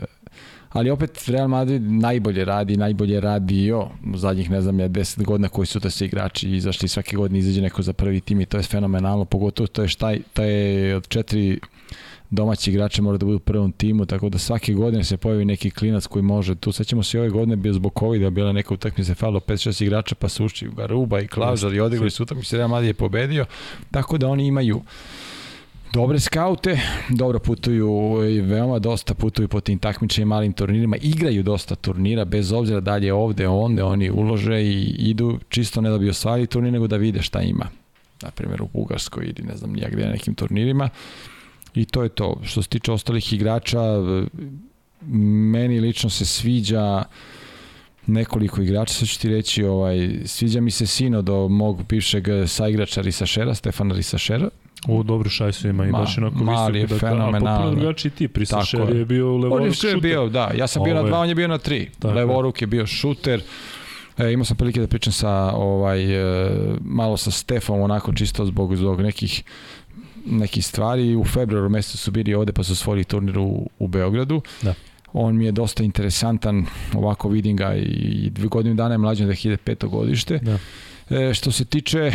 ali 0.68 0.90
opet 0.90 1.28
Real 1.28 1.48
Madrid 1.48 1.82
najbolje 1.82 2.44
radi, 2.44 2.76
najbolje 2.76 3.20
radio 3.20 3.88
zadnjih, 4.14 4.50
ne 4.50 4.60
znam, 4.60 4.80
ja, 4.80 4.88
10 4.88 5.24
godina 5.24 5.48
koji 5.48 5.66
su 5.66 5.80
to 5.80 5.90
svi 5.90 6.06
igrači 6.06 6.50
izašli, 6.50 6.88
svake 6.88 7.16
godine 7.16 7.38
izađe 7.38 7.60
neko 7.62 7.82
za 7.82 7.92
prvi 7.92 8.20
tim 8.20 8.40
i 8.40 8.46
to 8.46 8.56
je 8.56 8.62
fenomenalno, 8.62 9.24
pogotovo 9.24 9.66
to 9.66 9.82
je 9.82 9.88
šta, 9.88 10.14
to 10.32 10.42
je 10.42 10.96
od 10.96 11.08
četiri 11.08 11.60
domaći 12.30 12.70
igrači 12.70 13.02
mora 13.02 13.18
da 13.18 13.26
budu 13.26 13.36
u 13.36 13.40
prvom 13.40 13.72
timu, 13.72 14.06
tako 14.06 14.28
da 14.28 14.38
svake 14.38 14.72
godine 14.72 15.04
se 15.04 15.16
pojavi 15.16 15.44
neki 15.44 15.70
klinac 15.70 16.06
koji 16.06 16.22
može. 16.22 16.54
Tu 16.54 16.72
sećamo 16.72 17.02
se 17.02 17.20
ove 17.20 17.30
godine 17.30 17.56
bio 17.56 17.72
zbog 17.72 17.92
COVID-a, 17.98 18.30
bila 18.30 18.52
neka 18.52 18.74
utakmica 18.74 19.14
falo 19.14 19.40
5-6 19.40 19.84
igrača, 19.84 20.14
pa 20.14 20.28
su 20.28 20.44
uči 20.44 20.68
Garuba 20.76 21.20
i 21.20 21.28
Klaužar 21.28 21.74
i 21.74 21.80
odigrali 21.80 22.10
su 22.10 22.22
utakmicu, 22.22 22.56
Real 22.56 22.68
Madrid 22.68 22.88
je 22.88 22.94
pobedio, 22.94 23.46
tako 23.90 24.18
da 24.18 24.28
oni 24.28 24.46
imaju 24.46 24.82
dobre 25.92 26.20
skaute, 26.20 26.80
dobro 27.08 27.38
putuju 27.38 28.20
i 28.30 28.40
veoma 28.40 28.78
dosta 28.78 29.14
putuju 29.14 29.48
po 29.48 29.60
tim 29.60 29.78
takmičnim 29.78 30.28
malim 30.28 30.52
turnirima, 30.52 30.96
igraju 30.96 31.42
dosta 31.42 31.74
turnira, 31.74 32.24
bez 32.24 32.52
obzira 32.52 32.80
da 32.80 32.96
li 32.96 33.06
je 33.06 33.12
ovde, 33.12 33.48
onde, 33.48 33.82
oni 33.82 34.10
ulože 34.10 34.62
i 34.62 34.82
idu 34.98 35.38
čisto 35.48 35.80
ne 35.80 35.90
da 35.90 35.98
bi 35.98 36.10
osvajali 36.10 36.46
turnir, 36.46 36.72
nego 36.72 36.86
da 36.86 36.96
vide 36.96 37.22
šta 37.22 37.42
ima. 37.42 37.66
Na 38.22 38.30
primjer 38.30 38.62
u 38.62 38.68
Bugarskoj 38.72 39.24
ili 39.24 39.48
ne 39.48 39.56
znam 39.56 39.72
nijak 39.72 39.92
gde 39.92 40.04
na 40.04 40.12
nekim 40.12 40.34
turnirima. 40.34 40.88
I 41.74 41.84
to 41.84 42.02
je 42.02 42.08
to. 42.08 42.40
Što 42.44 42.62
se 42.62 42.68
tiče 42.68 42.92
ostalih 42.92 43.32
igrača, 43.32 43.80
meni 45.50 45.80
lično 45.80 46.10
se 46.10 46.24
sviđa 46.24 47.02
nekoliko 48.06 48.62
igrača, 48.62 48.94
sad 48.94 49.08
ću 49.08 49.20
ti 49.20 49.28
reći, 49.28 49.64
ovaj, 49.64 50.10
sviđa 50.24 50.60
mi 50.60 50.70
se 50.70 50.86
sino 50.86 51.22
do 51.22 51.48
mog 51.48 51.84
bivšeg 51.88 52.24
saigrača 52.46 53.00
Risašera, 53.00 53.54
Stefana 53.54 53.94
Risašera, 53.94 54.48
U 54.86 55.02
dobru 55.02 55.30
šajsu 55.30 55.68
ima 55.68 55.84
i 55.86 55.90
Ma, 55.90 55.98
baš 55.98 56.18
onako 56.18 56.44
mali 56.44 56.78
visok. 56.78 56.90
je 56.90 56.94
dakle, 56.94 57.08
fenomenalno. 57.10 57.50
A 57.50 57.56
popuno 57.56 57.80
drugačiji 57.80 58.10
tip, 58.10 58.36
Risašer 58.36 58.96
je 58.96 59.04
bio 59.04 59.36
levoruk 59.36 59.60
On 59.60 59.66
je 59.66 59.72
šuter. 59.72 60.00
bio, 60.00 60.28
da, 60.28 60.50
ja 60.56 60.66
sam 60.66 60.84
bio 60.84 60.94
na 60.94 61.02
dva, 61.02 61.18
on 61.18 61.28
je 61.28 61.34
bio 61.34 61.48
na 61.48 61.58
tri. 61.58 61.90
Levoruk 62.04 62.60
je 62.60 62.66
bio 62.66 62.86
šuter. 62.86 63.42
E, 64.18 64.32
imao 64.32 64.44
sam 64.44 64.56
prilike 64.56 64.80
da 64.80 64.86
pričam 64.86 65.12
sa 65.12 65.52
ovaj 65.54 66.14
e, 66.14 66.50
malo 66.80 67.16
sa 67.16 67.30
Stefom 67.30 67.80
onako 67.80 68.12
čisto 68.12 68.46
zbog 68.46 68.76
zbog 68.76 69.00
nekih 69.00 69.42
nekih 70.30 70.66
stvari. 70.66 71.16
U 71.16 71.24
februaru 71.24 71.68
mesecu 71.68 71.98
su 71.98 72.10
bili 72.10 72.34
ovde 72.34 72.52
pa 72.52 72.62
su 72.62 72.76
svojili 72.76 73.04
turnir 73.04 73.38
u, 73.38 73.70
u 73.78 73.88
Beogradu. 73.88 74.42
Da. 74.62 74.74
On 75.12 75.36
mi 75.36 75.44
je 75.44 75.52
dosta 75.52 75.84
interesantan, 75.84 76.66
ovako 76.94 77.28
vidim 77.28 77.56
ga 77.56 77.74
i 77.74 78.30
dve 78.30 78.48
godine 78.48 78.74
dana 78.74 78.94
je 78.94 78.98
mlađan 78.98 79.28
2005. 79.28 79.88
godište. 79.88 80.38
Da. 80.38 80.58
E, 81.10 81.34
što 81.34 81.52
se 81.52 81.64
tiče, 81.64 81.98
e, 81.98 82.12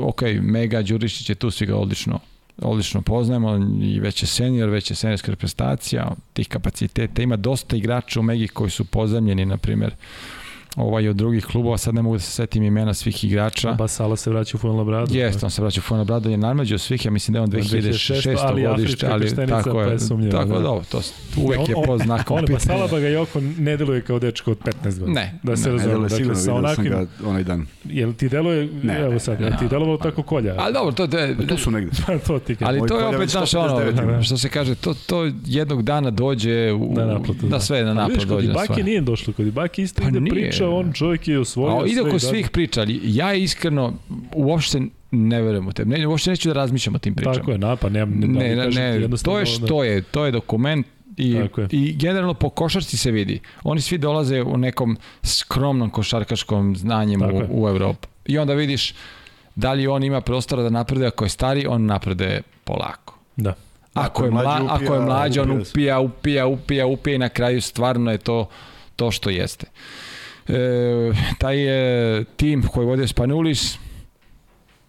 ok, 0.00 0.22
Mega 0.40 0.82
Đurišić 0.82 1.28
je 1.28 1.34
tu, 1.34 1.50
svi 1.50 1.66
ga 1.66 1.76
odlično 1.76 2.20
odlično 2.58 3.02
poznajemo 3.02 3.58
i 3.82 4.00
već 4.00 4.22
je 4.22 4.26
senior, 4.26 4.68
već 4.68 4.90
je 4.90 4.96
seniorska 4.96 5.30
reprezentacija, 5.30 6.10
tih 6.32 6.48
kapaciteta. 6.48 7.22
Ima 7.22 7.36
dosta 7.36 7.76
igrača 7.76 8.20
u 8.20 8.22
Megi 8.22 8.48
koji 8.48 8.70
su 8.70 8.84
pozemljeni, 8.84 9.44
na 9.44 9.56
primjer, 9.56 9.94
ovaj 10.76 11.08
od 11.08 11.16
drugih 11.16 11.44
klubova, 11.44 11.78
sad 11.78 11.94
ne 11.94 12.02
mogu 12.02 12.16
da 12.16 12.20
se 12.20 12.30
setim 12.30 12.62
imena 12.62 12.94
svih 12.94 13.24
igrača. 13.24 13.72
Basala 13.72 14.16
se 14.16 14.30
vraća 14.30 14.56
u 14.56 14.60
Fuenlabradu. 14.60 15.14
Jeste, 15.14 15.46
on 15.46 15.50
se 15.50 15.62
vraća 15.62 15.80
u 15.80 15.82
Fuenlabradu, 15.82 16.30
je 16.30 16.36
najmlađi 16.36 16.74
od 16.74 16.80
svih, 16.80 17.04
ja 17.04 17.10
mislim 17.10 17.32
da 17.32 17.38
je 17.38 17.42
on 17.42 17.50
2006. 17.50 18.36
ali 18.40 18.62
godište, 18.62 19.06
ali 19.10 19.36
tako 19.46 19.72
pa 19.72 19.82
je, 19.82 19.98
sumnjivo, 19.98 20.32
tako 20.32 20.52
da. 20.52 20.58
da, 20.58 20.80
to 20.90 21.00
uvek 21.36 21.68
je 21.68 21.74
pod 21.86 22.00
znakom 22.00 22.36
On, 22.36 22.46
pitanja. 22.46 22.58
Basala 22.58 22.88
Bagajoko 22.88 23.40
ne 23.58 23.76
deluje 23.76 24.00
kao 24.00 24.18
dečko 24.18 24.50
od 24.50 24.58
15 24.58 24.98
godina. 24.98 25.20
Ne, 25.20 25.38
Da 25.42 25.56
se 25.56 25.68
Ne, 25.68 25.72
razumemo. 25.72 25.92
delo 25.92 26.04
je 26.04 26.08
Dakle, 26.08 26.16
sigurno, 26.18 26.34
sa 26.34 26.52
vidio 26.52 26.54
sam 26.54 26.64
onakvim, 26.64 27.06
ga 27.22 27.28
onaj 27.28 27.44
dan. 27.44 27.66
jel 27.84 28.12
ti 28.12 28.28
deluje, 28.28 28.68
Ne, 28.82 29.00
evo 29.00 29.12
ne, 29.12 29.18
sad, 29.18 29.40
ne, 29.40 29.56
ti 29.58 29.68
delovalo 29.68 29.96
tako 29.98 30.22
kolja? 30.22 30.54
Ali 30.58 30.72
dobro, 30.72 30.92
to, 30.92 31.18
je, 31.18 31.46
Tu 31.46 31.56
su 31.56 31.70
negde. 31.70 31.90
Pa 32.06 32.18
to 32.18 32.38
ti. 32.38 32.56
Ali 32.60 32.80
to 32.88 32.98
je 32.98 33.06
opet, 33.06 33.28
znaš, 33.28 33.50
159 33.50 34.02
ono, 34.02 34.22
što 34.22 34.36
se 34.36 34.48
kaže, 34.48 34.74
to, 34.74 34.94
to 35.06 35.30
jednog 35.46 35.82
dana 35.82 36.10
dođe 36.10 36.72
u, 36.72 36.94
Na 36.94 37.04
naplatu, 37.06 37.40
da 37.42 37.48
da. 37.48 37.60
sve 37.60 37.82
na 37.84 38.08
kod 38.08 38.28
dođe. 38.28 38.46
Ibake 38.46 38.74
sve. 38.74 38.82
nije 38.82 39.00
došlo, 39.00 39.32
kod 39.32 39.46
Ibake 39.46 39.82
isto 39.82 40.02
Pa 40.02 40.08
ide 40.08 40.20
nije. 40.20 40.32
Priča, 40.66 40.76
on 40.76 40.92
čovjek 40.92 41.28
je 41.28 41.38
osvojio 41.38 41.86
ide 41.86 41.94
sve 41.94 42.04
i 42.04 42.08
oko 42.08 42.18
svih 42.18 42.50
priča, 42.50 42.80
ali 42.80 43.00
ja 43.04 43.34
iskreno 43.34 43.92
uopšte 44.34 44.80
ne 45.10 45.42
verujem 45.42 45.68
u 45.68 45.72
te. 45.72 45.84
Ne, 45.84 46.06
uopšte 46.06 46.30
neću 46.30 46.48
da 46.48 46.54
razmišljam 46.54 46.94
o 46.94 46.98
tim 46.98 47.14
pričama. 47.14 47.34
Tako 47.36 47.50
je, 47.50 47.58
na, 47.58 47.76
pa 47.76 47.88
nemam, 47.88 48.14
ne, 48.20 48.26
Ne, 48.26 48.56
ne, 48.56 48.64
kažem 48.64 49.02
ti 49.02 49.08
ne, 49.08 49.16
to 49.22 49.38
je 49.38 49.44
da- 49.44 49.50
što 49.50 49.84
je, 49.84 50.02
to 50.02 50.24
je 50.24 50.30
dokument 50.30 50.86
i, 51.16 51.40
i 51.70 51.96
generalno 51.96 52.34
po 52.34 52.50
košarci 52.50 52.96
se 52.96 53.10
vidi. 53.10 53.40
Oni 53.62 53.80
svi 53.80 53.98
dolaze 53.98 54.42
u 54.42 54.56
nekom 54.56 54.96
skromnom 55.22 55.90
košarkaškom 55.90 56.76
znanjem 56.76 57.20
Tako 57.20 57.36
je. 57.36 57.48
u, 57.50 57.64
u 57.64 57.68
Evropu. 57.68 58.08
I 58.26 58.38
onda 58.38 58.54
vidiš 58.54 58.94
da 59.54 59.72
li 59.72 59.86
on 59.86 60.04
ima 60.04 60.20
prostora 60.20 60.62
da 60.62 60.70
napreduje, 60.70 61.08
ako 61.08 61.24
je 61.24 61.28
stari, 61.28 61.66
on 61.66 61.86
napreduje 61.86 62.42
polako. 62.64 63.18
Da. 63.36 63.54
Ako 63.94 64.24
je, 64.24 64.30
mla, 64.30 64.66
ako 64.70 64.94
je 64.94 65.00
mlađi, 65.00 65.40
on 65.40 65.50
upija, 65.50 66.00
upija, 66.00 66.46
upija, 66.46 66.86
upija 66.86 67.14
i 67.14 67.18
na 67.18 67.28
kraju 67.28 67.62
stvarno 67.62 68.10
je 68.10 68.18
to 68.18 68.48
to 68.96 69.10
što 69.10 69.30
jeste. 69.30 69.66
E, 70.48 71.12
taj 71.38 71.58
je 71.58 72.24
tim 72.24 72.62
koji 72.62 72.86
vodio 72.86 73.08
Spanulis, 73.08 73.78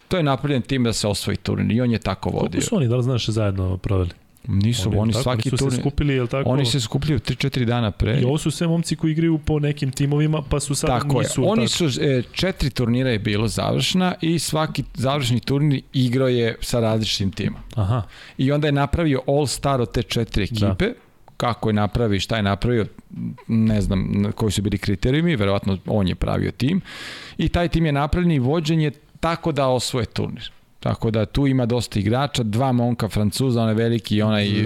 to 0.08 0.18
je 0.18 0.24
napravljen 0.24 0.62
tim 0.62 0.84
da 0.84 0.94
se 0.94 1.08
osvoji 1.08 1.38
turnir 1.38 1.72
i 1.72 1.82
on 1.82 1.92
je 1.92 2.00
tako 2.00 2.30
vodio. 2.30 2.50
Koliko 2.50 2.66
su 2.68 2.76
oni, 2.76 2.88
da 2.88 2.96
li 2.96 3.04
znaš, 3.04 3.30
zajedno 3.30 3.78
proveli? 3.78 4.10
Nisu, 4.48 4.92
oni, 4.98 5.12
tako, 5.12 5.24
svaki 5.24 5.50
oni 5.50 5.50
su 5.50 5.58
turnir... 5.58 5.76
se 5.76 5.82
skupili, 5.82 6.14
jel 6.14 6.28
tako? 6.28 6.50
Oni 6.50 6.66
se 6.66 6.80
skupljaju 6.80 7.20
3-4 7.20 7.66
dana 7.66 7.92
pre. 7.92 8.20
I 8.20 8.24
ovo 8.24 8.38
su 8.38 8.52
sve 8.52 8.68
momci 8.68 8.96
koji 8.96 9.12
igraju 9.12 9.38
po 9.38 9.60
nekim 9.60 9.92
timovima, 9.92 10.42
pa 10.42 10.60
su 10.60 10.76
sad 10.76 10.90
Tako 10.90 11.22
je. 11.22 11.24
nisu... 11.24 11.50
Oni 11.50 11.68
tako. 11.68 11.90
su, 11.90 12.02
e, 12.02 12.24
četiri 12.32 12.70
turnira 12.70 13.10
je 13.10 13.20
bilo 13.20 13.48
završna 13.48 14.14
i 14.22 14.40
svaki 14.40 14.84
završni 14.94 15.40
turnir 15.40 15.82
igrao 15.94 16.28
je 16.28 16.58
sa 16.62 16.80
različitim 16.80 17.32
timom. 17.32 17.60
Aha, 17.76 18.02
I 18.38 18.52
onda 18.52 18.68
je 18.68 18.72
napravio 18.72 19.22
all 19.28 19.48
star 19.48 19.82
od 19.82 19.92
te 19.92 20.04
četiri 20.04 20.44
ekipe. 20.44 20.86
Da. 20.86 20.94
Kako 21.44 21.70
je 21.70 21.74
napravio 21.74 22.20
šta 22.20 22.36
je 22.36 22.44
napravio, 22.44 22.86
ne 23.48 23.82
znam 23.82 24.32
koji 24.36 24.52
su 24.52 24.62
bili 24.62 24.78
kriterijumi, 24.78 25.36
verovatno 25.36 25.78
on 25.86 26.08
je 26.08 26.16
pravio 26.16 26.52
tim. 26.52 26.82
I 27.38 27.50
taj 27.50 27.68
tim 27.68 27.86
je 27.86 27.92
napravljen 27.92 28.32
i 28.32 28.40
vođen 28.40 28.80
je 28.82 28.92
tako 29.20 29.52
da 29.52 29.68
osvoje 29.68 30.06
turnir. 30.06 30.52
Tako 30.80 31.12
da 31.12 31.26
tu 31.26 31.48
ima 31.48 31.66
dosta 31.66 32.00
igrača, 32.00 32.44
dva 32.44 32.72
monka 32.72 33.10
Francuza, 33.10 33.62
onaj 33.62 33.74
veliki 33.74 34.16
i 34.16 34.22
onaj... 34.22 34.48
E, 34.48 34.66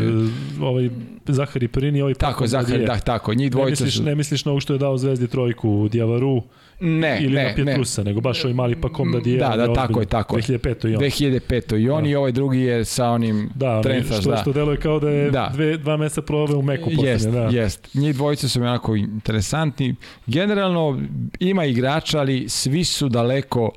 ovaj 0.61 0.89
Zahari 1.27 1.67
Perini, 1.67 2.01
ovaj 2.01 2.13
Tako, 2.13 2.33
Paco 2.33 2.47
Zahar, 2.47 2.69
Nadije. 2.69 2.87
da, 2.87 2.99
tako, 2.99 3.33
njih 3.33 3.45
Ne 3.45 3.49
dvojica 3.49 3.83
misliš, 3.83 3.97
su... 3.97 4.03
ne 4.03 4.15
misliš 4.15 4.45
na 4.45 4.51
ovog 4.51 4.61
što 4.61 4.73
je 4.73 4.79
dao 4.79 4.97
Zvezdi 4.97 5.27
trojku, 5.27 5.89
Dijavaru 5.91 6.41
Ne, 6.79 7.19
ili 7.23 7.35
ne, 7.35 7.43
na 7.43 7.49
ne. 7.49 7.55
Pietrusa, 7.65 8.03
nego 8.03 8.21
baš 8.21 8.43
ovaj 8.43 8.53
mali 8.53 8.81
Pakom 8.81 9.11
da 9.11 9.19
Dijeva. 9.19 9.55
Da, 9.55 9.67
da, 9.67 9.73
tako 9.73 9.99
je, 9.99 10.05
tako 10.05 10.37
je. 10.37 10.43
2005. 10.43 10.89
i 10.89 10.95
on. 10.95 11.01
2005. 11.01 11.77
I 11.79 11.89
on 11.89 12.03
Da. 12.03 12.09
i 12.09 12.15
ovaj 12.15 12.31
drugi 12.31 12.59
je 12.59 12.85
sa 12.85 13.09
onim 13.09 13.49
Da, 13.55 13.69
onaj 13.69 13.81
Trenfaš, 13.83 14.19
što, 14.21 14.29
da. 14.29 14.37
što 14.37 14.53
deluje 14.53 14.77
kao 14.77 14.99
da 14.99 15.09
je 15.09 15.31
Da. 15.31 15.49
dve, 15.53 15.77
dva 15.77 15.97
meseca 15.97 16.21
proveo 16.21 16.57
u 16.57 16.61
Meku 16.61 16.89
Jest, 16.91 17.25
posljednje. 17.25 17.39
Da. 17.51 17.57
jest. 17.61 17.95
Njih 17.95 18.15
dvojice 18.15 18.49
su 18.49 18.59
mi 18.59 18.65
onako 18.67 18.95
interesantni. 18.95 19.95
Generalno 20.27 21.01
ima 21.39 21.65
igrača, 21.65 22.19
ali 22.19 22.49
svi 22.49 22.83
su 22.83 23.09
daleko 23.09 23.71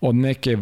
od 0.00 0.14
neke 0.14 0.56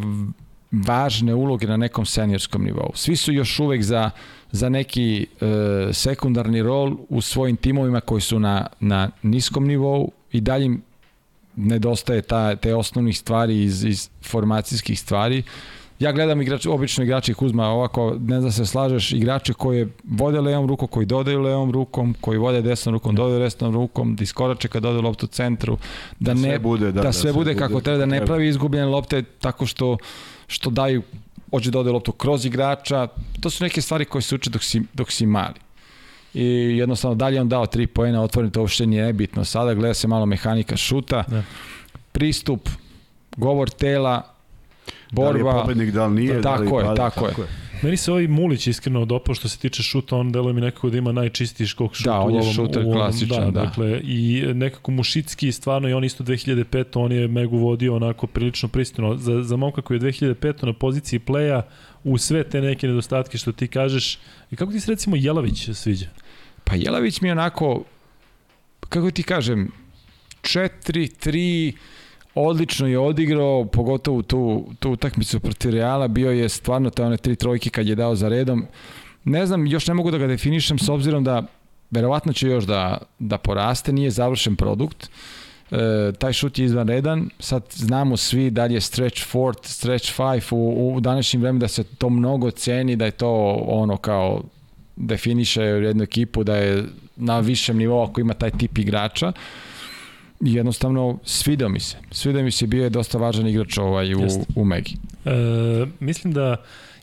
važne 0.72 1.34
uloge 1.34 1.66
na 1.66 1.76
nekom 1.76 2.06
seniorskom 2.06 2.64
nivou. 2.64 2.90
Svi 2.94 3.16
su 3.16 3.32
još 3.32 3.60
uvek 3.60 3.82
za, 3.82 4.10
za 4.50 4.68
neki 4.68 5.26
e, 5.40 5.46
sekundarni 5.92 6.62
rol 6.62 6.96
u 7.08 7.20
svojim 7.20 7.56
timovima 7.56 8.00
koji 8.00 8.20
su 8.20 8.38
na, 8.38 8.66
na 8.80 9.10
niskom 9.22 9.66
nivou 9.66 10.12
i 10.32 10.40
dalje 10.40 10.64
im 10.64 10.82
nedostaje 11.56 12.22
ta, 12.22 12.56
te 12.56 12.74
osnovnih 12.74 13.18
stvari 13.18 13.62
iz, 13.62 13.84
iz 13.84 14.08
formacijskih 14.22 15.00
stvari. 15.00 15.42
Ja 15.98 16.12
gledam 16.12 16.42
igrač, 16.42 16.66
obično 16.66 17.04
igrači 17.04 17.34
Kuzma 17.34 17.66
ovako, 17.66 18.16
ne 18.20 18.40
znam 18.40 18.42
da 18.42 18.50
se 18.50 18.66
slažeš, 18.66 19.12
igrače 19.12 19.52
koje 19.52 19.88
vode 20.04 20.40
levom 20.40 20.66
rukom, 20.66 20.88
koji 20.88 21.06
dodaju 21.06 21.40
levom 21.40 21.72
rukom, 21.72 22.14
koji 22.20 22.38
vode 22.38 22.62
desnom 22.62 22.94
rukom, 22.94 23.14
dodaju 23.14 23.40
desnom 23.40 23.74
rukom, 23.74 24.16
da 24.16 24.22
iskorače 24.22 24.68
kad 24.68 24.82
dode 24.82 25.00
loptu 25.00 25.26
centru, 25.26 25.78
da, 26.20 26.34
Da 26.34 26.40
sve 26.40 26.48
ne, 26.48 26.58
bude, 26.58 26.86
da, 26.86 26.92
da, 26.92 27.02
da 27.02 27.12
sve 27.12 27.20
sve 27.20 27.32
bude 27.32 27.50
bude 27.50 27.58
kako 27.58 27.80
treba, 27.80 27.98
da 27.98 28.06
ne 28.06 28.26
pravi 28.26 28.48
izgubljene 28.48 28.86
lopte 28.86 29.22
tako 29.22 29.66
što, 29.66 29.96
što 30.46 30.70
daju, 30.70 31.02
hoće 31.50 31.70
da 31.70 31.78
ode 31.78 31.90
loptu 31.90 32.12
kroz 32.12 32.44
igrača, 32.44 33.08
to 33.40 33.50
su 33.50 33.64
neke 33.64 33.80
stvari 33.80 34.04
koje 34.04 34.22
se 34.22 34.34
uče 34.34 34.50
dok 34.50 34.62
si, 34.62 34.82
dok 34.94 35.12
si 35.12 35.26
mali. 35.26 35.65
I 36.36 36.44
jednostavno 36.78 37.14
dalje 37.14 37.40
on 37.40 37.48
dao 37.48 37.66
tri 37.66 37.86
poena, 37.86 38.22
otvoren 38.22 38.50
to 38.50 38.60
uopšte 38.60 38.86
nije 38.86 39.04
nebitno. 39.04 39.44
Sada 39.44 39.74
gleda 39.74 39.94
se 39.94 40.08
malo 40.08 40.26
mehanika 40.26 40.76
šuta, 40.76 41.24
Da. 41.28 41.42
pristup, 42.12 42.68
govor 43.36 43.70
tela, 43.70 44.22
Da 45.10 45.22
li 45.22 45.38
je 45.38 45.44
borba. 45.44 45.60
pobednik, 45.60 45.90
da 45.90 46.06
li 46.06 46.14
nije, 46.14 46.40
da 46.40 46.54
li 46.54 46.66
Tako 46.66 46.80
je, 46.80 46.86
pada, 46.86 47.10
tako 47.10 47.26
je. 47.26 47.46
Meni 47.82 47.96
se 47.96 48.10
ovaj 48.12 48.26
Mulić 48.28 48.66
iskreno 48.66 49.04
dopao 49.04 49.34
što 49.34 49.48
se 49.48 49.58
tiče 49.58 49.82
šuta, 49.82 50.16
on 50.16 50.32
deluje 50.32 50.52
mi 50.54 50.60
nekako 50.60 50.90
da 50.90 50.98
ima 50.98 51.12
najčistiji 51.12 51.66
skok 51.66 51.94
šuta 51.94 52.10
Da, 52.10 52.18
on 52.18 52.32
u 52.32 52.34
je 52.34 52.40
ovom, 52.40 52.52
šuter 52.54 52.82
u 52.82 52.86
ovom, 52.86 52.94
klasičan, 52.94 53.52
da. 53.52 53.60
Dakle, 53.60 54.00
I 54.04 54.44
nekako 54.54 54.90
Mušicki 54.90 55.52
stvarno 55.52 55.88
i 55.88 55.92
on 55.92 56.04
isto 56.04 56.24
2005. 56.24 56.84
On 56.94 57.12
je 57.12 57.28
Megu 57.28 57.56
vodio 57.58 57.96
onako 57.96 58.26
prilično 58.26 58.68
pristojno. 58.68 59.16
Za, 59.16 59.42
za 59.42 59.56
momka 59.56 59.82
koji 59.82 59.96
je 59.96 60.00
2005. 60.02 60.66
na 60.66 60.72
poziciji 60.72 61.18
pleja 61.18 61.62
u 62.04 62.18
sve 62.18 62.44
te 62.44 62.60
neke 62.60 62.86
nedostatke 62.88 63.38
što 63.38 63.52
ti 63.52 63.68
kažeš. 63.68 64.18
I 64.50 64.56
kako 64.56 64.72
ti 64.72 64.80
se 64.80 64.90
recimo 64.90 65.16
Jelavić 65.16 65.68
sviđa? 65.74 66.06
Pa 66.66 66.74
Jelavić 66.74 67.20
mi 67.20 67.28
je 67.28 67.32
onako, 67.32 67.82
kako 68.88 69.10
ti 69.10 69.22
kažem, 69.22 69.72
4, 70.42 70.70
3, 71.30 71.72
odlično 72.34 72.86
je 72.86 72.98
odigrao, 72.98 73.64
pogotovo 73.64 74.22
tu, 74.22 74.64
tu 74.78 74.90
utakmicu 74.90 75.40
protiv 75.40 75.70
Reala, 75.70 76.08
bio 76.08 76.30
je 76.30 76.48
stvarno 76.48 76.90
te 76.90 77.04
one 77.04 77.16
tri 77.16 77.36
trojke 77.36 77.70
kad 77.70 77.86
je 77.86 77.94
dao 77.94 78.14
za 78.14 78.28
redom. 78.28 78.66
Ne 79.24 79.46
znam, 79.46 79.66
još 79.66 79.86
ne 79.86 79.94
mogu 79.94 80.10
da 80.10 80.18
ga 80.18 80.26
definišem 80.26 80.78
s 80.78 80.88
obzirom 80.88 81.24
da 81.24 81.42
verovatno 81.90 82.32
će 82.32 82.48
još 82.48 82.64
da, 82.64 82.98
da 83.18 83.38
poraste, 83.38 83.92
nije 83.92 84.10
završen 84.10 84.56
produkt. 84.56 85.10
E, 85.70 86.12
taj 86.18 86.32
šut 86.32 86.58
je 86.58 86.64
izvanredan, 86.64 87.30
sad 87.38 87.62
znamo 87.70 88.16
svi 88.16 88.50
da 88.50 88.64
li 88.64 88.74
je 88.74 88.80
stretch 88.80 89.22
4, 89.32 89.54
stretch 89.62 90.18
5 90.18 90.54
u, 90.54 90.94
u 90.96 91.00
današnjem 91.00 91.42
vremenu 91.42 91.60
da 91.60 91.68
se 91.68 91.84
to 91.84 92.10
mnogo 92.10 92.50
ceni, 92.50 92.96
da 92.96 93.04
je 93.04 93.10
to 93.10 93.30
ono 93.66 93.96
kao 93.96 94.42
definiše 94.96 95.62
jednu 95.62 96.02
ekipu 96.02 96.44
da 96.44 96.56
je 96.56 96.84
na 97.16 97.40
višem 97.40 97.76
nivou 97.76 98.02
ako 98.02 98.20
ima 98.20 98.34
taj 98.34 98.50
tip 98.50 98.78
igrača. 98.78 99.32
Jednostavno, 100.40 101.18
svidao 101.24 101.68
mi 101.68 101.80
se. 101.80 101.96
Svidao 102.10 102.42
mi 102.42 102.50
se, 102.50 102.66
bio 102.66 102.84
je 102.84 102.90
dosta 102.90 103.18
važan 103.18 103.46
igrač 103.46 103.78
ovaj 103.78 104.14
u, 104.14 104.20
u 104.56 104.64
Megi. 104.64 104.96
E, 105.24 105.30
mislim 106.00 106.32
da 106.32 106.56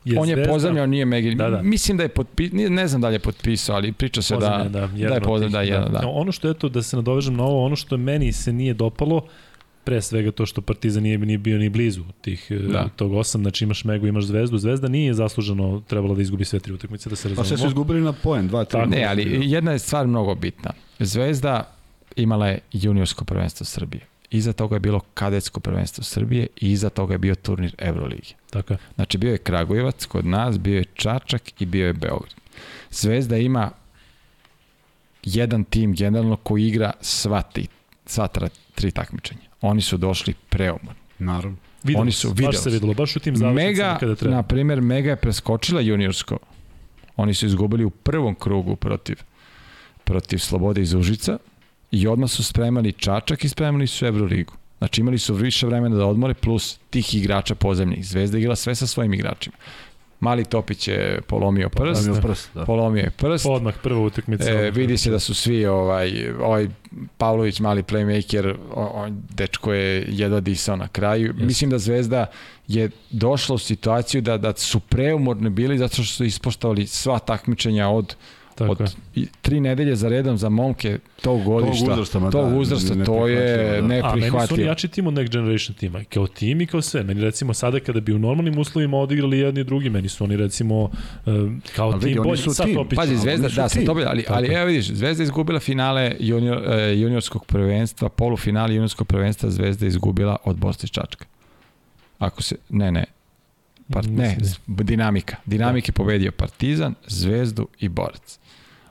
je 0.06 0.20
On 0.20 0.30
je 0.30 0.36
Zvezda... 0.36 0.54
pozemljao, 0.54 0.86
nije 0.86 1.06
Megi. 1.06 1.36
Da, 1.36 1.50
da. 1.50 1.62
Mislim 1.62 1.98
da 1.98 2.04
je 2.04 2.10
potpisao, 2.10 2.70
ne 2.70 2.88
znam 2.88 3.02
da 3.02 3.08
li 3.08 3.16
je 3.16 3.20
potpisao, 3.20 3.76
ali 3.76 3.92
priča 3.92 4.22
se 4.22 4.36
da, 4.36 4.68
da, 4.70 4.88
da 4.88 5.14
je 5.14 5.22
pozemljao, 5.22 5.52
da, 5.52 5.62
jedan, 5.62 5.92
da. 5.92 6.00
da. 6.00 6.08
Ono 6.08 6.32
što 6.32 6.48
je 6.48 6.54
to, 6.54 6.70
da 6.70 6.82
se 6.82 6.96
nadovežem 6.96 7.36
na 7.36 7.44
ovo, 7.44 7.66
ono 7.66 7.76
što 7.76 7.98
meni 7.98 8.34
se 8.34 8.54
nije 8.54 8.74
dopalo, 8.74 9.22
pre 9.84 10.02
svega 10.02 10.32
to 10.32 10.46
što 10.46 10.62
Partizan 10.62 11.04
nije, 11.04 11.18
nije 11.18 11.38
bio 11.38 11.58
ni 11.58 11.70
blizu 11.70 12.04
tih, 12.22 12.48
e, 12.50 12.56
da. 12.56 12.90
tog 12.96 13.14
osam, 13.14 13.42
znači 13.42 13.64
imaš 13.64 13.84
Megu, 13.84 14.08
imaš 14.08 14.24
Zvezdu. 14.24 14.58
Zvezda 14.58 14.88
nije 14.88 15.14
zasluženo 15.14 15.84
trebalo 15.88 16.16
da 16.16 16.22
izgubi 16.22 16.46
sve 16.46 16.60
tri 16.60 16.74
utakmice, 16.74 17.10
da 17.10 17.16
se 17.16 17.30
razumemo. 17.30 17.44
Pa 17.44 17.48
sve 17.48 17.58
su 17.58 17.68
izgubili 17.68 18.02
na 18.02 18.14
poen, 18.14 18.48
dva, 18.48 18.66
tri. 18.66 18.88
Ne, 18.88 19.04
ali 19.04 19.52
jedna 19.52 19.72
je 19.72 19.80
stvar 19.80 20.08
mnogo 20.08 20.36
bitna. 20.36 20.72
Zvezda 21.00 21.76
imala 22.16 22.48
je 22.48 22.60
juniorsko 22.72 23.26
prvenstvo 23.26 23.66
Srbije. 23.66 24.02
Iza 24.32 24.54
toga 24.54 24.76
je 24.76 24.80
bilo 24.80 25.00
kadetsko 25.14 25.60
prvenstvo 25.60 26.04
Srbije 26.04 26.48
i 26.62 26.72
iza 26.72 26.90
toga 26.90 27.14
je 27.14 27.18
bio 27.18 27.36
turnir 27.36 27.76
Euroligi. 27.78 28.34
Tako 28.50 28.74
je. 28.74 28.78
Znači 28.96 29.18
bio 29.18 29.32
je 29.32 29.38
Kragujevac 29.38 30.06
kod 30.06 30.26
nas, 30.26 30.60
bio 30.60 30.78
je 30.78 30.86
Čačak 30.94 31.62
i 31.62 31.66
bio 31.66 31.88
je 31.88 31.94
Beograd. 31.94 32.34
Zvezda 32.92 33.38
ima 33.38 33.72
jedan 35.24 35.64
tim 35.64 35.94
generalno 35.94 36.36
koji 36.36 36.68
igra 36.68 36.92
sva, 37.02 37.42
ti, 37.42 37.68
sva 38.06 38.28
tri 38.76 38.92
takmičenja. 38.92 39.42
Oni 39.62 39.82
su 39.82 39.98
došli 39.98 40.34
preumorni. 40.50 41.00
Naravno. 41.20 41.58
Videlo, 41.84 42.02
Oni 42.02 42.12
su 42.12 42.30
videli. 42.30 42.48
Baš 42.48 42.58
se 42.58 42.70
videlo, 42.70 42.94
baš 42.94 43.16
u 43.16 43.20
tim 43.20 43.34
Mega, 43.54 43.98
kada 44.00 44.16
treba. 44.16 44.36
na 44.36 44.44
primjer, 44.44 44.82
Mega 44.82 45.10
je 45.10 45.16
preskočila 45.16 45.82
juniorsko. 45.82 46.38
Oni 47.16 47.34
su 47.34 47.46
izgubili 47.46 47.86
u 47.86 47.90
prvom 47.90 48.36
krugu 48.36 48.76
protiv 48.76 49.18
protiv 50.04 50.38
Slobode 50.38 50.82
iz 50.82 50.94
Užica 50.94 51.38
i 51.92 52.08
odmah 52.08 52.30
su 52.30 52.44
spremali 52.44 52.92
Čačak 52.92 53.44
i 53.44 53.50
spremali 53.50 53.88
su 53.88 54.06
Euroligu. 54.06 54.54
Znači 54.78 55.02
imali 55.02 55.20
su 55.20 55.34
više 55.34 55.68
vremena 55.68 55.96
da 55.96 56.06
odmore 56.06 56.34
plus 56.34 56.80
tih 56.90 57.16
igrača 57.16 57.56
pozemnih. 57.56 58.06
Zvezda 58.06 58.38
igrala 58.38 58.56
sve 58.56 58.76
sa 58.76 58.88
svojim 58.88 59.14
igračima. 59.14 59.56
Mali 60.24 60.46
Topić 60.46 60.88
je 60.88 61.22
polomio 61.28 61.70
prst. 61.70 62.06
Polomio 62.06 62.22
prst, 62.22 62.50
da. 62.54 62.66
Polomio 62.66 63.02
je 63.02 63.10
prst. 63.10 63.46
Odmah 63.50 63.74
prva 63.84 64.00
utakmica. 64.00 64.52
E, 64.52 64.72
vidi 64.72 64.98
se 64.98 65.12
da 65.12 65.20
su 65.20 65.34
svi 65.34 65.66
ovaj 65.66 66.32
ovaj 66.40 66.68
Pavlović 67.18 67.60
mali 67.60 67.84
playmaker, 67.84 68.56
on 68.74 69.24
dečko 69.30 69.74
je 69.74 70.06
jedva 70.10 70.40
disao 70.40 70.76
na 70.76 70.88
kraju. 70.88 71.34
Yes. 71.34 71.46
Mislim 71.46 71.70
da 71.70 71.78
Zvezda 71.78 72.26
je 72.68 72.90
došla 73.10 73.56
u 73.56 73.58
situaciju 73.58 74.22
da 74.22 74.38
da 74.38 74.54
su 74.56 74.80
preumorni 74.80 75.50
bili 75.50 75.78
zato 75.78 75.94
što 75.96 76.04
su 76.04 76.24
ispoštovali 76.24 76.88
sva 76.88 77.20
takmičenja 77.20 77.90
od 77.90 78.16
Tako 78.56 78.72
od 78.72 78.96
je. 79.16 79.26
tri 79.42 79.60
nedelje 79.60 79.96
za 79.96 80.10
redom 80.10 80.38
za 80.38 80.50
momke 80.50 81.00
tog 81.22 81.44
godišta, 81.44 81.86
tog 81.86 81.94
uzrasta, 81.94 82.20
tog 82.20 82.50
da, 82.50 82.58
uzrasta 82.58 82.96
ne, 82.96 83.06
to 83.06 83.28
je 83.28 83.82
da. 83.82 83.88
neprihvatljivo. 83.88 84.28
A 84.28 84.38
meni 84.38 84.48
su 84.48 84.54
oni 84.54 84.64
jači 84.64 84.88
tim 84.88 85.08
od 85.08 85.14
Next 85.14 85.32
Generation 85.32 85.76
tima, 85.76 86.04
kao 86.04 86.28
tim 86.28 86.62
i 86.62 86.68
kao 86.68 86.82
sve. 86.82 87.04
Meni 87.04 87.22
recimo 87.22 87.54
sada 87.54 87.80
kada 87.80 88.00
bi 88.00 88.14
u 88.14 88.20
normalnim 88.20 88.60
uslovima 88.60 88.98
odigrali 88.98 89.40
jedni 89.40 89.62
i 89.62 89.64
drugi, 89.64 89.90
meni 89.90 90.10
su 90.10 90.24
oni 90.24 90.38
recimo 90.38 90.84
uh, 90.84 90.90
kao 91.76 91.92
ali 91.92 92.02
tim 92.02 92.24
bolji 92.24 92.38
sa 92.38 92.64
Topićem. 92.64 92.96
Pazi, 92.96 93.18
Zvezda, 93.18 93.48
da, 93.56 93.70
sa 93.70 93.80
Topićem, 93.86 94.10
ali, 94.10 94.26
ali 94.28 94.54
evo 94.54 94.66
vidiš, 94.66 94.88
Zvezda 94.88 95.24
izgubila 95.24 95.60
finale 95.60 96.16
junior, 96.20 96.58
uh, 96.58 97.00
juniorskog 97.00 97.46
prvenstva, 97.46 98.10
polufinale 98.10 98.76
juniorskog 98.76 99.08
prvenstva 99.08 99.50
Zvezda 99.50 99.86
izgubila 99.86 100.38
od 100.44 100.56
Bosne 100.58 100.90
Čačka. 100.90 101.26
Ako 102.20 102.44
se, 102.44 102.56
ne, 102.70 102.92
ne, 102.92 103.06
Part, 103.94 104.08
ne, 104.10 104.38
dinamika. 104.68 105.36
Dinamike 105.46 105.92
da. 105.92 105.96
pobedio 105.96 106.32
Partizan, 106.32 106.96
Zvezdu 107.08 107.68
i 107.80 107.90
Borac. 107.90 108.40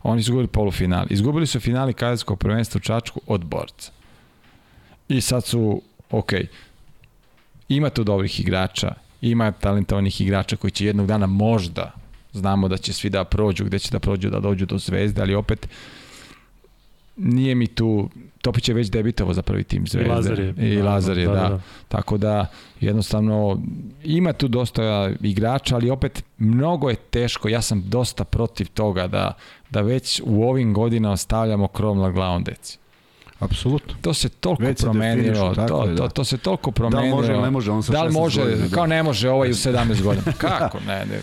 Oni 0.03 0.23
su 0.23 0.27
izgubili 0.27 0.49
polufinali. 0.49 1.07
Izgubili 1.11 1.47
su 1.47 1.61
finali 1.61 1.93
kadetskog 1.93 2.39
prvenstva 2.39 2.79
u 2.79 2.81
Čačku 2.81 3.21
od 3.27 3.45
borca. 3.45 3.93
I 5.09 5.21
sad 5.21 5.45
su, 5.45 5.83
ok, 6.11 6.33
ima 7.69 7.91
tu 7.91 8.05
dobrih 8.05 8.41
igrača, 8.41 8.95
ima 9.21 9.53
talentovanih 9.53 10.21
igrača 10.21 10.57
koji 10.57 10.71
će 10.71 10.87
jednog 10.87 11.07
dana 11.07 11.27
možda, 11.27 11.93
znamo 12.33 12.69
da 12.69 12.77
će 12.77 12.93
svi 12.93 13.11
da 13.11 13.25
prođu, 13.25 13.65
gde 13.65 13.79
će 13.79 13.91
da 13.91 13.99
prođu, 13.99 14.31
da 14.31 14.41
dođu 14.41 14.67
do 14.67 14.79
zvezde, 14.79 15.23
ali 15.23 15.35
opet 15.35 15.69
nije 17.23 17.55
mi 17.55 17.67
tu 17.67 18.09
Topić 18.43 18.69
je 18.69 18.75
već 18.75 18.91
debitovo 18.91 19.35
za 19.35 19.43
prvi 19.43 19.65
tim 19.65 19.87
Zvezde. 19.87 20.09
I 20.09 20.13
Lazar 20.13 20.41
je. 20.41 20.55
I 20.59 20.77
da, 20.77 20.85
Lazar 20.85 21.19
je, 21.19 21.27
da, 21.27 21.33
da. 21.33 21.49
da. 21.49 21.61
Tako 21.89 22.19
da, 22.19 22.47
jednostavno, 22.81 23.61
ima 24.05 24.33
tu 24.33 24.49
dosta 24.49 25.11
igrača, 25.21 25.75
ali 25.75 25.91
opet 25.91 26.25
mnogo 26.39 26.91
je 26.91 26.97
teško. 26.97 27.49
Ja 27.49 27.63
sam 27.63 27.83
dosta 27.87 28.25
protiv 28.25 28.69
toga 28.75 29.07
da, 29.07 29.33
da 29.71 29.81
već 29.81 30.23
u 30.25 30.43
ovim 30.43 30.75
godinama 30.75 31.17
stavljamo 31.17 31.69
krov 31.69 31.97
na 31.97 32.11
glavom 32.11 32.45
deci. 32.45 32.79
Apsolutno. 33.43 33.95
To 34.01 34.15
se 34.15 34.29
toliko 34.29 34.63
Već 34.63 34.81
promenilo, 34.81 35.55
to, 35.55 35.67
to, 35.67 35.95
to, 35.97 36.09
to 36.09 36.25
se 36.25 36.39
toliko 36.39 36.71
promenilo. 36.71 37.03
Da 37.03 37.27
li 37.27 37.29
može, 37.29 37.43
ne 37.43 37.51
može, 37.51 37.71
on 37.71 37.83
sa 37.83 37.93
da 37.93 38.03
li 38.03 38.13
može, 38.13 38.41
godina, 38.41 38.67
da. 38.67 38.75
kao 38.75 38.87
ne 38.87 39.03
može 39.03 39.31
ovaj 39.31 39.51
u 39.51 39.55
17 39.55 40.03
godina. 40.03 40.33
Kako? 40.39 40.79
Ne, 40.87 41.07
ne. 41.07 41.21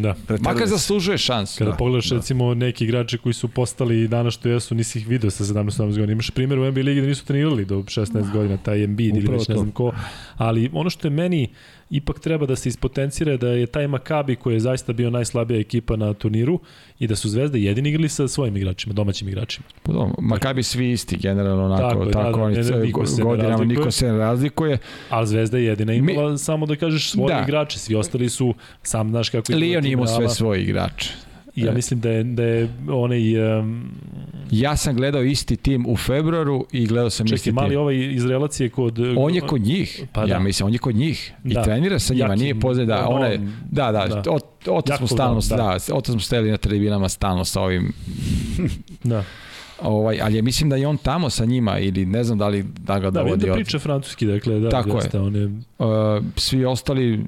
Da. 0.00 0.14
Makar 0.40 0.66
zaslužuje 0.66 1.18
šansu. 1.18 1.58
Kada 1.58 1.70
da, 1.70 1.76
pogledaš 1.76 2.08
da. 2.08 2.16
recimo 2.16 2.54
neki 2.54 2.84
igrači 2.84 3.18
koji 3.18 3.32
su 3.32 3.48
postali 3.48 4.08
danas 4.08 4.34
što 4.34 4.48
jesu, 4.48 4.74
nisi 4.74 4.98
ih 4.98 5.08
video 5.08 5.30
sa 5.30 5.44
17 5.44 5.78
godina. 5.78 6.12
Imaš 6.12 6.30
primjer 6.30 6.58
u 6.58 6.70
NBA 6.70 6.80
ligi 6.80 7.00
da 7.00 7.06
nisu 7.06 7.24
trenirali 7.24 7.64
do 7.64 7.76
16 7.76 8.32
godina, 8.32 8.56
taj 8.56 8.84
Embiid 8.84 9.16
ili 9.16 9.32
već 9.32 9.48
ne 9.48 9.54
znam 9.54 9.70
ko. 9.70 9.92
Ali 10.36 10.70
ono 10.72 10.90
što 10.90 11.06
je 11.06 11.10
meni 11.10 11.48
ipak 11.90 12.18
treba 12.18 12.46
da 12.46 12.56
se 12.56 12.68
ispotencira 12.68 13.36
da 13.36 13.48
je 13.48 13.66
taj 13.66 13.86
Makabi 13.86 14.36
koji 14.36 14.54
je 14.54 14.60
zaista 14.60 14.92
bio 14.92 15.10
najslabija 15.10 15.60
ekipa 15.60 15.96
na 15.96 16.14
turniru 16.14 16.60
i 16.98 17.06
da 17.06 17.16
su 17.16 17.28
Zvezda 17.28 17.58
jedini 17.58 17.88
igrali 17.88 18.08
sa 18.08 18.28
svojim 18.28 18.56
igračima, 18.56 18.94
domaćim 18.94 19.28
igračima. 19.28 19.66
Pudo, 19.82 20.10
Makabi 20.18 20.62
svi 20.62 20.90
isti 20.90 21.16
generalno 21.16 21.64
onako, 21.64 21.82
tako, 21.82 22.04
tako 22.10 22.50
da, 22.50 22.62
da, 22.62 22.76
ne, 22.76 22.84
niko 22.84 23.04
godinama 23.22 23.64
ne 23.64 23.66
niko 23.66 23.90
se 23.90 24.06
ne 24.06 24.18
razlikuje. 24.18 24.78
Ali 25.10 25.26
Zvezda 25.26 25.58
je 25.58 25.64
jedina 25.64 25.92
imala 25.92 26.32
Mi, 26.32 26.38
samo 26.38 26.66
da 26.66 26.76
kažeš 26.76 27.10
svoje 27.10 27.34
da. 27.34 27.42
igrače, 27.42 27.78
svi 27.78 27.94
ostali 27.94 28.28
su 28.28 28.54
sam 28.82 29.10
znaš 29.10 29.28
kako 29.28 29.52
je 29.52 29.58
Lion 29.58 29.86
imao 29.86 30.06
sve 30.06 30.28
svoje 30.28 30.62
igrače. 30.62 31.25
Ja 31.56 31.72
mislim 31.72 32.00
da 32.00 32.10
je, 32.10 32.24
da 32.24 32.42
je 32.42 32.68
onaj... 32.88 33.58
Um, 33.58 33.90
ja 34.50 34.76
sam 34.76 34.96
gledao 34.96 35.22
isti 35.22 35.56
tim 35.56 35.86
u 35.88 35.96
februaru 35.96 36.66
i 36.72 36.86
gledao 36.86 37.10
sam 37.10 37.26
Čekaj, 37.26 37.34
isti 37.34 37.44
tim. 37.44 37.54
Čekaj, 37.54 37.64
mali 37.64 37.76
ovaj 37.76 38.14
iz 38.14 38.26
relacije 38.26 38.68
kod... 38.68 38.98
On 39.16 39.34
je 39.34 39.40
kod 39.40 39.60
njih. 39.60 40.04
Pa 40.12 40.20
ja 40.20 40.26
da. 40.26 40.38
mislim, 40.38 40.66
on 40.66 40.72
je 40.72 40.78
kod 40.78 40.94
njih. 40.94 41.32
I 41.44 41.54
da. 41.54 41.62
trenira 41.62 41.98
sa 41.98 42.14
njima, 42.14 42.28
Jaki, 42.28 42.42
nije 42.42 42.60
pozad, 42.60 42.86
da, 42.86 43.08
on, 43.08 43.24
je, 43.24 43.40
da, 43.70 43.92
da, 43.92 44.06
da. 44.06 44.30
Od, 44.30 44.42
od 44.66 44.90
smo 44.96 45.06
stalno, 45.06 45.40
da, 45.48 45.56
da, 45.56 45.94
od 45.94 46.06
smo 46.06 46.20
steli 46.20 46.50
na 46.50 46.56
tribinama 46.56 47.08
stalno 47.08 47.44
sa 47.44 47.60
ovim... 47.60 47.92
da. 49.04 49.24
Ovaj, 49.82 50.20
ali 50.22 50.36
ja 50.36 50.42
mislim 50.42 50.70
da 50.70 50.76
je 50.76 50.86
on 50.86 50.96
tamo 50.96 51.30
sa 51.30 51.44
njima 51.44 51.78
ili 51.78 52.06
ne 52.06 52.24
znam 52.24 52.38
da 52.38 52.48
li 52.48 52.64
da 52.78 52.98
ga 52.98 53.10
da, 53.10 53.20
dovodi. 53.20 53.30
Da, 53.30 53.34
vidim 53.34 53.48
da 53.48 53.54
priča 53.54 53.78
francuski, 53.78 54.26
dakle, 54.26 54.60
da, 54.60 54.70
Tako 54.70 54.96
jeste, 54.96 55.16
je. 55.16 55.22
On 55.22 55.36
je... 55.36 55.46
Uh, 55.46 56.24
svi 56.36 56.64
ostali, 56.64 57.24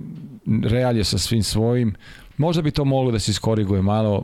Real 0.62 0.96
je 0.96 1.04
sa 1.04 1.18
svim 1.18 1.42
svojim, 1.42 1.94
možda 2.38 2.62
bi 2.62 2.70
to 2.70 2.84
moglo 2.84 3.12
da 3.12 3.18
se 3.18 3.30
iskoriguje 3.30 3.82
malo, 3.82 4.22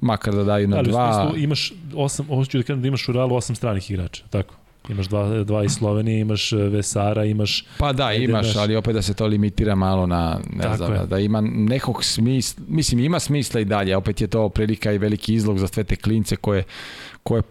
makar 0.00 0.34
da 0.34 0.44
daju 0.44 0.68
na 0.68 0.76
Ali, 0.76 0.88
dva. 0.88 1.00
Ali 1.00 1.10
u 1.10 1.30
smislu 1.30 1.44
imaš 1.44 1.72
osam, 1.94 2.26
hoću 2.26 2.58
da 2.58 2.64
kažem 2.64 2.82
da 2.82 2.88
imaš 2.88 3.08
u 3.08 3.12
Realu 3.12 3.34
osam 3.34 3.56
stranih 3.56 3.90
igrača, 3.90 4.24
tako? 4.30 4.54
Imaš 4.88 5.06
dva, 5.06 5.44
dva 5.44 5.64
iz 5.64 5.72
Slovenije, 5.72 6.20
imaš 6.20 6.52
e, 6.52 6.56
Vesara, 6.56 7.24
imaš... 7.24 7.64
Pa 7.78 7.92
da, 7.92 8.12
imaš, 8.12 8.46
imaš, 8.46 8.56
ali 8.56 8.76
opet 8.76 8.94
da 8.94 9.02
se 9.02 9.14
to 9.14 9.26
limitira 9.26 9.74
malo 9.74 10.06
na, 10.06 10.40
ne 10.52 10.62
Tako 10.62 10.76
znam, 10.76 10.92
je. 10.92 11.06
da 11.06 11.18
ima 11.18 11.40
nekog 11.40 12.04
smisla, 12.04 12.64
mislim 12.68 13.00
ima 13.00 13.20
smisla 13.20 13.60
i 13.60 13.64
dalje, 13.64 13.96
opet 13.96 14.20
je 14.20 14.26
to 14.26 14.48
prilika 14.48 14.92
i 14.92 14.98
veliki 14.98 15.34
izlog 15.34 15.58
za 15.58 15.68
sve 15.68 15.84
te 15.84 15.96
klince 15.96 16.36
koje, 16.36 16.64
koje 17.22 17.42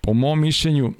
po 0.00 0.12
mom 0.12 0.40
mišljenju 0.40 0.92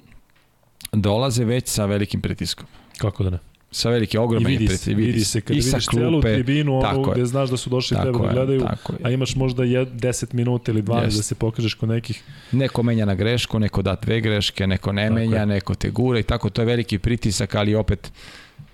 dolaze 0.92 1.44
već 1.44 1.68
sa 1.68 1.86
velikim 1.86 2.20
pritiskom. 2.20 2.66
Kako 2.98 3.24
da 3.24 3.30
ne? 3.30 3.38
Sa 3.74 3.90
velike 3.90 4.18
ogromne 4.18 4.52
I 4.52 4.56
vidi 4.56 4.76
se, 4.76 4.94
vidi 4.94 5.24
se, 5.24 5.40
kada 5.40 5.54
vidiš 5.54 5.86
klupe, 5.86 6.04
celu 6.04 6.20
tribinu, 6.20 6.78
ono 6.78 7.02
gde 7.02 7.26
znaš 7.26 7.50
da 7.50 7.56
su 7.56 7.70
došli 7.70 7.96
tebe 7.96 8.18
da 8.18 8.32
gledaju, 8.32 8.66
a 9.02 9.10
imaš 9.10 9.36
možda 9.36 9.64
jed, 9.64 9.88
10 9.88 10.34
minuta 10.34 10.72
ili 10.72 10.82
12 10.82 11.06
yes. 11.06 11.16
da 11.16 11.22
se 11.22 11.34
pokažeš 11.34 11.74
kod 11.74 11.88
nekih. 11.88 12.22
Neko 12.52 12.82
menja 12.82 13.04
na 13.04 13.14
grešku, 13.14 13.58
neko 13.58 13.82
da 13.82 13.96
dve 14.02 14.20
greške, 14.20 14.66
neko 14.66 14.92
ne 14.92 15.02
tako 15.02 15.14
menja, 15.14 15.40
je. 15.40 15.46
neko 15.46 15.74
te 15.74 15.90
gura 15.90 16.18
i 16.18 16.22
tako, 16.22 16.50
to 16.50 16.62
je 16.62 16.66
veliki 16.66 16.98
pritisak, 16.98 17.54
ali 17.54 17.74
opet 17.74 18.12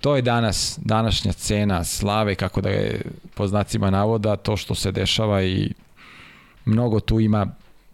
to 0.01 0.15
je 0.15 0.21
danas, 0.21 0.79
današnja 0.81 1.33
cena 1.33 1.83
slave, 1.83 2.35
kako 2.35 2.61
da 2.61 2.69
je 2.69 3.01
po 3.33 3.47
znacima 3.47 3.89
navoda, 3.89 4.35
to 4.35 4.57
što 4.57 4.75
se 4.75 4.91
dešava 4.91 5.43
i 5.43 5.73
mnogo 6.65 6.99
tu 6.99 7.19
ima 7.19 7.47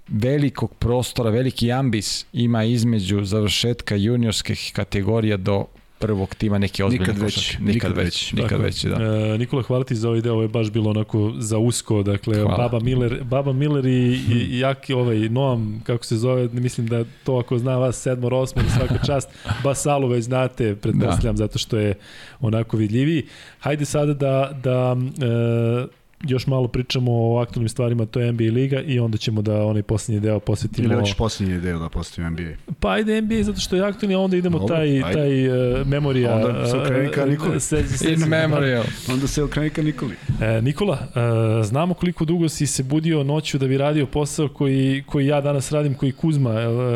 velikog 0.07 0.73
prostora, 0.73 1.29
veliki 1.29 1.71
ambis 1.71 2.25
ima 2.33 2.63
između 2.63 3.23
završetka 3.23 3.95
juniorskih 3.95 4.71
kategorija 4.75 5.37
do 5.37 5.65
prvog 5.99 6.35
tima 6.35 6.57
neki 6.57 6.83
ozbiljni 6.83 7.07
nikad 7.07 7.21
već, 7.23 7.57
nikad, 7.59 7.73
nikad 7.73 7.97
već, 7.97 8.33
nikad 8.33 8.61
već, 8.61 8.85
da. 8.85 9.03
E, 9.03 9.37
Nikola, 9.37 9.63
hvala 9.63 9.83
ti 9.83 9.95
za 9.95 10.09
ovaj 10.09 10.21
deo, 10.21 10.33
ovo 10.33 10.41
je 10.41 10.47
baš 10.47 10.71
bilo 10.71 10.89
onako 10.89 11.33
za 11.37 11.57
usko, 11.57 12.03
dakle, 12.03 12.41
hvala. 12.41 12.57
Baba 12.57 12.79
Miller, 12.79 13.23
Baba 13.23 13.53
Miller 13.53 13.85
i, 13.85 14.17
hmm. 14.17 14.37
i 14.37 14.59
Jaki, 14.59 14.93
ovaj, 14.93 15.17
Noam, 15.17 15.81
kako 15.85 16.05
se 16.05 16.17
zove, 16.17 16.49
mislim 16.51 16.87
da 16.87 17.03
to 17.23 17.37
ako 17.37 17.57
zna 17.57 17.77
vas 17.77 18.01
sedmor, 18.01 18.33
osmor, 18.33 18.65
svaka 18.77 19.05
čast, 19.05 19.29
Basalu 19.63 20.07
već 20.07 20.23
znate, 20.23 20.75
pretpostavljam, 20.75 21.35
da. 21.35 21.43
zato 21.43 21.59
što 21.59 21.77
je 21.77 21.95
onako 22.39 22.77
vidljiviji. 22.77 23.25
Hajde 23.59 23.85
sada 23.85 24.13
da, 24.13 24.59
da 24.63 24.95
e, 25.25 25.96
još 26.23 26.47
malo 26.47 26.67
pričamo 26.67 27.11
o 27.11 27.39
aktualnim 27.39 27.69
stvarima, 27.69 28.05
to 28.05 28.19
je 28.19 28.31
NBA 28.31 28.43
liga 28.43 28.81
i 28.81 28.99
onda 28.99 29.17
ćemo 29.17 29.41
da 29.41 29.65
onaj 29.65 29.83
poslednji 29.83 30.21
deo 30.21 30.39
posvetimo... 30.39 30.87
Ili 30.87 30.95
hoćeš 30.95 31.15
poslednji 31.17 31.59
deo 31.59 31.79
da 31.79 31.89
posvetimo 31.89 32.29
NBA? 32.29 32.73
Pa 32.79 32.91
ajde 32.91 33.21
NBA 33.21 33.43
zato 33.43 33.59
što 33.59 33.75
je 33.75 33.83
aktualni, 33.83 34.15
a 34.15 34.19
onda 34.19 34.37
idemo 34.37 34.59
Dobro, 34.59 34.75
taj, 34.75 35.03
ajde. 35.03 35.13
taj 35.13 35.49
uh, 35.49 35.87
memorija... 35.87 36.35
Onda 36.35 36.65
se 36.67 36.77
okreni 36.77 37.11
ka 37.11 37.25
Nikoli. 37.25 37.59
Se, 37.59 37.87
se, 37.87 38.13
In 38.13 38.19
memorial. 38.19 38.83
onda 39.11 39.27
se 39.27 39.43
okreni 39.43 39.69
ka 39.69 39.81
Nikoli. 39.81 40.15
E, 40.41 40.61
Nikola, 40.61 40.93
uh, 41.01 41.65
znamo 41.65 41.93
koliko 41.93 42.25
dugo 42.25 42.49
si 42.49 42.67
se 42.67 42.83
budio 42.83 43.23
noću 43.23 43.57
da 43.57 43.67
bi 43.67 43.77
radio 43.77 44.05
posao 44.05 44.47
koji, 44.47 45.03
koji 45.05 45.27
ja 45.27 45.41
danas 45.41 45.71
radim, 45.71 45.93
koji 45.93 46.11
Kuzma 46.11 46.53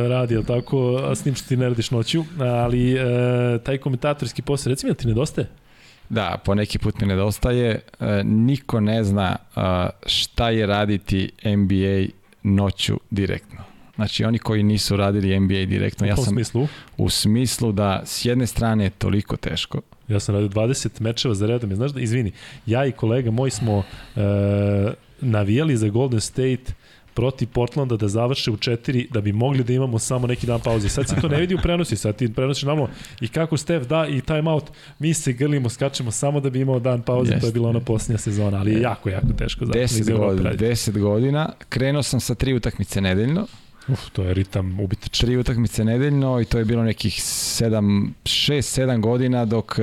radi, 0.07 0.35
ali 0.35 0.45
tako, 0.45 1.01
a 1.03 1.15
s 1.15 1.25
njim 1.25 1.35
što 1.35 1.47
ti 1.47 1.57
ne 1.57 1.69
radiš 1.69 1.91
noću, 1.91 2.23
ali 2.39 2.93
uh, 2.93 3.01
taj 3.63 3.77
komentatorski 3.77 4.41
posao, 4.41 4.69
recimo, 4.69 4.93
da 4.93 4.97
ti 4.97 5.07
nedostaje? 5.07 5.47
Da, 6.11 6.37
po 6.45 6.55
neki 6.55 6.79
put 6.79 7.01
mi 7.01 7.07
nedostaje. 7.07 7.79
E, 7.99 8.23
niko 8.23 8.79
ne 8.79 9.03
zna 9.03 9.35
e, 9.55 9.61
šta 10.05 10.49
je 10.49 10.65
raditi 10.65 11.31
NBA 11.43 12.13
noću 12.43 12.99
direktno. 13.09 13.59
Znači 13.95 14.25
oni 14.25 14.39
koji 14.39 14.63
nisu 14.63 14.97
radili 14.97 15.39
NBA 15.39 15.65
direktno, 15.65 16.07
ja 16.07 16.15
sam 16.15 16.23
u 16.23 16.25
smislu 16.25 16.67
u 16.97 17.09
smislu 17.09 17.71
da 17.71 18.01
s 18.05 18.25
jedne 18.25 18.47
strane 18.47 18.83
je 18.83 18.89
toliko 18.89 19.37
teško. 19.37 19.81
Ja 20.07 20.19
sam 20.19 20.35
radio 20.35 20.49
20 20.49 21.01
mečeva 21.01 21.33
za 21.33 21.47
redom, 21.47 21.75
znaš 21.75 21.91
da 21.91 22.01
izvini, 22.01 22.31
ja 22.65 22.85
i 22.85 22.91
kolega 22.91 23.31
moj 23.31 23.51
smo 23.51 23.83
e, 24.15 24.21
navijali 25.21 25.77
za 25.77 25.89
Golden 25.89 26.21
State 26.21 26.73
protiv 27.13 27.47
Portlanda 27.47 27.97
da 27.97 28.07
završe 28.07 28.51
u 28.51 28.57
4 28.57 29.11
da 29.11 29.21
bi 29.21 29.31
mogli 29.31 29.63
da 29.63 29.73
imamo 29.73 29.99
samo 29.99 30.27
neki 30.27 30.47
dan 30.47 30.59
pauze. 30.59 30.89
Sad 30.89 31.09
se 31.09 31.15
to 31.21 31.27
ne 31.27 31.39
vidi 31.39 31.55
u 31.55 31.57
prenosi, 31.63 31.95
sad 31.95 32.15
ti 32.15 32.33
prenosiš 32.33 32.63
namo 32.63 32.89
i 33.21 33.27
kako 33.27 33.57
Steph 33.57 33.87
da 33.87 34.07
i 34.07 34.21
time 34.21 34.51
out, 34.51 34.63
mi 34.99 35.13
se 35.13 35.33
grlimo, 35.33 35.69
skačemo 35.69 36.11
samo 36.11 36.39
da 36.39 36.49
bi 36.49 36.59
imao 36.59 36.79
dan 36.79 37.01
pauze, 37.01 37.33
yes. 37.33 37.39
to 37.39 37.45
je 37.45 37.51
bila 37.51 37.69
ona 37.69 37.79
posljednja 37.79 38.17
sezona, 38.17 38.57
ali 38.57 38.71
je 38.71 38.81
jako, 38.81 39.09
jako 39.09 39.33
teško. 39.37 39.65
10 39.65 40.17
godina, 40.17 40.53
10 40.53 40.99
godina, 40.99 41.49
krenuo 41.69 42.03
sam 42.03 42.19
sa 42.19 42.35
tri 42.35 42.53
utakmice 42.53 43.01
nedeljno, 43.01 43.47
Uf, 43.87 44.09
to 44.13 44.23
je 44.23 44.33
ritam 44.33 44.79
ubitačan. 44.79 45.27
Tri 45.27 45.37
utakmice 45.37 45.85
nedeljno 45.85 46.41
i 46.41 46.45
to 46.45 46.59
je 46.59 46.65
bilo 46.65 46.83
nekih 46.83 47.13
7, 47.13 48.09
6, 48.23 48.81
7 48.81 48.99
godina 48.99 49.45
dok, 49.45 49.75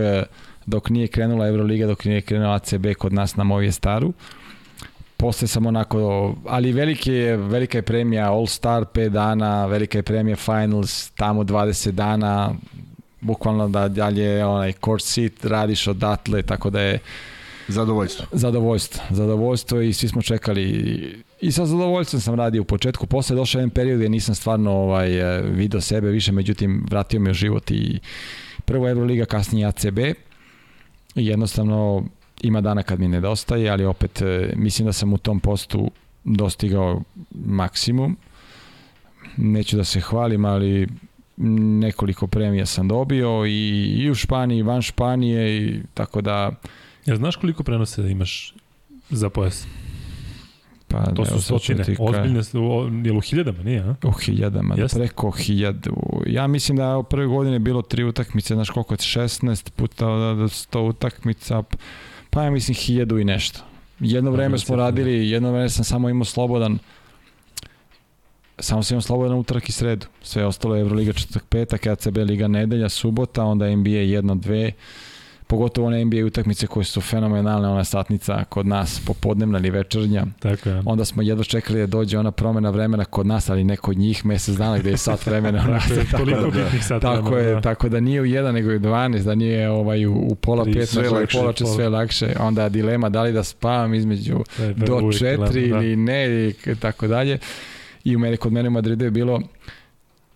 dok 0.66 0.90
nije 0.90 1.06
krenula 1.06 1.48
Euroliga, 1.48 1.86
dok 1.86 2.04
nije 2.04 2.20
krenula 2.20 2.54
ACB 2.54 2.86
kod 2.98 3.12
nas 3.12 3.36
na 3.36 3.44
Movije 3.44 3.72
Staru 3.72 4.12
posle 5.18 5.48
sam 5.48 5.66
onako, 5.66 6.34
ali 6.46 6.72
veliki 6.72 7.12
je, 7.12 7.36
velika 7.36 7.78
je 7.78 7.82
premija 7.82 8.32
All 8.32 8.46
Star 8.46 8.84
5 8.84 9.08
dana, 9.08 9.66
velika 9.66 9.98
je 9.98 10.02
premija 10.02 10.36
Finals 10.36 11.10
tamo 11.10 11.44
20 11.44 11.90
dana, 11.90 12.54
bukvalno 13.20 13.68
da 13.68 13.88
dalje 13.88 14.44
onaj 14.44 14.72
court 14.84 15.04
seat 15.04 15.44
radiš 15.44 15.86
odatle, 15.86 16.42
tako 16.42 16.70
da 16.70 16.80
je 16.80 16.98
Zadovoljstvo. 17.68 18.26
Zadovoljstvo. 18.32 19.02
Zadovoljstvo 19.10 19.80
i 19.80 19.92
svi 19.92 20.08
smo 20.08 20.22
čekali 20.22 20.64
i 21.40 21.52
sa 21.52 21.66
zadovoljstvom 21.66 22.20
sam 22.20 22.34
radio 22.34 22.62
u 22.62 22.64
početku. 22.64 23.06
Posle 23.06 23.34
je 23.34 23.38
došao 23.38 23.58
jedan 23.58 23.70
period 23.70 23.98
gde 23.98 24.08
nisam 24.08 24.34
stvarno 24.34 24.72
ovaj, 24.72 25.10
video 25.42 25.80
sebe 25.80 26.08
više, 26.08 26.32
međutim 26.32 26.86
vratio 26.90 27.20
me 27.20 27.30
u 27.30 27.34
život 27.34 27.70
i 27.70 27.98
prvo 28.64 28.88
Euroliga, 28.88 29.24
kasnije 29.24 29.66
ACB. 29.66 29.98
I 29.98 31.26
jednostavno 31.26 32.04
ima 32.42 32.60
dana 32.60 32.82
kad 32.82 33.00
mi 33.00 33.08
nedostaje, 33.08 33.70
ali 33.70 33.84
opet 33.84 34.22
e, 34.22 34.52
mislim 34.56 34.86
da 34.86 34.92
sam 34.92 35.12
u 35.12 35.18
tom 35.18 35.40
postu 35.40 35.90
dostigao 36.24 37.02
maksimum. 37.44 38.16
Neću 39.36 39.76
da 39.76 39.84
se 39.84 40.00
hvalim, 40.00 40.44
ali 40.44 40.88
nekoliko 41.80 42.26
premija 42.26 42.66
sam 42.66 42.88
dobio 42.88 43.46
i, 43.46 43.84
i 43.84 44.10
u 44.10 44.14
Španiji, 44.14 44.58
i 44.58 44.62
van 44.62 44.82
Španije 44.82 45.66
i 45.66 45.80
tako 45.94 46.20
da... 46.20 46.50
Ja 47.06 47.16
znaš 47.16 47.36
koliko 47.36 47.62
prenose 47.62 48.02
da 48.02 48.08
imaš 48.08 48.54
za 49.10 49.30
pojas? 49.30 49.66
Pa, 50.88 51.04
to 51.14 51.24
su 51.24 51.42
stotine, 51.42 51.84
ozbiljne, 51.98 52.40
je 53.04 53.12
li 53.12 53.18
u 53.18 53.20
hiljadama, 53.20 53.62
nije? 53.62 53.80
A? 53.80 53.94
U 54.04 54.12
hiljadama, 54.12 54.74
Jest? 54.78 54.94
preko 54.94 55.30
hiljadu. 55.30 55.96
Ja 56.26 56.46
mislim 56.46 56.76
da 56.76 56.84
je 56.84 56.96
u 56.96 57.02
prve 57.02 57.26
godine 57.26 57.58
bilo 57.58 57.82
tri 57.82 58.04
utakmice, 58.04 58.54
znaš 58.54 58.70
koliko 58.70 58.94
je 58.94 58.98
16 58.98 59.70
puta 59.70 60.06
100 60.06 60.78
utakmica, 60.88 61.62
Pa 62.30 62.42
ja 62.42 62.50
mislim 62.50 62.74
hiljadu 62.74 63.18
i 63.18 63.24
nešto. 63.24 63.60
Jedno 64.00 64.30
vreme 64.30 64.58
smo 64.58 64.76
radili, 64.76 65.30
jedno 65.30 65.52
vreme 65.52 65.68
sam 65.68 65.84
samo 65.84 66.08
imao 66.08 66.24
slobodan 66.24 66.78
samo 68.58 68.82
sam 68.82 68.94
imao 68.94 69.02
slobodan 69.02 69.38
utorak 69.38 69.68
i 69.68 69.72
sredu. 69.72 70.06
Sve 70.22 70.46
ostalo 70.46 70.74
je 70.74 70.80
Euroliga 70.80 71.12
četvrtak, 71.12 71.44
petak, 71.48 71.86
ACB 71.86 72.16
Liga 72.16 72.48
nedelja, 72.48 72.88
subota, 72.88 73.44
onda 73.44 73.76
NBA 73.76 73.90
jedno, 73.90 74.34
dve 74.34 74.72
pogotovo 75.48 75.86
one 75.86 76.04
NBA 76.04 76.26
utakmice 76.26 76.66
koje 76.66 76.84
su 76.84 77.00
fenomenalne, 77.00 77.68
ona 77.68 77.84
satnica 77.84 78.44
kod 78.44 78.66
nas 78.66 79.00
popodnevna 79.06 79.58
ili 79.58 79.70
večernja. 79.70 80.26
Tako 80.38 80.68
je. 80.68 80.82
Onda 80.86 81.04
smo 81.04 81.22
jedva 81.22 81.44
čekali 81.44 81.80
da 81.80 81.86
dođe 81.86 82.18
ona 82.18 82.30
promena 82.30 82.70
vremena 82.70 83.04
kod 83.04 83.26
nas, 83.26 83.50
ali 83.50 83.64
neko 83.64 83.90
od 83.90 83.98
njih 83.98 84.26
mesec 84.26 84.56
dana 84.56 84.78
gde 84.78 84.90
je 84.90 84.96
sat 84.96 85.26
vremena. 85.26 85.80
tako, 85.88 85.94
je, 85.94 86.06
tako, 86.10 86.24
da, 86.24 86.62
bitnih 86.62 86.84
sat 86.84 87.02
tako 87.02 87.36
je, 87.36 87.54
da. 87.54 87.60
tako 87.60 87.88
da 87.88 88.00
nije 88.00 88.20
u 88.20 88.24
jedan 88.24 88.54
nego 88.54 88.68
u 88.68 88.72
12, 88.72 89.22
da 89.22 89.34
nije 89.34 89.70
ovaj 89.70 90.06
u, 90.06 90.14
u 90.14 90.34
pola 90.34 90.64
Tri, 90.64 90.72
pet, 90.72 90.94
nego 90.94 91.22
u 91.22 91.26
pola 91.32 91.52
če 91.52 91.66
sve 91.66 91.88
lakše. 91.88 92.34
Onda 92.40 92.68
dilema 92.68 93.08
da 93.08 93.22
li 93.22 93.32
da 93.32 93.44
spavam 93.44 93.94
između 93.94 94.38
do 94.76 95.12
četiri 95.12 95.68
da. 95.68 95.76
ili 95.76 95.96
ne 95.96 96.48
i 96.48 96.54
tako 96.80 97.06
dalje. 97.06 97.38
I 98.04 98.16
u 98.16 98.18
mene, 98.18 98.36
kod 98.36 98.52
mene 98.52 98.68
u 98.68 98.72
Madridu 98.72 99.04
je 99.04 99.10
bilo 99.10 99.40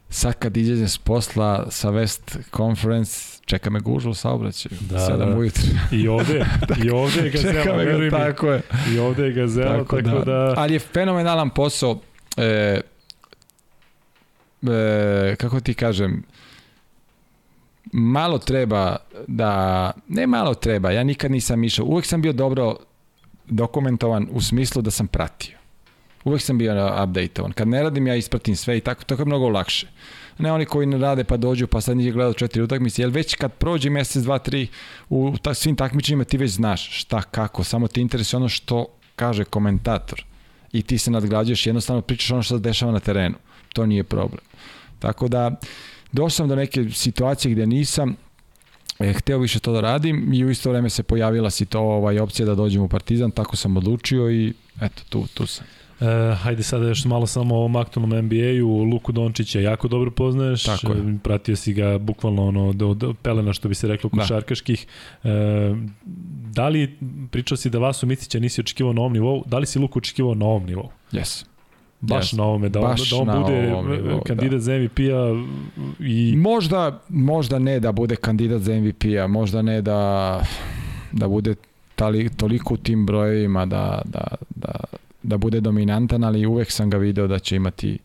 sad 0.09 0.35
kad 0.39 0.57
izađem 0.57 0.89
s 0.89 0.99
posla 0.99 1.67
sa 1.71 1.91
West 1.91 2.39
Conference, 2.57 3.32
čeka 3.45 3.71
me 3.71 3.81
gužva 3.81 4.11
u 4.11 4.15
saobraćaju, 4.15 4.79
da, 4.81 4.99
7 4.99 5.17
da. 5.17 5.37
ujutru. 5.37 5.63
I 5.93 6.09
ovde, 6.09 6.47
i 6.85 6.91
ovde 6.91 7.21
je 7.21 7.31
gazela, 7.31 7.53
čeka 7.53 7.77
me 7.77 7.85
ga, 7.85 8.11
tako 8.11 8.51
je. 8.51 8.63
I 8.95 8.99
ovde 8.99 9.25
je 9.25 9.33
gazela, 9.33 9.79
tako, 9.79 10.03
tako 10.03 10.19
da. 10.19 10.25
da. 10.25 10.55
Ali 10.57 10.73
je 10.73 10.79
fenomenalan 10.79 11.51
posao, 11.51 12.01
e, 12.37 12.81
e, 14.63 15.37
kako 15.39 15.61
ti 15.61 15.75
kažem, 15.75 16.23
malo 17.93 18.39
treba 18.39 18.97
da, 19.27 19.93
ne 20.09 20.27
malo 20.27 20.55
treba, 20.55 20.91
ja 20.91 21.05
nikad 21.05 21.31
nisam 21.31 21.65
išao, 21.65 21.87
uvek 21.87 22.07
sam 22.07 22.23
bio 22.23 22.33
dobro 22.33 22.77
dokumentovan 23.47 24.29
u 24.31 24.41
smislu 24.41 24.83
da 24.83 24.91
sam 24.91 25.07
pratio. 25.07 25.59
Uvek 26.25 26.43
sam 26.43 26.59
bio 26.59 26.73
updateovan. 27.05 27.53
Kad 27.53 27.69
ne 27.69 27.83
radim, 27.83 28.07
ja 28.07 28.15
ispratim 28.15 28.57
sve 28.57 28.79
i 28.79 28.81
tako, 28.81 29.05
tako 29.05 29.23
je 29.23 29.27
mnogo 29.27 29.49
lakše. 29.49 29.87
Ne 30.39 30.53
oni 30.53 30.65
koji 30.65 30.87
ne 30.87 30.99
rade 30.99 31.25
pa 31.25 31.37
dođu 31.37 31.67
pa 31.67 31.81
sad 31.81 31.97
nije 31.97 32.13
gledao 32.13 32.33
četiri 32.33 32.63
utakmice, 32.63 33.03
jer 33.03 33.11
već 33.11 33.35
kad 33.35 33.53
prođe 33.53 33.91
mesec, 33.91 34.23
dva, 34.23 34.39
tri 34.39 34.69
u 35.09 35.35
ta, 35.43 35.55
svim 35.55 35.77
takmičenjima 35.77 36.25
ti 36.25 36.37
već 36.37 36.51
znaš 36.51 36.99
šta, 36.99 37.23
kako, 37.23 37.65
samo 37.65 37.89
ti 37.89 38.01
interesuje 38.01 38.39
ono 38.39 38.49
što 38.49 38.87
kaže 39.17 39.45
komentator 39.45 40.25
i 40.73 40.83
ti 40.83 40.99
se 40.99 41.11
nadgrađuješ, 41.11 41.67
jednostavno 41.67 42.03
pričaš 42.03 42.31
ono 42.31 42.43
što 42.43 42.57
se 42.57 42.63
dešava 42.63 42.93
na 42.93 43.01
terenu. 43.01 43.35
To 43.73 43.87
nije 43.87 44.05
problem. 44.05 44.45
Tako 44.99 45.29
da, 45.29 45.61
došao 46.13 46.31
sam 46.31 46.49
do 46.49 46.57
neke 46.57 46.91
situacije 46.91 47.53
gde 47.53 47.67
nisam, 47.67 48.17
e, 48.99 49.13
hteo 49.13 49.39
više 49.39 49.59
to 49.59 49.73
da 49.73 49.81
radim 49.81 50.35
i 50.35 50.45
u 50.45 50.51
isto 50.51 50.71
vreme 50.71 50.91
se 50.91 51.03
pojavila 51.03 51.51
si 51.51 51.65
to 51.67 51.81
ovaj, 51.81 52.19
opcija 52.19 52.47
da 52.47 52.55
dođem 52.55 52.83
u 52.83 52.89
Partizan, 52.89 53.31
tako 53.31 53.57
sam 53.57 53.77
odlučio 53.77 54.31
i 54.31 54.53
eto, 54.81 55.03
tu, 55.09 55.27
tu 55.35 55.47
sam. 55.47 55.67
E, 56.03 56.35
hajde 56.35 56.63
sada 56.63 56.89
još 56.89 57.05
malo 57.05 57.27
samo 57.27 57.55
o 57.55 57.59
ovom 57.59 57.77
aktualnom 57.77 58.25
NBA-u. 58.25 58.83
Luku 58.83 59.13
Dončića 59.13 59.61
jako 59.61 59.89
dobro 59.89 60.11
poznaješ. 60.11 60.63
Tako 60.63 60.93
je. 60.93 61.19
Pratio 61.23 61.57
si 61.57 61.73
ga 61.73 61.99
bukvalno 61.99 62.47
ono, 62.47 62.73
do, 62.73 62.95
do 62.95 63.15
pelena, 63.15 63.53
što 63.53 63.69
bi 63.69 63.75
se 63.75 63.89
reklo, 63.89 64.11
da. 64.13 64.21
košarkaških. 64.21 64.87
Da. 65.23 65.31
E, 65.31 65.75
da 66.55 66.69
li, 66.69 66.99
pričao 67.31 67.57
si 67.57 67.71
da 67.71 67.79
Vasu 67.79 68.07
Micića 68.07 68.39
nisi 68.39 68.61
očekivao 68.61 68.93
na 68.93 69.01
ovom 69.01 69.13
nivou, 69.13 69.45
da 69.47 69.59
li 69.59 69.67
si 69.67 69.79
Luku 69.79 69.99
očekivao 69.99 70.35
na 70.35 70.47
ovom 70.47 70.67
nivou? 70.67 70.89
Yes. 71.13 71.45
Baš 72.01 72.31
yes. 72.31 72.37
na 72.37 72.45
ovome, 72.45 72.69
da, 72.69 72.81
Baš 72.81 73.11
da 73.11 73.17
on 73.17 73.43
bude 73.43 73.63
nivou, 73.63 74.21
kandidat 74.27 74.53
da. 74.53 74.61
za 74.61 74.79
MVP-a 74.79 75.45
i... 76.01 76.37
Možda, 76.37 77.01
možda 77.09 77.59
ne 77.59 77.81
da 77.81 77.93
bude 77.93 78.17
kandidat 78.17 78.61
za 78.61 78.75
MVP-a, 78.75 79.27
možda 79.27 79.63
ne 79.63 79.83
da, 79.83 80.43
da 81.13 81.29
bude 81.29 81.55
tali, 81.95 82.29
toliko 82.37 82.75
u 82.75 82.77
tim 82.77 83.07
brojevima 83.07 83.67
da, 83.67 84.03
da, 84.05 84.27
da, 84.55 84.71
da 85.23 85.37
bude 85.37 85.61
dominantan, 85.61 86.25
ali 86.25 86.47
uvek 86.47 86.71
sam 86.71 86.91
ga 86.91 86.97
video 86.97 87.27
da 87.27 87.39
će 87.39 87.57
imati 87.57 87.99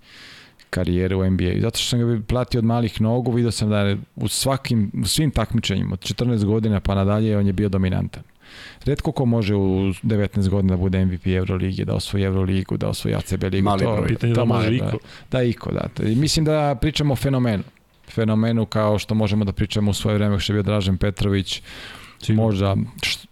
karijeru 0.69 1.19
u 1.19 1.30
NBA. 1.30 1.52
Zato 1.61 1.77
što 1.77 1.89
sam 1.89 1.99
ga 1.99 2.22
platio 2.27 2.60
od 2.60 2.65
malih 2.65 3.02
nogu, 3.02 3.31
video 3.31 3.52
sam 3.52 3.69
da 3.69 3.80
je 3.80 3.98
u, 4.15 4.27
svakim, 4.27 4.91
u 5.03 5.06
svim 5.06 5.31
takmičenjima, 5.31 5.94
od 5.94 5.99
14 5.99 6.45
godina 6.45 6.80
pa 6.80 6.95
nadalje, 6.95 7.38
on 7.38 7.48
je 7.48 7.53
bio 7.53 7.69
dominantan. 7.69 8.23
Redko 8.85 9.11
ko 9.11 9.26
može 9.26 9.56
u 9.56 9.94
19 10.03 10.49
godina 10.49 10.76
da 10.76 10.81
bude 10.81 11.06
MVP 11.06 11.27
Euroligi, 11.27 11.85
da 11.85 11.94
osvoji 11.94 12.23
Euroligu, 12.23 12.77
da 12.77 12.88
osvoji 12.88 13.15
ACB 13.15 13.44
ligu. 13.44 13.65
Mali 13.65 13.84
to, 13.84 13.95
broj. 13.95 14.07
Pitanje 14.07 14.34
to 14.34 14.41
da 14.41 14.45
može 14.45 14.69
da, 14.69 14.76
Iko. 14.76 14.98
Da, 15.31 15.44
Iko, 15.44 15.72
da. 15.72 15.89
Mislim 16.03 16.45
da 16.45 16.77
pričamo 16.81 17.14
o 17.14 17.15
fenomenu. 17.15 17.64
fenomenu 18.10 18.65
kao 18.65 18.99
što 18.99 19.15
možemo 19.15 19.45
da 19.45 19.52
pričamo 19.52 19.91
u 19.91 19.94
svoje 19.94 20.18
vreme 20.18 20.39
što 20.39 20.53
je 20.53 20.56
bio 20.56 20.64
Dražen 20.64 20.98
Petrović, 20.98 21.61
Sigurno. 22.22 22.44
možda 22.44 22.76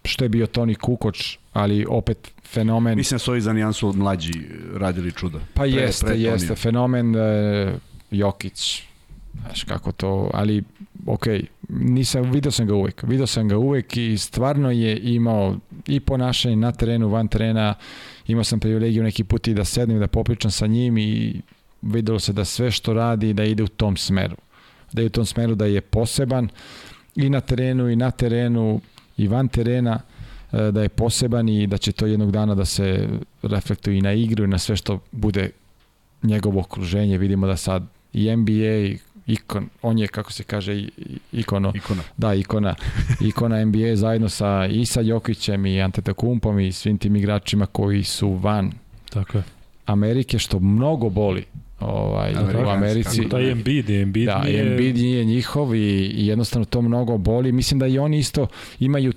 što 0.04 0.24
je 0.24 0.28
bio 0.28 0.46
Toni 0.46 0.74
Kukoč, 0.74 1.38
ali 1.52 1.86
opet 1.88 2.32
fenomen. 2.44 2.96
Mislim 2.96 3.14
da 3.14 3.18
su 3.18 3.30
ovi 3.30 3.40
za 3.40 3.52
nijansu 3.52 3.92
mlađi 3.96 4.32
radili 4.74 5.12
čuda. 5.12 5.38
Pa 5.54 5.62
pre, 5.62 5.70
jeste, 5.70 6.06
pre 6.06 6.18
jeste. 6.18 6.54
Fenomen 6.54 7.16
e, 7.16 7.74
Jokić, 8.10 8.82
znaš 9.42 9.64
kako 9.64 9.92
to, 9.92 10.30
ali 10.34 10.62
ok, 11.06 11.26
nisam, 11.68 12.30
video 12.30 12.52
sam 12.52 12.66
ga 12.66 12.74
uvek, 12.74 13.02
video 13.02 13.26
sam 13.26 13.48
ga 13.48 13.56
uvek 13.56 13.96
i 13.96 14.18
stvarno 14.18 14.70
je 14.70 15.14
imao 15.14 15.56
i 15.86 16.00
ponašanje 16.00 16.56
na 16.56 16.72
terenu, 16.72 17.08
van 17.08 17.28
terena, 17.28 17.74
imao 18.26 18.44
sam 18.44 18.60
privilegiju 18.60 19.02
neki 19.02 19.24
put 19.24 19.48
i 19.48 19.54
da 19.54 19.64
sednem, 19.64 19.98
da 19.98 20.06
popričam 20.06 20.50
sa 20.50 20.66
njim 20.66 20.98
i 20.98 21.40
videlo 21.82 22.18
se 22.18 22.32
da 22.32 22.44
sve 22.44 22.70
što 22.70 22.92
radi 22.92 23.32
da 23.32 23.44
ide 23.44 23.62
u 23.62 23.68
tom 23.68 23.96
smeru. 23.96 24.36
Da 24.92 25.02
je 25.02 25.06
u 25.06 25.10
tom 25.10 25.26
smeru 25.26 25.54
da 25.54 25.66
je 25.66 25.80
poseban 25.80 26.48
i 27.16 27.30
na 27.30 27.40
terenu 27.40 27.88
i 27.90 27.96
na 27.96 28.10
terenu 28.10 28.80
i 29.16 29.28
van 29.28 29.48
terena 29.48 30.00
e, 30.52 30.70
da 30.70 30.82
je 30.82 30.88
poseban 30.88 31.48
i 31.48 31.66
da 31.66 31.78
će 31.78 31.92
to 31.92 32.06
jednog 32.06 32.30
dana 32.30 32.54
da 32.54 32.64
se 32.64 33.08
reflektuje 33.42 33.98
i 33.98 34.02
na 34.02 34.12
igru 34.12 34.44
i 34.44 34.48
na 34.48 34.58
sve 34.58 34.76
što 34.76 35.00
bude 35.12 35.50
njegovo 36.22 36.60
okruženje. 36.60 37.18
Vidimo 37.18 37.46
da 37.46 37.56
sad 37.56 37.82
i 38.12 38.36
NBA 38.36 38.98
ikon, 39.26 39.68
on 39.82 39.98
je 39.98 40.06
kako 40.06 40.32
se 40.32 40.42
kaže 40.42 40.88
ikono, 41.32 41.72
ikona. 41.74 42.02
da 42.16 42.34
ikona, 42.34 42.74
ikona 43.20 43.64
NBA 43.64 43.96
zajedno 43.96 44.28
sa 44.28 44.66
i 44.70 44.86
sa 44.86 45.00
Jokićem 45.00 45.66
i 45.66 45.82
Antetokumpom 45.82 46.60
i 46.60 46.72
svim 46.72 46.98
tim 46.98 47.16
igračima 47.16 47.66
koji 47.66 48.04
su 48.04 48.32
van 48.32 48.72
Tako 49.10 49.38
je. 49.38 49.44
Amerike 49.86 50.38
što 50.38 50.58
mnogo 50.58 51.08
boli 51.08 51.44
ovaj, 51.80 52.34
u 52.64 52.68
Americi. 52.68 53.28
Taj 53.28 53.50
Embiid, 53.50 53.90
Embiid 53.90 54.26
da, 54.26 54.42
nije... 54.44 54.70
Embiid 54.70 54.96
nije 54.96 55.24
njihov 55.24 55.74
i, 55.74 55.78
i 56.06 56.26
jednostavno 56.26 56.64
to 56.64 56.82
mnogo 56.82 57.18
boli. 57.18 57.52
Mislim 57.52 57.80
da 57.80 57.86
i 57.86 57.98
oni 57.98 58.18
isto 58.18 58.46
imaju 58.80 59.12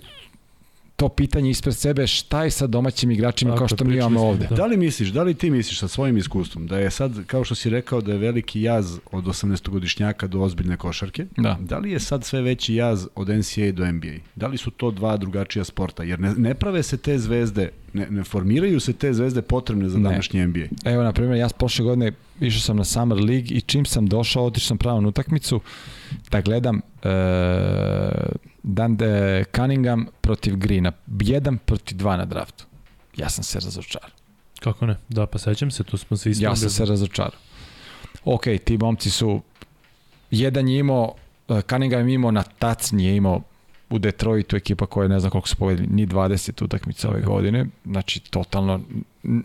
to 1.00 1.10
pitanje 1.10 1.50
ispred 1.50 1.76
sebe 1.76 2.08
šta 2.08 2.44
je 2.44 2.52
sa 2.52 2.68
domaćim 2.68 3.12
igračima 3.12 3.52
Tako, 3.52 3.60
kao 3.60 3.68
što 3.68 3.86
mi 3.86 3.96
imamo 3.96 4.22
ovde. 4.22 4.48
Da. 4.50 4.56
da 4.56 4.66
li 4.66 4.78
misliš, 4.78 5.10
da 5.10 5.24
li 5.24 5.34
ti 5.34 5.50
misliš 5.50 5.80
sa 5.80 5.88
svojim 5.88 6.18
iskustvom 6.18 6.68
da 6.68 6.80
je 6.80 6.92
sad, 6.92 7.26
kao 7.26 7.44
što 7.44 7.56
si 7.56 7.70
rekao, 7.70 8.02
da 8.02 8.12
je 8.12 8.18
veliki 8.18 8.62
jaz 8.62 9.00
od 9.12 9.24
18-godišnjaka 9.24 10.28
do 10.28 10.42
ozbiljne 10.42 10.78
košarke? 10.78 11.26
Da. 11.38 11.58
Da 11.60 11.78
li 11.78 11.92
je 11.92 12.00
sad 12.00 12.24
sve 12.24 12.42
veći 12.42 12.76
jaz 12.76 13.08
od 13.16 13.30
NCAA 13.30 13.72
do 13.72 13.92
NBA? 13.92 14.20
Da 14.36 14.48
li 14.48 14.58
su 14.58 14.72
to 14.72 14.92
dva 14.92 15.18
drugačija 15.18 15.64
sporta? 15.64 16.04
Jer 16.04 16.20
ne, 16.20 16.34
ne 16.34 16.54
prave 16.54 16.84
se 16.84 16.98
te 16.98 17.18
zvezde, 17.18 17.70
ne, 17.94 18.08
ne 18.10 18.24
formiraju 18.24 18.80
se 18.80 18.94
te 18.94 19.14
zvezde 19.14 19.42
potrebne 19.42 19.90
za 19.90 19.98
ne. 19.98 20.10
današnji 20.10 20.48
NBA. 20.48 20.66
Evo, 20.86 21.04
na 21.04 21.14
primjer, 21.14 21.38
ja 21.38 21.48
prošle 21.58 21.86
godine 21.86 22.12
išao 22.40 22.62
sam 22.62 22.78
na 22.78 22.84
Summer 22.84 23.18
League 23.18 23.48
i 23.50 23.62
čim 23.62 23.86
sam 23.86 24.08
došao, 24.08 24.46
otišao 24.46 24.68
sam 24.68 24.78
pravo 24.78 25.02
na 25.02 25.08
utakmicu 25.08 25.62
da 26.32 26.42
gledam 26.42 26.82
e, 27.04 27.10
Dan 28.64 28.98
de 28.98 29.44
Cunningham 29.56 30.06
protiv 30.22 30.56
Greena. 30.56 30.92
Jedan 31.22 31.58
protiv 31.58 31.98
dva 31.98 32.18
na 32.18 32.26
draftu. 32.26 32.66
Ja 33.18 33.30
sam 33.30 33.44
se 33.44 33.60
razočarao. 33.60 34.10
Kako 34.60 34.86
ne? 34.86 34.96
Da, 35.10 35.26
pa 35.26 35.38
sećam 35.38 35.72
se, 35.72 35.84
tu 35.84 35.98
smo 35.98 36.18
svi 36.18 36.34
Ja 36.40 36.56
sam 36.56 36.70
se 36.70 36.86
razočarao. 36.86 37.40
Ok, 38.26 38.44
ti 38.66 38.78
momci 38.78 39.10
su 39.10 39.42
jedan 40.32 40.68
je 40.68 40.80
imao, 40.80 41.14
e, 41.50 41.62
Cunningham 41.70 42.08
je 42.08 42.14
imao 42.14 42.32
na 42.32 42.44
tac, 42.44 42.92
nije 42.92 43.16
imao 43.16 43.42
u 43.90 44.00
Detroitu 44.00 44.56
ekipa 44.56 44.86
koja 44.86 45.08
ne 45.08 45.20
znam 45.20 45.32
koliko 45.32 45.48
su 45.48 45.56
povedali, 45.56 45.88
ni 45.88 46.08
20 46.08 46.64
utakmica 46.64 47.10
ove 47.10 47.22
godine, 47.22 47.66
znači 47.86 48.20
totalno 48.20 48.82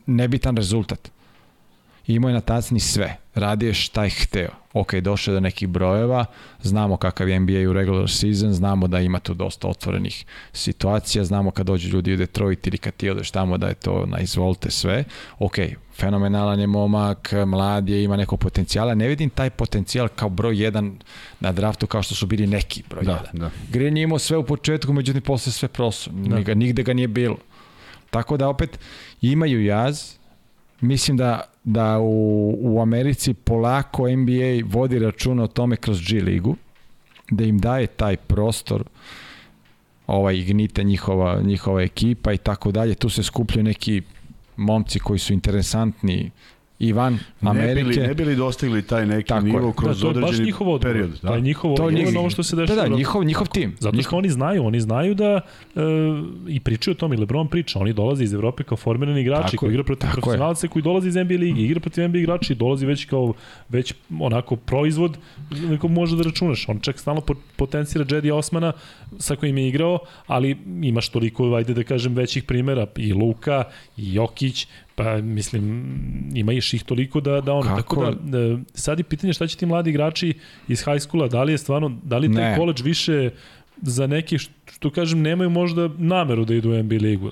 nebitan 0.06 0.56
rezultat. 0.56 1.10
Imao 2.06 2.28
je 2.28 2.34
na 2.34 2.40
tacni 2.40 2.80
sve. 2.80 3.16
Radio 3.34 3.66
je 3.66 3.74
šta 3.74 4.04
je 4.04 4.10
hteo. 4.10 4.50
Ok, 4.72 4.94
došao 4.94 5.34
do 5.34 5.40
nekih 5.40 5.68
brojeva, 5.68 6.24
znamo 6.62 6.96
kakav 6.96 7.28
je 7.28 7.40
NBA 7.40 7.70
u 7.70 7.72
regular 7.72 8.10
season, 8.10 8.52
znamo 8.52 8.88
da 8.88 9.00
ima 9.00 9.18
tu 9.18 9.34
dosta 9.34 9.68
otvorenih 9.68 10.24
situacija, 10.52 11.24
znamo 11.24 11.50
kad 11.50 11.66
dođu 11.66 11.88
ljudi 11.88 12.14
u 12.14 12.16
Detroit 12.16 12.66
ili 12.66 12.78
kad 12.78 12.94
ti 12.94 13.10
odeš 13.10 13.30
tamo 13.30 13.58
da 13.58 13.68
je 13.68 13.74
to 13.74 14.06
na 14.06 14.20
izvolte 14.20 14.70
sve. 14.70 15.04
Ok, 15.38 15.54
fenomenalan 15.96 16.60
je 16.60 16.66
momak, 16.66 17.32
mlad 17.46 17.88
je, 17.88 18.04
ima 18.04 18.16
neko 18.16 18.36
potencijala. 18.36 18.94
Ne 18.94 19.08
vidim 19.08 19.30
taj 19.30 19.50
potencijal 19.50 20.08
kao 20.08 20.28
broj 20.28 20.54
1 20.54 20.92
na 21.40 21.52
draftu 21.52 21.86
kao 21.86 22.02
što 22.02 22.14
su 22.14 22.26
bili 22.26 22.46
neki 22.46 22.82
broj 22.90 23.02
1. 23.02 23.06
Da, 23.06 23.24
da. 23.32 23.50
Green 23.70 23.96
je 23.96 24.02
imao 24.02 24.18
sve 24.18 24.36
u 24.36 24.44
početku, 24.44 24.92
međutim 24.92 25.22
posle 25.22 25.52
sve 25.52 25.68
prosu. 25.68 26.10
Da. 26.10 26.54
Nigde 26.54 26.82
ga 26.82 26.92
nije 26.92 27.08
bilo. 27.08 27.36
Tako 28.10 28.36
da 28.36 28.48
opet 28.48 28.78
imaju 29.20 29.64
jaz, 29.64 30.12
mislim 30.84 31.16
da, 31.16 31.40
da 31.64 31.98
u, 31.98 32.56
u 32.60 32.80
Americi 32.80 33.34
polako 33.34 34.08
NBA 34.08 34.66
vodi 34.66 34.98
računa 34.98 35.42
o 35.42 35.46
tome 35.46 35.76
kroz 35.76 36.00
G 36.08 36.20
ligu, 36.20 36.56
da 37.30 37.44
im 37.44 37.58
daje 37.58 37.86
taj 37.86 38.16
prostor 38.16 38.84
ovaj 40.06 40.36
ignite 40.36 40.84
njihova, 40.84 41.40
njihova 41.42 41.82
ekipa 41.82 42.32
i 42.32 42.38
tako 42.38 42.72
dalje. 42.72 42.94
Tu 42.94 43.08
se 43.10 43.22
skupljaju 43.22 43.64
neki 43.64 44.02
momci 44.56 44.98
koji 44.98 45.18
su 45.18 45.32
interesantni 45.32 46.30
i 46.78 46.92
van 46.92 47.18
Amerike. 47.40 47.74
Ne 47.74 47.84
bili, 47.84 48.06
ne 48.06 48.14
bili 48.14 48.36
dostigli 48.36 48.82
taj 48.82 49.06
neki 49.06 49.28
Tako 49.28 49.46
nivo 49.46 49.72
kroz 49.72 50.00
da, 50.00 50.08
određeni 50.08 50.52
baš 50.52 50.80
period. 50.80 51.10
Da. 51.22 51.28
To 51.28 51.34
je 51.34 51.40
njihovo, 51.40 51.76
to 51.76 51.90
je 51.90 52.18
ovo 52.18 52.30
što 52.30 52.42
se 52.42 52.56
dešava. 52.56 52.82
Da, 52.82 52.88
da, 52.88 52.96
njihov, 52.96 53.24
njihov 53.24 53.46
tim. 53.46 53.76
Zato 53.80 53.92
što 53.92 53.96
njihov... 53.96 54.18
oni 54.18 54.28
znaju, 54.30 54.64
oni 54.64 54.80
znaju 54.80 55.14
da 55.14 55.40
uh, 55.74 55.82
i 56.48 56.60
pričaju 56.60 56.92
o 56.92 56.94
tome, 56.94 57.16
i 57.16 57.18
Lebron 57.18 57.48
priča, 57.48 57.78
oni 57.78 57.92
dolaze 57.92 58.24
iz 58.24 58.34
Evrope 58.34 58.64
kao 58.64 58.76
formirani 58.76 59.20
igrači, 59.20 59.42
tako 59.42 59.56
koji 59.56 59.70
igra 59.70 59.84
protiv 59.84 60.10
profesionalce, 60.12 60.68
koji 60.68 60.82
dolaze 60.82 61.08
iz 61.08 61.14
NBA 61.14 61.34
ligi, 61.34 61.62
igra 61.62 61.80
protiv 61.80 62.08
NBA 62.08 62.18
igrača 62.18 62.52
i 62.52 62.56
dolazi 62.56 62.86
već 62.86 63.04
kao 63.04 63.32
već 63.68 63.94
onako 64.20 64.56
proizvod 64.56 65.18
neko 65.50 65.88
može 65.88 66.16
da 66.16 66.22
računaš. 66.22 66.68
On 66.68 66.80
čak 66.80 66.98
stalno 66.98 67.22
potencira 67.56 68.04
Jedi 68.10 68.30
Osmana 68.30 68.72
sa 69.18 69.36
kojim 69.36 69.58
je 69.58 69.68
igrao, 69.68 69.98
ali 70.26 70.56
imaš 70.82 71.08
toliko, 71.08 71.54
ajde 71.54 71.74
da 71.74 71.82
kažem, 71.82 72.14
većih 72.14 72.44
primera 72.44 72.86
i 72.96 73.12
Luka, 73.12 73.64
i 73.96 74.14
Jokić, 74.14 74.66
Pa, 74.94 75.16
mislim, 75.16 75.84
ima 76.34 76.52
iš 76.52 76.74
ih 76.74 76.82
toliko 76.82 77.20
da, 77.20 77.40
da 77.40 77.52
ono, 77.52 77.76
Kako? 77.76 77.76
tako 77.76 78.10
da, 78.10 78.38
da, 78.38 78.58
sad 78.74 78.98
je 78.98 79.04
pitanje 79.04 79.32
šta 79.32 79.46
će 79.46 79.56
ti 79.56 79.66
mladi 79.66 79.90
igrači 79.90 80.34
iz 80.68 80.84
high 80.84 81.00
schoola, 81.00 81.28
da 81.28 81.42
li 81.42 81.52
je 81.52 81.58
stvarno, 81.58 81.98
da 82.02 82.18
li 82.18 82.34
taj 82.34 82.56
college 82.56 82.82
više 82.82 83.30
za 83.82 84.06
neki 84.06 84.38
što 84.38 84.90
kažem 84.90 85.22
nemaju 85.22 85.50
možda 85.50 85.90
nameru 85.98 86.44
da 86.44 86.54
idu 86.54 86.70
u 86.70 86.82
NBA 86.82 86.94
ligu. 86.94 87.30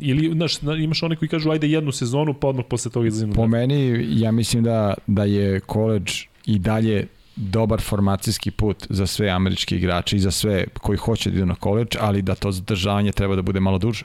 Ili 0.00 0.32
znaš, 0.34 0.62
imaš 0.62 1.02
one 1.02 1.16
koji 1.16 1.28
kažu 1.28 1.50
ajde 1.50 1.68
jednu 1.68 1.92
sezonu 1.92 2.34
pa 2.34 2.48
odmah 2.48 2.64
posle 2.70 2.90
toga 2.90 3.06
izazinu. 3.06 3.34
Po 3.34 3.46
meni 3.46 4.06
ja 4.08 4.32
mislim 4.32 4.64
da 4.64 4.94
da 5.06 5.24
je 5.24 5.60
college 5.72 6.12
i 6.46 6.58
dalje 6.58 7.06
dobar 7.36 7.80
formacijski 7.80 8.50
put 8.50 8.86
za 8.88 9.06
sve 9.06 9.28
američke 9.28 9.76
igrače 9.76 10.16
i 10.16 10.20
za 10.20 10.30
sve 10.30 10.64
koji 10.80 10.96
hoće 10.96 11.30
da 11.30 11.36
idu 11.36 11.46
na 11.46 11.54
college, 11.62 11.98
ali 12.00 12.22
da 12.22 12.34
to 12.34 12.52
zadržavanje 12.52 13.12
treba 13.12 13.36
da 13.36 13.42
bude 13.42 13.60
malo 13.60 13.78
duže 13.78 14.04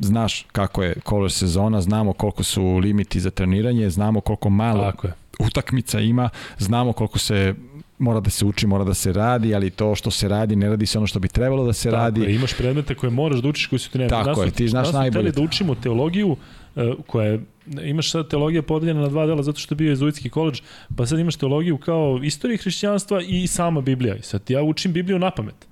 znaš 0.00 0.46
kako 0.52 0.82
je 0.82 0.94
kolor 1.04 1.32
sezona, 1.32 1.80
znamo 1.80 2.12
koliko 2.12 2.42
su 2.42 2.76
limiti 2.76 3.20
za 3.20 3.30
treniranje, 3.30 3.90
znamo 3.90 4.20
koliko 4.20 4.50
malo 4.50 4.84
Tako 4.90 5.06
je. 5.06 5.12
utakmica 5.38 6.00
ima, 6.00 6.28
znamo 6.58 6.92
koliko 6.92 7.18
se 7.18 7.54
mora 7.98 8.20
da 8.20 8.30
se 8.30 8.44
uči, 8.44 8.66
mora 8.66 8.84
da 8.84 8.94
se 8.94 9.12
radi, 9.12 9.54
ali 9.54 9.70
to 9.70 9.94
što 9.94 10.10
se 10.10 10.28
radi, 10.28 10.56
ne 10.56 10.68
radi 10.68 10.86
se 10.86 10.98
ono 10.98 11.06
što 11.06 11.18
bi 11.18 11.28
trebalo 11.28 11.66
da 11.66 11.72
se 11.72 11.90
Tako 11.90 12.02
radi. 12.02 12.20
Je, 12.20 12.34
imaš 12.34 12.54
predmete 12.54 12.94
koje 12.94 13.10
moraš 13.10 13.40
da 13.40 13.48
učiš 13.48 13.66
koji 13.66 13.78
su 13.78 13.90
ti 13.90 13.98
nema. 13.98 14.10
Tako 14.10 14.28
nas, 14.28 14.46
je, 14.46 14.50
ti 14.50 14.68
znaš 14.68 14.92
najbolje. 14.92 15.32
da 15.32 15.42
učimo 15.42 15.74
teologiju 15.74 16.28
uh, 16.30 16.82
koja 17.06 17.26
je 17.26 17.40
imaš 17.82 18.10
sad 18.10 18.28
teologija 18.28 18.62
podeljena 18.62 19.00
na 19.00 19.08
dva 19.08 19.26
dela 19.26 19.42
zato 19.42 19.58
što 19.58 19.74
je 19.74 19.76
bio 19.76 19.88
jezuitski 19.88 20.28
koleđ, 20.28 20.60
pa 20.96 21.06
sad 21.06 21.18
imaš 21.18 21.36
teologiju 21.36 21.78
kao 21.78 22.20
istorije 22.22 22.58
hrišćanstva 22.58 23.22
i 23.22 23.46
sama 23.46 23.80
Biblija. 23.80 24.16
I 24.16 24.22
sad 24.22 24.42
ja 24.48 24.62
učim 24.62 24.92
Bibliju 24.92 25.18
na 25.18 25.30
pamet. 25.30 25.69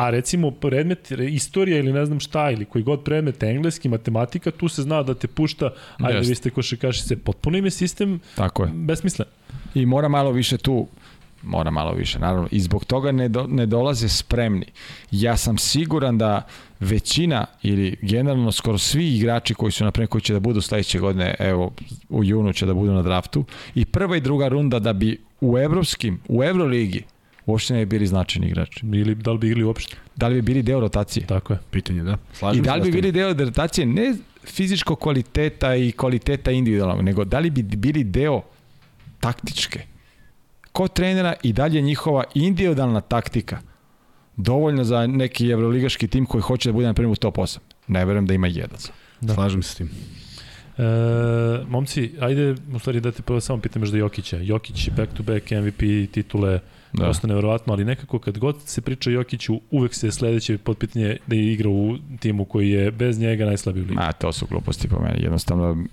A 0.00 0.10
recimo 0.10 0.50
predmet 0.50 1.10
istorija 1.10 1.78
ili 1.78 1.92
ne 1.92 2.06
znam 2.06 2.20
šta 2.20 2.50
ili 2.50 2.64
koji 2.64 2.84
god 2.84 3.04
predmet 3.04 3.42
engleski, 3.42 3.88
matematika, 3.88 4.50
tu 4.50 4.68
se 4.68 4.82
zna 4.82 5.02
da 5.02 5.14
te 5.14 5.28
pušta, 5.28 5.70
ajde 5.98 6.18
Just. 6.18 6.30
vi 6.30 6.34
ste 6.34 6.50
košarkašice, 6.50 7.16
potpuno 7.16 7.58
im 7.58 7.64
je 7.64 7.70
sistem 7.70 8.20
Tako 8.34 8.62
je. 8.62 8.70
besmislen. 8.74 9.28
I 9.74 9.86
mora 9.86 10.08
malo 10.08 10.32
više 10.32 10.58
tu 10.58 10.86
mora 11.42 11.70
malo 11.70 11.92
više, 11.92 12.18
naravno. 12.18 12.48
I 12.50 12.60
zbog 12.60 12.84
toga 12.84 13.12
ne, 13.12 13.28
do, 13.28 13.46
ne 13.46 13.66
dolaze 13.66 14.08
spremni. 14.08 14.66
Ja 15.10 15.36
sam 15.36 15.58
siguran 15.58 16.18
da 16.18 16.46
većina 16.80 17.46
ili 17.62 17.96
generalno 18.02 18.52
skoro 18.52 18.78
svi 18.78 19.16
igrači 19.16 19.54
koji 19.54 19.72
su 19.72 19.84
napred 19.84 20.08
koji 20.08 20.22
će 20.22 20.32
da 20.32 20.40
budu 20.40 20.60
sledeće 20.60 20.98
godine, 20.98 21.34
evo 21.38 21.72
u 22.08 22.24
junu 22.24 22.52
će 22.52 22.66
da 22.66 22.74
budu 22.74 22.92
na 22.92 23.02
draftu 23.02 23.44
i 23.74 23.84
prva 23.84 24.16
i 24.16 24.20
druga 24.20 24.48
runda 24.48 24.78
da 24.78 24.92
bi 24.92 25.20
u 25.40 25.58
evropskim, 25.58 26.20
u 26.28 26.44
Euroligi 26.44 27.04
uopšte 27.46 27.74
ne 27.74 27.86
bi 27.86 27.86
bili 27.86 28.06
značajni 28.06 28.46
igrači. 28.46 28.86
Ili 28.86 29.14
da 29.14 29.32
li 29.32 29.38
bi 29.38 29.48
bili 29.48 29.64
uopšte? 29.64 29.96
Da 30.16 30.28
li 30.28 30.34
bi 30.34 30.42
bili 30.42 30.62
deo 30.62 30.80
rotacije? 30.80 31.26
Tako 31.26 31.52
je. 31.52 31.58
Pitanje, 31.70 32.02
da. 32.02 32.16
Slažem 32.32 32.62
I 32.62 32.66
da 32.66 32.74
li 32.74 32.82
bi 32.82 32.90
bili 32.90 33.12
deo 33.12 33.32
rotacije 33.32 33.86
ne 33.86 34.14
fizičko 34.44 34.96
kvaliteta 34.96 35.74
i 35.76 35.92
kvaliteta 35.92 36.50
individualnog, 36.50 37.04
nego 37.04 37.24
da 37.24 37.38
li 37.38 37.50
bi 37.50 37.62
bili 37.62 38.04
deo 38.04 38.42
taktičke. 39.20 39.80
Ko 40.72 40.88
trenera 40.88 41.34
i 41.42 41.52
dalje 41.52 41.80
njihova 41.80 42.24
individualna 42.34 43.00
taktika 43.00 43.58
dovoljno 44.36 44.84
za 44.84 45.06
neki 45.06 45.50
evroligaški 45.50 46.08
tim 46.08 46.26
koji 46.26 46.42
hoće 46.42 46.68
da 46.68 46.72
bude 46.72 46.86
na 46.86 46.94
primjer 46.94 47.12
u 47.12 47.16
top 47.16 47.36
8. 47.36 47.58
Ne 47.88 48.04
verujem 48.04 48.26
da 48.26 48.34
ima 48.34 48.46
jedan. 48.46 48.78
Da. 49.20 49.34
Slažem 49.34 49.62
se 49.62 49.70
s 49.70 49.74
tim. 49.74 49.90
E, 50.78 50.82
momci, 51.68 52.10
ajde, 52.20 52.54
u 52.74 52.78
stvari 52.78 53.00
da 53.00 53.12
te 53.12 53.22
prvo 53.22 53.40
samo 53.40 53.60
pitam 53.60 53.82
još 53.82 53.90
da 53.90 53.98
Jokića. 53.98 54.36
Jokić 54.36 54.90
back 54.96 55.12
to 55.12 55.22
back 55.22 55.50
MVP 55.50 56.12
titule, 56.12 56.60
da. 56.92 57.04
prosto 57.04 57.26
neverovatno, 57.26 57.72
ali 57.72 57.84
nekako 57.84 58.18
kad 58.18 58.38
god 58.38 58.56
se 58.64 58.80
priča 58.80 59.10
Jokiću, 59.10 59.60
uvek 59.70 59.94
se 59.94 60.10
sledeće 60.10 60.58
potpitanje 60.58 61.16
da 61.26 61.36
je 61.36 61.52
igra 61.52 61.68
u 61.68 61.96
timu 62.20 62.44
koji 62.44 62.70
je 62.70 62.90
bez 62.90 63.18
njega 63.18 63.44
najslabiji 63.44 63.82
u 63.82 63.86
ligi. 63.86 63.98
A, 64.00 64.12
to 64.12 64.32
su 64.32 64.46
gluposti 64.46 64.88
po 64.88 65.02
meni, 65.02 65.22
jednostavno 65.22 65.84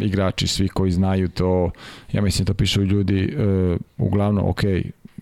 igrači, 0.00 0.46
svi 0.46 0.68
koji 0.68 0.90
znaju 0.90 1.28
to, 1.28 1.70
ja 2.12 2.22
mislim 2.22 2.46
to 2.46 2.54
pišu 2.54 2.82
ljudi, 2.82 3.34
uh, 3.36 3.76
uglavnom, 3.96 4.48
ok, 4.48 4.60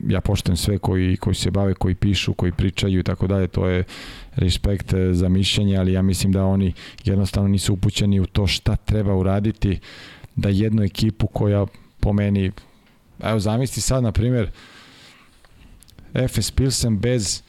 ja 0.09 0.21
poštujem 0.21 0.57
sve 0.57 0.79
koji, 0.79 1.17
koji 1.17 1.35
se 1.35 1.51
bave, 1.51 1.75
koji 1.75 1.95
pišu, 1.95 2.35
koji 2.35 2.53
pričaju 2.53 3.01
i 3.01 3.03
tako 3.03 3.27
dalje, 3.27 3.47
to 3.47 3.69
je 3.69 3.85
respekt 4.35 4.93
e, 4.93 5.13
za 5.13 5.29
mišljenje, 5.29 5.77
ali 5.77 5.93
ja 5.93 6.03
mislim 6.03 6.33
da 6.33 6.45
oni 6.45 6.73
jednostavno 7.05 7.49
nisu 7.49 7.73
upućeni 7.73 8.21
u 8.21 8.27
to 8.27 8.47
šta 8.47 8.77
treba 8.77 9.15
uraditi 9.15 9.79
da 10.37 10.49
jednu 10.49 10.83
ekipu 10.83 11.27
koja 11.27 11.67
po 12.01 12.13
meni, 12.13 12.53
evo 13.23 13.41
zamisli 13.41 13.83
sad 13.83 14.03
na 14.03 14.13
primjer 14.13 14.51
FS 16.29 16.51
Pilsen 16.51 16.99
bez 16.99 17.43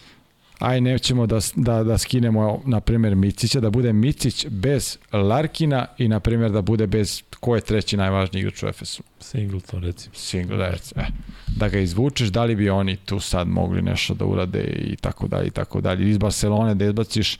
aj 0.60 0.81
nećemo 0.81 1.27
da, 1.27 1.39
da, 1.56 1.84
da 1.84 1.98
skinemo 1.98 2.61
na 2.65 2.80
primjer 2.80 3.15
Micića, 3.15 3.60
da 3.60 3.69
bude 3.69 3.94
Micić 3.94 4.45
bez 4.49 4.98
Larkina 5.11 5.85
i 5.98 6.07
na 6.07 6.19
primjer 6.19 6.52
da 6.52 6.61
bude 6.61 6.88
bez 6.88 7.23
ko 7.39 7.56
je 7.56 7.61
treći 7.61 7.98
najvažniji 7.98 8.41
igrač 8.41 8.64
u 8.64 8.68
Efesu? 8.68 9.03
Singleton 9.19 9.84
recimo. 9.84 10.15
Singleton, 10.15 10.72
recimo. 10.72 11.02
Eh. 11.02 11.07
Da 11.48 11.69
ga 11.69 11.80
izvučeš, 11.80 12.30
da 12.30 12.44
li 12.44 12.56
bi 12.56 12.69
oni 12.69 12.95
tu 12.95 13.19
sad 13.19 13.48
mogli 13.48 13.81
nešto 13.81 14.14
da 14.14 14.26
urade 14.26 14.61
i 14.61 14.95
tako 14.95 15.27
dalje 15.27 15.48
i 15.48 15.52
tako 15.52 15.81
dalje. 15.81 16.10
Iz 16.10 16.18
Barcelone 16.18 16.76
da 16.76 16.85
izbaciš 16.85 17.38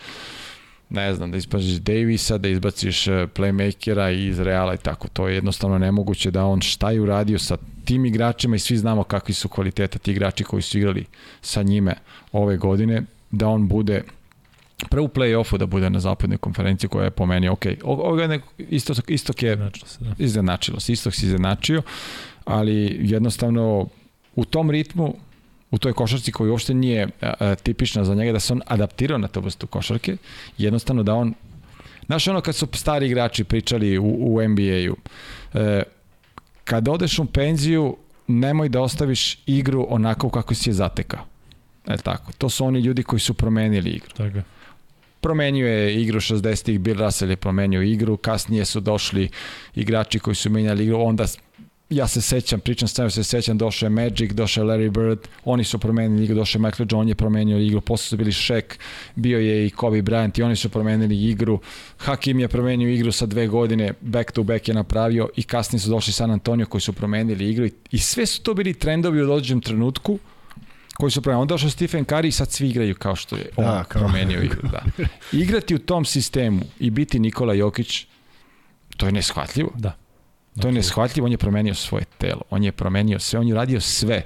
ne 0.90 1.14
znam, 1.14 1.32
da 1.32 1.38
izbaciš 1.38 1.74
Davisa, 1.74 2.38
da 2.38 2.50
izbaciš 2.50 3.08
eh, 3.08 3.28
playmakera 3.36 4.28
iz 4.28 4.40
Reala 4.40 4.74
i 4.74 4.78
tako. 4.78 5.08
To 5.08 5.28
je 5.28 5.36
jednostavno 5.36 5.78
nemoguće 5.78 6.32
da 6.32 6.46
on 6.46 6.62
šta 6.62 6.92
je 6.92 7.02
uradio 7.02 7.40
sa 7.40 7.58
tim 7.86 8.06
igračima 8.06 8.56
i 8.56 8.60
svi 8.60 8.78
znamo 8.78 9.04
kakvi 9.04 9.34
su 9.34 9.50
kvaliteta 9.50 10.00
ti 10.00 10.12
igrači 10.12 10.44
koji 10.44 10.62
su 10.62 10.78
igrali 10.78 11.06
sa 11.42 11.64
njime 11.64 11.94
ove 12.32 12.58
godine, 12.58 13.04
da 13.32 13.48
on 13.48 13.68
bude 13.68 14.04
prvo 14.90 15.06
u 15.06 15.10
play-offu 15.10 15.58
da 15.58 15.66
bude 15.66 15.90
na 15.90 16.00
zapadnoj 16.00 16.38
konferenciji 16.38 16.90
koja 16.90 17.04
je 17.04 17.12
po 17.12 17.26
meni 17.26 17.50
ok. 17.50 17.66
Ovo 17.84 18.22
je 18.22 18.40
isto, 18.58 18.94
istok 19.08 19.44
je 19.44 19.72
se, 19.86 20.04
da. 20.04 20.16
iznenačilo 20.18 20.80
se, 20.80 20.94
istok 20.94 21.16
se 21.16 21.26
iznenačio, 21.26 21.82
ali 22.46 22.98
jednostavno 23.02 23.88
u 24.36 24.46
tom 24.46 24.72
ritmu 24.72 25.16
u 25.72 25.78
toj 25.78 25.94
košarci 25.94 26.32
koji 26.32 26.50
uopšte 26.50 26.74
nije 26.74 27.08
a, 27.22 27.34
a, 27.40 27.56
tipična 27.56 28.04
za 28.04 28.16
njega, 28.16 28.32
da 28.32 28.40
se 28.40 28.54
on 28.54 28.62
adaptirao 28.66 29.18
na 29.18 29.28
to 29.28 29.40
vrstu 29.40 29.68
košarke, 29.68 30.18
jednostavno 30.58 31.04
da 31.04 31.14
on 31.14 31.34
Znaš 32.08 32.28
ono 32.28 32.42
kad 32.42 32.56
su 32.56 32.68
stari 32.74 33.06
igrači 33.06 33.44
pričali 33.44 33.98
u, 33.98 34.36
u 34.36 34.48
NBA-u, 34.48 34.96
e, 35.54 35.84
kad 36.64 36.88
odeš 36.88 37.20
u 37.20 37.26
penziju, 37.26 37.98
nemoj 38.28 38.70
da 38.70 38.82
ostaviš 38.82 39.40
igru 39.46 39.88
onako 39.90 40.30
kako 40.30 40.54
si 40.54 40.70
je 40.70 40.74
zatekao. 40.74 41.20
E 41.88 41.98
tako, 41.98 42.32
to 42.38 42.50
su 42.50 42.66
oni 42.66 42.80
ljudi 42.80 43.04
koji 43.04 43.20
su 43.20 43.34
promenili 43.34 43.90
igru. 43.90 44.10
Tako 44.18 44.40
promenio 45.22 45.68
je 45.68 46.02
igru 46.02 46.20
60-ih, 46.20 46.80
Bill 46.80 47.00
Russell 47.00 47.32
je 47.32 47.38
promenio 47.38 47.82
igru, 47.82 48.18
kasnije 48.18 48.66
su 48.66 48.80
došli 48.80 49.30
igrači 49.76 50.20
koji 50.20 50.36
su 50.36 50.50
menjali 50.50 50.84
igru, 50.84 51.02
onda 51.02 51.26
ja 51.90 52.08
se 52.08 52.22
sećam, 52.22 52.60
pričam 52.60 52.88
stavio 52.88 53.10
se 53.10 53.24
sećam, 53.24 53.58
došao 53.58 53.86
je 53.86 53.90
Magic, 53.90 54.32
došao 54.32 54.64
je 54.64 54.68
Larry 54.70 54.90
Bird, 54.90 55.20
oni 55.46 55.64
su 55.64 55.80
promenili 55.80 56.24
igru, 56.24 56.36
došao 56.36 56.60
je 56.60 56.64
Michael 56.64 56.88
John 56.92 57.08
je 57.08 57.16
promenio 57.16 57.58
igru, 57.58 57.82
posle 57.82 58.06
su 58.06 58.18
bili 58.18 58.32
Shaq, 58.32 58.64
bio 59.16 59.40
je 59.40 59.66
i 59.68 59.70
Kobe 59.70 60.02
Bryant 60.02 60.40
i 60.40 60.44
oni 60.44 60.56
su 60.56 60.70
promenili 60.70 61.24
igru, 61.24 61.60
Hakim 61.98 62.40
je 62.40 62.48
promenio 62.48 62.90
igru 62.90 63.12
sa 63.12 63.26
dve 63.26 63.48
godine, 63.48 63.94
back 64.02 64.32
to 64.32 64.44
back 64.44 64.68
je 64.68 64.74
napravio 64.74 65.30
i 65.36 65.44
kasnije 65.44 65.80
su 65.80 65.90
došli 65.90 66.14
San 66.14 66.32
Antonio 66.32 66.66
koji 66.66 66.82
su 66.82 66.94
promenili 66.94 67.50
igru 67.50 67.68
i 67.92 68.00
sve 68.00 68.26
su 68.26 68.42
to 68.42 68.54
bili 68.54 68.74
trendovi 68.74 69.22
u 69.22 69.32
određenom 69.32 69.62
trenutku, 69.62 70.20
koji 70.98 71.12
su 71.12 71.22
promenili. 71.22 71.42
Onda 71.42 71.54
došao 71.54 71.70
Stephen 71.70 72.06
Curry 72.06 72.28
i 72.28 72.32
sad 72.32 72.52
svi 72.52 72.70
igraju 72.70 72.96
kao 72.96 73.16
što 73.16 73.36
je 73.36 73.50
on 73.56 73.66
da, 73.66 73.84
kao... 73.84 74.02
promenio 74.02 74.42
igru. 74.42 74.62
Da. 74.72 74.84
Igrati 75.44 75.76
u 75.76 75.80
tom 75.80 76.06
sistemu 76.06 76.62
i 76.80 76.90
biti 76.90 77.20
Nikola 77.20 77.54
Jokić, 77.54 78.06
to 78.98 79.06
je 79.06 79.12
neshvatljivo. 79.12 79.72
Da. 79.76 80.07
To 80.62 80.68
je 80.68 80.74
neshvatljivo, 80.74 81.26
on 81.26 81.32
je 81.32 81.38
promenio 81.38 81.74
svoje 81.74 82.06
telo, 82.18 82.42
on 82.50 82.64
je 82.64 82.72
promenio 82.72 83.20
sve, 83.20 83.40
on 83.40 83.48
je 83.48 83.56
radio 83.56 83.82
sve. 83.82 84.24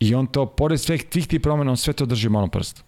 I 0.00 0.14
on 0.14 0.26
to, 0.26 0.46
pored 0.46 0.80
sveh 0.80 1.02
tih 1.02 1.26
ti 1.26 1.38
promena, 1.38 1.70
on 1.70 1.76
sve 1.76 1.92
to 1.92 2.06
drži 2.06 2.28
malom 2.28 2.50
prstu. 2.50 2.82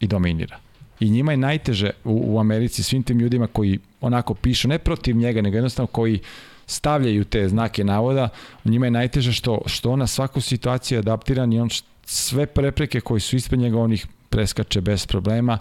I 0.00 0.06
dominira. 0.06 0.58
I 1.00 1.10
njima 1.10 1.32
je 1.32 1.36
najteže 1.36 1.90
u, 2.04 2.34
u 2.34 2.38
Americi, 2.40 2.82
svim 2.82 3.02
tim 3.02 3.18
ljudima 3.18 3.46
koji 3.46 3.78
onako 4.00 4.34
pišu, 4.34 4.68
ne 4.68 4.78
protiv 4.78 5.16
njega, 5.16 5.42
nego 5.42 5.56
jednostavno 5.56 5.86
koji 5.86 6.20
stavljaju 6.66 7.24
te 7.24 7.48
znake 7.48 7.84
navoda, 7.84 8.28
njima 8.64 8.86
je 8.86 8.90
najteže 8.90 9.32
što, 9.32 9.60
što 9.66 9.90
ona 9.90 10.06
svaku 10.06 10.40
situaciju 10.40 10.96
je 10.96 11.00
adaptiran 11.00 11.52
i 11.52 11.60
on 11.60 11.68
sve 12.04 12.46
prepreke 12.46 13.00
koji 13.00 13.20
su 13.20 13.36
ispred 13.36 13.60
njega, 13.60 13.78
on 13.78 13.92
ih 13.92 14.06
preskače 14.30 14.80
bez 14.80 15.06
problema. 15.06 15.58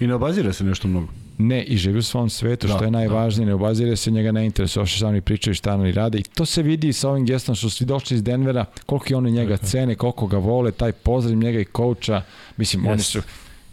I 0.00 0.06
ne 0.06 0.14
obazira 0.14 0.52
se 0.52 0.64
nešto 0.64 0.88
mnogo. 0.88 1.08
Ne, 1.40 1.62
i 1.62 1.76
živi 1.76 1.98
u 1.98 2.02
svom 2.02 2.30
svetu, 2.30 2.66
da, 2.66 2.74
što 2.74 2.84
je 2.84 2.90
najvažnije, 2.90 3.44
da. 3.44 3.48
ne 3.48 3.54
obazira 3.54 3.96
se, 3.96 4.10
njega 4.10 4.32
ne 4.32 4.46
interesuje, 4.46 4.86
što 4.86 5.06
oni 5.06 5.20
pričaju 5.20 5.54
šta 5.54 5.74
oni 5.74 5.92
rade 5.92 6.18
i 6.18 6.22
to 6.22 6.46
se 6.46 6.62
vidi 6.62 6.92
sa 6.92 7.10
ovim 7.10 7.26
gestom 7.26 7.54
što 7.54 7.70
su 7.70 7.76
svi 7.76 7.86
došli 7.86 8.14
iz 8.14 8.22
Denvera, 8.22 8.64
koliko 8.86 9.16
oni 9.16 9.30
njega 9.30 9.56
cene, 9.56 9.94
koliko 9.94 10.26
ga 10.26 10.38
vole, 10.38 10.72
taj 10.72 10.92
pozdrav 10.92 11.36
njega 11.36 11.60
i 11.60 11.64
kouča, 11.64 12.22
mislim, 12.56 12.82
yes. 12.82 12.92
oni 12.92 13.02
su, 13.02 13.20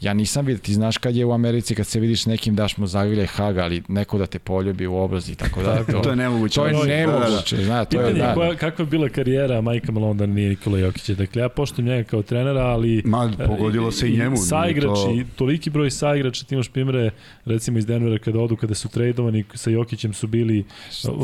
Ja 0.01 0.13
nisam 0.13 0.45
vidio, 0.45 0.61
ti 0.61 0.73
znaš 0.73 0.97
kad 0.97 1.15
je 1.15 1.25
u 1.25 1.31
Americi, 1.31 1.75
kad 1.75 1.87
se 1.87 1.99
vidiš 1.99 2.25
nekim 2.25 2.55
daš 2.55 2.77
mu 2.77 2.87
zagrlje 2.87 3.25
haga, 3.25 3.63
ali 3.63 3.83
neko 3.87 4.17
da 4.17 4.25
te 4.25 4.39
poljubi 4.39 4.87
u 4.87 4.95
obraz 4.95 5.29
i 5.29 5.35
tako 5.35 5.61
da. 5.61 5.83
To, 5.83 5.99
to 5.99 6.09
je 6.09 6.15
nemoguće. 6.15 6.55
To 6.55 6.67
je 6.67 6.73
nemoguće, 6.73 7.55
da, 7.55 7.61
da. 7.61 7.65
Zna, 7.65 7.85
to 7.85 7.89
Pitanje 7.89 8.19
je, 8.19 8.25
da. 8.25 8.33
koja, 8.33 8.55
kakva 8.55 8.83
je 8.83 8.89
bila 8.89 9.09
karijera 9.09 9.61
Majka 9.61 9.91
Malone 9.91 10.13
da 10.13 10.25
nije 10.25 10.49
Nikola 10.49 10.79
Jokića. 10.79 11.13
Dakle, 11.13 11.41
ja 11.41 11.49
poštujem 11.49 11.87
njega 11.87 12.09
kao 12.09 12.21
trenera, 12.21 12.61
ali... 12.61 13.01
Ma, 13.05 13.31
pogodilo 13.47 13.91
se 13.91 14.09
i 14.09 14.17
njemu. 14.17 14.37
Saigrači, 14.37 15.23
to... 15.23 15.35
toliki 15.35 15.69
broj 15.69 15.91
saigrača, 15.91 16.45
ti 16.45 16.55
imaš 16.55 16.69
primere, 16.69 17.11
recimo 17.45 17.77
iz 17.77 17.85
Denvera 17.85 18.17
kada 18.17 18.39
odu, 18.39 18.55
kada 18.55 18.75
su 18.75 18.89
tradovani 18.89 19.43
sa 19.53 19.69
Jokićem 19.69 20.13
su 20.13 20.27
bili 20.27 20.65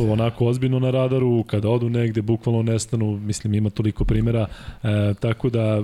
onako 0.10 0.45
ozbiljno 0.45 0.80
na 0.80 0.91
radaru, 0.91 1.44
kada 1.44 1.70
odu 1.70 1.90
negde, 1.90 2.22
bukvalno 2.22 2.62
nestanu, 2.62 3.20
mislim 3.20 3.54
ima 3.54 3.70
toliko 3.70 4.06
primera, 4.06 4.48
e, 4.84 5.14
tako 5.20 5.50
da, 5.50 5.84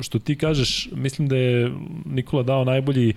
što 0.00 0.18
ti 0.18 0.36
kažeš, 0.36 0.88
mislim 0.92 1.28
da 1.28 1.36
je 1.36 1.70
Nikola 2.20 2.42
dao 2.42 2.64
najbolji 2.64 3.00
vidi 3.00 3.14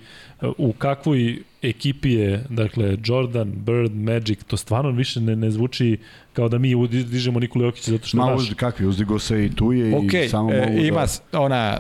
u 0.57 0.73
kakvoj 0.73 1.37
ekipi 1.61 2.11
je, 2.11 2.43
dakle, 2.49 2.97
Jordan, 3.03 3.51
Bird, 3.55 3.95
Magic, 3.95 4.43
to 4.47 4.57
stvarno 4.57 4.91
više 4.91 5.21
ne, 5.21 5.35
ne 5.35 5.51
zvuči 5.51 5.97
kao 6.33 6.49
da 6.49 6.57
mi 6.57 6.87
dižemo 6.87 7.39
Nikola 7.39 7.65
Jokića 7.65 7.91
zato 7.91 8.07
što 8.07 8.17
Ma, 8.17 8.25
naš. 8.25 8.41
Uzdi, 8.41 8.55
kakvi, 8.55 8.85
uzdigo 8.85 9.19
se 9.19 9.45
i 9.45 9.55
tu 9.55 9.73
je 9.73 9.95
okay, 9.95 10.25
i 10.25 10.29
samo 10.29 10.53
e, 10.53 10.65
mogu 10.65 10.79
ima 10.79 11.05
da... 11.31 11.41
ona 11.41 11.77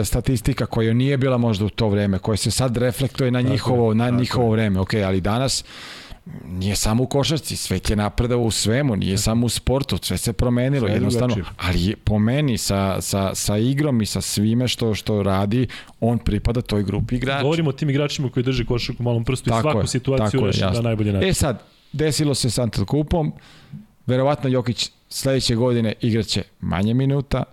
e, 0.00 0.04
statistika 0.04 0.66
koja 0.66 0.94
nije 0.94 1.16
bila 1.16 1.38
možda 1.38 1.64
u 1.64 1.70
to 1.70 1.88
vreme, 1.88 2.18
koja 2.18 2.36
se 2.36 2.50
sad 2.50 2.76
reflektuje 2.76 3.30
na 3.30 3.40
njihovo, 3.40 3.94
na 3.94 4.10
njihovo 4.10 4.50
vreme, 4.50 4.80
ok, 4.80 4.94
ali 4.94 5.20
danas 5.20 5.64
nije 6.44 6.76
samo 6.76 7.02
u 7.02 7.06
košarci, 7.06 7.56
svet 7.56 7.90
je 7.90 7.96
napredao 7.96 8.40
u 8.40 8.50
svemu, 8.50 8.96
nije 8.96 9.14
Tako. 9.14 9.22
samo 9.22 9.46
u 9.46 9.48
sportu, 9.48 9.98
sve 10.02 10.18
se 10.18 10.32
promenilo 10.32 10.86
sve 10.86 10.94
jednostavno, 10.94 11.36
ali 11.56 11.94
po 12.04 12.18
meni 12.18 12.58
sa, 12.58 13.00
sa, 13.00 13.34
sa 13.34 13.56
igrom 13.56 14.02
i 14.02 14.06
sa 14.06 14.20
svime 14.20 14.68
što 14.68 14.94
što 14.94 15.22
radi, 15.22 15.66
on 16.00 16.18
pripada 16.18 16.60
toj 16.60 16.82
grupi 16.82 17.16
igrača. 17.16 17.42
Govorimo 17.42 17.70
o 17.70 17.72
tim 17.72 17.90
igračima 17.90 18.30
koji 18.30 18.44
drže 18.44 18.64
košarku 18.64 19.02
u 19.02 19.04
malom 19.04 19.24
prstu 19.24 19.50
tako 19.50 19.58
i 19.58 19.62
svaku 19.62 19.80
je, 19.80 19.86
situaciju 19.86 20.46
reši 20.46 20.60
na 20.60 20.80
najbolji 20.80 21.12
način. 21.12 21.28
E 21.28 21.34
sad, 21.34 21.62
desilo 21.92 22.34
se 22.34 22.50
sa 22.50 22.62
Antetokoupom, 22.62 23.32
verovatno 24.06 24.50
Jokić 24.50 24.90
sledeće 25.08 25.54
godine 25.54 25.94
igraće 26.00 26.42
manje 26.60 26.94
minuta, 26.94 27.44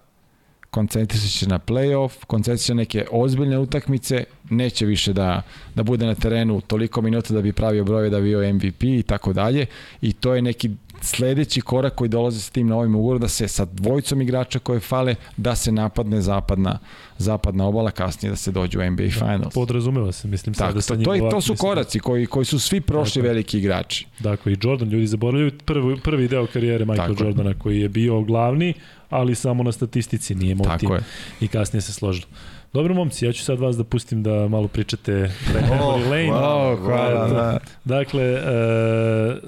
koncentriše 0.75 1.27
se 1.27 1.47
na 1.47 1.59
playoff, 1.59 2.25
koncentriše 2.27 2.75
neke 2.75 3.05
ozbiljne 3.11 3.57
utakmice, 3.59 4.23
neće 4.49 4.85
više 4.85 5.13
da, 5.13 5.41
da 5.75 5.83
bude 5.83 6.05
na 6.05 6.15
terenu 6.15 6.61
toliko 6.61 7.01
minuta 7.01 7.33
da 7.33 7.41
bi 7.41 7.53
pravio 7.53 7.83
broje 7.83 8.09
da 8.09 8.19
bi 8.19 8.23
bio 8.23 8.53
MVP 8.53 8.83
i 8.83 9.03
tako 9.03 9.33
dalje 9.33 9.65
i 10.01 10.13
to 10.13 10.35
je 10.35 10.41
neki 10.41 10.69
sledeći 11.01 11.61
korak 11.61 11.95
koji 11.95 12.09
dolazi 12.09 12.41
sa 12.41 12.51
tim 12.51 12.67
novim 12.67 12.95
ugovorom 12.95 13.21
da 13.21 13.27
se 13.27 13.47
sa 13.47 13.65
dvojicom 13.65 14.21
igrača 14.21 14.59
koje 14.59 14.79
fale 14.79 15.15
da 15.37 15.55
se 15.55 15.71
napadne 15.71 16.21
zapadna 16.21 16.79
zapadna 17.17 17.67
obala 17.67 17.91
kasnije 17.91 18.29
da 18.29 18.35
se 18.35 18.51
dođe 18.51 18.79
u 18.79 18.91
NBA 18.91 19.03
da, 19.03 19.09
Finals. 19.09 19.53
Podrazumeva 19.53 20.11
se, 20.11 20.27
mislim 20.27 20.55
sad 20.55 20.75
da 20.75 20.81
sa 20.81 20.95
njim 20.95 21.05
to, 21.05 21.13
je, 21.13 21.29
to 21.29 21.41
su 21.41 21.55
koraci 21.55 21.99
koji 21.99 22.25
koji 22.25 22.45
su 22.45 22.59
svi 22.59 22.81
prošli 22.81 23.21
dakle, 23.21 23.29
veliki 23.29 23.57
igrači. 23.57 24.07
Dakle 24.19 24.53
i 24.53 24.57
Jordan 24.61 24.89
ljudi 24.89 25.07
zaboravljaju 25.07 25.51
prvi 25.65 25.99
prvi 26.03 26.27
deo 26.27 26.47
karijere 26.47 26.85
Michael 26.85 27.15
Tako 27.15 27.23
Jordana 27.23 27.53
koji 27.53 27.79
je 27.79 27.89
bio 27.89 28.21
glavni, 28.21 28.73
ali 29.15 29.35
samo 29.35 29.63
na 29.63 29.71
statistici 29.71 30.35
nije 30.35 30.55
motiv. 30.55 30.69
Tako 30.69 30.95
je. 30.95 31.01
I 31.41 31.47
kasnije 31.47 31.81
se 31.81 31.93
složilo. 31.93 32.27
Dobro, 32.75 32.93
momci, 32.93 33.25
ja 33.25 33.33
ću 33.33 33.43
sad 33.43 33.59
vas 33.59 33.77
da 33.77 33.83
pustim 33.83 34.23
da 34.23 34.47
malo 34.47 34.67
pričate 34.67 35.31
da 35.53 35.59
oh, 35.83 36.01
Lane. 36.01 36.29
Wow, 36.29 36.85
hvala, 36.85 37.27
da. 37.27 37.59
Dakle, 37.85 38.23
e, 38.23 38.41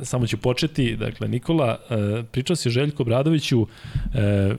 samo 0.04 0.28
ću 0.28 0.38
početi. 0.38 0.96
Dakle, 0.96 1.28
Nikola, 1.28 1.78
e, 1.90 2.24
pričao 2.32 2.56
si 2.56 2.70
o 2.70 2.72
Željko 2.72 3.04
Bradoviću, 3.04 3.68
e, 4.16 4.56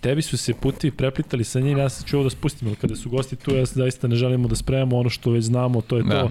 tebi 0.00 0.22
su 0.22 0.36
se 0.36 0.54
puti 0.54 0.90
preplitali 0.90 1.44
sa 1.44 1.60
njim, 1.60 1.78
ja 1.78 1.88
sam 1.88 2.06
ću 2.08 2.16
ovo 2.16 2.24
da 2.24 2.30
spustim, 2.30 2.68
ali 2.68 2.76
kada 2.76 2.96
su 2.96 3.10
gosti 3.10 3.36
tu, 3.36 3.54
ja 3.54 3.64
zaista 3.64 4.08
ne 4.08 4.16
želimo 4.16 4.48
da 4.48 4.56
spremamo 4.56 4.98
ono 4.98 5.10
što 5.10 5.30
već 5.30 5.44
znamo, 5.44 5.80
to 5.80 5.96
je 5.96 6.02
da. 6.02 6.20
to. 6.20 6.30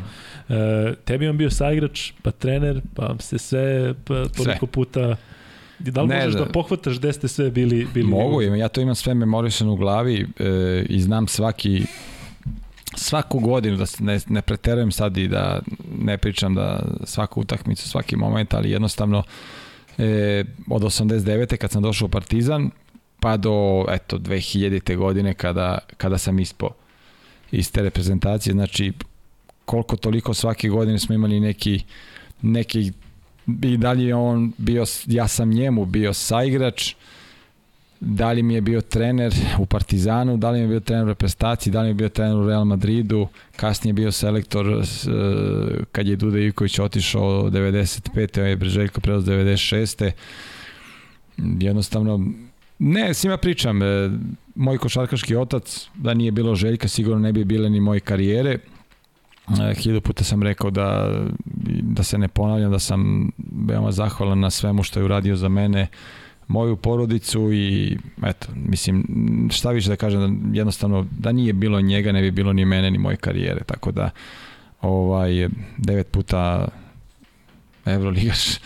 E, 0.54 0.96
tebi 1.06 1.28
on 1.28 1.38
bio 1.38 1.50
saigrač, 1.50 2.12
pa 2.22 2.32
trener, 2.32 2.82
pa 2.96 3.16
se 3.20 3.38
sve, 3.38 3.94
pa 3.94 4.14
toliko 4.14 4.66
sve. 4.66 4.68
puta 4.72 5.16
Da 5.80 6.02
li 6.02 6.08
ne, 6.08 6.16
možeš 6.16 6.34
da, 6.34 6.46
da 6.46 6.52
pohvataš 6.52 6.98
gde 6.98 7.14
ste 7.14 7.28
sve 7.28 7.52
bili? 7.52 7.88
bili 7.94 8.10
Mogu, 8.10 8.42
ima, 8.42 8.56
ja 8.56 8.68
to 8.68 8.82
imam 8.82 8.96
sve 8.96 9.14
memorisano 9.14 9.74
u 9.74 9.76
glavi 9.76 10.28
e, 10.40 10.86
i 10.90 11.02
znam 11.02 11.28
svaki 11.28 11.86
svaku 12.96 13.40
godinu, 13.40 13.78
da 13.78 13.86
ne, 14.00 14.20
ne 14.28 14.42
preterujem 14.42 14.92
sad 14.92 15.18
i 15.18 15.28
da 15.28 15.62
ne 16.00 16.18
pričam 16.18 16.56
da 16.56 16.84
svaku 17.04 17.42
utakmicu, 17.42 17.90
svaki 17.90 18.16
moment, 18.16 18.54
ali 18.54 18.72
jednostavno 18.72 19.24
e, 19.98 20.44
od 20.70 20.82
89. 20.82 21.58
kad 21.58 21.72
sam 21.72 21.84
došao 21.84 22.06
u 22.06 22.10
Partizan, 22.10 22.70
pa 23.20 23.38
do 23.38 23.86
eto 23.90 24.18
2000. 24.18 24.96
godine 24.96 25.34
kada, 25.34 25.78
kada 25.98 26.18
sam 26.18 26.40
ispo 26.40 26.70
iz 27.52 27.72
te 27.72 27.82
reprezentacije, 27.82 28.54
znači 28.54 28.94
koliko 29.66 29.96
toliko 29.96 30.34
svake 30.34 30.70
godine 30.70 31.00
smo 31.00 31.16
imali 31.16 31.40
neki 31.40 31.84
neki 32.42 32.92
i 33.62 33.78
dalje 33.78 34.16
on 34.16 34.54
bio, 34.58 34.86
ja 35.06 35.28
sam 35.28 35.50
njemu 35.50 35.86
bio 35.86 36.14
saigrač, 36.14 36.94
da 38.00 38.32
li 38.32 38.44
mi 38.44 38.54
je 38.54 38.62
bio 38.62 38.82
trener 38.82 39.34
u 39.60 39.66
Partizanu, 39.66 40.38
da 40.38 40.52
li 40.52 40.58
mi 40.58 40.64
je 40.64 40.68
bio 40.68 40.80
trener 40.80 41.06
u 41.06 41.08
reprezentaciji, 41.08 41.74
da 41.74 41.82
li 41.82 41.86
mi 41.86 41.90
je 41.90 41.94
bio 41.94 42.10
trener 42.10 42.38
u 42.38 42.48
Real 42.48 42.66
Madridu, 42.66 43.28
kasnije 43.56 43.94
bio 43.94 44.12
selektor 44.12 44.68
uh, 44.68 44.84
kad 45.92 46.08
je 46.08 46.16
Duda 46.16 46.40
Ivković 46.40 46.80
otišao 46.80 47.50
95. 47.50 48.42
je 48.42 48.56
Breželjko 48.56 49.02
prelaz 49.02 49.26
96. 49.26 50.12
Jednostavno, 51.38 52.32
ne, 52.80 53.14
svima 53.14 53.38
pričam, 53.38 53.82
e, 53.84 54.12
moj 54.56 54.78
košarkaški 54.78 55.36
otac, 55.36 55.88
da 55.96 56.14
nije 56.14 56.32
bilo 56.32 56.56
Željka, 56.56 56.88
sigurno 56.88 57.20
ne 57.20 57.34
bi 57.34 57.44
bile 57.44 57.70
ni 57.70 57.80
moje 57.80 58.00
karijere. 58.00 58.58
E, 59.50 59.74
hiljadu 59.74 60.02
puta 60.02 60.24
sam 60.24 60.44
rekao 60.44 60.70
da, 60.70 61.12
da 61.82 62.04
se 62.04 62.18
ne 62.18 62.28
ponavljam, 62.28 62.72
da 62.72 62.80
sam 62.80 63.32
veoma 63.68 63.92
zahvalan 63.92 64.40
na 64.40 64.50
svemu 64.50 64.84
što 64.84 65.00
je 65.00 65.04
uradio 65.04 65.36
za 65.36 65.50
mene, 65.50 65.88
moju 66.48 66.76
porodicu 66.76 67.54
i 67.54 67.98
eto, 68.24 68.48
mislim, 68.56 69.06
šta 69.52 69.72
više 69.72 69.90
da 69.90 69.96
kažem, 69.96 70.52
da 70.52 70.58
jednostavno, 70.58 71.08
da 71.12 71.32
nije 71.32 71.54
bilo 71.54 71.82
njega, 71.82 72.12
ne 72.12 72.22
bi 72.22 72.32
bilo 72.32 72.54
ni 72.54 72.66
mene, 72.66 72.92
ni 72.92 72.98
moje 72.98 73.18
karijere, 73.18 73.64
tako 73.64 73.92
da 73.92 74.10
ovaj, 74.82 75.50
devet 75.78 76.08
puta 76.12 76.68
Euroligaš 77.86 78.58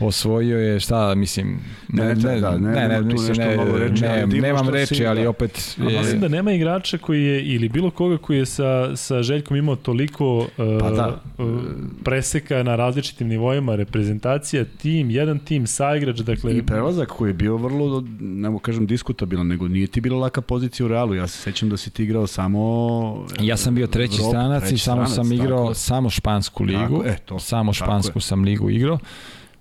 osvojio 0.00 0.58
je 0.58 0.80
šta 0.80 1.14
mislim 1.14 1.58
ne 1.88 2.04
ne 2.04 2.14
ne, 2.14 2.40
da, 2.40 2.58
ne, 2.58 2.70
ne, 2.70 2.88
ne, 2.88 3.00
mislim, 3.02 3.36
ne, 3.36 3.78
reči, 3.78 4.02
ne, 4.02 4.22
ali 4.22 4.40
nemam 4.40 4.68
reči 4.68 4.94
si, 4.94 5.06
ali 5.06 5.22
da. 5.22 5.30
opet 5.30 5.76
je... 5.78 5.98
mislim 5.98 6.20
da 6.20 6.28
nema 6.28 6.52
igrača 6.52 6.98
koji 6.98 7.24
je 7.24 7.44
ili 7.44 7.68
bilo 7.68 7.90
koga 7.90 8.18
koji 8.18 8.38
je 8.38 8.46
sa 8.46 8.96
sa 8.96 9.22
Željkom 9.22 9.56
imao 9.56 9.76
toliko 9.76 10.38
uh, 10.38 10.46
pa 10.80 10.90
da. 10.90 11.22
uh, 11.38 11.60
preseka 12.04 12.62
na 12.62 12.76
različitim 12.76 13.28
nivoima 13.28 13.76
reprezentacija 13.76 14.64
tim 14.64 15.10
jedan 15.10 15.38
tim 15.38 15.66
saigrač 15.66 16.18
dakle 16.18 16.56
i 16.56 16.62
prelazak 16.62 17.08
koji 17.08 17.30
je 17.30 17.34
bio 17.34 17.56
vrlo 17.56 18.04
ne 18.20 18.50
mogu 18.50 18.58
kažem 18.58 18.86
diskutabilan 18.86 19.46
nego 19.46 19.68
nije 19.68 19.86
ti 19.86 20.00
bila 20.00 20.18
laka 20.18 20.40
pozicija 20.40 20.86
u 20.86 20.88
Realu 20.88 21.14
ja 21.14 21.26
se 21.26 21.38
sećam 21.38 21.68
da 21.68 21.76
si 21.76 21.90
ti 21.90 22.02
igrao 22.02 22.26
samo 22.26 23.26
ja 23.40 23.56
sam 23.56 23.74
bio 23.74 23.86
treći 23.86 24.20
Evrop, 24.20 24.30
stranac 24.30 24.60
treći 24.60 24.74
i 24.74 24.78
samo 24.78 25.06
stranac, 25.06 25.28
sam 25.28 25.32
igrao 25.32 25.62
tako. 25.62 25.74
samo 25.74 26.10
špansku 26.10 26.64
ligu 26.64 26.80
tako, 26.80 27.04
e, 27.06 27.16
to, 27.24 27.38
samo 27.38 27.72
špansku 27.72 28.20
sam 28.20 28.42
ligu 28.42 28.70
igrao 28.70 28.98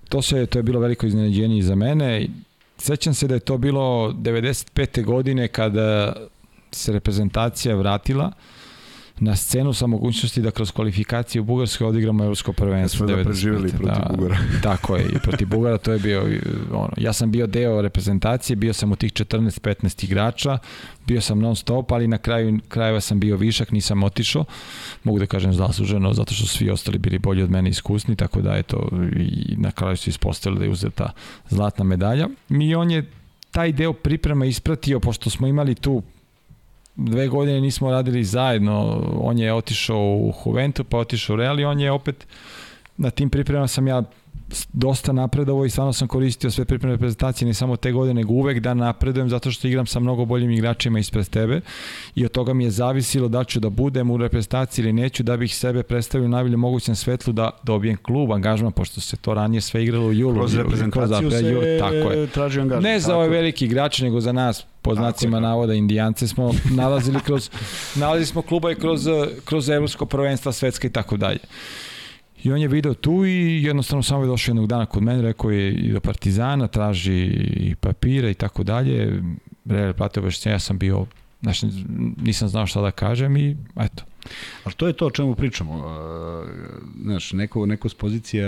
to 0.10 0.22
se 0.22 0.46
to 0.46 0.60
je 0.60 0.64
bilo 0.64 0.80
veliko 0.80 1.06
iznenađenje 1.06 1.64
za 1.64 1.76
mene. 1.76 2.28
Sećam 2.78 3.14
se 3.14 3.28
da 3.28 3.34
je 3.34 3.40
to 3.40 3.58
bilo 3.58 4.12
95. 4.12 5.04
godine 5.04 5.48
kada 5.48 6.14
se 6.72 6.94
reprezentacija 6.94 7.76
vratila 7.76 8.32
na 9.20 9.36
scenu 9.36 9.74
sa 9.74 9.88
mogućnosti 9.88 10.42
da 10.42 10.52
kroz 10.52 10.72
kvalifikacije 10.72 11.42
u 11.42 11.44
Bugarskoj 11.44 11.88
odigramo 11.88 12.24
evropsko 12.24 12.54
prvenstvo. 12.54 13.06
Da 13.06 13.14
smo 13.14 13.18
da 13.18 13.24
preživjeli 13.24 13.70
protiv 13.70 13.88
da, 13.88 14.16
Bugara. 14.16 14.38
tako 14.64 14.96
je, 14.96 15.06
i 15.06 15.20
protiv 15.20 15.48
Bugara 15.48 15.78
to 15.78 15.94
je 15.94 16.00
bio 16.00 16.22
ono, 16.72 16.90
ja 16.98 17.14
sam 17.14 17.32
bio 17.32 17.48
deo 17.48 17.82
reprezentacije, 17.82 18.56
bio 18.56 18.74
sam 18.74 18.92
u 18.92 18.96
tih 18.96 19.14
14-15 19.14 20.06
igrača, 20.06 20.58
bio 21.08 21.22
sam 21.22 21.40
non 21.40 21.56
stop, 21.56 21.92
ali 21.92 22.08
na 22.08 22.18
kraju 22.18 22.60
krajeva 22.68 23.02
sam 23.02 23.20
bio 23.20 23.38
višak, 23.38 23.72
nisam 23.72 24.04
otišao. 24.04 24.46
Mogu 25.04 25.20
da 25.20 25.26
kažem 25.26 25.54
zasluženo 25.54 26.14
zato 26.14 26.34
što 26.34 26.46
svi 26.46 26.70
ostali 26.70 26.98
bili 26.98 27.20
bolji 27.20 27.44
od 27.44 27.52
mene 27.52 27.70
iskusni, 27.70 28.16
tako 28.16 28.42
da 28.42 28.56
eto 28.56 28.90
i 29.16 29.56
na 29.58 29.72
kraju 29.72 29.98
su 29.98 30.10
ispostavili 30.10 30.60
da 30.60 30.66
je 30.66 30.72
uzeta 30.72 31.12
zlatna 31.50 31.84
medalja. 31.84 32.28
I 32.50 32.76
on 32.76 32.92
je 32.92 33.12
taj 33.52 33.72
deo 33.72 33.94
priprema 33.94 34.46
ispratio 34.46 35.00
pošto 35.00 35.30
smo 35.30 35.48
imali 35.48 35.76
tu 35.76 36.02
dve 36.96 37.28
godine 37.28 37.62
nismo 37.62 37.92
radili 37.92 38.24
zajedno, 38.24 39.02
on 39.22 39.40
je 39.40 39.54
otišao 39.54 39.98
u 39.98 40.34
Juventus, 40.46 40.86
pa 40.90 40.98
otišao 40.98 41.34
u 41.34 41.38
Real 41.38 41.60
i 41.60 41.66
on 41.66 41.80
je 41.80 41.92
opet 41.92 42.28
na 42.98 43.10
tim 43.10 43.30
pripremama 43.30 43.68
sam 43.68 43.88
ja 43.88 44.04
dosta 44.74 45.12
napredovao 45.12 45.66
i 45.66 45.70
stvarno 45.70 45.94
sam 45.94 46.08
koristio 46.08 46.52
sve 46.52 46.66
pripremne 46.66 46.98
prezentacije, 46.98 47.48
ne 47.48 47.54
samo 47.54 47.76
te 47.76 47.92
godine, 47.92 48.14
nego 48.14 48.34
uvek 48.34 48.60
da 48.60 48.74
napredujem 48.74 49.30
zato 49.30 49.52
što 49.52 49.68
igram 49.68 49.86
sa 49.86 50.00
mnogo 50.00 50.26
boljim 50.26 50.52
igračima 50.52 51.00
ispred 51.00 51.30
tebe 51.30 51.62
i 52.16 52.26
od 52.26 52.32
toga 52.32 52.54
mi 52.54 52.64
je 52.64 52.72
zavisilo 52.72 53.28
da 53.28 53.44
ću 53.44 53.60
da 53.60 53.70
budem 53.70 54.12
u 54.12 54.18
reprezentaciji 54.18 54.84
ili 54.84 54.94
neću 54.94 55.24
da 55.24 55.38
bih 55.38 55.56
sebe 55.56 55.84
predstavio 55.84 56.26
u 56.26 56.30
najbolje 56.30 56.58
mogućem 56.58 56.96
svetlu 56.96 57.34
da 57.34 57.50
dobijem 57.64 57.98
klub, 57.98 58.32
angažman, 58.32 58.72
pošto 58.72 59.02
se 59.02 59.18
to 59.18 59.34
ranije 59.34 59.62
sve 59.62 59.84
igralo 59.84 60.08
u 60.08 60.14
julu. 60.14 60.36
Kroz 60.36 60.56
reprezentaciju 60.56 61.30
kroz 61.30 61.42
se 61.42 61.78
tako 61.80 62.12
je. 62.12 62.28
traži 62.28 62.60
angažman. 62.60 62.84
Ne 62.84 63.00
za 63.00 63.18
ove 63.18 63.30
veliki 63.30 63.66
igrače, 63.66 64.04
nego 64.04 64.20
za 64.20 64.32
nas 64.32 64.66
po 64.84 64.96
znacima 64.96 65.40
da. 65.40 65.48
navoda 65.48 65.74
indijance 65.74 66.28
smo 66.28 66.52
nalazili 66.82 67.20
kroz 67.20 67.50
nalazili 67.96 68.26
smo 68.26 68.42
kluba 68.42 68.72
i 68.72 68.76
kroz 68.76 69.08
kroz 69.46 69.70
evropsko 69.70 70.06
prvenstvo 70.06 70.52
svetska 70.52 70.88
i 70.88 70.92
tako 70.92 71.18
dalje. 71.18 71.40
I 72.44 72.52
on 72.52 72.62
je 72.62 72.68
video 72.68 72.94
tu 72.94 73.26
i 73.26 73.64
jednostavno 73.64 74.04
samo 74.04 74.24
je 74.24 74.28
došao 74.28 74.52
jednog 74.52 74.68
dana 74.68 74.86
kod 74.86 75.04
mene, 75.04 75.22
rekao 75.22 75.52
je 75.52 75.72
i 75.72 75.92
do 75.92 76.00
Partizana, 76.00 76.68
traži 76.68 77.24
i 77.56 77.76
papire 77.76 78.32
i 78.32 78.34
tako 78.34 78.64
dalje. 78.64 79.24
Real 79.66 79.94
platio 79.94 80.24
ja 80.46 80.60
sam 80.60 80.78
bio, 80.78 81.06
znači 81.42 81.68
nisam 82.22 82.48
znao 82.48 82.68
šta 82.68 82.82
da 82.82 82.92
kažem 82.92 83.38
i 83.38 83.58
eto, 83.76 84.04
Ali 84.64 84.74
to 84.76 84.88
je 84.88 84.94
to 84.94 85.06
o 85.08 85.12
čemu 85.12 85.36
pričamo. 85.36 85.84
Znaš, 87.02 87.34
neko, 87.34 87.66
neko 87.66 87.90
s 87.90 87.94
pozicija 87.94 88.48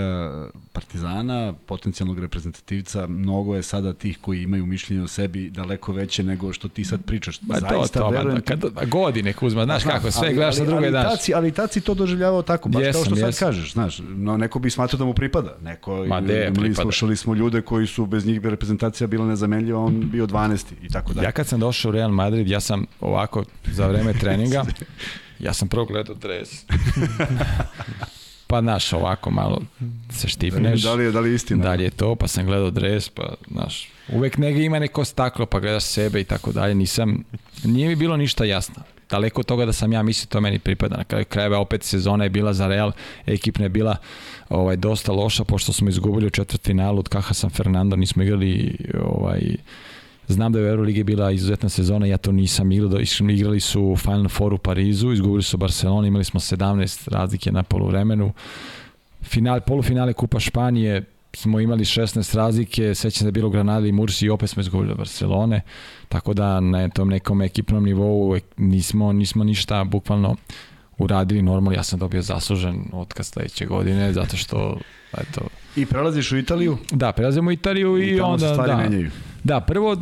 partizana, 0.72 1.52
potencijalnog 1.66 2.18
reprezentativca, 2.18 3.06
mnogo 3.06 3.54
je 3.54 3.62
sada 3.62 3.92
tih 3.92 4.18
koji 4.20 4.42
imaju 4.42 4.66
mišljenje 4.66 5.02
o 5.02 5.08
sebi 5.08 5.50
daleko 5.50 5.92
veće 5.92 6.22
nego 6.22 6.52
što 6.52 6.68
ti 6.68 6.84
sad 6.84 7.04
pričaš. 7.04 7.40
Ba, 7.40 7.54
Zaista 7.60 8.00
to, 8.00 8.04
to, 8.04 8.10
verujem... 8.10 8.40
Kad, 8.40 8.64
godine 8.88 9.32
Kuzma, 9.32 9.64
znaš 9.64 9.86
Aha, 9.86 9.92
kako, 9.92 10.10
sve 10.10 10.26
ali, 10.26 10.34
gledaš 10.34 10.56
sa 10.56 10.64
druge 10.64 10.90
daš. 10.90 11.10
Taci, 11.10 11.34
ali 11.34 11.52
taci 11.52 11.80
to 11.80 11.94
doživljavao 11.94 12.42
tako, 12.42 12.68
baš 12.68 12.82
jesam, 12.82 13.02
kao 13.02 13.04
što 13.04 13.26
jesam. 13.26 13.32
sad 13.32 13.48
kažeš, 13.48 13.72
znaš, 13.72 13.98
no, 14.08 14.36
neko 14.36 14.58
bi 14.58 14.70
smatrao 14.70 14.98
da 14.98 15.04
mu 15.04 15.14
pripada. 15.14 15.56
Neko, 15.62 16.04
Ma 16.06 16.20
de, 16.20 16.52
pripada. 16.54 16.82
Slušali 16.82 17.16
smo 17.16 17.34
ljude 17.34 17.62
koji 17.62 17.86
su 17.86 18.06
bez 18.06 18.26
njih 18.26 18.40
reprezentacija 18.44 19.06
bila 19.06 19.26
nezamenljiva, 19.26 19.80
on 19.80 20.10
bio 20.10 20.26
12. 20.26 20.64
i 20.82 20.88
tako 20.88 21.12
dalje. 21.12 21.24
Ja 21.24 21.32
kad 21.32 21.46
sam 21.46 21.60
došao 21.60 21.88
u 21.88 21.92
Real 21.92 22.10
Madrid, 22.10 22.48
ja 22.48 22.60
sam 22.60 22.86
ovako 23.00 23.44
za 23.72 23.86
vreme 23.86 24.12
treninga 24.12 24.64
Ja 25.38 25.52
sam 25.52 25.68
prvo 25.68 25.84
gledao 25.84 26.14
dres. 26.14 26.64
pa 28.46 28.60
naš 28.60 28.92
ovako 28.92 29.30
malo 29.30 29.62
se 30.10 30.28
štipneš. 30.28 30.82
Da 30.82 30.94
li 30.94 31.04
je, 31.04 31.10
da 31.10 31.20
li 31.20 31.30
je 31.30 31.34
istina? 31.34 31.62
Da 31.62 31.74
li 31.74 31.84
je 31.84 31.90
to, 31.90 32.14
pa 32.14 32.28
sam 32.28 32.46
gledao 32.46 32.70
dres, 32.70 33.08
pa 33.08 33.34
znaš, 33.50 33.88
uvek 34.08 34.38
nega 34.38 34.60
ima 34.60 34.78
neko 34.78 35.04
staklo, 35.04 35.46
pa 35.46 35.60
gledaš 35.60 35.84
sebe 35.84 36.20
i 36.20 36.24
tako 36.24 36.52
dalje. 36.52 36.74
Nisam, 36.74 37.24
nije 37.64 37.88
mi 37.88 37.96
bilo 37.96 38.16
ništa 38.16 38.44
jasno. 38.44 38.82
Daleko 39.10 39.40
od 39.40 39.46
toga 39.46 39.66
da 39.66 39.72
sam 39.72 39.92
ja 39.92 40.02
mislio 40.02 40.26
to 40.26 40.40
meni 40.40 40.58
pripada. 40.58 40.96
Na 40.96 41.04
kraju 41.04 41.24
krajeva 41.24 41.58
opet 41.58 41.82
sezona 41.82 42.24
je 42.24 42.30
bila 42.30 42.52
za 42.52 42.66
Real, 42.66 42.92
ekipna 43.26 43.64
je 43.64 43.68
bila 43.68 43.96
ovaj, 44.48 44.76
dosta 44.76 45.12
loša, 45.12 45.44
pošto 45.44 45.72
smo 45.72 45.88
izgubili 45.88 46.26
u 46.26 46.30
četvrtfinalu 46.30 46.98
od 46.98 47.08
Kaha 47.08 47.34
San 47.34 47.50
Fernando, 47.50 47.96
nismo 47.96 48.22
igrali 48.22 48.76
ovaj, 49.02 49.56
Znam 50.28 50.52
da 50.52 50.58
je 50.58 50.64
u 50.64 50.68
Euroligi 50.68 51.04
bila 51.04 51.30
izuzetna 51.30 51.68
sezona, 51.68 52.06
ja 52.06 52.16
to 52.16 52.32
nisam 52.32 52.72
igrao, 52.72 53.00
igrali 53.30 53.60
su 53.60 53.96
Final 53.98 54.28
Four 54.28 54.54
u 54.54 54.58
Parizu, 54.58 55.12
izgubili 55.12 55.42
su 55.42 55.56
Barcelona, 55.56 56.08
imali 56.08 56.24
smo 56.24 56.40
17 56.40 57.10
razlike 57.10 57.52
na 57.52 57.62
poluvremenu. 57.62 58.32
Final, 59.22 59.60
polufinale 59.60 60.12
Kupa 60.12 60.40
Španije 60.40 61.04
smo 61.36 61.60
imali 61.60 61.84
16 61.84 62.36
razlike, 62.36 62.94
sećam 62.94 63.18
se 63.18 63.24
da 63.24 63.28
je 63.28 63.32
bilo 63.32 63.50
Granada 63.50 63.86
i 63.86 63.92
Mursi 63.92 64.26
i 64.26 64.30
opet 64.30 64.50
smo 64.50 64.60
izgubili 64.60 64.94
Barcelone, 64.94 65.60
tako 66.08 66.34
da 66.34 66.60
na 66.60 66.88
tom 66.88 67.08
nekom 67.08 67.42
ekipnom 67.42 67.84
nivou 67.84 68.38
nismo, 68.56 69.12
nismo 69.12 69.44
ništa 69.44 69.84
bukvalno 69.84 70.36
uradili 70.98 71.42
normalno, 71.42 71.78
ja 71.78 71.82
sam 71.82 71.98
dobio 71.98 72.22
zaslužen 72.22 72.84
otkaz 72.92 73.26
sledeće 73.26 73.66
godine, 73.66 74.12
zato 74.12 74.36
što, 74.36 74.78
eto... 75.20 75.40
I 75.76 75.86
prelaziš 75.86 76.32
u 76.32 76.36
Italiju? 76.36 76.78
Da, 76.90 77.12
prelazimo 77.12 77.48
u 77.48 77.52
Italiju 77.52 77.98
i, 77.98 78.06
i 78.06 78.20
onda, 78.20 78.56
da, 78.66 78.76
menjaju. 78.76 79.10
Da, 79.44 79.60
prvo, 79.60 79.96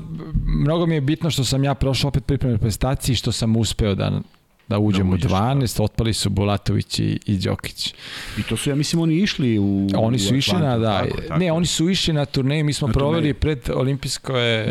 mnogo 0.45 0.86
mi 0.86 0.95
je 0.95 1.01
bitno 1.01 1.31
što 1.31 1.45
sam 1.45 1.65
ja 1.65 1.74
prošao 1.74 2.09
opet 2.09 2.27
pripremne 2.27 2.59
prestaciji, 2.59 3.16
što 3.16 3.32
sam 3.32 3.57
uspeo 3.57 3.95
da 3.95 4.20
da 4.69 4.78
uđem 4.78 5.09
da 5.09 5.15
uđeš, 5.15 5.31
u 5.31 5.35
12, 5.35 5.78
da. 5.78 5.85
otpali 5.85 6.12
su 6.12 6.31
Bulatović 6.31 6.99
i, 6.99 7.20
i 7.27 7.36
Đokić. 7.39 7.95
I 8.39 8.43
to 8.43 8.57
su, 8.57 8.70
ja 8.70 8.77
mislim, 8.77 9.03
oni 9.03 9.15
išli 9.15 9.59
u 9.59 9.89
Oni 9.97 10.19
su 10.19 10.35
u 10.35 10.36
išli 10.36 10.59
na, 10.59 10.78
da, 10.78 10.99
tako, 10.99 11.20
tako. 11.28 11.39
ne, 11.39 11.53
oni 11.53 11.66
su 11.66 11.91
išli 11.91 12.15
na 12.15 12.24
turneju, 12.24 12.65
mi 12.65 12.73
smo 12.73 12.89
na 12.89 12.93
proveli 12.93 13.35
pred 13.35 13.70
olimpijske 13.74 14.66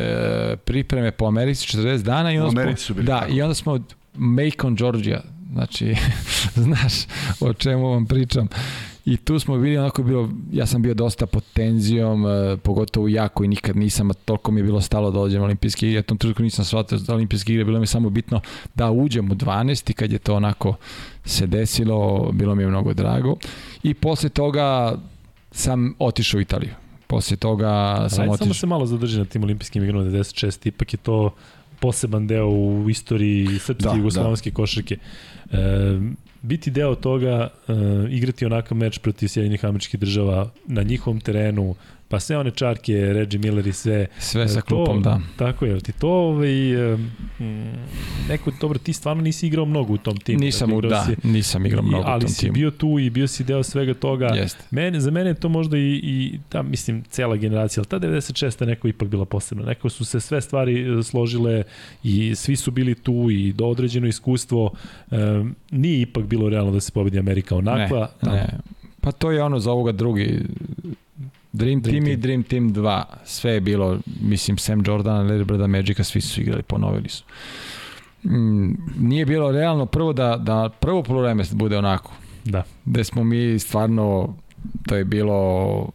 pripreme 0.65 1.11
po 1.11 1.25
Americi 1.25 1.77
40 1.77 2.01
dana 2.01 2.33
i 2.33 2.39
onda 2.39 2.61
Americi 2.61 2.83
su 2.83 2.93
bili 2.93 3.05
da, 3.05 3.19
tako. 3.19 3.31
i 3.33 3.41
onda 3.41 3.55
smo 3.55 3.79
Macon, 4.13 4.75
Georgia, 4.75 5.21
znači, 5.53 5.95
znaš 6.65 6.93
o 7.39 7.53
čemu 7.53 7.89
vam 7.89 8.05
pričam. 8.05 8.47
I 9.05 9.17
tu 9.17 9.39
smo 9.39 9.57
bili 9.57 9.77
onako 9.77 10.03
bilo, 10.03 10.29
ja 10.51 10.65
sam 10.65 10.81
bio 10.81 10.93
dosta 10.93 11.25
pod 11.25 11.43
tenzijom, 11.53 12.25
e, 12.25 12.57
pogotovo 12.57 13.07
ja 13.07 13.27
koji 13.27 13.47
nikad 13.47 13.75
nisam, 13.75 14.11
a 14.11 14.13
toliko 14.13 14.51
mi 14.51 14.59
je 14.59 14.63
bilo 14.63 14.81
stalo 14.81 15.11
da 15.11 15.19
dođem 15.19 15.41
u 15.41 15.45
olimpijske 15.45 15.87
igre, 15.87 15.99
u 15.99 16.03
tom 16.03 16.17
trenutku 16.17 16.43
nisam 16.43 16.65
shvatio 16.65 16.97
da 16.97 17.13
olimpijske 17.13 17.53
igre, 17.53 17.65
bilo 17.65 17.79
mi 17.79 17.87
samo 17.87 18.09
bitno 18.09 18.41
da 18.75 18.91
uđem 18.91 19.31
u 19.31 19.35
12 19.35 19.89
i 19.89 19.93
kad 19.93 20.11
je 20.11 20.19
to 20.19 20.35
onako 20.35 20.75
se 21.25 21.47
desilo, 21.47 22.31
bilo 22.31 22.55
mi 22.55 22.63
je 22.63 22.67
mnogo 22.67 22.93
drago. 22.93 23.35
I 23.83 23.93
posle 23.93 24.29
toga 24.29 24.97
sam 25.51 25.93
otišao 25.99 26.37
u 26.37 26.41
Italiju. 26.41 26.73
Posle 27.07 27.37
toga 27.37 27.95
sam 28.09 28.29
otišao. 28.29 28.37
Samo 28.37 28.53
se 28.53 28.67
malo 28.67 28.85
zadrži 28.85 29.19
na 29.19 29.25
tim 29.25 29.43
olimpijskim 29.43 29.83
igrama 29.83 30.05
96, 30.05 30.67
ipak 30.67 30.93
je 30.93 30.97
to 30.97 31.33
poseban 31.79 32.27
deo 32.27 32.47
u 32.47 32.89
istoriji 32.89 33.59
srpske 33.59 33.89
da, 33.89 33.95
jugoslovenske 33.95 34.49
da. 34.49 34.55
košarke. 34.55 34.97
E, 35.51 35.99
biti 36.43 36.71
deo 36.71 36.95
toga, 36.95 37.49
e, 37.67 37.73
igrati 38.09 38.45
onakav 38.45 38.77
meč 38.77 38.99
protiv 38.99 39.27
Sjedinih 39.27 39.65
američkih 39.65 39.99
država 39.99 40.49
na 40.67 40.83
njihovom 40.83 41.19
terenu, 41.19 41.75
pa 42.13 42.19
sve 42.19 42.37
one 42.37 42.51
čarke, 42.51 42.93
Reggie 42.93 43.39
Miller 43.39 43.67
i 43.67 43.73
sve. 43.73 44.07
Sve 44.19 44.47
sa 44.47 44.61
klupom, 44.61 45.01
da. 45.01 45.19
Tako 45.37 45.65
je, 45.65 45.79
ti 45.79 45.91
to 45.91 46.09
ovaj, 46.09 46.53
neko, 48.29 48.51
dobro, 48.61 48.79
ti 48.79 48.93
stvarno 48.93 49.23
nisi 49.23 49.47
igrao 49.47 49.65
mnogo 49.65 49.93
u 49.93 49.97
tom 49.97 50.17
timu. 50.17 50.39
Nisam, 50.39 50.69
dakle, 50.69 50.89
da, 50.89 51.05
si, 51.05 51.27
nisam 51.27 51.65
igrao 51.65 51.83
mnogo 51.83 52.01
u 52.01 52.03
tom 52.03 52.19
timu. 52.19 52.23
Ali 52.23 52.29
si 52.29 52.51
bio 52.51 52.71
tu 52.71 52.99
i 52.99 53.09
bio 53.09 53.27
si 53.27 53.43
deo 53.43 53.63
svega 53.63 53.93
toga. 53.93 54.27
Jest. 54.27 54.57
Mene, 54.71 54.99
za 54.99 55.11
mene 55.11 55.29
je 55.29 55.33
to 55.33 55.49
možda 55.49 55.77
i, 55.77 55.99
i 56.03 56.39
ta, 56.49 56.61
mislim, 56.61 57.03
cela 57.09 57.35
generacija, 57.35 57.81
ali 57.81 58.01
ta 58.01 58.07
96. 58.07 58.65
neko 58.65 58.87
ipak 58.87 59.07
bila 59.07 59.25
posebna. 59.25 59.65
Neko 59.65 59.89
su 59.89 60.05
se 60.05 60.19
sve 60.19 60.41
stvari 60.41 60.99
e, 60.99 61.03
složile 61.03 61.63
i 62.03 62.35
svi 62.35 62.55
su 62.55 62.71
bili 62.71 62.95
tu 62.95 63.27
i 63.31 63.53
do 63.53 63.65
određeno 63.65 64.07
iskustvo. 64.07 64.71
Um, 65.11 65.55
nije 65.71 66.01
ipak 66.01 66.25
bilo 66.25 66.49
realno 66.49 66.71
da 66.71 66.79
se 66.79 66.91
pobedi 66.91 67.19
Amerika 67.19 67.55
onakva. 67.55 68.09
Ne, 68.21 68.31
ne. 68.31 68.47
Pa 69.01 69.11
to 69.11 69.31
je 69.31 69.43
ono 69.43 69.59
za 69.59 69.71
ovoga 69.71 69.91
drugi 69.91 70.39
Dream, 71.53 71.81
Dream 71.81 71.83
Team, 71.83 72.05
Team 72.05 72.13
i 72.13 72.17
Dream 72.17 72.43
Team 72.43 72.73
2, 72.73 73.03
sve 73.25 73.51
je 73.51 73.61
bilo, 73.61 73.99
mislim, 74.21 74.57
Sam 74.57 74.83
Jordana, 74.85 75.23
Larry 75.23 75.43
Brada, 75.43 75.67
Magica, 75.67 76.03
svi 76.03 76.21
su 76.21 76.41
igrali, 76.41 76.63
ponovili 76.63 77.09
su. 77.09 77.23
Mm, 78.25 78.73
nije 78.99 79.25
bilo 79.25 79.51
realno 79.51 79.85
prvo 79.85 80.13
da, 80.13 80.37
da 80.37 80.69
prvo 80.79 81.03
polovreme 81.03 81.43
bude 81.51 81.77
onako. 81.77 82.13
Da. 82.45 82.63
Gde 82.85 83.03
smo 83.03 83.23
mi 83.23 83.59
stvarno, 83.59 84.35
to 84.87 84.95
je 84.95 85.05
bilo 85.05 85.89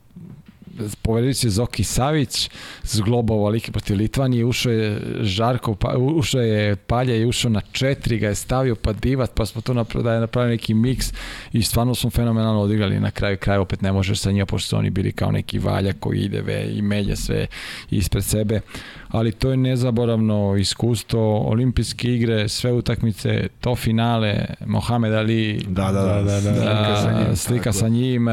povedeći 1.03 1.41
se 1.41 1.51
Zoki 1.51 1.85
Savić, 1.85 2.51
zglobao 2.83 3.49
like 3.49 3.73
protiv 3.73 3.97
Litvanije, 3.97 4.45
ušao 4.45 4.73
je 4.73 5.01
Žarko, 5.21 5.75
pa, 5.75 5.97
ušao 5.99 6.41
je 6.41 6.77
Palja 6.77 7.17
i 7.17 7.25
ušao 7.25 7.51
na 7.51 7.61
četiri, 7.73 8.19
ga 8.19 8.29
je 8.29 8.35
stavio 8.35 8.75
pa 8.75 8.93
divat, 8.93 9.31
pa 9.35 9.47
smo 9.47 9.61
to 9.61 9.75
napravili, 9.75 10.05
da 10.05 10.15
je 10.15 10.21
napravili 10.21 10.55
neki 10.55 10.75
miks 10.75 11.13
i 11.53 11.63
stvarno 11.63 11.95
smo 11.95 12.11
fenomenalno 12.11 12.61
odigrali. 12.61 13.01
Na 13.01 13.11
kraju 13.11 13.37
kraja, 13.37 13.61
opet 13.61 13.83
ne 13.83 13.93
možeš 13.93 14.21
sa 14.21 14.31
njima, 14.31 14.47
pošto 14.47 14.69
su 14.69 14.77
oni 14.77 14.91
bili 14.91 15.13
kao 15.13 15.33
neki 15.33 15.59
valja 15.59 15.93
koji 16.01 16.19
ide 16.19 16.41
ve 16.41 16.71
i 16.73 16.83
melje 16.83 17.17
sve 17.17 17.47
ispred 17.91 18.25
sebe, 18.25 18.61
ali 19.09 19.33
to 19.33 19.51
je 19.51 19.57
nezaboravno 19.57 20.57
iskustvo, 20.57 21.39
olimpijske 21.39 22.15
igre, 22.15 22.49
sve 22.49 22.73
utakmice, 22.73 23.49
to 23.61 23.77
finale, 23.77 24.45
Mohamed 24.67 25.13
Ali, 25.13 25.65
da, 25.69 25.93
da, 25.93 26.03
da, 26.03 26.23
da, 26.23 26.41
da, 26.41 26.53
da, 26.53 26.57
slika 26.63 26.97
sa 26.97 27.13
njim, 27.13 27.37
slika 27.37 27.73
sa 27.73 27.89
njim. 27.89 28.27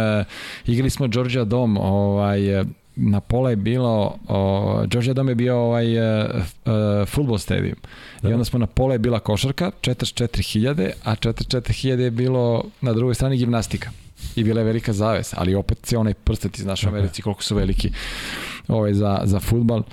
igrali 0.65 0.89
smo 0.89 1.07
Georgia 1.07 1.43
Dom, 1.43 1.77
ovaj, 1.77 2.65
na 2.95 3.19
pola 3.21 3.49
je 3.49 3.55
bilo 3.55 4.17
o, 4.27 4.85
Georgia 4.87 5.13
Dome 5.13 5.31
je 5.31 5.35
bio 5.35 5.57
ovaj 5.57 5.97
uh, 5.97 6.25
uh, 6.35 6.71
futbol 7.07 7.37
stadium 7.37 7.75
da. 8.21 8.29
i 8.29 8.33
onda 8.33 8.45
smo 8.45 8.59
na 8.59 8.67
pola 8.67 8.93
je 8.93 8.99
bila 8.99 9.19
košarka 9.19 9.71
44.000 9.81 10.91
a 11.03 11.15
44.000 11.15 11.99
je 11.99 12.11
bilo 12.11 12.63
na 12.81 12.93
drugoj 12.93 13.15
strani 13.15 13.37
gimnastika. 13.37 13.91
I 14.35 14.43
bila 14.43 14.59
je 14.61 14.65
velika 14.65 14.93
zavesa 14.93 15.37
ali 15.39 15.55
opet 15.55 15.85
se 15.85 15.97
onaj 15.97 16.13
prstet 16.13 16.59
iz 16.59 16.65
naše 16.65 16.87
Americi 16.87 17.21
koliko 17.21 17.43
su 17.43 17.55
veliki 17.55 17.91
ovaj, 18.67 18.93
za, 18.93 19.21
za 19.23 19.39
futbal 19.39 19.83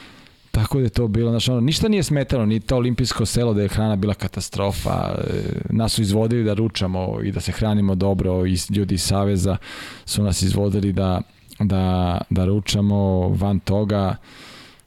Tako 0.53 0.79
da 0.79 0.85
je 0.85 0.91
to 0.91 1.09
bilo, 1.09 1.31
znači 1.31 1.51
ono, 1.51 1.61
ništa 1.61 1.89
nije 1.89 2.03
smetalo, 2.03 2.47
ni 2.47 2.61
to 2.61 2.77
olimpijsko 2.77 3.27
selo 3.27 3.55
da 3.55 3.62
je 3.62 3.69
hrana 3.69 3.97
bila 3.97 4.15
katastrofa, 4.15 5.15
e, 5.19 5.43
nas 5.70 5.93
su 5.93 6.03
izvodili 6.03 6.45
da 6.45 6.55
ručamo 6.55 7.19
i 7.23 7.33
da 7.33 7.41
se 7.41 7.53
hranimo 7.53 7.95
dobro, 7.95 8.47
i 8.47 8.57
ljudi 8.70 8.95
iz 8.95 9.03
Saveza 9.03 9.57
su 10.05 10.23
nas 10.23 10.43
izvodili 10.43 10.93
da, 10.93 11.20
da, 11.59 12.19
da 12.31 12.45
ručamo 12.45 13.29
van 13.29 13.61
toga, 13.61 14.16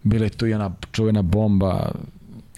bila 0.03 0.23
je 0.23 0.29
tu 0.29 0.47
i 0.47 0.53
ona 0.53 0.71
čuvena 0.91 1.21
bomba, 1.21 1.91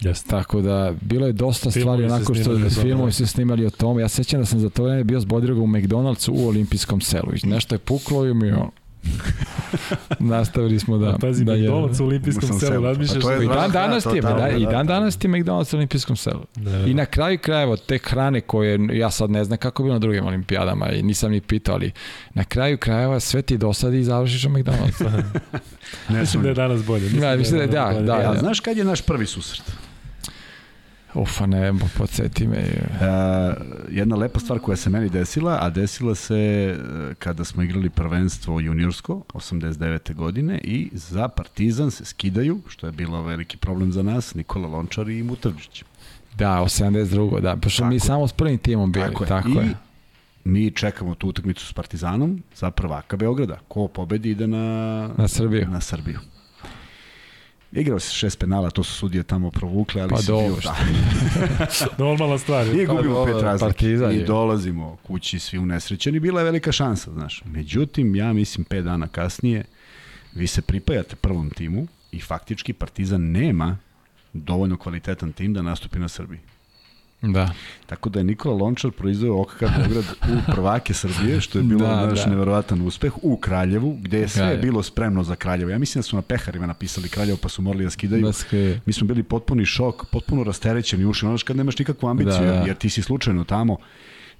Yes. 0.00 0.26
Tako 0.26 0.60
da, 0.60 0.94
bilo 1.00 1.26
je 1.26 1.32
dosta 1.32 1.70
filmovi 1.70 1.98
stvari 1.98 2.14
onako 2.14 2.34
što 2.34 2.80
filmovi 2.82 3.12
se 3.12 3.26
snimali 3.26 3.66
o 3.66 3.70
tome. 3.70 4.02
Ja 4.02 4.08
sećam 4.08 4.40
da 4.40 4.46
sam 4.46 4.60
za 4.60 4.70
to 4.70 4.84
vreme 4.84 5.04
bio 5.04 5.20
s 5.20 5.24
Bodirogom 5.24 5.74
u 5.74 5.76
McDonald'su 5.76 6.32
u 6.34 6.48
olimpijskom 6.48 7.00
selu. 7.00 7.32
I 7.42 7.46
nešto 7.46 7.74
je 7.74 7.78
puklo 7.78 8.26
i 8.26 8.34
mi 8.34 8.52
on, 8.52 8.70
Nastavili 10.18 10.78
smo 10.78 10.98
da... 10.98 11.08
A 11.08 11.18
pazi, 11.18 11.44
da 11.44 11.52
McDonald's 11.52 12.02
u 12.02 12.04
olimpijskom 12.04 12.60
selu, 12.60 12.84
razmišljaš... 12.84 13.24
Pa 13.24 13.34
I 13.34 13.46
dan 13.46 13.70
danas 13.70 14.04
ti 14.04 14.16
je, 14.16 14.20
da, 14.20 14.48
i 14.48 14.66
dan 14.66 14.86
danas 14.86 15.16
ti 15.16 15.26
je 15.26 15.30
McDonald's 15.30 15.74
u 15.74 15.76
olimpijskom 15.76 16.16
selu. 16.16 16.40
Da. 16.56 16.78
I 16.86 16.94
na 16.94 17.06
kraju 17.06 17.38
krajeva 17.38 17.76
te 17.76 17.98
hrane 17.98 18.40
koje, 18.40 18.78
ja 18.92 19.10
sad 19.10 19.30
ne 19.30 19.44
znam 19.44 19.58
kako 19.58 19.82
je 19.82 19.84
bilo 19.84 19.94
na 19.94 19.98
drugim 19.98 20.26
olimpijadama 20.26 20.92
i 20.92 21.02
nisam 21.02 21.30
ni 21.30 21.40
pitao, 21.40 21.74
ali 21.74 21.92
na 22.34 22.44
kraju 22.44 22.78
krajeva 22.78 23.20
sve 23.20 23.42
ti 23.42 23.58
dosadi 23.58 23.98
i 23.98 24.04
završiš 24.04 24.44
u 24.44 24.48
McDonald's. 24.48 25.10
ne 26.08 26.20
mislim 26.20 26.42
da 26.42 26.48
je 26.48 26.54
danas 26.54 26.84
bolje. 26.84 27.02
Mislim 27.02 27.20
da, 27.20 27.36
mislim 27.36 27.58
da, 27.60 27.66
da, 27.66 27.92
da, 27.92 28.00
da, 28.00 28.32
da. 28.32 28.38
Znaš 28.38 28.60
kad 28.60 28.76
je 28.76 28.84
naš 28.84 29.02
prvi 29.02 29.26
susret? 29.26 29.87
Ufa, 31.18 31.46
ne, 31.46 31.72
podsjeti 31.98 32.46
me. 32.46 32.58
Uh, 32.58 33.56
jedna 33.90 34.16
lepa 34.16 34.40
stvar 34.40 34.58
koja 34.58 34.76
se 34.76 34.90
meni 34.90 35.08
desila, 35.08 35.58
a 35.60 35.70
desila 35.70 36.14
se 36.14 36.36
e, 36.36 37.14
kada 37.14 37.44
smo 37.44 37.62
igrali 37.62 37.90
prvenstvo 37.90 38.60
juniorsko, 38.60 39.22
89. 39.34 40.14
godine, 40.14 40.60
i 40.64 40.90
za 40.92 41.28
Partizan 41.28 41.90
se 41.90 42.04
skidaju, 42.04 42.60
što 42.68 42.86
je 42.86 42.92
bilo 42.92 43.22
veliki 43.22 43.56
problem 43.56 43.92
za 43.92 44.02
nas, 44.02 44.34
Nikola 44.34 44.68
Lončar 44.68 45.08
i 45.08 45.22
Mutavđić. 45.22 45.84
Da, 46.36 46.48
82. 46.48 47.40
da, 47.40 47.56
pošto 47.56 47.84
mi 47.84 48.00
samo 48.00 48.28
s 48.28 48.32
prvim 48.32 48.58
timom 48.58 48.92
bili, 48.92 49.06
tako 49.06 49.24
je. 49.24 49.28
Tako 49.28 49.48
I 49.48 49.56
je. 49.56 49.74
mi 50.44 50.70
čekamo 50.70 51.14
tu 51.14 51.28
utakmicu 51.28 51.66
s 51.66 51.72
Partizanom 51.72 52.42
za 52.56 52.70
prvaka 52.70 53.16
Beograda. 53.16 53.58
Ko 53.68 53.88
pobedi 53.88 54.30
ide 54.30 54.46
na, 54.46 55.08
na 55.16 55.28
Srbiju. 55.28 55.66
Na 55.70 55.80
Srbiju. 55.80 56.18
Igrao 57.72 57.98
se 57.98 58.12
šest 58.12 58.38
penala, 58.38 58.70
to 58.70 58.84
su 58.84 58.94
sudije 58.94 59.22
tamo 59.22 59.50
provukle, 59.50 60.02
ali 60.02 60.10
pa 60.10 60.16
se 60.16 60.32
bio 60.32 60.56
da. 60.64 60.76
Normalna 62.04 62.38
stvar. 62.38 62.66
I 62.66 62.86
gubimo 62.86 63.24
pa, 63.24 63.32
pet 63.32 63.42
razlike 63.42 63.90
i 63.90 64.24
dolazimo 64.26 64.96
kući 65.02 65.38
svi 65.38 65.58
unesrećeni. 65.58 66.20
Bila 66.20 66.40
je 66.40 66.44
velika 66.44 66.72
šansa, 66.72 67.10
znaš. 67.12 67.42
Međutim, 67.44 68.16
ja 68.16 68.32
mislim 68.32 68.64
pet 68.64 68.84
dana 68.84 69.08
kasnije 69.08 69.64
vi 70.34 70.46
se 70.46 70.62
pripajate 70.62 71.16
prvom 71.16 71.50
timu 71.50 71.86
i 72.12 72.20
faktički 72.20 72.72
Partizan 72.72 73.30
nema 73.30 73.78
dovoljno 74.32 74.76
kvalitetan 74.76 75.32
tim 75.32 75.54
da 75.54 75.62
nastupi 75.62 75.98
na 75.98 76.08
Srbiji. 76.08 76.40
Da. 77.22 77.50
Tako 77.86 78.08
da 78.08 78.20
je 78.20 78.24
Nikola 78.24 78.54
Lončar 78.54 78.90
proizveo 78.90 79.40
OKK 79.40 79.60
Beograd 79.60 80.04
u 80.22 80.52
prvake 80.52 80.94
Srbije, 80.94 81.40
što 81.40 81.58
je 81.58 81.62
bilo 81.62 81.86
da, 81.88 82.06
naš 82.06 82.24
da. 82.24 82.30
neverovatan 82.30 82.86
uspeh, 82.86 83.12
u 83.22 83.36
Kraljevu, 83.36 83.98
gde 84.00 84.18
je 84.18 84.28
sve 84.28 84.40
Kraljev. 84.40 84.62
bilo 84.62 84.82
spremno 84.82 85.24
za 85.24 85.36
Kraljevo. 85.36 85.70
Ja 85.70 85.78
mislim 85.78 86.00
da 86.00 86.02
su 86.02 86.16
na 86.16 86.22
peharima 86.22 86.66
napisali 86.66 87.08
Kraljevo, 87.08 87.38
pa 87.42 87.48
su 87.48 87.62
morali 87.62 87.84
da 87.84 87.90
skidaju. 87.90 88.22
Da 88.22 88.32
Mi 88.86 88.92
smo 88.92 89.06
bili 89.06 89.22
potpuni 89.22 89.64
šok, 89.64 90.06
potpuno 90.12 90.44
rasterećeni 90.44 91.04
uši, 91.04 91.26
ono 91.26 91.38
kad 91.44 91.56
nemaš 91.56 91.78
nikakvu 91.78 92.08
ambiciju, 92.08 92.40
da, 92.46 92.52
da. 92.52 92.64
jer 92.66 92.76
ti 92.76 92.90
si 92.90 93.02
slučajno 93.02 93.44
tamo 93.44 93.76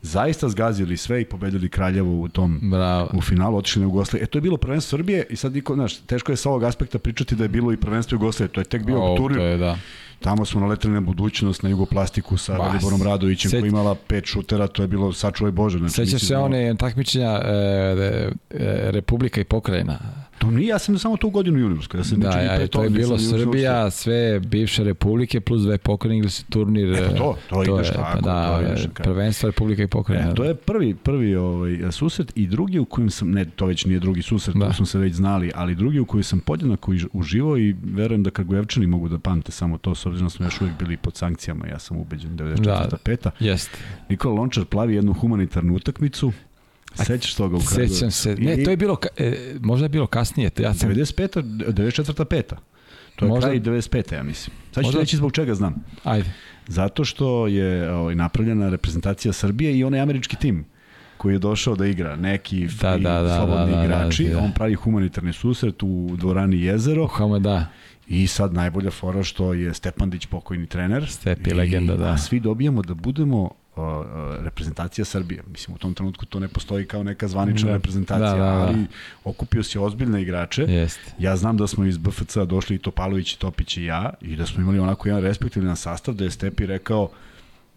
zaista 0.03 0.49
zgazili 0.49 0.97
sve 0.97 1.21
i 1.21 1.25
pobedili 1.25 1.69
Kraljevo 1.69 2.21
u 2.21 2.29
tom 2.29 2.61
Bravo. 2.63 3.11
u 3.15 3.21
finalu, 3.21 3.57
otišli 3.57 3.81
na 3.81 3.87
Jugoslaviju. 3.87 4.25
E 4.25 4.27
to 4.27 4.39
je 4.39 4.43
bilo 4.43 4.57
prvenstvo 4.57 4.99
Srbije 4.99 5.27
i 5.31 5.37
sad 5.37 5.53
niko, 5.53 5.75
znaš, 5.75 5.97
teško 5.97 6.33
je 6.33 6.37
sa 6.37 6.49
ovog 6.49 6.65
aspekta 6.65 6.99
pričati 6.99 7.35
da 7.35 7.45
je 7.45 7.49
bilo 7.49 7.73
i 7.73 7.77
prvenstvo 7.77 8.17
Jugoslavije. 8.17 8.53
To 8.53 8.61
je 8.61 8.65
tek 8.65 8.83
bio 8.85 9.03
o, 9.03 9.17
To 9.17 9.31
je, 9.31 9.57
da. 9.57 9.79
Tamo 10.21 10.45
smo 10.45 10.61
naleteli 10.61 10.95
na 10.95 11.01
budućnost, 11.01 11.63
na 11.63 11.69
jugoplastiku 11.69 12.37
sa 12.37 12.59
Bas. 12.59 12.73
Veliborom 12.73 13.03
Radovićem 13.03 13.51
Seć... 13.51 13.61
koji 13.61 13.69
imala 13.69 13.95
pet 13.95 14.25
šutera, 14.27 14.67
to 14.67 14.83
je 14.83 14.89
bilo 14.89 15.13
sačuvaj 15.13 15.53
Bože. 15.53 15.79
Znači, 15.79 15.95
Sećaš 15.95 16.23
se 16.23 16.37
one 16.37 16.75
takmičenja 16.79 17.41
e, 17.45 17.51
e, 18.51 18.91
Republika 18.91 19.41
i 19.41 19.45
pokrajina? 19.45 19.99
To 20.39 20.51
nije, 20.51 20.69
ja 20.69 20.79
sam 20.79 20.99
samo 20.99 21.17
tu 21.17 21.31
godinu 21.31 21.59
juniorsko. 21.59 21.97
Ja 21.97 22.05
sam 22.05 22.21
da, 22.21 22.31
ja, 22.31 22.67
to 22.67 22.85
je 22.85 22.91
bilo 22.91 23.19
Srbija, 23.19 23.91
sve 23.91 24.41
bivše 24.41 24.85
republike 24.85 25.41
plus 25.41 25.63
dve 25.63 25.79
pokrajine 25.79 26.29
se 26.29 26.45
turnir. 26.45 26.93
E, 26.93 27.17
to, 27.17 27.37
to, 27.49 27.65
to 27.65 27.75
ideš 27.75 27.89
je, 27.89 27.95
tako. 27.95 28.21
Da, 28.21 28.59
to 28.59 28.63
ideš, 28.63 28.87
prvenstvo 28.95 29.47
republike 29.47 29.83
i 29.83 29.87
pokrajine. 29.87 30.31
E, 30.31 30.35
to 30.35 30.45
je 30.45 30.55
prvi, 30.55 30.95
prvi 30.95 31.37
ovaj, 31.37 31.79
susret 31.93 32.33
i 32.35 32.47
drugi 32.47 32.79
u 32.79 32.85
kojem 32.85 33.11
sam, 33.11 33.31
ne, 33.31 33.45
to 33.45 33.67
već 33.67 33.85
nije 33.85 34.01
drugi 34.01 34.23
susret, 34.23 34.57
da. 34.57 34.67
to 34.67 34.73
smo 34.73 34.87
se 34.87 34.99
već 34.99 35.15
znali, 35.15 35.51
ali 35.55 35.75
drugi 35.75 36.01
u 36.01 36.07
kojem 36.07 36.25
sam 36.25 36.41
podjednako 36.41 36.93
uživao 37.13 37.59
i 37.59 37.77
verujem 37.83 38.23
da 38.23 38.31
Kragujevčani 38.31 38.87
mogu 38.87 39.09
da 39.09 39.19
pamte 39.19 39.53
samo 39.53 39.79
to, 39.79 39.95
s 39.95 40.07
obzirom 40.07 40.27
da 40.27 40.31
smo 40.31 40.47
još 40.47 40.61
uvijek 40.61 40.79
bili 40.79 40.97
pod 40.97 41.17
sankcijama, 41.17 41.67
ja 41.67 41.79
sam 41.79 41.97
ubeđen 41.97 42.31
94. 42.37 42.61
Da, 42.91 42.97
peta. 43.05 43.31
Jeste. 43.41 43.79
Nikola 44.09 44.35
Lončar 44.35 44.65
plavi 44.65 44.95
jednu 44.95 45.13
humanitarnu 45.13 45.75
utakmicu, 45.75 46.33
Sećaš 47.05 47.35
toga 47.35 47.57
u 47.57 47.61
Kragujevcu? 47.61 47.95
Sećam 47.95 48.11
se. 48.11 48.35
Ne, 48.35 48.65
to 48.65 48.71
je 48.71 48.77
bilo, 48.77 48.97
e, 49.17 49.55
možda 49.61 49.85
je 49.85 49.89
bilo 49.89 50.07
kasnije. 50.07 50.51
Ja 50.59 50.75
sam... 50.75 50.91
95. 50.91 51.43
94. 51.43 52.25
peta. 52.25 52.57
To 53.17 53.25
je 53.25 53.29
možda... 53.29 53.47
kraj 53.47 53.61
95. 53.61 54.15
ja 54.15 54.23
mislim. 54.23 54.57
Sad 54.73 54.85
ću 54.85 54.87
možda... 54.87 55.01
reći 55.01 55.17
zbog 55.17 55.33
čega 55.33 55.55
znam. 55.55 55.85
Ajde. 56.05 56.33
Zato 56.67 57.05
što 57.05 57.47
je 57.47 57.93
ovaj, 57.93 58.15
napravljena 58.15 58.69
reprezentacija 58.69 59.33
Srbije 59.33 59.79
i 59.79 59.85
onaj 59.85 60.01
američki 60.01 60.37
tim 60.37 60.65
koji 61.17 61.35
je 61.35 61.39
došao 61.39 61.77
da 61.77 61.87
igra, 61.87 62.17
neki 62.17 62.69
da, 62.81 62.97
da, 62.97 63.23
da, 63.23 63.37
slobodni 63.37 63.71
da, 63.71 63.79
da, 63.79 63.85
igrači, 63.85 64.25
da, 64.25 64.31
da, 64.31 64.37
da. 64.37 64.45
on 64.45 64.53
pravi 64.53 64.75
humanitarni 64.75 65.33
susret 65.33 65.83
u 65.83 66.17
dvorani 66.17 66.63
Jezero. 66.63 67.07
Hama, 67.07 67.39
da. 67.39 67.67
I 68.09 68.27
sad 68.27 68.55
najbolja 68.55 68.91
fora 68.91 69.23
što 69.23 69.55
je 69.55 69.75
Stepandić 69.75 70.27
pokojni 70.27 70.67
trener. 70.67 71.11
Stepi 71.11 71.55
legenda, 71.55 71.97
da. 71.97 72.11
A 72.11 72.19
svi 72.19 72.41
dobijamo 72.41 72.83
da 72.83 72.95
budemo 72.95 73.51
reprezentacija 74.41 75.05
Srbije. 75.05 75.43
Mislim, 75.47 75.75
u 75.75 75.79
tom 75.79 75.95
trenutku 75.95 76.27
to 76.27 76.41
ne 76.41 76.49
postoji 76.49 76.87
kao 76.87 77.03
neka 77.03 77.29
zvanična 77.29 77.69
da. 77.69 77.77
reprezentacija, 77.77 78.31
da, 78.31 78.37
da, 78.37 78.45
da. 78.45 78.67
ali 78.67 78.87
okupio 79.25 79.63
si 79.63 79.79
ozbiljne 79.79 80.23
igrače. 80.23 80.63
Jest. 80.63 81.01
Ja 81.19 81.37
znam 81.37 81.57
da 81.57 81.67
smo 81.67 81.85
iz 81.85 81.99
BFC 81.99 82.37
došli 82.47 82.77
i 82.77 82.79
Topalović, 82.79 83.33
i 83.33 83.39
Topić 83.39 83.77
i 83.77 83.85
ja 83.85 84.13
i 84.21 84.37
da 84.37 84.47
smo 84.47 84.63
imali 84.63 84.79
onako 84.79 85.09
jedan 85.09 85.23
respektivan 85.23 85.77
sastav 85.77 86.15
da 86.15 86.25
je 86.25 86.31
Stepi 86.31 86.67
rekao 86.67 87.11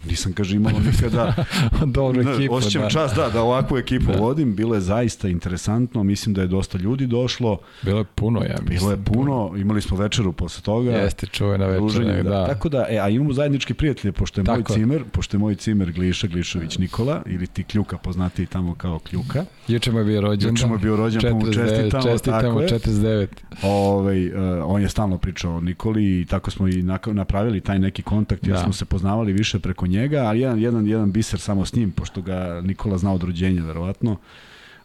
Nisam, 0.09 0.33
kaže, 0.33 0.55
imao 0.55 0.79
nikada 0.79 1.33
Dobro 1.85 2.21
ekipu, 2.21 2.53
osjećam 2.53 2.81
da. 2.81 2.89
čast, 2.89 3.15
da, 3.15 3.29
da 3.29 3.41
ovakvu 3.41 3.77
ekipu 3.77 4.11
da. 4.11 4.17
vodim. 4.17 4.55
Bilo 4.55 4.75
je 4.75 4.81
zaista 4.81 5.27
interesantno, 5.27 6.03
mislim 6.03 6.33
da 6.33 6.41
je 6.41 6.47
dosta 6.47 6.77
ljudi 6.77 7.07
došlo. 7.07 7.57
Bilo 7.81 7.99
je 7.99 8.05
puno, 8.15 8.43
ja 8.43 8.55
mislim. 8.61 8.79
Bilo 8.79 8.91
je 8.91 8.97
puno, 9.05 9.53
imali 9.57 9.81
smo 9.81 9.97
večeru 9.97 10.33
posle 10.33 10.63
toga. 10.63 10.91
Jeste, 10.91 11.27
čuvena 11.27 11.65
večera, 11.65 12.23
da. 12.23 12.29
da. 12.29 12.45
Tako 12.45 12.69
da, 12.69 12.85
e, 12.89 12.97
a 12.97 13.09
imamo 13.09 13.33
zajednički 13.33 13.73
prijatelje, 13.73 14.11
pošto 14.11 14.41
je 14.41 14.45
Tako. 14.45 14.57
moj 14.57 14.77
cimer, 14.77 15.03
pošto 15.11 15.37
je 15.37 15.39
moj 15.39 15.55
cimer 15.55 15.91
Gliša 15.91 16.27
Glišović 16.27 16.77
Nikola, 16.77 17.21
ili 17.25 17.47
ti 17.47 17.63
Kljuka, 17.63 17.97
poznati 17.97 18.45
tamo 18.45 18.75
kao 18.75 18.99
Kljuka. 18.99 19.45
Juče 19.67 19.91
mu 19.91 19.99
je 19.99 20.05
bio 20.05 20.21
rođen. 20.21 20.49
Juče 20.49 20.67
mu 20.67 20.75
je 20.75 20.79
bio 20.79 20.95
rođen, 20.95 21.21
pa 21.21 21.33
mu 21.33 21.53
čestitamo. 21.53 22.03
Čestitamo, 22.03 22.59
49. 22.59 23.27
Ove, 23.63 24.27
uh, 24.27 24.63
on 24.65 24.81
je 24.81 24.89
stalno 24.89 25.17
pričao 25.17 25.55
o 25.55 25.61
Nikoli 25.61 26.21
i 26.21 26.25
tako 26.25 26.51
smo 26.51 26.67
i 26.67 26.83
napravili 27.05 27.61
taj 27.61 27.79
neki 27.79 28.01
kontakt, 28.01 28.47
jer 28.47 28.55
da. 28.55 28.63
smo 28.63 28.73
se 28.73 28.85
poznavali 28.85 29.33
više 29.33 29.59
preko 29.59 29.85
njega, 29.91 30.23
ali 30.23 30.39
jedan, 30.39 30.59
jedan, 30.59 30.87
jedan 30.87 31.11
biser 31.11 31.39
samo 31.39 31.65
s 31.65 31.73
njim, 31.73 31.91
pošto 31.91 32.21
ga 32.21 32.61
Nikola 32.63 32.97
zna 32.97 33.13
od 33.13 33.23
rođenja, 33.23 33.63
verovatno. 33.63 34.17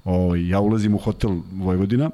O, 0.04 0.34
ja 0.34 0.60
ulazim 0.60 0.94
u 0.94 0.98
hotel 0.98 1.30
Vojvodina, 1.52 2.10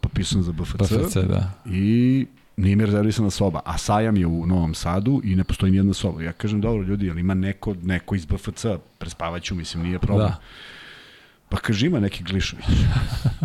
potpisan 0.00 0.42
za 0.42 0.52
BFC, 0.52 0.78
BFC 0.78 1.16
da. 1.16 1.50
i 1.66 2.26
nije 2.56 2.76
mi 2.76 2.86
rezervisana 2.86 3.30
soba, 3.30 3.60
a 3.64 3.78
sajam 3.78 4.16
je 4.16 4.26
u 4.26 4.46
Novom 4.46 4.74
Sadu 4.74 5.20
i 5.24 5.36
ne 5.36 5.44
postoji 5.44 5.72
nijedna 5.72 5.94
soba. 5.94 6.22
Ja 6.22 6.32
kažem, 6.32 6.60
dobro 6.60 6.82
ljudi, 6.82 7.10
ali 7.10 7.20
ima 7.20 7.34
neko, 7.34 7.74
neko 7.82 8.14
iz 8.14 8.26
BFC, 8.26 8.66
prespavaću, 8.98 9.54
mislim, 9.54 9.82
nije 9.82 9.98
problem. 9.98 10.28
Da. 10.28 10.36
Pa 11.48 11.56
kaže, 11.56 11.86
ima 11.86 12.00
neki 12.00 12.24
Glišović. 12.24 12.66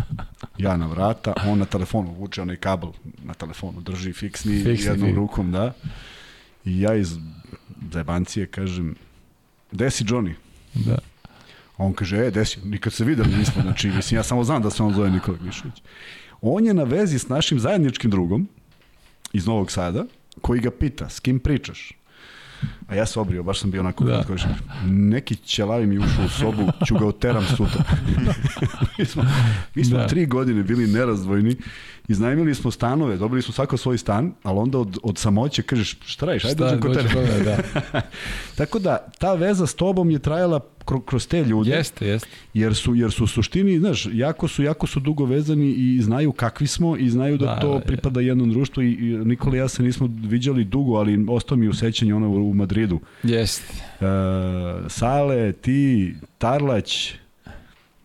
ja 0.58 0.76
na 0.76 0.86
vrata, 0.86 1.34
on 1.46 1.58
na 1.58 1.64
telefonu 1.64 2.12
vuče 2.12 2.42
onaj 2.42 2.56
kabel 2.56 2.90
na 3.24 3.34
telefonu, 3.34 3.80
drži 3.80 4.12
fiksni, 4.12 4.62
fiksni 4.64 4.90
jednom 4.90 5.14
rukom, 5.14 5.52
da. 5.52 5.72
I 6.68 6.80
ja 6.80 6.94
iz 6.94 7.16
zajebancije 7.92 8.46
kažem, 8.46 8.94
gde 9.72 9.90
si 9.90 10.04
Johnny? 10.04 10.32
Da. 10.74 10.98
On 11.76 11.92
kaže, 11.92 12.16
e, 12.16 12.30
gde 12.30 12.44
si? 12.44 12.60
Nikad 12.64 12.92
se 12.92 13.04
videli 13.04 13.36
nismo, 13.36 13.62
znači, 13.62 13.88
mislim, 13.88 14.18
ja 14.18 14.22
samo 14.22 14.44
znam 14.44 14.62
da 14.62 14.70
se 14.70 14.82
on 14.82 14.94
zove 14.94 15.10
Nikola 15.10 15.38
Glišović. 15.42 15.82
On 16.40 16.66
je 16.66 16.74
na 16.74 16.84
vezi 16.84 17.18
s 17.18 17.28
našim 17.28 17.60
zajedničkim 17.60 18.10
drugom 18.10 18.48
iz 19.32 19.46
Novog 19.46 19.70
Sada, 19.70 20.04
koji 20.40 20.60
ga 20.60 20.70
pita, 20.70 21.08
s 21.08 21.20
kim 21.20 21.38
pričaš? 21.38 21.92
A 22.88 22.94
ja 22.94 23.06
se 23.06 23.20
obrio, 23.20 23.42
baš 23.42 23.60
sam 23.60 23.70
bio 23.70 23.80
onako 23.80 24.04
da. 24.04 24.24
koji 24.26 24.38
neki 24.86 25.36
ćelavi 25.36 25.86
mi 25.86 25.98
ušao 25.98 26.24
u 26.24 26.28
sobu, 26.28 26.72
ću 26.86 26.98
ga 26.98 27.06
oteram 27.06 27.44
sutra. 27.56 27.84
mi 28.98 29.04
smo, 29.04 29.24
mi 29.74 29.84
smo 29.84 29.98
da. 29.98 30.06
tri 30.06 30.26
godine 30.26 30.62
bili 30.62 30.86
nerazdvojni 30.86 31.56
iznajmili 32.08 32.54
smo 32.54 32.70
stanove, 32.70 33.16
dobili 33.16 33.42
smo 33.42 33.54
svako 33.54 33.76
svoj 33.76 33.98
stan, 33.98 34.32
ali 34.42 34.58
onda 34.58 34.78
od, 34.78 34.98
od 35.02 35.18
samoće 35.18 35.62
kažeš 35.62 35.96
šta 36.06 36.26
radiš, 36.26 36.44
ajde 36.44 36.64
dođem 36.64 36.80
kod 36.80 36.96
tebe. 36.96 37.44
Da. 37.44 37.58
Tako 38.58 38.78
da 38.78 39.06
ta 39.18 39.34
veza 39.34 39.66
s 39.66 39.74
tobom 39.74 40.10
je 40.10 40.18
trajala 40.18 40.60
kroz 41.06 41.28
te 41.28 41.44
ljude. 41.44 41.70
Jeste, 41.70 42.06
jeste. 42.06 42.28
Jer 42.54 42.74
su, 42.74 42.94
jer 42.94 43.12
su 43.12 43.24
u 43.24 43.26
suštini, 43.26 43.78
znaš, 43.78 44.08
jako 44.12 44.48
su, 44.48 44.62
jako 44.62 44.86
su 44.86 45.00
dugo 45.00 45.24
vezani 45.24 45.70
i 45.70 46.02
znaju 46.02 46.32
kakvi 46.32 46.66
smo 46.66 46.96
i 46.96 47.10
znaju 47.10 47.38
da, 47.38 47.46
da 47.46 47.60
to 47.60 47.74
da, 47.74 47.80
pripada 47.80 48.20
jednom 48.20 48.50
društvu 48.50 48.82
i, 48.82 48.92
i 48.92 49.18
Nikola 49.24 49.56
i 49.56 49.58
ja 49.58 49.68
se 49.68 49.82
nismo 49.82 50.08
viđali 50.22 50.64
dugo, 50.64 50.94
ali 50.94 51.26
ostao 51.28 51.56
mi 51.56 51.68
u 51.68 51.74
sećanju 51.74 52.16
ono 52.16 52.28
u 52.28 52.54
Madridu. 52.54 53.00
Jeste. 53.22 53.74
Uh, 54.00 54.06
Sale, 54.88 55.52
ti, 55.52 56.14
Tarlać, 56.38 57.14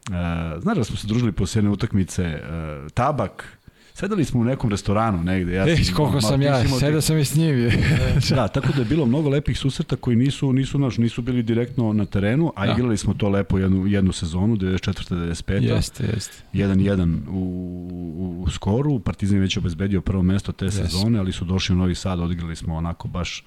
uh, 0.10 0.62
znaš 0.62 0.78
da 0.78 0.84
smo 0.84 0.98
se 0.98 1.08
družili 1.08 1.32
po 1.32 1.46
jedne 1.56 1.70
utakmice, 1.70 2.24
uh, 2.24 2.92
Tabak, 2.92 3.58
Sedeli 4.04 4.26
smo 4.26 4.42
u 4.42 4.44
nekom 4.44 4.70
restoranu 4.70 5.24
negde. 5.24 5.54
Ja 5.54 5.68
Eš, 5.68 5.94
koliko 5.94 6.22
sam 6.22 6.42
ja, 6.42 6.68
sedao 6.80 7.02
sam 7.02 7.18
i 7.18 7.26
s 7.26 7.36
njim. 7.36 7.70
da, 8.36 8.48
tako 8.48 8.68
da 8.74 8.80
je 8.80 8.86
bilo 8.86 9.06
mnogo 9.06 9.30
lepih 9.30 9.60
susreta 9.60 9.96
koji 9.96 10.16
nisu, 10.16 10.54
nisu, 10.54 10.80
naš, 10.80 10.98
nisu 10.98 11.22
bili 11.22 11.44
direktno 11.44 11.94
na 11.94 12.06
terenu, 12.06 12.54
a 12.56 12.66
da. 12.66 12.74
igrali 12.74 12.98
smo 12.98 13.14
to 13.14 13.30
lepo 13.30 13.58
jednu, 13.58 13.88
jednu 13.88 14.12
sezonu, 14.12 14.56
94. 14.56 15.16
95. 15.16 15.62
Jeste, 15.62 16.06
jeste. 16.14 16.44
1-1 16.54 17.18
u, 17.30 17.32
u, 17.32 18.44
u 18.44 18.50
skoru, 18.50 19.00
Partizan 19.00 19.38
je 19.38 19.42
već 19.42 19.58
obezbedio 19.58 20.02
prvo 20.02 20.24
mesto 20.24 20.52
te 20.52 20.66
jeste. 20.66 20.84
sezone, 20.84 21.20
ali 21.20 21.32
su 21.32 21.46
došli 21.46 21.76
u 21.76 21.78
Novi 21.78 21.96
Sad, 21.96 22.20
odigrali 22.20 22.56
smo 22.56 22.76
onako 22.76 23.08
baš 23.08 23.44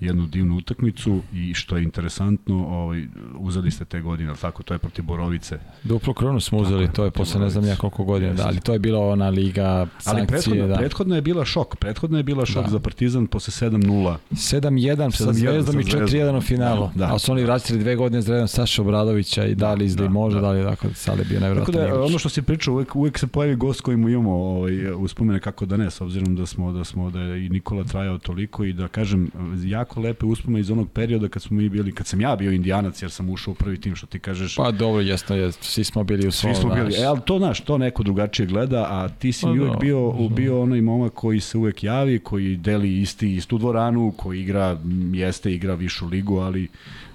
jednu 0.00 0.26
divnu 0.26 0.56
utakmicu 0.56 1.22
i 1.32 1.54
što 1.54 1.76
je 1.76 1.82
interesantno, 1.82 2.66
ovaj, 2.66 3.06
uzeli 3.38 3.70
ste 3.70 3.84
te 3.84 4.00
godine, 4.00 4.28
ali 4.28 4.38
tako, 4.38 4.62
to 4.62 4.74
je 4.74 4.78
protiv 4.78 5.04
Borovice. 5.04 5.58
Duplo 5.84 6.14
kronu 6.14 6.40
smo 6.40 6.58
uzeli, 6.58 6.86
tako, 6.86 6.96
to 6.96 7.04
je 7.04 7.10
posle 7.10 7.40
ne 7.40 7.50
znam 7.50 7.64
ja 7.64 7.76
koliko 7.76 8.04
godina, 8.04 8.32
da, 8.32 8.46
ali 8.46 8.60
to 8.60 8.72
je 8.72 8.78
bila 8.78 9.08
ona 9.08 9.28
liga 9.28 9.86
sankcije. 9.98 10.18
Ali 10.18 10.26
prethodna, 10.26 10.66
da. 10.66 10.76
prethodna 10.76 11.16
je 11.16 11.22
bila 11.22 11.44
šok, 11.44 11.76
prethodna 11.76 12.18
je 12.18 12.22
bila 12.22 12.46
šok 12.46 12.64
da. 12.64 12.70
za 12.70 12.78
Partizan 12.78 13.26
posle 13.26 13.68
7-0. 13.68 14.16
7-1 14.30 15.10
sa 15.10 15.32
Zvezdom 15.32 15.80
i 15.80 15.84
4-1 15.84 16.36
u 16.36 16.40
finalu, 16.40 16.90
da, 16.94 17.06
da. 17.06 17.10
ali 17.10 17.20
su 17.20 17.32
oni 17.32 17.44
vratili 17.44 17.78
dve 17.78 17.96
godine 17.96 18.22
za 18.22 18.32
redom 18.32 18.48
Saša 18.48 18.82
Obradovića 18.82 19.44
i 19.44 19.54
da 19.54 19.74
li 19.74 19.84
izli 19.84 20.02
da, 20.02 20.08
može, 20.08 20.36
da, 20.36 20.40
da 20.40 20.50
li 20.50 20.62
dakle, 20.62 20.94
Sale 20.94 21.24
bio 21.24 21.40
nevjerojatno. 21.40 21.74
Tako 21.74 21.94
da, 21.96 22.02
ono 22.02 22.18
što 22.18 22.28
se 22.28 22.42
priča, 22.42 22.72
uvek, 22.72 22.96
uvek 22.96 23.18
se 23.18 23.26
pojavi 23.26 23.56
gost 23.56 23.80
koji 23.80 23.96
mu 23.96 24.08
imamo 24.08 24.32
ovaj, 24.32 24.92
uspomene 24.92 25.40
kako 25.40 25.66
da 25.66 25.76
ne, 25.76 25.90
s 25.90 26.00
obzirom 26.00 26.36
da 26.36 26.46
smo, 26.46 26.72
da 26.72 26.84
smo, 26.84 27.10
da 27.10 27.20
je 27.20 27.46
i 27.46 27.48
Nikola 27.48 27.84
trajao 27.84 28.18
toliko 28.18 28.64
i 28.64 28.72
da 28.72 28.88
kažem, 28.88 29.30
jako 29.64 29.87
lepe 29.96 30.26
uspomene 30.26 30.60
iz 30.60 30.70
onog 30.70 30.90
perioda 30.90 31.28
kad 31.28 31.42
smo 31.42 31.56
mi 31.56 31.68
bili, 31.68 31.92
kad 31.92 32.06
sam 32.06 32.20
ja 32.20 32.36
bio 32.36 32.52
indijanac 32.52 33.02
jer 33.02 33.10
sam 33.10 33.30
ušao 33.30 33.52
u 33.52 33.54
prvi 33.54 33.80
tim 33.80 33.96
što 33.96 34.06
ti 34.06 34.18
kažeš. 34.18 34.56
Pa 34.56 34.70
dobro, 34.70 35.00
jasno 35.00 35.36
je, 35.36 35.52
svi 35.52 35.84
smo 35.84 36.04
bili 36.04 36.28
u 36.28 36.30
svom, 36.30 36.54
Svi 36.54 36.60
smo 36.60 36.74
bili, 36.74 36.94
e, 36.94 37.04
ali 37.04 37.20
to 37.24 37.38
znaš, 37.38 37.60
to 37.60 37.78
neko 37.78 38.02
drugačije 38.02 38.46
gleda, 38.46 38.86
a 38.90 39.08
ti 39.08 39.32
si 39.32 39.42
pa, 39.42 39.50
uvek 39.50 39.72
no, 39.72 39.78
bio, 39.78 40.00
no. 40.18 40.28
bio 40.28 40.62
onaj 40.62 40.80
momak 40.80 41.12
koji 41.12 41.40
se 41.40 41.58
uvek 41.58 41.84
javi, 41.84 42.18
koji 42.18 42.56
deli 42.56 43.00
isti, 43.00 43.34
istu 43.34 43.58
dvoranu, 43.58 44.12
koji 44.16 44.40
igra, 44.40 44.78
jeste, 45.12 45.54
igra 45.54 45.74
višu 45.74 46.06
ligu, 46.06 46.38
ali 46.38 46.68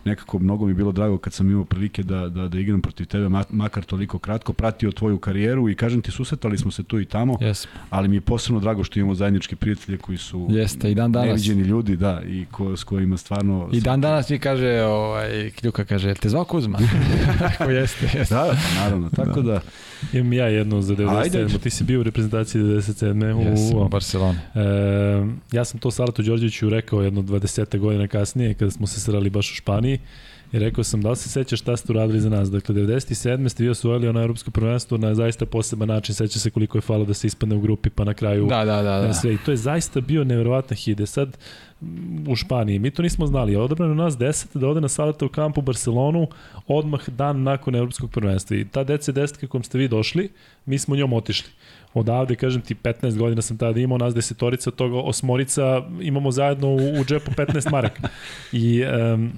nekako 0.06 0.40
mnogo 0.40 0.66
mi 0.66 0.74
bilo 0.74 0.92
drago 0.92 1.18
kad 1.18 1.34
sam 1.34 1.52
imao 1.52 1.66
prilike 1.66 2.04
da, 2.04 2.30
da, 2.30 2.48
da 2.48 2.60
igram 2.60 2.82
protiv 2.82 3.06
tebe, 3.06 3.30
makar 3.50 3.84
toliko 3.84 4.20
kratko, 4.20 4.54
pratio 4.54 4.92
tvoju 4.92 5.18
karijeru 5.18 5.70
i 5.70 5.76
kažem 5.76 6.02
ti, 6.02 6.12
susretali 6.12 6.58
smo 6.58 6.72
se 6.72 6.84
tu 6.84 7.00
i 7.00 7.06
tamo, 7.06 7.34
yes. 7.34 7.68
ali 7.90 8.08
mi 8.08 8.16
je 8.16 8.22
posebno 8.22 8.60
drago 8.60 8.84
što 8.84 9.00
imamo 9.00 9.16
zajednički 9.16 9.56
prijatelje 9.56 9.98
koji 9.98 10.18
su 10.18 10.48
Jeste, 10.50 10.92
i 10.92 10.96
dan 10.96 11.12
danas. 11.12 11.28
neviđeni 11.28 11.62
ljudi, 11.62 11.96
da, 11.96 12.22
i 12.28 12.46
ko, 12.52 12.78
s 12.78 12.84
kojima 12.84 13.18
stvarno... 13.18 13.70
I 13.74 13.82
dan 13.82 14.02
danas 14.02 14.30
mi 14.30 14.40
kaže, 14.40 14.82
ovaj, 14.82 15.52
Kljuka 15.52 15.86
kaže, 15.86 16.14
te 16.14 16.30
zvao 16.30 16.44
Kuzma? 16.46 16.80
Tako 17.40 17.72
jeste, 17.72 18.10
jeste. 18.14 18.36
Da, 18.36 18.56
pa 18.76 18.82
naravno, 18.82 19.10
tako 19.10 19.42
da... 19.42 19.52
da 19.54 19.62
Imam 20.14 20.34
ja 20.34 20.48
jednu 20.48 20.82
za 20.82 20.96
97. 20.96 21.60
Ti 21.60 21.70
si 21.70 21.84
bio 21.84 22.00
u 22.00 22.04
reprezentaciji 22.04 22.62
97. 22.62 23.14
Yes, 23.14 23.76
u, 23.76 23.86
u 23.86 23.90
Barceloni. 23.90 24.40
E, 24.56 24.60
ja 25.52 25.66
sam 25.66 25.80
to 25.80 25.92
Salatu 25.92 26.22
Đorđeviću 26.22 26.70
rekao 26.70 27.02
jedno 27.02 27.22
20. 27.22 27.80
godina 27.80 28.08
kasnije, 28.08 28.54
kada 28.54 28.72
smo 28.72 28.88
se 28.88 29.00
srali 29.00 29.30
baš 29.30 29.52
u 29.52 29.56
Španiji. 29.56 29.93
I 30.54 30.60
rekao 30.60 30.84
sam, 30.84 31.02
da 31.02 31.10
li 31.10 31.16
se 31.16 31.30
sećaš 31.30 31.60
šta 31.60 31.78
ste 31.78 31.92
uradili 31.92 32.20
za 32.20 32.30
nas? 32.30 32.52
Dakle, 32.52 32.76
97. 32.76 33.50
ste 33.50 33.64
vi 33.64 33.70
osvojili 33.70 34.08
ono 34.08 34.22
evropsko 34.22 34.52
prvenstvo 34.52 34.98
na 34.98 35.16
zaista 35.16 35.46
poseban 35.46 35.88
način. 35.88 36.16
Seća 36.16 36.40
se 36.40 36.50
koliko 36.50 36.78
je 36.78 36.82
falo 36.82 37.06
da 37.06 37.14
se 37.14 37.28
ispadne 37.28 37.56
u 37.56 37.62
grupi, 37.62 37.90
pa 37.90 38.04
na 38.04 38.14
kraju 38.14 38.46
da, 38.46 38.66
da, 38.66 38.82
da, 38.82 39.02
da. 39.02 39.14
sve. 39.14 39.34
I 39.34 39.38
to 39.46 39.52
je 39.52 39.58
zaista 39.58 40.02
bio 40.02 40.24
nevjerovatna 40.24 40.76
hide. 40.76 41.06
Sad, 41.06 41.38
u 42.28 42.36
Španiji. 42.36 42.80
Mi 42.80 42.92
to 42.92 43.02
nismo 43.02 43.26
znali. 43.28 43.56
Odabrano 43.56 43.94
nas 43.94 44.18
10 44.18 44.58
da 44.58 44.68
ode 44.68 44.82
na 44.82 44.88
salata 44.88 45.26
u 45.26 45.30
kampu 45.30 45.60
u 45.60 45.64
Barcelonu 45.64 46.28
odmah 46.68 47.10
dan 47.10 47.44
nakon 47.44 47.76
evropskog 47.76 48.12
prvenstva. 48.12 48.58
I 48.58 48.66
ta 48.66 48.86
DC10 48.86 49.48
kom 49.48 49.64
ste 49.64 49.78
vi 49.78 49.88
došli, 49.88 50.30
mi 50.66 50.80
smo 50.80 50.96
njom 50.96 51.14
otišli. 51.14 51.50
Odavde, 51.94 52.36
kažem 52.36 52.62
ti, 52.62 52.76
15 52.76 53.18
godina 53.18 53.42
sam 53.42 53.58
tada 53.58 53.80
imao, 53.80 53.98
nas 53.98 54.14
desetorica, 54.14 54.70
od 54.70 54.76
toga 54.76 54.98
osmorica 54.98 55.82
imamo 56.02 56.32
zajedno 56.32 56.68
u, 56.68 56.78
u 57.02 57.06
džepu 57.06 57.32
15 57.32 57.72
maraka. 57.72 58.10
I 58.52 58.84
um, 58.84 59.32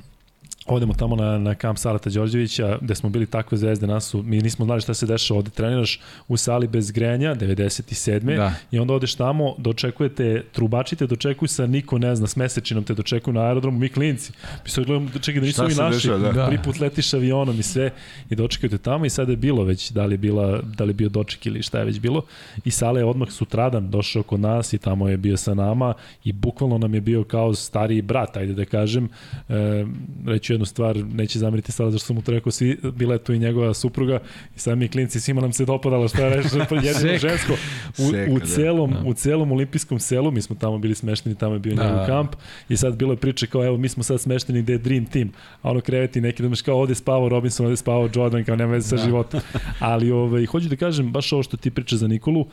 odemo 0.65 0.93
tamo 0.93 1.15
na, 1.15 1.37
na 1.37 1.55
kamp 1.55 1.77
Salata 1.77 2.09
Đorđevića, 2.09 2.77
gde 2.81 2.95
smo 2.95 3.09
bili 3.09 3.25
takve 3.25 3.57
zvezde, 3.57 3.87
nas 3.87 4.05
su, 4.05 4.23
mi 4.23 4.41
nismo 4.41 4.65
znali 4.65 4.81
šta 4.81 4.93
se 4.93 5.05
dešava, 5.05 5.37
ovde 5.37 5.49
treniraš 5.49 5.99
u 6.27 6.37
sali 6.37 6.67
bez 6.67 6.91
grejanja, 6.91 7.35
97. 7.35 8.35
Da. 8.35 8.53
I 8.71 8.79
onda 8.79 8.93
odeš 8.93 9.15
tamo, 9.15 9.55
dočekujete, 9.57 10.43
trubači 10.51 10.95
te 10.95 11.07
dočekuju 11.07 11.49
sa 11.49 11.67
niko 11.67 11.97
ne 11.97 12.15
zna, 12.15 12.27
s 12.27 12.35
mesečinom 12.35 12.83
te 12.83 12.93
dočekuju 12.93 13.33
na 13.33 13.41
aerodromu, 13.41 13.79
mi 13.79 13.89
klinci. 13.89 14.31
Mi 14.63 14.69
se 14.69 14.83
gledamo, 14.83 15.09
čekaj, 15.21 15.39
da 15.39 15.45
nisu 15.45 15.63
ovi 15.63 15.75
naši, 15.75 15.95
dešava, 15.95 16.17
da. 16.17 16.31
da. 16.31 16.45
prvi 16.45 16.63
put 16.63 16.79
letiš 16.79 17.13
avionom 17.13 17.59
i 17.59 17.63
sve, 17.63 17.91
i 18.29 18.35
dočekujete 18.35 18.77
tamo 18.77 19.05
i 19.05 19.09
sada 19.09 19.31
je 19.31 19.37
bilo 19.37 19.63
već, 19.63 19.91
da 19.91 20.05
li 20.05 20.13
je, 20.13 20.17
bila, 20.17 20.61
da 20.61 20.83
li 20.83 20.89
je 20.89 20.93
bio 20.93 21.09
doček 21.09 21.45
ili 21.45 21.61
šta 21.61 21.79
je 21.79 21.85
već 21.85 21.99
bilo. 21.99 22.25
I 22.65 22.71
Sale 22.71 23.01
je 23.01 23.05
odmah 23.05 23.29
sutradan 23.31 23.89
došao 23.89 24.23
kod 24.23 24.39
nas 24.39 24.73
i 24.73 24.77
tamo 24.77 25.09
je 25.09 25.17
bio 25.17 25.37
sa 25.37 25.53
nama 25.53 25.93
i 26.23 26.33
bukvalno 26.33 26.77
nam 26.77 26.93
je 26.93 27.01
bio 27.01 27.23
kao 27.23 27.55
stariji 27.55 28.01
brat, 28.01 28.37
ajde 28.37 28.53
da 28.53 28.65
kažem, 28.65 29.09
e, 29.49 29.85
reću 30.25 30.54
jednu 30.55 30.65
stvar, 30.65 30.97
neće 30.97 31.39
zameriti 31.39 31.71
sada 31.71 31.91
zašto 31.91 32.07
sam 32.07 32.15
mu 32.15 32.21
to 32.21 32.31
rekao, 32.31 32.51
svi, 32.51 32.77
bila 32.95 33.13
je 33.13 33.23
tu 33.23 33.33
i 33.33 33.39
njegova 33.39 33.73
supruga 33.73 34.19
i 34.55 34.59
sad 34.59 34.77
mi 34.77 34.87
klinci, 34.87 35.19
svima 35.19 35.41
nam 35.41 35.53
se 35.53 35.65
dopadalo 35.65 36.07
šta 36.07 36.25
je 36.25 36.43
jedino 36.83 37.17
žensko. 37.17 37.53
U, 37.97 38.11
Seka, 38.11 38.31
u, 38.31 38.39
da. 38.39 38.45
celom, 38.45 38.91
da. 38.91 39.01
u 39.05 39.13
celom 39.13 39.51
olimpijskom 39.51 39.99
selu, 39.99 40.31
mi 40.31 40.41
smo 40.41 40.55
tamo 40.55 40.77
bili 40.77 40.95
smešteni, 40.95 41.35
tamo 41.35 41.53
je 41.53 41.59
bio 41.59 41.75
da. 41.75 41.83
njegov 41.83 42.05
kamp 42.05 42.35
i 42.69 42.77
sad 42.77 42.95
bilo 42.95 43.13
je 43.13 43.17
priče 43.17 43.47
kao, 43.47 43.65
evo, 43.65 43.77
mi 43.77 43.89
smo 43.89 44.03
sad 44.03 44.21
smešteni 44.21 44.61
gde 44.61 44.73
je 44.73 44.77
Dream 44.77 45.05
Team, 45.05 45.31
a 45.61 45.71
ono 45.71 45.81
kreveti 45.81 46.21
neki, 46.21 46.43
da 46.43 46.55
kao 46.65 46.79
ovde 46.79 46.95
spavao 46.95 47.29
Robinson, 47.29 47.65
ovde 47.65 47.77
spavao 47.77 48.09
Jordan, 48.15 48.43
kao 48.43 48.55
nema 48.55 48.71
veze 48.71 48.89
sa 48.89 48.95
da. 48.95 49.03
životom. 49.03 49.39
Ali 49.79 50.11
ovaj, 50.11 50.45
hoću 50.45 50.69
da 50.69 50.75
kažem, 50.75 51.11
baš 51.11 51.33
ovo 51.33 51.43
što 51.43 51.57
ti 51.57 51.71
priča 51.71 51.97
za 51.97 52.07
Nikolu, 52.07 52.41
uh, 52.41 52.47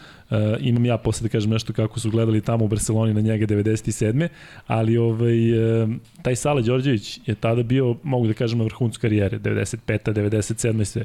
imam 0.61 0.85
ja 0.85 0.97
posle 0.97 1.23
da 1.23 1.29
kažem 1.29 1.51
nešto 1.51 1.73
kako 1.73 2.01
su 2.01 2.11
gledali 2.11 2.41
tamo 2.41 2.65
u 2.65 2.69
Barceloni 2.69 3.15
na 3.15 3.21
njega 3.21 3.47
97. 3.47 4.29
Ali 4.67 4.97
ovaj, 4.97 5.83
uh, 5.83 5.91
taj 6.23 6.37
Sale 6.37 6.63
Đorđević 6.63 7.21
je 7.27 7.35
tada 7.35 7.63
bio, 7.63 7.92
mogu 8.03 8.27
da 8.27 8.35
kažem, 8.35 8.59
na 8.59 8.65
vrhuncu 8.65 9.01
karijere, 9.01 9.39
95. 9.39 10.13
97. 10.13 10.85
sve. 10.85 11.03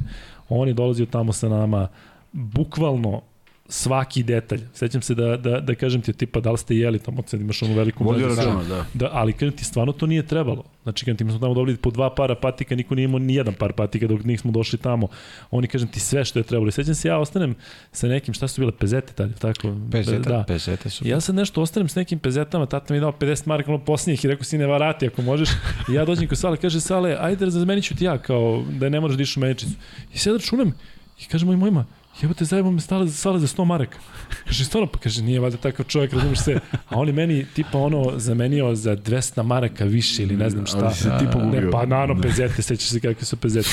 On 0.48 0.68
je 0.68 0.74
dolazio 0.74 1.06
tamo 1.06 1.32
sa 1.32 1.48
nama 1.48 1.88
bukvalno 2.32 3.20
svaki 3.68 4.22
detalj. 4.22 4.60
Sećam 4.74 5.02
se 5.02 5.14
da, 5.14 5.36
da, 5.36 5.60
da 5.60 5.74
kažem 5.74 6.02
ti, 6.02 6.12
tipa, 6.12 6.40
da 6.40 6.50
li 6.50 6.58
ste 6.58 6.76
jeli 6.76 6.98
tamo, 6.98 7.22
sad 7.26 7.40
imaš 7.40 7.62
onu 7.62 7.74
veliku 7.74 8.04
Vodio 8.04 8.28
računa, 8.28 8.64
da. 8.64 8.84
da. 8.94 9.08
Ali 9.12 9.32
kažem 9.32 9.56
ti, 9.56 9.64
stvarno 9.64 9.92
to 9.92 10.06
nije 10.06 10.26
trebalo. 10.26 10.64
Znači, 10.82 11.04
kažem 11.04 11.16
ti, 11.16 11.24
mi 11.24 11.30
smo 11.30 11.40
tamo 11.40 11.54
dobili 11.54 11.76
po 11.76 11.90
dva 11.90 12.14
para 12.14 12.34
patika, 12.34 12.76
niko 12.76 12.94
nije 12.94 13.04
imao 13.04 13.18
ni 13.18 13.34
jedan 13.34 13.54
par 13.54 13.72
patika 13.72 14.06
dok 14.06 14.24
nismo 14.24 14.50
došli 14.50 14.78
tamo. 14.78 15.08
Oni, 15.50 15.68
kažem 15.68 15.88
ti, 15.88 16.00
sve 16.00 16.24
što 16.24 16.38
je 16.38 16.42
trebalo. 16.42 16.68
I 16.68 16.72
sećam 16.72 16.94
se, 16.94 17.08
ja 17.08 17.18
ostanem 17.18 17.54
sa 17.92 18.08
nekim, 18.08 18.34
šta 18.34 18.48
su 18.48 18.60
bile, 18.60 18.72
pezete 18.72 19.12
tada, 19.12 19.34
tako? 19.34 19.76
Pezeta, 19.92 20.30
da. 20.30 20.44
pezete 20.48 20.90
su. 20.90 21.08
Ja 21.08 21.20
sad 21.20 21.34
nešto 21.34 21.62
ostanem 21.62 21.88
sa 21.88 22.00
nekim 22.00 22.18
pezetama, 22.18 22.66
tata 22.66 22.94
mi 22.94 23.00
dao 23.00 23.12
50 23.12 23.46
marka, 23.46 23.72
ono 23.72 23.84
posljednjih 23.84 24.24
i 24.24 24.28
rekao, 24.28 24.44
sine, 24.44 24.66
varati 24.66 25.06
ako 25.06 25.22
možeš. 25.22 25.48
I 25.90 25.92
ja 25.92 26.04
dođem 26.04 26.28
kod 26.28 26.38
Sale, 26.38 26.56
kaže, 26.56 26.80
Sale, 26.80 27.16
ajde, 27.20 27.44
razmenit 27.44 27.84
ću 27.84 27.96
ti 27.96 28.04
ja, 28.04 28.18
kao, 28.18 28.64
da 28.70 28.88
ne 28.88 29.00
moraš 29.00 29.16
da 29.16 29.24
u 29.36 29.40
meničicu. 29.40 29.72
I 30.14 30.18
sad 30.18 30.36
računam, 30.36 30.72
i 31.20 31.24
kaže 31.24 31.46
moj 31.46 31.56
mojima, 31.56 31.84
jebote, 32.22 32.44
zajebam 32.44 32.74
me 32.74 32.80
stale, 32.80 33.08
sale 33.08 33.38
za 33.38 33.46
100 33.46 33.64
maraka. 33.64 33.98
Kaže, 34.46 34.64
stvarno, 34.64 34.88
pa 34.88 34.98
kaže, 34.98 35.22
nije 35.22 35.40
valjda 35.40 35.56
takav 35.56 35.86
čovjek, 35.86 36.12
razumiješ 36.12 36.38
se. 36.38 36.60
A 36.88 36.98
on 36.98 37.08
je 37.08 37.12
meni, 37.12 37.46
tipa, 37.54 37.78
ono, 37.78 38.12
zamenio 38.16 38.74
za 38.74 38.96
200 38.96 39.42
maraka 39.42 39.84
više 39.84 40.22
ili 40.22 40.36
ne 40.36 40.50
znam 40.50 40.66
šta. 40.66 40.84
Ali 40.84 40.94
se 40.94 41.10
ti 41.18 41.26
pogubio. 41.32 41.60
Ne, 41.60 41.70
pa 41.70 41.86
naravno, 41.86 42.22
pezete, 42.22 42.62
sećaš 42.62 42.88
se 42.88 43.00
kakve 43.00 43.24
su 43.24 43.36
pezete. 43.36 43.68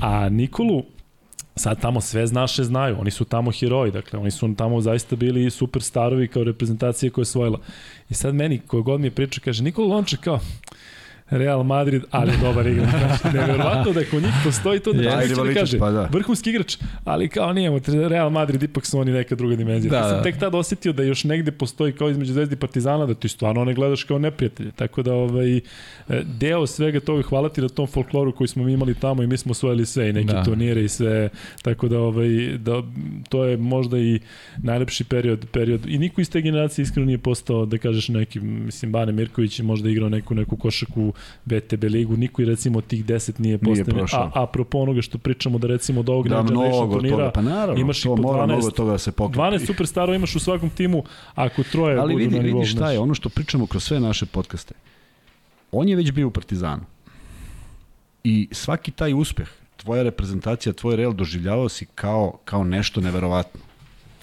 A 0.00 0.28
Nikolu, 0.28 0.84
sad 1.56 1.80
tamo 1.80 2.00
sve 2.00 2.26
naše 2.26 2.64
znaju, 2.64 2.96
oni 3.00 3.10
su 3.10 3.24
tamo 3.24 3.50
heroji, 3.50 3.92
dakle, 3.92 4.18
oni 4.18 4.30
su 4.30 4.54
tamo 4.54 4.80
zaista 4.80 5.16
bili 5.16 5.50
superstarovi 5.50 6.28
kao 6.28 6.44
reprezentacije 6.44 7.10
koje 7.10 7.22
je 7.22 7.26
svojila. 7.26 7.60
I 8.10 8.14
sad 8.14 8.34
meni, 8.34 8.58
koji 8.66 8.82
god 8.82 9.00
mi 9.00 9.06
je 9.06 9.10
priča, 9.10 9.40
kaže, 9.44 9.62
Nikola 9.62 9.94
Lonček 9.94 10.20
kao, 10.20 10.40
Real 11.30 11.62
Madrid, 11.62 12.02
ali 12.10 12.32
dobar 12.42 12.66
igrač. 12.66 12.88
Znači, 13.04 13.36
nevjerovatno 13.36 13.92
da 13.92 14.00
kod 14.10 14.22
njih 14.22 14.32
postoji 14.44 14.80
to 14.80 14.92
da 14.92 15.02
yes. 15.02 15.44
da 15.44 15.60
kaže, 15.60 15.78
pa 15.78 15.90
da. 15.90 16.08
vrhunski 16.12 16.50
igrač, 16.50 16.76
ali 17.04 17.28
kao 17.28 17.52
nijemo, 17.52 17.80
Real 18.08 18.30
Madrid 18.30 18.62
ipak 18.62 18.86
su 18.86 18.98
oni 18.98 19.12
neka 19.12 19.34
druga 19.34 19.56
dimenzija. 19.56 19.90
Da, 19.90 19.96
ja 19.96 20.08
sam 20.08 20.16
da. 20.16 20.22
tek 20.22 20.38
tad 20.38 20.54
osetio 20.54 20.92
da 20.92 21.02
još 21.02 21.24
negde 21.24 21.52
postoji 21.52 21.92
kao 21.92 22.10
između 22.10 22.32
Zvezdi 22.32 22.54
i 22.54 22.58
Partizana, 22.58 23.06
da 23.06 23.14
ti 23.14 23.28
stvarno 23.28 23.64
ne 23.64 23.74
gledaš 23.74 24.04
kao 24.04 24.18
neprijatelje. 24.18 24.70
Tako 24.70 25.02
da 25.02 25.14
ovaj, 25.14 25.60
deo 26.24 26.66
svega 26.66 27.00
toga 27.00 27.22
hvala 27.22 27.48
ti 27.48 27.60
na 27.60 27.68
tom 27.68 27.86
folkloru 27.86 28.32
koji 28.32 28.48
smo 28.48 28.64
mi 28.64 28.72
imali 28.72 28.94
tamo 28.94 29.22
i 29.22 29.26
mi 29.26 29.36
smo 29.36 29.50
osvojili 29.50 29.86
sve 29.86 30.10
i 30.10 30.12
neke 30.12 30.32
da. 30.32 30.44
turnire 30.44 30.84
i 30.84 30.88
sve. 30.88 31.28
Tako 31.62 31.88
da, 31.88 31.98
ovaj, 31.98 32.28
da 32.58 32.82
to 33.28 33.44
je 33.44 33.56
možda 33.56 33.98
i 33.98 34.20
najlepši 34.56 35.04
period, 35.04 35.46
period. 35.52 35.86
I 35.88 35.98
niko 35.98 36.20
iz 36.20 36.30
te 36.30 36.40
generacije 36.40 36.82
iskreno 36.82 37.06
nije 37.06 37.18
postao, 37.18 37.66
da 37.66 37.78
kažeš 37.78 38.08
neki, 38.08 38.40
mislim, 38.40 38.92
Bane 38.92 39.12
Mirković 39.12 39.58
je 39.58 39.64
možda 39.64 39.90
igrao 39.90 40.08
neku, 40.08 40.34
neku 40.34 40.56
košaku 40.56 41.13
VTB 41.46 41.84
ligu, 41.84 42.16
niko 42.16 42.42
i 42.42 42.44
recimo 42.44 42.80
tih 42.80 43.04
10 43.04 43.40
nije 43.40 43.58
postavljen. 43.58 44.06
A, 44.12 44.30
a 44.34 44.42
apropo 44.42 44.78
onoga 44.78 45.02
što 45.02 45.18
pričamo 45.18 45.58
da 45.58 45.66
recimo 45.66 46.00
od 46.00 46.08
ovog 46.08 46.28
da, 46.28 46.42
Generation 46.42 46.90
turnira 46.92 47.16
toga, 47.16 47.30
pa 47.30 47.42
naravno, 47.42 47.80
imaš 47.80 48.02
to 48.02 48.14
i 48.14 48.16
po 48.16 48.22
12, 48.22 48.46
mnogo 48.46 48.70
toga 48.70 48.92
da 48.92 48.98
se 48.98 49.12
pokrepi. 49.12 49.38
12 49.38 49.66
superstarova 49.66 50.16
imaš 50.16 50.36
u 50.36 50.40
svakom 50.40 50.70
timu, 50.70 51.04
ako 51.34 51.62
troje 51.62 51.98
Ali 51.98 52.12
budu 52.12 52.24
vidi, 52.24 52.36
na 52.36 52.42
nivou. 52.42 52.58
Ali 52.58 52.66
vidi 52.66 52.76
šta 52.76 52.90
je, 52.90 52.98
ono 52.98 53.14
što 53.14 53.28
pričamo 53.28 53.66
kroz 53.66 53.84
sve 53.84 54.00
naše 54.00 54.26
podcaste. 54.26 54.74
On 55.72 55.88
je 55.88 55.96
već 55.96 56.12
bio 56.12 56.26
u 56.26 56.30
Partizanu. 56.30 56.82
I 58.24 58.48
svaki 58.52 58.90
taj 58.90 59.14
uspeh, 59.14 59.48
tvoja 59.76 60.02
reprezentacija, 60.02 60.72
tvoj 60.72 60.96
Real 60.96 61.12
doživljavao 61.12 61.68
si 61.68 61.86
kao, 61.94 62.38
kao 62.44 62.64
nešto 62.64 63.00
neverovatno. 63.00 63.60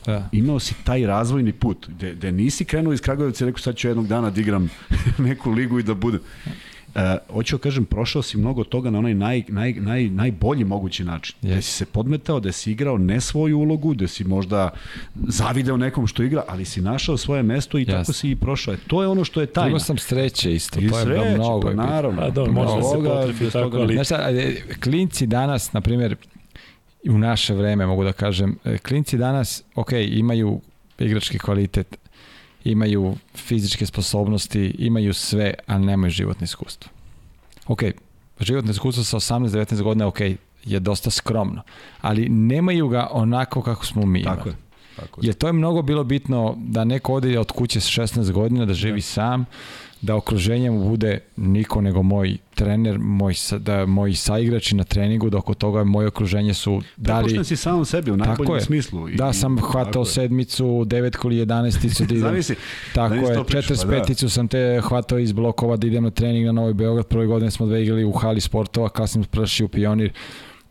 Da. 0.05 0.29
Imao 0.31 0.59
si 0.59 0.75
taj 0.83 1.05
razvojni 1.05 1.53
put, 1.53 1.87
gde, 1.87 2.15
gde 2.15 2.31
nisi 2.31 2.65
krenuo 2.65 2.93
iz 2.93 3.01
Kragujevca 3.01 3.45
i 3.45 3.47
rekao 3.47 3.59
sad 3.59 3.75
ću 3.75 3.87
jednog 3.87 4.07
dana 4.07 4.29
da 4.29 4.41
igram 4.41 4.69
neku 5.27 5.51
ligu 5.51 5.79
i 5.79 5.83
da 5.83 5.93
budem. 5.93 6.19
Uh, 6.95 7.33
hoću 7.33 7.57
da 7.57 7.61
kažem, 7.61 7.85
prošao 7.85 8.21
si 8.21 8.37
mnogo 8.37 8.63
toga 8.63 8.89
na 8.89 8.99
onaj 8.99 9.13
naj, 9.13 9.43
naj, 9.47 9.73
naj, 9.73 10.09
najbolji 10.09 10.63
mogući 10.63 11.03
način. 11.03 11.35
Yes. 11.41 11.51
Gde 11.51 11.61
si 11.61 11.71
se 11.71 11.85
podmetao, 11.85 12.39
da 12.39 12.51
si 12.51 12.71
igrao 12.71 12.97
ne 12.97 13.21
svoju 13.21 13.59
ulogu, 13.59 13.93
da 13.93 14.07
si 14.07 14.23
možda 14.23 14.69
zavideo 15.27 15.77
nekom 15.77 16.07
što 16.07 16.23
igra, 16.23 16.43
ali 16.47 16.65
si 16.65 16.81
našao 16.81 17.17
svoje 17.17 17.43
mesto 17.43 17.77
i 17.77 17.85
yes. 17.85 17.91
tako 17.91 18.13
si 18.13 18.31
i 18.31 18.35
prošao. 18.35 18.73
E, 18.73 18.77
to 18.87 19.01
je 19.01 19.07
ono 19.07 19.23
što 19.23 19.41
je 19.41 19.47
tajna. 19.47 19.67
Imao 19.67 19.79
sam 19.79 19.97
sreće 19.97 20.53
isto, 20.53 20.79
I 20.79 20.89
to 20.89 20.99
je 20.99 21.05
sreće, 21.05 21.35
mnogo. 21.35 21.67
Pa, 21.67 21.73
naravno. 21.73 22.21
A, 22.21 22.25
pa 22.25 22.31
dobro, 22.31 22.53
možda 22.53 22.83
se 22.83 23.09
potrefi 23.09 23.49
tako, 23.51 23.77
ali... 23.77 23.93
Znaš 23.93 24.07
šta, 24.07 24.29
klinci 24.83 25.27
danas, 25.27 25.73
na 25.73 25.81
primjer, 25.81 26.15
u 27.09 27.17
naše 27.17 27.53
vreme, 27.53 27.85
mogu 27.85 28.03
da 28.03 28.13
kažem, 28.13 28.57
e, 28.65 28.77
klinci 28.77 29.17
danas, 29.17 29.63
ok, 29.75 29.91
imaju 29.91 30.61
igrački 30.99 31.39
kvalitet, 31.39 31.97
imaju 32.63 33.15
fizičke 33.35 33.85
sposobnosti, 33.85 34.75
imaju 34.77 35.13
sve, 35.13 35.53
ali 35.67 35.85
nemaju 35.85 36.11
životno 36.11 36.43
iskustvo. 36.43 36.91
Ok, 37.67 37.83
životno 38.39 38.71
iskustvo 38.71 39.03
sa 39.03 39.17
18-19 39.17 39.81
godina, 39.81 40.07
ok, 40.07 40.19
je 40.65 40.79
dosta 40.79 41.09
skromno, 41.09 41.61
ali 42.01 42.29
nemaju 42.29 42.87
ga 42.87 43.07
onako 43.11 43.61
kako 43.61 43.85
smo 43.85 44.05
mi 44.05 44.19
imali. 44.19 44.37
Tako 44.37 44.49
je. 44.49 44.55
Tako 44.95 45.21
je. 45.21 45.27
Jer 45.27 45.35
to 45.35 45.47
je 45.47 45.53
mnogo 45.53 45.81
bilo 45.81 46.03
bitno 46.03 46.55
da 46.57 46.83
neko 46.83 47.13
ode 47.13 47.39
od 47.39 47.51
kuće 47.51 47.79
s 47.81 47.87
16 47.87 48.31
godina, 48.31 48.65
da 48.65 48.73
živi 48.73 48.99
ja. 48.99 49.01
sam, 49.01 49.45
da 50.01 50.15
okruženje 50.15 50.71
mu 50.71 50.89
bude 50.89 51.19
niko 51.37 51.81
nego 51.81 52.03
moj 52.03 52.37
trener, 52.55 52.99
moj, 52.99 53.33
da, 53.59 53.85
moji 53.85 54.15
saigrači 54.15 54.75
na 54.75 54.83
treningu, 54.83 55.29
da 55.29 55.37
oko 55.37 55.53
toga 55.53 55.83
moje 55.83 56.07
okruženje 56.07 56.53
su 56.53 56.81
dali... 56.97 57.23
Prepušten 57.23 57.45
si 57.45 57.55
samom 57.55 57.85
sebi 57.85 58.11
u 58.11 58.17
najboljem 58.17 58.55
je. 58.55 58.61
smislu. 58.61 59.09
I, 59.09 59.15
da, 59.15 59.33
sam 59.33 59.57
hvatao 59.59 60.05
sedmicu, 60.05 60.85
devetku 60.85 61.27
ili 61.27 61.37
jedanesticu 61.37 62.05
da 62.05 62.13
idem. 62.13 62.27
Zavisi. 62.27 62.55
Tako 62.93 63.13
je, 63.13 63.21
45 63.21 64.07
pa 64.07 64.13
da. 64.21 64.29
sam 64.29 64.47
te 64.47 64.81
hvatao 64.83 65.19
iz 65.19 65.31
blokova 65.31 65.77
da 65.77 65.87
idem 65.87 66.03
na 66.03 66.11
trening 66.11 66.45
na 66.45 66.51
Novi 66.51 66.73
Beograd. 66.73 67.07
Prve 67.07 67.25
godine 67.25 67.51
smo 67.51 67.65
dve 67.65 67.83
igrali 67.83 68.03
u 68.03 68.11
hali 68.11 68.41
sportova, 68.41 68.89
kasnije 68.89 69.25
smo 69.25 69.65
u 69.65 69.67
Pionir. 69.67 70.11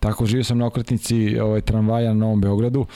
Tako 0.01 0.27
živio 0.27 0.45
sam 0.45 0.59
na 0.59 0.67
okretnici 0.67 1.39
ovaj, 1.39 1.61
tramvaja 1.61 2.09
na 2.09 2.15
Novom 2.15 2.41
Beogradu. 2.41 2.87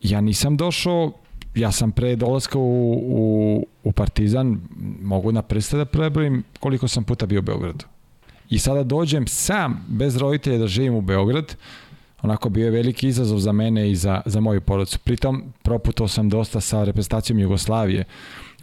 Ja 0.00 0.20
nisam 0.20 0.56
došao 0.56 1.12
ja 1.58 1.72
sam 1.72 1.92
pre 1.92 2.16
dolaska 2.16 2.58
u, 2.58 2.92
u, 2.92 3.66
u 3.84 3.92
Partizan, 3.92 4.60
mogu 5.02 5.32
na 5.32 5.42
prste 5.42 5.76
da 5.76 5.84
prebrojim 5.84 6.44
koliko 6.60 6.88
sam 6.88 7.04
puta 7.04 7.26
bio 7.26 7.38
u 7.38 7.42
Beogradu. 7.42 7.84
I 8.50 8.58
sada 8.58 8.82
dođem 8.82 9.26
sam, 9.26 9.84
bez 9.88 10.16
roditelja, 10.16 10.58
da 10.58 10.66
živim 10.66 10.94
u 10.94 11.00
Beograd, 11.00 11.56
onako 12.22 12.48
bio 12.48 12.64
je 12.64 12.70
veliki 12.70 13.08
izazov 13.08 13.38
za 13.38 13.52
mene 13.52 13.90
i 13.90 13.96
za, 13.96 14.20
za 14.26 14.40
moju 14.40 14.60
porodicu. 14.60 14.98
Pritom, 14.98 15.52
proputao 15.62 16.08
sam 16.08 16.28
dosta 16.28 16.60
sa 16.60 16.84
reprezentacijom 16.84 17.38
Jugoslavije. 17.38 18.04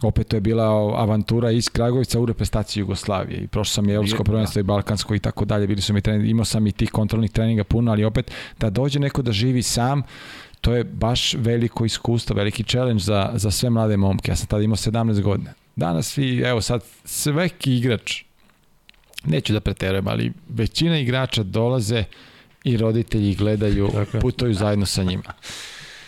Opet 0.02 0.28
to 0.28 0.36
je 0.36 0.40
bila 0.40 0.64
avantura 0.96 1.50
iz 1.50 1.68
Kragovica 1.68 2.20
u 2.20 2.26
reprezentaciji 2.26 2.80
Jugoslavije. 2.80 3.40
I 3.40 3.46
prošao 3.46 3.72
sam 3.72 3.88
i 3.88 3.92
Evropsko 3.92 4.24
prvenstvo 4.24 4.60
i 4.60 4.62
Balkansko 4.62 5.14
i 5.14 5.18
tako 5.18 5.44
dalje. 5.44 5.66
Bili 5.66 5.80
su 5.80 5.94
mi 5.94 6.00
trening, 6.00 6.28
imao 6.28 6.44
sam 6.44 6.66
i 6.66 6.72
tih 6.72 6.90
kontrolnih 6.90 7.30
treninga 7.30 7.64
puno, 7.64 7.90
ali 7.92 8.04
opet 8.04 8.30
da 8.60 8.70
dođe 8.70 8.98
neko 9.00 9.22
da 9.22 9.32
živi 9.32 9.62
sam, 9.62 10.02
to 10.60 10.74
je 10.74 10.84
baš 10.84 11.34
veliko 11.34 11.84
iskustvo, 11.84 12.36
veliki 12.36 12.62
challenge 12.62 13.02
za, 13.02 13.30
za 13.34 13.50
sve 13.50 13.70
mlade 13.70 13.96
momke. 13.96 14.30
Ja 14.30 14.36
sam 14.36 14.46
tada 14.46 14.62
imao 14.62 14.76
17 14.76 15.22
godina. 15.22 15.50
Danas 15.76 16.08
svi, 16.08 16.40
evo 16.40 16.60
sad, 16.60 16.84
sveki 17.04 17.76
igrač, 17.76 18.22
neću 19.24 19.52
da 19.52 19.60
preterujem, 19.60 20.08
ali 20.08 20.32
većina 20.48 20.98
igrača 20.98 21.42
dolaze 21.42 22.04
i 22.64 22.76
roditelji 22.76 23.34
gledaju, 23.34 23.90
dakle. 23.94 24.20
putuju 24.20 24.54
zajedno 24.54 24.86
sa 24.86 25.02
njima. 25.02 25.32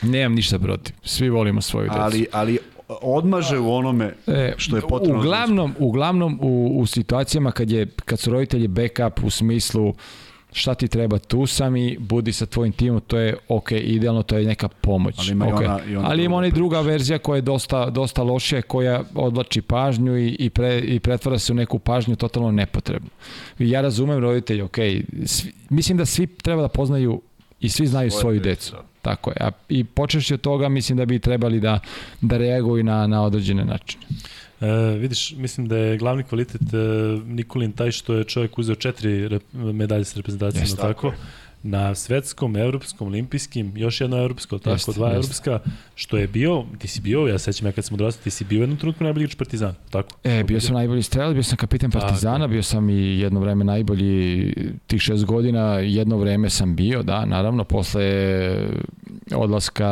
Nemam 0.03 0.35
ništa 0.35 0.59
protiv. 0.59 0.95
Svi 1.03 1.29
volimo 1.29 1.61
svoju 1.61 1.89
decu. 1.89 2.01
Ali, 2.01 2.27
ali 2.33 2.59
odmaže 2.89 3.59
u 3.59 3.75
onome 3.75 4.15
e, 4.27 4.55
što 4.57 4.77
je 4.77 4.83
potrebno. 4.83 5.19
Uglavnom, 5.21 5.75
uglavnom 5.79 6.39
u, 6.43 6.81
u 6.81 6.87
situacijama 6.87 7.51
kad, 7.51 7.71
je, 7.71 7.87
kad 8.05 8.21
su 8.21 8.31
roditelji 8.31 8.69
backup 8.69 9.25
u 9.25 9.31
smislu 9.31 9.89
uh, 9.89 9.97
šta 10.53 10.75
ti 10.75 10.89
treba, 10.89 11.19
tu 11.19 11.47
sam 11.47 11.77
i 11.77 11.97
budi 12.01 12.33
sa 12.33 12.47
tvojim 12.47 12.73
timom, 12.73 13.01
to 13.01 13.19
je 13.19 13.37
ok, 13.49 13.73
idealno, 13.73 14.23
to 14.23 14.39
je 14.39 14.47
neka 14.47 14.69
pomoć. 14.69 15.15
Ali 15.19 15.31
ima, 15.33 15.47
okay. 15.47 15.65
ona, 15.65 15.81
i 15.89 15.97
ona 15.97 16.09
Ali 16.11 16.25
ima 16.25 16.37
ona 16.37 16.47
i 16.47 16.53
druga 16.53 16.81
verzija 16.81 17.19
koja 17.19 17.37
je 17.37 17.43
dosta, 17.43 17.91
dosta 17.91 18.23
lošija, 18.23 18.63
koja 18.63 19.03
odlači 19.15 19.63
pažnju 19.63 20.19
i, 20.19 20.29
i, 20.29 20.51
pre, 20.51 20.79
i 20.79 21.01
pretvara 21.01 21.39
se 21.39 21.53
u 21.53 21.57
neku 21.57 21.79
pažnju 21.79 22.17
totalno 22.17 22.51
nepotrebnu. 22.51 23.11
Ja 23.59 23.81
razumem 23.81 24.19
roditelji, 24.19 24.63
ok, 24.63 24.77
svi, 25.27 25.53
mislim 25.71 25.99
da 25.99 26.05
svi 26.05 26.27
treba 26.27 26.63
da 26.63 26.69
poznaju 26.69 27.21
i 27.61 27.69
svi 27.69 27.87
znaju 27.87 28.11
Svoje 28.11 28.21
svoju 28.21 28.41
decu. 28.41 28.73
Da. 28.73 28.83
Tako 29.03 29.31
je. 29.31 29.37
A, 29.41 29.51
I 29.69 29.85
počeši 29.85 30.35
od 30.35 30.41
toga 30.41 30.69
mislim 30.69 30.99
da 30.99 31.05
bi 31.05 31.19
trebali 31.19 31.61
da, 31.61 31.81
da 32.21 32.37
reaguju 32.37 32.85
na, 32.85 33.07
na 33.07 33.23
određene 33.23 33.65
načine. 33.65 34.05
E, 34.61 34.99
vidiš, 34.99 35.35
mislim 35.37 35.69
da 35.69 35.77
je 35.77 35.97
glavni 35.97 36.23
kvalitet 36.23 36.63
e, 36.73 36.77
Nikolin 37.27 37.73
taj 37.73 37.91
što 37.91 38.15
je 38.15 38.25
čovjek 38.25 38.59
uzeo 38.59 38.75
četiri 38.75 39.29
rep, 39.29 39.43
medalje 39.53 40.05
sa 40.05 40.17
reprezentacijom, 40.17 40.67
yes, 40.67 40.77
tako? 40.77 41.11
tako 41.11 41.13
na 41.63 41.95
svetskom, 41.95 42.57
evropskom, 42.57 43.09
olimpijskim, 43.09 43.77
još 43.77 44.01
jedno 44.01 44.17
evropsko, 44.17 44.59
tako, 44.59 44.71
jest, 44.71 44.95
dva 44.95 45.09
jest. 45.09 45.17
evropska, 45.17 45.59
što 45.95 46.17
je 46.17 46.27
bio, 46.27 46.65
ti 46.79 46.89
si 46.89 47.01
bio, 47.01 47.27
ja 47.27 47.39
sećam 47.39 47.67
ja 47.67 47.73
kad 47.73 47.85
sam 47.85 47.95
odrastao, 47.95 48.25
ti 48.25 48.31
si 48.31 48.45
bio 48.45 48.61
jednom 48.61 48.79
trenutku 48.79 49.05
najbolji 49.05 49.25
igrač 49.25 49.37
Partizana, 49.37 49.75
tako? 49.91 50.09
E, 50.25 50.45
bio 50.45 50.61
sam 50.61 50.75
najbolji 50.75 51.03
strelac, 51.03 51.35
bio 51.35 51.43
sam 51.43 51.57
kapitan 51.57 51.91
Partizana, 51.91 52.39
tako. 52.39 52.49
bio 52.49 52.63
sam 52.63 52.91
i 52.91 53.19
jedno 53.19 53.41
vreme 53.41 53.65
najbolji 53.65 54.55
tih 54.87 55.01
šest 55.01 55.25
godina, 55.25 55.79
jedno 55.79 56.17
vreme 56.17 56.51
sam 56.51 56.77
bio, 56.77 57.03
da, 57.03 57.25
naravno, 57.25 57.65
posle 57.65 58.05
odlaska 59.35 59.89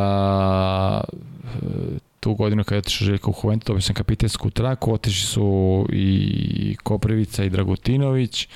tu 2.26 2.34
godinu 2.34 2.64
kada 2.64 2.74
je 2.74 2.78
otišao 2.78 3.06
Željko 3.06 3.30
u 3.30 3.34
Juventus, 3.44 3.66
dobio 3.66 3.80
sam 3.80 3.94
kapitensku 3.94 4.50
traku, 4.50 4.92
otišli 4.92 5.26
su 5.26 5.86
i 5.92 6.76
Koprivica 6.82 7.44
i 7.44 7.50
Dragutinović 7.50 8.48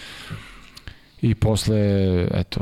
i 1.22 1.34
posle, 1.34 1.78
eto, 2.34 2.60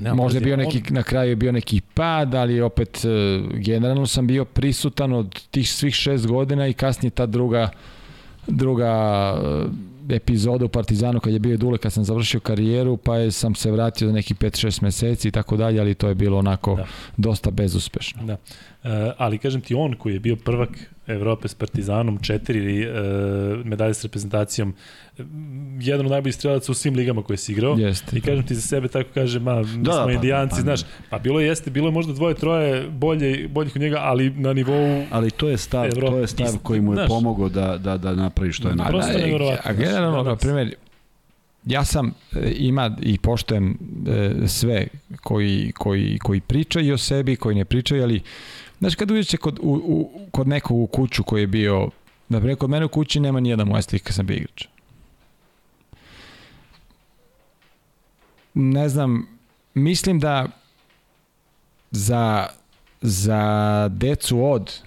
Ne, 0.00 0.14
Možda 0.14 0.38
je 0.38 0.44
bio 0.44 0.56
neki, 0.56 0.78
on... 0.78 0.94
na 0.94 1.02
kraju 1.02 1.30
je 1.30 1.36
bio 1.36 1.52
neki 1.52 1.80
pad, 1.94 2.34
ali 2.34 2.60
opet 2.60 3.04
e, 3.04 3.08
generalno 3.52 4.06
sam 4.06 4.26
bio 4.26 4.44
prisutan 4.44 5.12
od 5.12 5.40
tih 5.50 5.70
svih 5.70 5.94
šest 5.94 6.26
godina 6.26 6.66
i 6.66 6.72
kasnije 6.72 7.10
ta 7.10 7.26
druga 7.26 7.68
druga 8.46 9.34
epizoda 10.08 10.64
u 10.64 10.68
Partizanu 10.68 11.20
kad 11.20 11.32
je 11.32 11.38
bio 11.38 11.56
Dule 11.56 11.78
kad 11.78 11.92
sam 11.92 12.04
završio 12.04 12.40
karijeru 12.40 12.96
pa 12.96 13.16
je, 13.16 13.30
sam 13.30 13.54
se 13.54 13.70
vratio 13.70 14.08
za 14.08 14.14
neki 14.14 14.34
5-6 14.34 14.82
meseci 14.82 15.28
i 15.28 15.30
tako 15.30 15.56
dalje, 15.56 15.80
ali 15.80 15.94
to 15.94 16.08
je 16.08 16.14
bilo 16.14 16.38
onako 16.38 16.76
da. 16.76 16.86
dosta 17.16 17.50
bezuspešno. 17.50 18.24
Da. 18.24 18.36
E, 18.84 19.12
ali 19.18 19.38
kažem 19.38 19.60
ti 19.60 19.74
on 19.74 19.94
koji 19.94 20.12
je 20.12 20.20
bio 20.20 20.36
prvak 20.36 20.70
Evrope 21.06 21.48
s 21.48 21.54
Partizanom, 21.54 22.18
četiri 22.22 22.82
e, 22.82 22.90
medalje 23.64 23.94
s 23.94 24.04
reprezentacijom, 24.04 24.74
jedan 25.80 26.06
od 26.06 26.12
najboljih 26.12 26.34
strelaca 26.34 26.72
u 26.72 26.74
svim 26.74 26.94
ligama 26.94 27.22
koje 27.22 27.36
si 27.36 27.52
igrao. 27.52 27.76
Jeste. 27.78 28.16
I 28.16 28.20
kažem 28.20 28.46
ti 28.46 28.54
za 28.54 28.60
sebe 28.60 28.88
tako 28.88 29.10
kaže, 29.14 29.40
ma, 29.40 29.62
mi 29.62 29.82
da, 29.82 29.92
smo 29.92 30.04
pa, 30.04 30.12
indijanci, 30.12 30.54
pa, 30.54 30.60
znaš. 30.60 30.80
Pa 31.10 31.18
bilo 31.18 31.40
jeste, 31.40 31.70
bilo 31.70 31.88
je 31.88 31.92
možda 31.92 32.12
dvoje, 32.12 32.34
troje 32.34 32.88
bolje, 32.90 33.48
boljih 33.48 33.76
od 33.76 33.82
njega, 33.82 33.98
ali 34.00 34.30
na 34.30 34.52
nivou 34.52 35.04
Ali 35.10 35.30
to 35.30 35.48
je 35.48 35.56
stav, 35.56 35.84
Evrope. 35.84 36.12
to 36.12 36.18
je 36.18 36.26
stav 36.26 36.58
koji 36.62 36.80
mu 36.80 36.92
je 36.92 36.96
znaš, 36.96 37.08
pomogao 37.08 37.48
da, 37.48 37.78
da, 37.78 37.96
da 37.96 38.14
napravi 38.14 38.52
što 38.52 38.68
je 38.68 38.76
najbolje. 38.76 39.02
Prosto 39.02 39.18
nevjerovatno. 39.18 39.70
A 39.70 39.72
generalno, 40.00 40.30
na 40.30 40.36
primjer, 40.36 40.74
ja 41.64 41.84
sam 41.84 42.14
e, 42.36 42.52
ima 42.56 42.96
i 43.02 43.18
poštujem 43.18 43.78
e, 44.08 44.48
sve 44.48 44.86
koji, 45.22 45.72
koji, 45.72 46.18
koji 46.18 46.40
pričaju 46.40 46.94
o 46.94 46.98
sebi, 46.98 47.36
koji 47.36 47.56
ne 47.56 47.64
pričaju, 47.64 48.02
ali 48.02 48.22
Znaš, 48.78 48.94
kad 48.94 49.10
uđete 49.10 49.36
kod, 49.36 49.58
u, 49.62 49.72
u, 49.72 50.28
kod 50.30 50.48
nekog 50.48 50.76
u 50.76 50.86
kuću 50.86 51.22
koji 51.22 51.40
je 51.40 51.46
bio, 51.46 51.90
na 52.28 52.38
primjer, 52.38 52.58
kod 52.58 52.70
mene 52.70 52.84
u 52.84 52.88
kući 52.88 53.20
nema 53.20 53.40
ni 53.40 53.48
jedan 53.48 53.68
moja 53.68 53.82
slika 53.82 54.04
kad 54.04 54.14
sam 54.14 54.26
bio 54.26 54.36
igrač. 54.36 54.66
Ne 58.54 58.88
znam, 58.88 59.26
mislim 59.74 60.20
da 60.20 60.46
za, 61.90 62.46
za 63.00 63.88
decu 63.92 64.44
od 64.44 64.80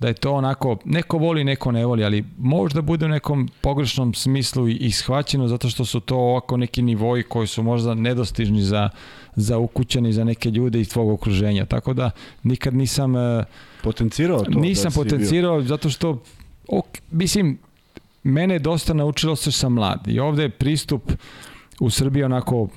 da 0.00 0.08
je 0.08 0.14
to 0.14 0.32
onako, 0.32 0.76
neko 0.84 1.18
voli, 1.18 1.44
neko 1.44 1.72
ne 1.72 1.86
voli, 1.86 2.04
ali 2.04 2.24
možda 2.38 2.82
bude 2.82 3.06
u 3.06 3.08
nekom 3.08 3.48
pogrešnom 3.60 4.14
smislu 4.14 4.68
i 4.68 4.90
shvaćeno 4.90 5.48
zato 5.48 5.68
što 5.68 5.84
su 5.84 6.00
to 6.00 6.16
ovako 6.16 6.56
neki 6.56 6.82
nivoji 6.82 7.22
koji 7.22 7.46
su 7.46 7.62
možda 7.62 7.94
nedostižni 7.94 8.62
za, 8.62 8.90
za 9.36 9.58
ukućani, 9.58 10.12
za 10.12 10.24
neke 10.24 10.50
ljude 10.50 10.80
iz 10.80 10.88
tvog 10.88 11.10
okruženja. 11.10 11.66
Tako 11.66 11.94
da 11.94 12.10
nikad 12.42 12.74
nisam... 12.74 13.16
E, 13.16 13.44
potencirao 13.82 14.44
to? 14.44 14.60
Nisam 14.60 14.90
da 14.90 14.94
potencirao 14.94 15.58
bio. 15.58 15.68
zato 15.68 15.90
što, 15.90 16.22
ok, 16.68 16.98
mislim, 17.10 17.58
mene 18.22 18.54
je 18.54 18.58
dosta 18.58 18.94
naučilo 18.94 19.36
se 19.36 19.52
sam 19.52 19.72
mlad 19.72 20.08
i 20.08 20.20
ovde 20.20 20.42
je 20.42 20.48
pristup 20.48 21.12
u 21.80 21.90
Srbiji 21.90 22.24
onako 22.24 22.68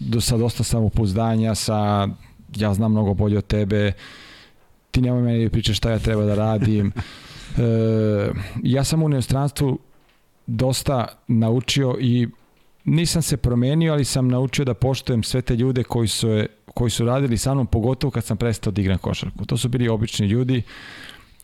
do, 0.00 0.20
sa 0.20 0.36
dosta 0.36 0.64
samopouzdanja, 0.64 1.54
sa 1.54 2.08
ja 2.56 2.74
znam 2.74 2.90
mnogo 2.90 3.14
bolje 3.14 3.38
od 3.38 3.46
tebe, 3.46 3.92
ti 4.96 5.02
nemoj 5.02 5.22
meni 5.22 5.44
da 5.44 5.50
pričaš 5.50 5.76
šta 5.76 5.90
ja 5.90 5.98
treba 5.98 6.24
da 6.24 6.34
radim. 6.34 6.92
E, 7.58 8.30
ja 8.62 8.84
sam 8.84 9.02
u 9.02 9.08
neostranstvu 9.08 9.78
dosta 10.46 11.06
naučio 11.28 11.96
i 12.00 12.28
nisam 12.84 13.22
se 13.22 13.36
promenio, 13.36 13.92
ali 13.92 14.04
sam 14.04 14.28
naučio 14.28 14.64
da 14.64 14.74
poštujem 14.74 15.22
sve 15.22 15.42
te 15.42 15.56
ljude 15.56 15.82
koji 15.82 16.08
su, 16.08 16.28
koji 16.74 16.90
su 16.90 17.04
radili 17.04 17.38
sa 17.38 17.54
mnom, 17.54 17.66
pogotovo 17.66 18.10
kad 18.10 18.24
sam 18.24 18.36
prestao 18.36 18.72
da 18.72 18.80
igram 18.80 18.98
košarku. 18.98 19.44
To 19.46 19.56
su 19.56 19.68
bili 19.68 19.88
obični 19.88 20.26
ljudi 20.26 20.62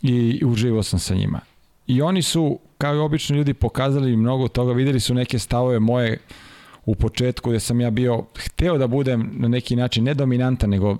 i 0.03 0.43
uživao 0.45 0.83
sam 0.83 0.99
sa 0.99 1.15
njima. 1.15 1.41
I 1.87 2.03
oni 2.03 2.23
su, 2.23 2.59
kao 2.79 2.95
i 2.95 2.99
obični 2.99 3.37
ljudi, 3.37 3.55
pokazali 3.55 4.17
mnogo 4.17 4.49
toga, 4.49 4.73
videli 4.73 5.01
su 5.01 5.15
neke 5.15 5.39
stavove 5.39 5.79
moje 5.79 6.19
u 6.85 6.95
početku 6.95 7.51
gde 7.51 7.61
sam 7.61 7.81
ja 7.81 7.91
bio, 7.91 8.25
hteo 8.39 8.79
da 8.79 8.87
budem 8.87 9.31
na 9.33 9.49
neki 9.49 9.77
način 9.77 10.05
ne 10.05 10.15
dominantan, 10.15 10.71
nego 10.71 10.97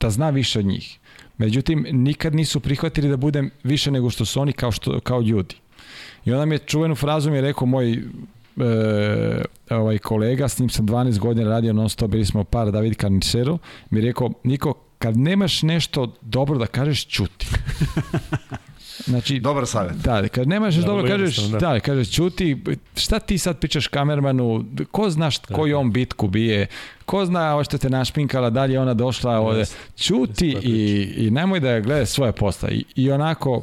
da 0.00 0.10
zna 0.10 0.30
više 0.30 0.58
od 0.58 0.64
njih. 0.64 0.98
Međutim, 1.38 1.86
nikad 1.90 2.34
nisu 2.34 2.60
prihvatili 2.60 3.08
da 3.08 3.16
budem 3.16 3.50
više 3.64 3.90
nego 3.90 4.10
što 4.10 4.24
su 4.24 4.40
oni 4.40 4.52
kao, 4.52 4.72
što, 4.72 5.00
kao 5.00 5.20
ljudi. 5.20 5.54
I 6.24 6.32
onda 6.32 6.44
mi 6.44 6.54
je 6.54 6.58
čuvenu 6.58 6.94
frazu 6.94 7.30
mi 7.30 7.36
je 7.36 7.42
rekao 7.42 7.66
moj 7.66 7.92
e, 7.92 8.02
ovaj 9.70 9.98
kolega, 9.98 10.48
s 10.48 10.58
njim 10.58 10.68
sam 10.68 10.86
12 10.88 11.18
godina 11.18 11.50
radio 11.50 11.72
non 11.72 11.88
stop, 11.88 12.10
bili 12.10 12.24
smo 12.24 12.44
par 12.44 12.70
David 12.70 12.96
Carnicero, 13.00 13.58
mi 13.90 14.00
je 14.00 14.06
rekao, 14.06 14.30
Niko, 14.44 14.74
kad 14.98 15.16
nemaš 15.16 15.62
nešto 15.62 16.14
dobro 16.20 16.58
da 16.58 16.66
kažeš, 16.66 17.06
čuti. 17.06 17.46
Znači, 19.04 19.40
Dobar 19.40 19.66
savjet. 19.66 19.96
Da, 19.96 20.28
kad 20.28 20.48
nemaš 20.48 20.74
da, 20.74 20.86
dobro, 20.86 21.06
kažeš, 21.08 21.36
da. 21.36 21.58
da, 21.58 21.80
kažeš, 21.80 22.10
čuti, 22.12 22.64
šta 22.96 23.18
ti 23.18 23.38
sad 23.38 23.58
pričaš 23.58 23.86
kamermanu, 23.86 24.64
ko 24.90 25.10
znaš 25.10 25.40
da, 25.40 25.54
koji 25.54 25.74
on 25.74 25.92
bitku 25.92 26.28
bije, 26.28 26.66
ko 27.06 27.24
zna 27.24 27.54
ovo 27.54 27.64
što 27.64 27.78
te 27.78 27.90
našpinkala, 27.90 28.50
da 28.50 28.64
li 28.64 28.72
je 28.72 28.80
ona 28.80 28.94
došla 28.94 29.38
ovde, 29.38 29.64
čuti 29.96 30.56
i, 30.62 31.02
i 31.16 31.30
nemoj 31.30 31.60
da 31.60 31.80
gleda 31.80 32.06
svoje 32.06 32.32
posta. 32.32 32.68
I, 32.68 32.84
I 32.94 33.10
onako, 33.10 33.62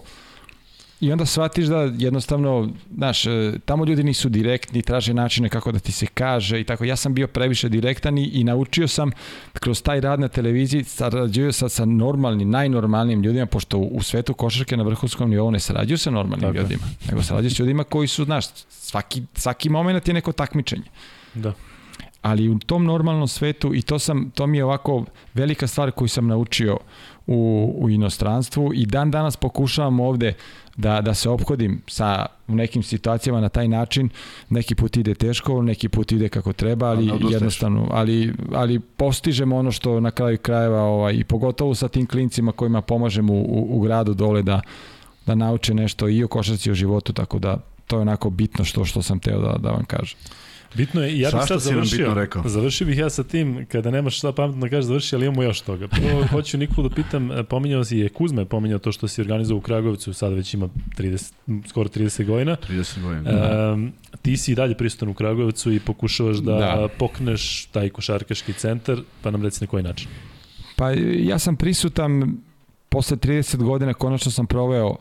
I 1.02 1.12
onda 1.12 1.26
shvatiš 1.26 1.66
da 1.66 1.92
jednostavno, 1.98 2.70
znaš, 2.96 3.26
e, 3.26 3.54
tamo 3.66 3.86
ljudi 3.86 4.04
nisu 4.04 4.30
direktni, 4.30 4.82
traže 4.82 5.14
načine 5.14 5.50
kako 5.50 5.72
da 5.72 5.80
ti 5.80 5.92
se 5.92 6.06
kaže 6.06 6.62
i 6.62 6.64
tako. 6.64 6.86
Ja 6.86 6.96
sam 6.96 7.14
bio 7.14 7.28
previše 7.28 7.70
direktan 7.70 8.18
i, 8.18 8.24
i 8.24 8.44
naučio 8.44 8.88
sam 8.88 9.12
kroz 9.54 9.82
taj 9.82 10.02
rad 10.02 10.20
na 10.20 10.28
televiziji, 10.28 10.84
sarađuju 10.84 11.54
sa, 11.54 11.70
sa 11.70 11.86
normalnim, 11.86 12.50
najnormalnim 12.50 13.24
ljudima, 13.24 13.46
pošto 13.46 13.78
u, 13.78 13.88
u 13.88 14.04
svetu 14.04 14.34
košarke 14.34 14.78
na 14.78 14.84
vrhunskom 14.84 15.30
nivou 15.30 15.52
ne 15.52 15.60
sarađuju 15.60 15.98
sa 15.98 16.12
normalnim 16.12 16.54
tako. 16.54 16.58
ljudima, 16.58 16.84
nego 17.10 17.24
sarađuju 17.24 17.52
sa 17.52 17.64
ljudima 17.64 17.84
koji 17.84 18.08
su, 18.08 18.26
znaš, 18.26 18.46
svaki, 18.70 19.24
svaki 19.34 19.70
moment 19.70 20.08
je 20.08 20.14
neko 20.14 20.32
takmičenje. 20.32 20.86
Da 21.34 21.54
ali 22.22 22.50
u 22.50 22.60
tom 22.60 22.86
normalnom 22.86 23.28
svetu 23.28 23.76
i 23.76 23.82
to 23.82 24.00
sam 24.00 24.32
to 24.32 24.48
mi 24.48 24.58
je 24.58 24.64
ovako 24.64 25.06
velika 25.34 25.68
stvar 25.68 25.92
koju 25.92 26.08
sam 26.08 26.28
naučio 26.28 26.78
u, 27.30 27.74
u 27.78 27.90
inostranstvu 27.90 28.72
i 28.74 28.86
dan 28.86 29.12
danas 29.12 29.38
pokušavam 29.38 30.00
ovde 30.00 30.34
da, 30.76 31.02
da 31.02 31.14
se 31.14 31.30
ophodim 31.30 31.82
sa 31.88 32.26
u 32.48 32.56
nekim 32.56 32.84
situacijama 32.84 33.42
na 33.42 33.50
taj 33.50 33.68
način, 33.68 34.10
neki 34.50 34.76
put 34.76 34.98
ide 34.98 35.14
teško, 35.16 35.62
neki 35.62 35.90
put 35.90 36.12
ide 36.12 36.30
kako 36.30 36.54
treba, 36.54 36.88
ali 36.88 37.12
jednostavno, 37.32 37.88
ali, 37.92 38.34
ali 38.54 38.80
postižemo 38.80 39.58
ono 39.58 39.72
što 39.72 40.00
na 40.00 40.12
kraju 40.12 40.38
krajeva 40.38 40.82
ovaj, 40.82 41.14
i 41.14 41.24
pogotovo 41.24 41.76
sa 41.76 41.88
tim 41.88 42.08
klincima 42.08 42.52
kojima 42.52 42.82
pomažemo 42.82 43.34
u, 43.34 43.38
u, 43.38 43.78
u 43.78 43.80
gradu 43.80 44.14
dole 44.14 44.44
da, 44.44 44.62
da 45.26 45.36
nauče 45.36 45.74
nešto 45.74 46.08
i 46.10 46.24
o 46.24 46.28
košarci 46.28 46.70
i 46.70 46.72
o 46.72 46.76
životu, 46.76 47.14
tako 47.14 47.40
da 47.40 47.58
to 47.88 47.96
je 47.96 48.02
onako 48.02 48.30
bitno 48.30 48.66
što 48.66 48.86
što 48.86 49.02
sam 49.02 49.20
teo 49.20 49.42
da, 49.42 49.58
da 49.58 49.72
vam 49.72 49.86
kažem. 49.86 50.18
Bitno 50.76 51.04
je, 51.04 51.20
ja 51.20 51.32
bih 51.32 51.42
sad 51.48 51.60
završio, 51.60 52.14
rekao. 52.14 52.44
završio 52.46 52.88
bih 52.88 52.98
ja 52.98 53.10
sa 53.10 53.24
tim, 53.24 53.66
kada 53.72 53.92
nemaš 53.92 54.18
šta 54.18 54.32
pametno 54.32 54.62
da 54.62 54.70
kažeš 54.70 54.86
završi, 54.86 55.16
ali 55.16 55.26
imamo 55.26 55.44
još 55.44 55.62
toga. 55.62 55.88
Prvo 55.88 56.28
hoću 56.32 56.58
Nikolu 56.58 56.90
da 56.90 56.96
pitam, 56.96 57.32
e, 57.32 57.44
pominjao 57.44 57.84
si 57.84 57.98
je 57.98 58.10
Kuzme, 58.10 58.46
pominjao 58.46 58.80
to 58.80 58.92
što 58.92 59.08
si 59.08 59.22
organizovao 59.22 59.58
u 59.58 59.62
Kragovicu, 59.62 60.14
sad 60.14 60.34
već 60.34 60.54
ima 60.54 60.70
30, 60.98 61.32
skoro 61.68 61.90
30 61.90 62.26
godina. 62.26 62.58
30 62.70 63.02
godina, 63.02 63.32
da. 63.32 63.74
Um, 63.74 63.94
ti 64.22 64.38
si 64.38 64.52
i 64.52 64.56
dalje 64.56 64.78
prisutan 64.78 65.10
u 65.10 65.14
Kragovicu 65.14 65.72
i 65.72 65.80
pokušavaš 65.80 66.38
da, 66.38 66.54
da 66.54 66.88
pokneš 66.98 67.66
taj 67.66 67.90
košarkaški 67.90 68.54
centar, 68.54 68.98
pa 69.22 69.32
nam 69.32 69.44
reci 69.44 69.64
na 69.64 69.68
koji 69.68 69.84
način. 69.84 70.08
Pa 70.76 70.92
ja 71.16 71.40
sam 71.40 71.56
prisutan, 71.56 72.38
posle 72.90 73.18
30 73.18 73.58
godina 73.58 73.94
konačno 73.94 74.32
sam 74.32 74.48
proveo 74.48 74.96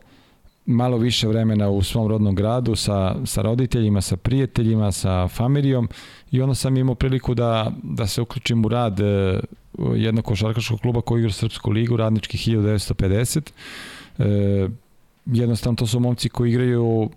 malo 0.68 0.96
više 0.96 1.28
vremena 1.28 1.68
u 1.68 1.82
svom 1.82 2.08
rodnom 2.08 2.34
gradu 2.34 2.76
sa, 2.76 3.16
sa 3.24 3.42
roditeljima, 3.42 4.00
sa 4.00 4.16
prijateljima, 4.16 4.92
sa 4.92 5.28
familijom 5.28 5.88
i 6.30 6.42
onda 6.42 6.54
sam 6.54 6.76
imao 6.76 6.94
priliku 6.94 7.34
da, 7.34 7.72
da 7.82 8.06
se 8.06 8.20
uključim 8.20 8.64
u 8.64 8.68
rad 8.68 9.00
e, 9.00 9.40
jednog 9.94 10.24
košarkaškog 10.24 10.80
kluba 10.80 11.00
koji 11.00 11.20
igra 11.20 11.32
Srpsku 11.32 11.70
ligu, 11.70 11.96
radnički 11.96 12.38
1950. 12.38 13.50
E, 14.18 14.68
jednostavno 15.26 15.76
to 15.76 15.86
su 15.86 16.00
momci 16.00 16.28
koji 16.28 16.50
igraju 16.50 17.10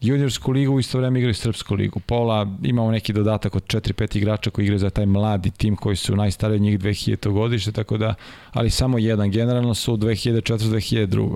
juniorsku 0.00 0.52
ligu 0.52 0.74
u 0.74 0.80
isto 0.80 0.98
vreme 0.98 1.18
igraju 1.18 1.34
Srpsku 1.34 1.74
ligu. 1.74 2.00
Pola 2.00 2.46
imamo 2.62 2.90
neki 2.90 3.12
dodatak 3.12 3.56
od 3.56 3.62
4-5 3.62 4.16
igrača 4.16 4.50
koji 4.50 4.64
igraju 4.64 4.78
za 4.78 4.90
taj 4.90 5.06
mladi 5.06 5.50
tim 5.50 5.76
koji 5.76 5.96
su 5.96 6.16
najstariji 6.16 6.60
njih 6.60 6.78
2000 6.78 7.32
godište, 7.32 7.72
tako 7.72 7.98
da, 7.98 8.14
ali 8.52 8.70
samo 8.70 8.98
jedan. 8.98 9.30
Generalno 9.30 9.74
su 9.74 9.96
2004-2002. 9.96 11.34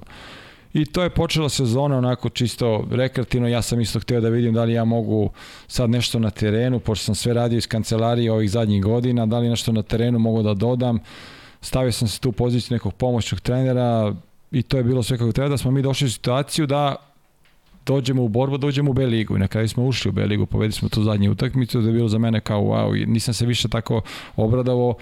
I 0.72 0.84
to 0.84 1.02
je 1.02 1.10
počela 1.10 1.48
sezona 1.48 1.98
onako 1.98 2.28
čisto 2.28 2.86
rekreativno, 2.90 3.48
ja 3.48 3.62
sam 3.62 3.80
isto 3.80 4.00
hteo 4.00 4.20
da 4.20 4.28
vidim 4.28 4.54
da 4.54 4.64
li 4.64 4.72
ja 4.72 4.84
mogu 4.84 5.30
sad 5.66 5.90
nešto 5.90 6.18
na 6.18 6.30
terenu, 6.30 6.80
pošto 6.80 7.04
sam 7.04 7.14
sve 7.14 7.34
radio 7.34 7.56
iz 7.56 7.66
kancelarije 7.66 8.32
ovih 8.32 8.50
zadnjih 8.50 8.82
godina, 8.82 9.26
da 9.26 9.38
li 9.38 9.48
nešto 9.48 9.72
na 9.72 9.82
terenu 9.82 10.18
mogu 10.18 10.42
da 10.42 10.54
dodam. 10.54 10.98
Stavio 11.60 11.92
sam 11.92 12.08
se 12.08 12.20
tu 12.20 12.28
u 12.28 12.32
poziciju 12.32 12.74
nekog 12.74 12.94
pomoćnog 12.94 13.40
trenera 13.40 14.14
i 14.52 14.62
to 14.62 14.76
je 14.76 14.84
bilo 14.84 15.02
sve 15.02 15.18
kako 15.18 15.32
treba, 15.32 15.48
da 15.48 15.58
smo 15.58 15.70
mi 15.70 15.82
došli 15.82 16.06
u 16.06 16.10
situaciju 16.10 16.66
da 16.66 16.96
dođemo 17.86 18.22
u 18.22 18.28
borbu, 18.28 18.58
dođemo 18.58 18.90
u 18.90 18.94
B 18.94 19.06
ligu. 19.06 19.36
I 19.36 19.40
na 19.40 19.48
kraju 19.48 19.68
smo 19.68 19.86
ušli 19.86 20.08
u 20.08 20.12
B 20.12 20.26
ligu, 20.26 20.46
povedali 20.46 20.72
smo 20.72 20.88
tu 20.88 21.02
zadnju 21.02 21.32
utakmicu, 21.32 21.80
da 21.80 21.88
je 21.88 21.92
bilo 21.92 22.08
za 22.08 22.18
mene 22.18 22.40
kao 22.40 22.60
wow, 22.60 23.06
nisam 23.06 23.34
se 23.34 23.46
više 23.46 23.68
tako 23.68 24.02
obradovao 24.36 24.94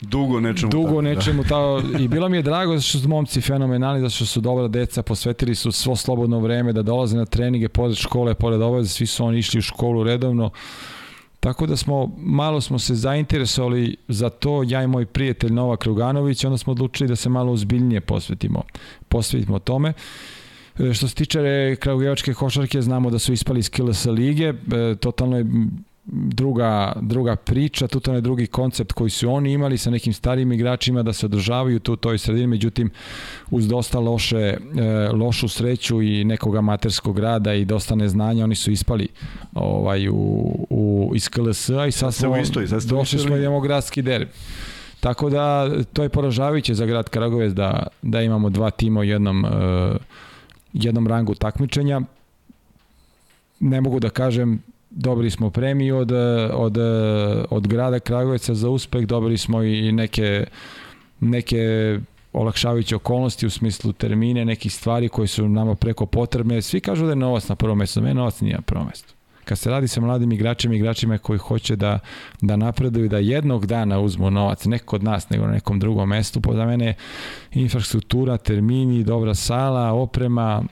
Dugo 0.00 0.40
nečemu. 0.40 0.70
Dugo 0.70 0.88
tako, 0.88 1.02
da. 1.02 1.08
nečemu 1.08 1.42
da. 1.42 1.48
ta, 1.48 1.98
i 1.98 2.08
bilo 2.08 2.28
mi 2.28 2.36
je 2.36 2.42
drago 2.42 2.74
da 2.74 2.80
su 2.80 3.08
momci 3.08 3.40
fenomenalni, 3.40 4.02
da 4.02 4.10
su 4.10 4.40
dobra 4.40 4.68
deca, 4.68 5.02
posvetili 5.02 5.54
su 5.54 5.72
svo 5.72 5.96
slobodno 5.96 6.40
vreme 6.40 6.72
da 6.72 6.82
dolaze 6.82 7.16
na 7.16 7.26
treninge 7.26 7.68
pored 7.68 7.96
škole, 7.96 8.34
pored 8.34 8.62
obaveze, 8.62 8.88
svi 8.88 9.06
su 9.06 9.24
oni 9.24 9.38
išli 9.38 9.58
u 9.58 9.62
školu 9.62 10.04
redovno. 10.04 10.50
Tako 11.40 11.66
da 11.66 11.76
smo, 11.76 12.10
malo 12.18 12.60
smo 12.60 12.78
se 12.78 12.94
zainteresovali 12.94 13.96
za 14.08 14.30
to, 14.30 14.62
ja 14.66 14.82
i 14.82 14.86
moj 14.86 15.06
prijatelj 15.06 15.52
Novak 15.52 15.84
Ruganović, 15.84 16.44
onda 16.44 16.58
smo 16.58 16.72
odlučili 16.72 17.08
da 17.08 17.16
se 17.16 17.28
malo 17.28 17.52
ozbiljnije 17.52 18.00
posvetimo, 18.00 18.62
posvetimo 19.08 19.58
tome. 19.58 19.92
E, 20.78 20.94
što 20.94 21.08
se 21.08 21.14
tiče 21.14 21.76
Kragujevačke 21.76 22.34
košarke, 22.34 22.82
znamo 22.82 23.10
da 23.10 23.18
su 23.18 23.32
ispali 23.32 23.60
iz 23.60 23.70
KLS 23.70 24.04
lige, 24.04 24.44
e, 24.44 24.54
totalno 25.00 25.36
je 25.36 25.46
druga, 26.04 26.92
druga 27.00 27.36
priča, 27.36 27.86
tu 27.86 28.00
to 28.00 28.14
je 28.14 28.20
drugi 28.20 28.46
koncept 28.46 28.92
koji 28.92 29.10
su 29.10 29.30
oni 29.30 29.52
imali 29.52 29.78
sa 29.78 29.90
nekim 29.90 30.12
starijim 30.12 30.52
igračima 30.52 31.02
da 31.02 31.12
se 31.12 31.26
održavaju 31.26 31.78
tu 31.78 31.92
u 31.92 31.96
toj 31.96 32.18
sredini, 32.18 32.46
međutim 32.46 32.90
uz 33.50 33.68
dosta 33.68 33.98
loše, 33.98 34.38
e, 34.38 34.56
lošu 35.12 35.48
sreću 35.48 36.02
i 36.02 36.24
nekog 36.24 36.56
amaterskog 36.56 37.18
rada 37.18 37.54
i 37.54 37.64
dosta 37.64 37.94
neznanja 37.94 38.44
oni 38.44 38.54
su 38.54 38.70
ispali 38.70 39.08
ovaj, 39.54 40.08
u, 40.08 40.14
u, 40.70 41.12
iz 41.14 41.28
KLS-a 41.28 41.86
i 41.86 41.92
sad 41.92 42.14
smo 42.14 42.36
isto, 42.36 42.60
došli 42.88 43.18
smo 43.18 43.36
i 43.36 43.40
imamo 43.40 43.60
gradski 43.60 44.02
derb. 44.02 44.28
Tako 45.00 45.30
da 45.30 45.70
to 45.92 46.02
je 46.02 46.08
poražavajuće 46.08 46.74
za 46.74 46.86
grad 46.86 47.08
Kragovec 47.08 47.52
da, 47.52 47.86
da 48.02 48.22
imamo 48.22 48.50
dva 48.50 48.70
tima 48.70 49.00
u 49.00 49.04
jednom, 49.04 49.44
uh, 49.44 49.50
jednom 50.72 51.06
rangu 51.06 51.34
takmičenja. 51.34 52.00
Ne 53.60 53.80
mogu 53.80 54.00
da 54.00 54.10
kažem 54.10 54.62
dobili 54.90 55.30
smo 55.30 55.50
premiju 55.50 55.96
od, 55.96 56.12
od, 56.52 56.76
od 57.50 57.66
grada 57.66 58.00
Kragovica 58.00 58.54
za 58.54 58.68
uspeh, 58.68 59.06
dobili 59.06 59.38
smo 59.38 59.62
i 59.62 59.92
neke, 59.92 60.46
neke 61.20 61.98
olakšavajuće 62.32 62.96
okolnosti 62.96 63.46
u 63.46 63.50
smislu 63.50 63.92
termine, 63.92 64.44
nekih 64.44 64.74
stvari 64.74 65.08
koje 65.08 65.28
su 65.28 65.48
nama 65.48 65.74
preko 65.74 66.06
potrebne. 66.06 66.62
Svi 66.62 66.80
kažu 66.80 67.04
da 67.04 67.12
je 67.12 67.16
novac 67.16 67.48
na 67.48 67.56
prvom 67.56 67.78
mestu, 67.78 68.00
meni 68.00 68.14
novac 68.14 68.40
nije 68.40 68.54
na 68.54 68.62
prvom 68.62 68.86
mestu 68.86 69.14
kad 69.50 69.58
se 69.58 69.70
radi 69.70 69.88
sa 69.88 70.00
mladim 70.00 70.32
igračima, 70.32 70.74
igračima 70.74 71.18
koji 71.18 71.38
hoće 71.38 71.76
da, 71.76 71.98
da 72.40 72.56
napreduju, 72.56 73.08
da 73.08 73.18
jednog 73.18 73.66
dana 73.66 74.00
uzmu 74.00 74.30
novac, 74.30 74.64
ne 74.64 74.78
kod 74.78 75.02
nas, 75.02 75.30
nego 75.30 75.46
na 75.46 75.52
nekom 75.52 75.78
drugom 75.78 76.08
mestu, 76.08 76.40
po 76.40 76.54
za 76.54 76.66
mene 76.66 76.94
infrastruktura, 77.52 78.36
termini, 78.36 79.04
dobra 79.04 79.34
sala, 79.34 79.92
oprema, 79.92 80.62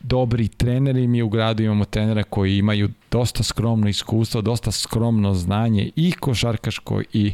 dobri 0.00 0.48
treneri, 0.48 1.06
mi 1.06 1.22
u 1.22 1.28
gradu 1.28 1.62
imamo 1.62 1.84
trenera 1.84 2.22
koji 2.22 2.58
imaju 2.58 2.88
dosta 3.10 3.42
skromno 3.42 3.88
iskustvo, 3.88 4.42
dosta 4.42 4.70
skromno 4.70 5.34
znanje 5.34 5.90
i 5.96 6.12
košarkaško 6.12 7.02
i, 7.12 7.32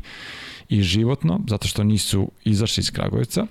i 0.68 0.82
životno, 0.82 1.40
zato 1.48 1.68
što 1.68 1.85
nisu 1.85 2.31
izašli 2.44 2.81
iz 2.81 2.90
Kragujevca. 2.90 3.47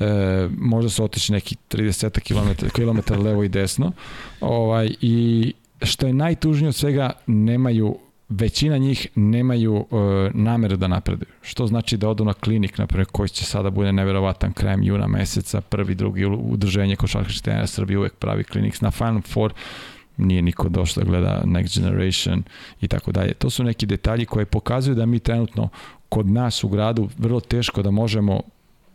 E, 0.00 0.48
možda 0.58 0.90
su 0.90 1.04
otišli 1.04 1.32
neki 1.32 1.56
30 1.70 2.20
km, 2.20 2.66
km 2.66 3.22
levo 3.22 3.44
i 3.44 3.48
desno. 3.48 3.92
Ovaj, 4.40 4.90
i, 5.00 5.52
što 5.82 6.06
je 6.06 6.12
najtužnije 6.12 6.68
od 6.68 6.74
svega, 6.74 7.10
nemaju 7.26 7.98
većina 8.30 8.78
njih 8.78 9.08
nemaju 9.14 9.74
uh, 9.74 9.86
nameru 10.34 10.76
da 10.76 10.88
napreduju. 10.88 11.28
Što 11.42 11.66
znači 11.66 11.96
da 11.96 12.08
odu 12.08 12.24
na 12.24 12.32
klinik, 12.32 12.78
na 12.78 12.86
primjer, 12.86 13.06
koji 13.12 13.28
će 13.28 13.44
sada 13.44 13.70
bude 13.70 13.92
neverovatan 13.92 14.52
krajem 14.52 14.82
juna 14.82 15.06
meseca, 15.06 15.60
prvi, 15.60 15.94
drugi 15.94 16.24
udruženje 16.24 16.96
košarkaških 16.96 17.42
trenera 17.42 17.66
Srbije 17.66 17.98
uvek 17.98 18.14
pravi 18.14 18.44
klinik 18.44 18.80
na 18.80 18.90
Final 18.90 19.20
Four, 19.20 19.52
nije 20.16 20.42
niko 20.42 20.68
došao 20.68 21.04
da 21.04 21.10
gleda 21.10 21.42
Next 21.44 21.80
Generation 21.80 22.42
i 22.80 22.88
tako 22.88 23.12
dalje. 23.12 23.34
To 23.34 23.50
su 23.50 23.64
neki 23.64 23.86
detalji 23.86 24.26
koje 24.26 24.44
pokazuju 24.44 24.94
da 24.94 25.06
mi 25.06 25.18
trenutno 25.18 25.68
kod 26.08 26.26
nas 26.26 26.64
u 26.64 26.68
gradu 26.68 27.08
vrlo 27.18 27.40
teško 27.40 27.82
da 27.82 27.90
možemo 27.90 28.40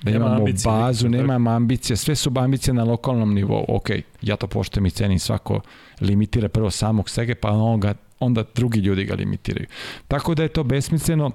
da 0.03 0.11
nema 0.11 0.25
imamo 0.25 0.39
ambicije, 0.39 0.71
bazu, 0.71 1.09
nemamo 1.09 1.49
ambicije, 1.49 1.97
sve 1.97 2.15
su 2.15 2.31
ambicije 2.35 2.73
na 2.73 2.83
lokalnom 2.83 3.33
nivou. 3.33 3.65
Ok, 3.67 3.89
ja 4.21 4.35
to 4.35 4.47
poštujem 4.47 4.85
i 4.85 4.91
cenim 4.91 5.19
svako 5.19 5.61
limitira 6.01 6.49
prvo 6.49 6.71
samog 6.71 7.09
sebe, 7.09 7.35
pa 7.35 7.49
on 7.49 7.79
ga, 7.79 7.93
onda 8.19 8.43
drugi 8.55 8.79
ljudi 8.79 9.03
ga 9.03 9.13
limitiraju. 9.13 9.67
Tako 10.07 10.35
da 10.35 10.43
je 10.43 10.49
to 10.49 10.63
besmisleno, 10.63 11.31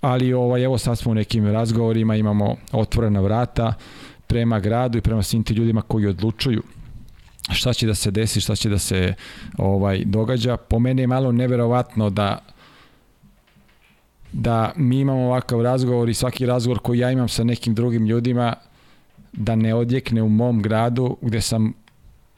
ali 0.00 0.32
ovaj, 0.32 0.64
evo 0.64 0.78
sad 0.78 0.98
smo 0.98 1.12
u 1.12 1.14
nekim 1.14 1.46
razgovorima, 1.46 2.16
imamo 2.16 2.56
otvorena 2.72 3.20
vrata 3.20 3.74
prema 4.26 4.60
gradu 4.60 4.98
i 4.98 5.00
prema 5.00 5.22
svim 5.22 5.42
ti 5.42 5.54
ljudima 5.54 5.82
koji 5.82 6.06
odlučuju 6.06 6.62
šta 7.52 7.72
će 7.72 7.86
da 7.86 7.94
se 7.94 8.10
desi, 8.10 8.40
šta 8.40 8.56
će 8.56 8.68
da 8.68 8.78
se 8.78 9.14
ovaj 9.58 10.02
događa. 10.04 10.56
Po 10.56 10.78
meni 10.78 11.02
je 11.02 11.06
malo 11.06 11.32
neverovatno 11.32 12.10
da 12.10 12.38
da 14.32 14.72
mi 14.76 15.00
imamo 15.00 15.20
ovakav 15.20 15.62
razgovor 15.62 16.08
i 16.08 16.14
svaki 16.14 16.46
razgovor 16.46 16.78
koji 16.78 16.98
ja 16.98 17.10
imam 17.10 17.28
sa 17.28 17.44
nekim 17.44 17.74
drugim 17.74 18.06
ljudima 18.06 18.54
da 19.32 19.56
ne 19.56 19.74
odjekne 19.74 20.22
u 20.22 20.28
mom 20.28 20.62
gradu 20.62 21.16
gde 21.22 21.40
sam 21.40 21.72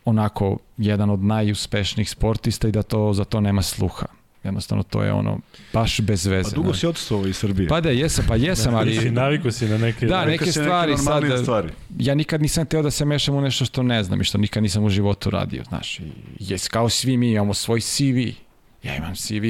onako 0.05 0.59
jedan 0.79 1.11
od 1.11 1.25
najuspešnijih 1.25 2.11
sportista 2.11 2.69
i 2.69 2.73
da 2.73 2.83
to 2.83 3.13
za 3.13 3.25
to 3.25 3.41
nema 3.41 3.63
sluha. 3.63 4.07
Jednostavno 4.45 4.83
to 4.83 5.03
je 5.03 5.13
ono 5.13 5.39
baš 5.73 6.01
bez 6.01 6.27
veze. 6.27 6.51
Pa 6.51 6.55
dugo 6.55 6.75
si 6.75 6.87
odstovao 6.87 7.27
iz 7.27 7.37
Srbije. 7.37 7.69
Pa 7.69 7.81
da, 7.81 7.91
jesam, 7.91 8.25
pa 8.29 8.37
jesam, 8.37 8.75
ali... 8.75 8.97
si 8.97 9.11
naviko 9.11 9.51
si 9.51 9.69
na 9.69 9.79
neke... 9.79 10.07
Da, 10.07 10.25
neke 10.25 10.53
stvari 10.53 10.93
neke 10.93 11.03
sad... 11.03 11.23
Stvari. 11.43 11.69
Ja 11.99 12.15
nikad 12.15 12.43
nisam 12.43 12.67
teo 12.67 12.83
da 12.83 12.91
se 12.91 13.05
mešam 13.05 13.35
u 13.35 13.41
nešto 13.41 13.65
što 13.65 13.83
ne 13.83 14.03
znam 14.05 14.21
i 14.21 14.25
što 14.25 14.39
nikad 14.39 14.63
nisam 14.63 14.85
u 14.85 14.89
životu 14.89 15.31
radio, 15.31 15.65
znaš. 15.69 15.99
I, 15.99 16.13
jes, 16.39 16.69
kao 16.69 16.89
svi 16.89 17.17
mi 17.17 17.33
imamo 17.33 17.55
svoj 17.55 17.81
CV. 17.81 18.19
Ja 18.83 18.97
imam 18.97 19.15
CV 19.17 19.45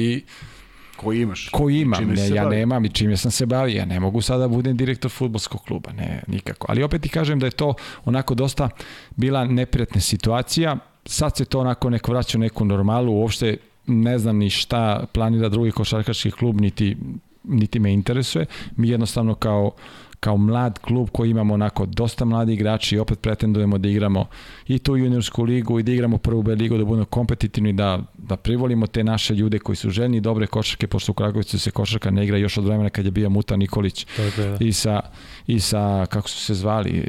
Koji 1.01 1.21
imaš? 1.21 1.49
Koji 1.49 1.79
imam, 1.79 2.07
ne, 2.07 2.29
ja 2.29 2.43
bavi? 2.43 2.55
nemam 2.55 2.85
i 2.85 2.89
čime 2.89 3.17
sam 3.17 3.31
se 3.31 3.45
bavio. 3.45 3.77
Ja 3.77 3.85
ne 3.85 3.99
mogu 3.99 4.21
sada 4.21 4.39
da 4.39 4.47
budem 4.47 4.77
direktor 4.77 5.11
futbolskog 5.11 5.61
kluba, 5.61 5.91
ne, 5.91 6.23
nikako. 6.27 6.65
Ali 6.69 6.83
opet 6.83 7.01
ti 7.01 7.09
kažem 7.09 7.39
da 7.39 7.45
je 7.45 7.51
to 7.51 7.73
onako 8.05 8.35
dosta 8.35 8.69
bila 9.15 9.45
neprijatna 9.45 10.01
situacija. 10.01 10.77
Sad 11.09 11.37
se 11.37 11.45
to 11.45 11.59
onako 11.59 11.89
neko 11.89 12.11
vraća 12.11 12.37
u 12.37 12.41
neku 12.41 12.65
normalu, 12.65 13.13
uopšte 13.13 13.57
ne 13.87 14.17
znam 14.17 14.37
ni 14.37 14.49
šta 14.49 15.05
planira 15.13 15.49
drugi 15.49 15.71
košarkaški 15.71 16.31
klub, 16.31 16.61
niti, 16.61 16.97
niti 17.43 17.79
me 17.79 17.93
interesuje. 17.93 18.45
Mi 18.75 18.89
jednostavno 18.89 19.35
kao 19.35 19.71
kao 20.19 20.37
mlad 20.37 20.79
klub 20.79 21.09
koji 21.11 21.29
imamo 21.29 21.53
onako 21.53 21.85
dosta 21.85 22.25
mladi 22.25 22.53
igrači 22.53 22.95
i 22.95 22.99
opet 22.99 23.21
pretendujemo 23.21 23.77
da 23.77 23.89
igramo 23.89 24.25
i 24.67 24.79
tu 24.79 24.97
juniorsku 24.97 25.43
ligu 25.43 25.79
i 25.79 25.83
da 25.83 25.91
igramo 25.91 26.17
prvu 26.17 26.43
B 26.43 26.55
ligu, 26.55 26.77
da 26.77 26.85
budemo 26.85 27.05
kompetitivni, 27.05 27.73
da, 27.73 27.99
da 28.17 28.37
privolimo 28.37 28.87
te 28.87 29.03
naše 29.03 29.35
ljude 29.35 29.59
koji 29.59 29.75
su 29.75 29.89
željni 29.89 30.21
dobre 30.21 30.47
košarke, 30.47 30.87
pošto 30.87 31.11
u 31.11 31.15
Kragovicu 31.15 31.59
se 31.59 31.71
košarka 31.71 32.11
ne 32.11 32.23
igra 32.23 32.37
još 32.37 32.57
od 32.57 32.65
vremena 32.65 32.89
kad 32.89 33.05
je 33.05 33.11
bio 33.11 33.29
Muta 33.29 33.55
Nikolić 33.55 34.05
Tako 34.05 34.41
je, 34.41 34.49
da. 34.49 34.57
i 34.65 34.73
sa 34.73 35.01
i 35.47 35.59
sa, 35.59 36.05
kako 36.05 36.29
su 36.29 36.39
se 36.39 36.53
zvali, 36.53 36.89
e, 36.89 37.01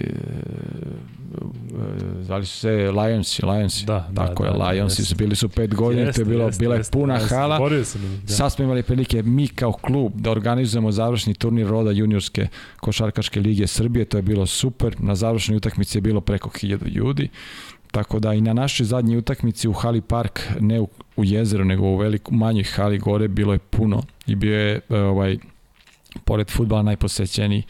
e, 2.21 2.23
zvali 2.23 2.47
su 2.47 2.59
se 2.59 2.71
Lions, 2.71 3.43
Lions, 3.43 3.85
da, 3.85 4.09
da, 4.11 4.27
tako 4.27 4.43
da, 4.43 4.49
je, 4.49 4.59
da, 4.59 4.71
Lions, 4.71 4.99
da, 4.99 5.15
bili 5.15 5.37
su 5.37 5.49
pet 5.49 5.75
godina, 5.75 6.03
jeste, 6.03 6.15
to 6.15 6.21
je 6.21 6.35
bilo, 6.35 6.47
jeste, 6.47 6.61
bila 6.61 6.75
je 6.75 6.83
puna 6.93 7.15
jeste, 7.15 7.35
hala, 7.35 7.85
sam, 7.85 8.21
da. 8.23 8.33
sad 8.33 8.53
smo 8.53 8.65
imali 8.65 8.83
prilike 8.83 9.23
mi 9.23 9.49
kao 9.49 9.73
klub 9.73 10.13
da 10.15 10.31
organizujemo 10.31 10.93
završni 10.93 11.35
turnir 11.35 11.67
roda 11.67 11.91
juniorske 11.91 12.49
košarkaške 13.01 13.41
lige 13.41 13.67
Srbije, 13.67 14.05
to 14.05 14.19
je 14.19 14.23
bilo 14.23 14.47
super, 14.47 14.95
na 14.99 15.15
završnoj 15.15 15.57
utakmici 15.57 15.99
je 15.99 16.03
bilo 16.03 16.21
preko 16.21 16.51
1000 16.51 16.89
ljudi, 16.89 17.29
Tako 17.91 18.21
da 18.21 18.35
i 18.35 18.41
na 18.41 18.53
našoj 18.55 18.87
zadnjoj 18.87 19.19
utakmici 19.19 19.69
u 19.69 19.73
Hali 19.73 20.01
Park, 20.01 20.41
ne 20.61 20.81
u, 20.81 20.89
u 21.17 21.25
jezeru, 21.25 21.65
nego 21.65 21.87
u 21.87 21.97
veliku, 21.97 22.35
manjoj 22.35 22.65
hali 22.65 22.99
gore, 22.99 23.29
bilo 23.29 23.53
je 23.53 23.59
puno 23.59 24.03
i 24.27 24.35
bio 24.35 24.59
je 24.59 24.81
ovaj, 24.89 25.39
pored 26.25 26.51
futbala 26.51 26.83
najposećeniji 26.83 27.63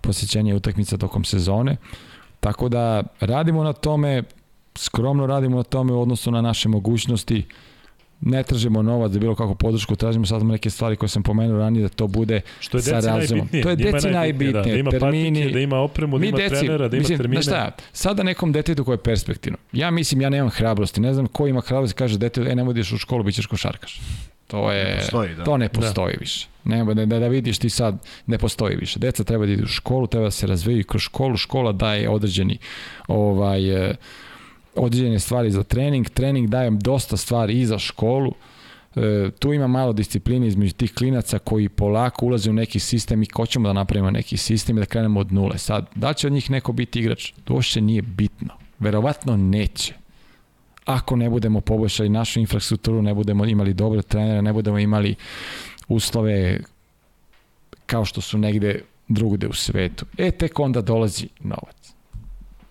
posjećenje 0.00 0.54
utakmica 0.54 0.96
tokom 0.96 1.24
sezone. 1.24 1.76
Tako 2.40 2.68
da 2.68 3.02
radimo 3.20 3.62
na 3.64 3.72
tome, 3.72 4.22
skromno 4.74 5.26
radimo 5.26 5.56
na 5.56 5.62
tome 5.62 5.92
u 5.92 6.02
odnosu 6.02 6.30
na 6.30 6.42
naše 6.42 6.68
mogućnosti. 6.68 7.44
Ne 8.20 8.42
tražimo 8.42 8.82
novac 8.82 9.12
za 9.12 9.18
bilo 9.18 9.34
kakvu 9.34 9.54
podršku, 9.54 9.96
tražimo 9.96 10.26
sad 10.26 10.42
neke 10.42 10.70
stvari 10.70 10.96
koje 10.96 11.08
sam 11.08 11.22
pomenuo 11.22 11.58
ranije 11.58 11.82
da 11.82 11.88
to 11.88 12.06
bude 12.06 12.40
Što 12.60 12.78
je 12.78 12.82
sa 12.82 13.00
razumom. 13.00 13.48
To 13.62 13.70
je 13.70 13.76
deci 13.76 14.10
najbitnije. 14.10 14.52
Da, 14.52 14.62
da 14.62 14.76
ima 14.76 14.90
termini, 14.90 15.52
da 15.52 15.60
ima 15.60 15.76
opremu, 15.76 16.18
da 16.18 16.26
ima 16.26 16.36
deci, 16.36 16.54
trenera, 16.54 16.88
da 16.88 16.96
ima 16.96 17.00
mislim, 17.00 17.18
termine. 17.18 17.42
Šta, 17.42 17.70
sada 17.92 18.22
nekom 18.22 18.52
detetu 18.52 18.84
koje 18.84 18.94
je 18.94 19.02
perspektivno. 19.02 19.58
Ja 19.72 19.90
mislim, 19.90 20.20
ja 20.20 20.30
nemam 20.30 20.50
hrabrosti. 20.50 21.00
Ne 21.00 21.14
znam 21.14 21.26
ko 21.26 21.46
ima 21.46 21.60
hrabrosti 21.60 21.96
kaže 21.96 22.18
dete, 22.18 22.40
e, 22.40 22.54
nemoj 22.54 22.72
ideš 22.72 22.92
u 22.92 22.98
školu, 22.98 23.22
bit 23.22 23.34
ćeš 23.34 23.46
košarkaš. 23.46 24.00
To 24.46 24.72
je, 24.72 24.84
ne 24.84 24.98
postoji, 24.98 25.34
da. 25.34 25.44
to 25.44 25.56
ne 25.56 25.68
da. 25.68 25.80
postoji 25.80 26.14
da. 26.14 26.20
više. 26.20 26.48
Nema 26.64 26.94
da, 26.94 27.06
da, 27.06 27.18
da 27.18 27.28
vidiš 27.28 27.58
ti 27.58 27.70
sad, 27.70 27.98
ne 28.26 28.38
postoji 28.38 28.76
više. 28.76 28.98
Deca 28.98 29.24
treba 29.24 29.46
da 29.46 29.52
idu 29.52 29.64
u 29.64 29.66
školu, 29.66 30.06
treba 30.06 30.24
da 30.24 30.30
se 30.30 30.46
razvijaju 30.46 30.84
kroz 30.84 31.02
školu, 31.02 31.36
škola 31.36 31.72
daje 31.72 32.08
određeni 32.08 32.58
ovaj, 33.08 33.90
e, 33.90 33.94
određene 34.78 35.18
stvari 35.18 35.50
za 35.50 35.62
trening, 35.62 36.08
trening 36.08 36.48
dajem 36.48 36.78
dosta 36.78 37.16
stvari 37.16 37.60
i 37.60 37.66
za 37.66 37.78
školu, 37.78 38.32
e, 38.96 39.30
tu 39.38 39.52
ima 39.52 39.66
malo 39.66 39.92
discipline 39.92 40.46
između 40.46 40.74
tih 40.74 40.94
klinaca 40.94 41.38
koji 41.38 41.68
polako 41.68 42.26
ulaze 42.26 42.50
u 42.50 42.52
neki 42.52 42.78
sistem 42.78 43.22
i 43.22 43.26
hoćemo 43.34 43.68
da 43.68 43.72
napravimo 43.72 44.10
neki 44.10 44.36
sistem 44.36 44.76
i 44.76 44.80
da 44.80 44.86
krenemo 44.86 45.20
od 45.20 45.32
nule. 45.32 45.58
Sad, 45.58 45.86
da 45.94 46.12
će 46.12 46.26
od 46.26 46.32
njih 46.32 46.50
neko 46.50 46.72
biti 46.72 46.98
igrač? 47.00 47.32
To 47.44 47.54
uopšte 47.54 47.80
nije 47.80 48.02
bitno. 48.02 48.54
Verovatno 48.78 49.36
neće. 49.36 49.94
Ako 50.84 51.16
ne 51.16 51.30
budemo 51.30 51.60
poboljšali 51.60 52.08
našu 52.08 52.40
infrastrukturu, 52.40 53.02
ne 53.02 53.14
budemo 53.14 53.44
imali 53.44 53.74
dobre 53.74 54.02
trenere, 54.02 54.42
ne 54.42 54.52
budemo 54.52 54.78
imali 54.78 55.14
uslove 55.88 56.60
kao 57.86 58.04
što 58.04 58.20
su 58.20 58.38
negde 58.38 58.80
drugde 59.08 59.48
u 59.48 59.52
svetu. 59.52 60.06
E, 60.18 60.30
tek 60.30 60.58
onda 60.58 60.80
dolazi 60.80 61.28
novac. 61.40 61.97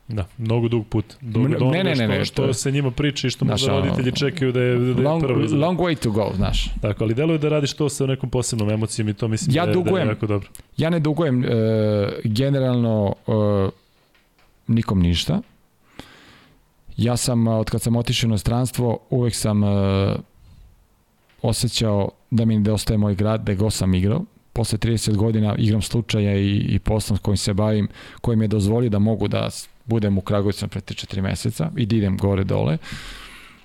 Da, 0.07 0.25
mnogo 0.37 0.67
dug 0.67 0.87
put. 0.87 1.05
Dug, 1.21 1.49
ne, 1.49 1.57
ne, 1.59 1.83
ne, 1.83 1.95
ne, 1.95 2.07
ne, 2.07 2.25
što, 2.25 2.43
što 2.43 2.53
se 2.53 2.71
njima 2.71 2.91
priča 2.91 3.27
i 3.27 3.29
što 3.29 3.45
možda 3.45 3.71
roditelji 3.71 4.11
čekaju 4.11 4.51
da 4.51 4.61
je, 4.61 4.77
da 4.77 5.01
je 5.01 5.07
long, 5.07 5.23
prvo. 5.23 5.39
Long 5.51 5.79
way 5.79 5.95
to 5.95 6.11
go, 6.11 6.31
znaš. 6.35 6.69
Tako, 6.81 7.03
ali 7.03 7.13
deluje 7.13 7.37
da 7.37 7.49
radiš 7.49 7.73
to 7.73 7.89
sa 7.89 8.05
nekom 8.05 8.29
posebnom 8.29 8.69
emocijom 8.69 9.09
i 9.09 9.13
to 9.13 9.27
mislim 9.27 9.55
ja 9.55 9.65
da, 9.65 9.71
je, 9.71 9.73
dugujem, 9.73 9.95
da 9.95 10.11
je 10.11 10.15
jako 10.15 10.27
dobro. 10.27 10.49
Ja 10.77 10.89
ne 10.89 10.99
dugujem 10.99 11.39
uh, 11.39 11.45
generalno 12.23 13.15
uh, 13.27 13.35
nikom 14.67 15.01
ništa. 15.01 15.41
Ja 16.97 17.17
sam, 17.17 17.47
od 17.47 17.69
kad 17.69 17.81
sam 17.81 17.95
otišao 17.95 18.29
na 18.29 18.37
stranstvo, 18.37 18.99
uvek 19.09 19.35
sam 19.35 19.63
uh, 19.63 19.69
osjećao 21.41 22.09
da 22.31 22.45
mi 22.45 22.55
nedostaje 22.57 22.97
moj 22.97 23.15
grad, 23.15 23.43
da 23.43 23.53
go 23.53 23.69
sam 23.69 23.93
igrao. 23.93 24.21
Posle 24.53 24.77
30 24.77 25.15
godina 25.15 25.55
igram 25.57 25.81
slučaja 25.81 26.37
i, 26.37 26.57
i 26.57 26.79
poslom 26.79 27.17
s 27.17 27.21
kojim 27.21 27.37
se 27.37 27.53
bavim, 27.53 27.87
koji 28.21 28.37
mi 28.37 28.43
je 28.43 28.47
dozvolio 28.47 28.89
da 28.89 28.99
mogu 28.99 29.27
da 29.27 29.49
budem 29.87 30.17
u 30.17 30.21
Kragujevcu 30.21 30.67
pre 30.67 30.81
4 30.81 31.21
meseca 31.21 31.71
i 31.75 31.85
da 31.85 31.95
idem 31.95 32.17
gore 32.17 32.43
dole. 32.43 32.77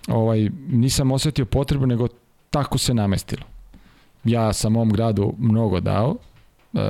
Ovaj, 0.09 0.51
nisam 0.69 1.13
osetio 1.13 1.45
potrebu, 1.45 1.87
nego 1.87 2.09
tako 2.51 2.79
se 2.79 2.95
namestilo. 2.95 3.43
Ja 4.25 4.53
sam 4.53 4.73
mom 4.73 4.91
gradu 4.91 5.35
mnogo 5.39 5.81
dao, 5.81 6.17
uh, 6.73 6.81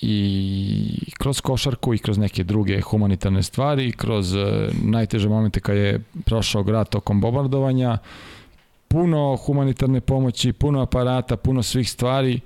i 0.00 1.12
kroz 1.18 1.40
košarku 1.40 1.94
i 1.94 1.98
kroz 1.98 2.18
neke 2.18 2.44
druge 2.44 2.80
humanitarne 2.80 3.42
stvari, 3.42 3.92
kroz 3.92 4.34
uh, 4.34 4.42
najteže 4.82 5.28
momente 5.28 5.60
kad 5.60 5.76
je 5.76 6.00
prošao 6.24 6.62
grad 6.62 6.88
tokom 6.88 7.20
bombardovanja, 7.20 7.98
puno 8.88 9.36
humanitarne 9.36 10.00
pomoći, 10.00 10.52
puno 10.52 10.80
aparata, 10.80 11.36
puno 11.36 11.62
svih 11.62 11.90
stvari 11.90 12.40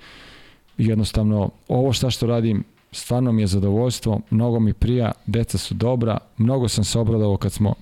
i 0.78 0.86
jednostavno 0.86 1.50
ovo 1.68 1.92
šta 1.92 2.10
što 2.10 2.26
radim 2.26 2.64
stvarno 2.92 3.32
mi 3.32 3.42
je 3.42 3.46
zadovoljstvo, 3.46 4.20
mnogo 4.30 4.60
mi 4.60 4.72
prija, 4.72 5.12
deca 5.26 5.58
su 5.58 5.74
dobra, 5.74 6.18
mnogo 6.36 6.68
sam 6.68 6.84
se 6.84 6.98
obradovao 6.98 7.36
kad 7.36 7.52
smo 7.52 7.74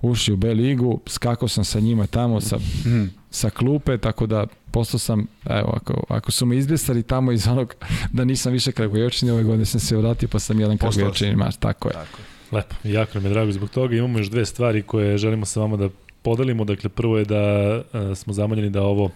ušli 0.00 0.34
u 0.34 0.36
B 0.36 0.54
ligu, 0.54 1.00
skakao 1.06 1.48
sam 1.48 1.64
sa 1.64 1.80
njima 1.80 2.06
tamo 2.06 2.40
sa, 2.40 2.56
mm. 2.56 3.10
sa 3.30 3.50
klupe, 3.50 3.98
tako 3.98 4.26
da 4.26 4.46
postao 4.70 4.98
sam, 4.98 5.26
evo, 5.46 5.72
ako, 5.76 6.04
ako 6.08 6.30
su 6.30 6.46
me 6.46 6.56
izbjesali 6.56 7.02
tamo 7.02 7.32
iz 7.32 7.48
onog 7.48 7.74
da 8.16 8.24
nisam 8.24 8.52
više 8.52 8.72
Kragujevčin, 8.72 9.30
ove 9.30 9.42
godine 9.42 9.64
sam 9.64 9.80
se 9.80 9.96
vratio 9.96 10.28
pa 10.28 10.38
sam 10.38 10.60
jedan 10.60 10.78
Kragujevčin, 10.78 11.36
maš, 11.36 11.56
tako 11.56 11.88
je. 11.88 11.92
Tako 11.92 12.18
je. 12.18 12.32
Lepo, 12.52 12.74
jako 12.84 13.10
nam 13.14 13.24
je 13.24 13.30
drago 13.30 13.52
zbog 13.52 13.70
toga. 13.70 13.96
Imamo 13.96 14.18
još 14.18 14.30
dve 14.30 14.46
stvari 14.46 14.82
koje 14.82 15.18
želimo 15.18 15.46
sa 15.46 15.60
vama 15.60 15.76
da 15.76 15.88
podelimo. 16.22 16.64
Dakle, 16.64 16.90
prvo 16.90 17.18
je 17.18 17.24
da 17.24 17.76
uh, 17.92 18.16
smo 18.16 18.32
zamoljeni 18.32 18.70
da 18.70 18.82
ovo 18.82 19.10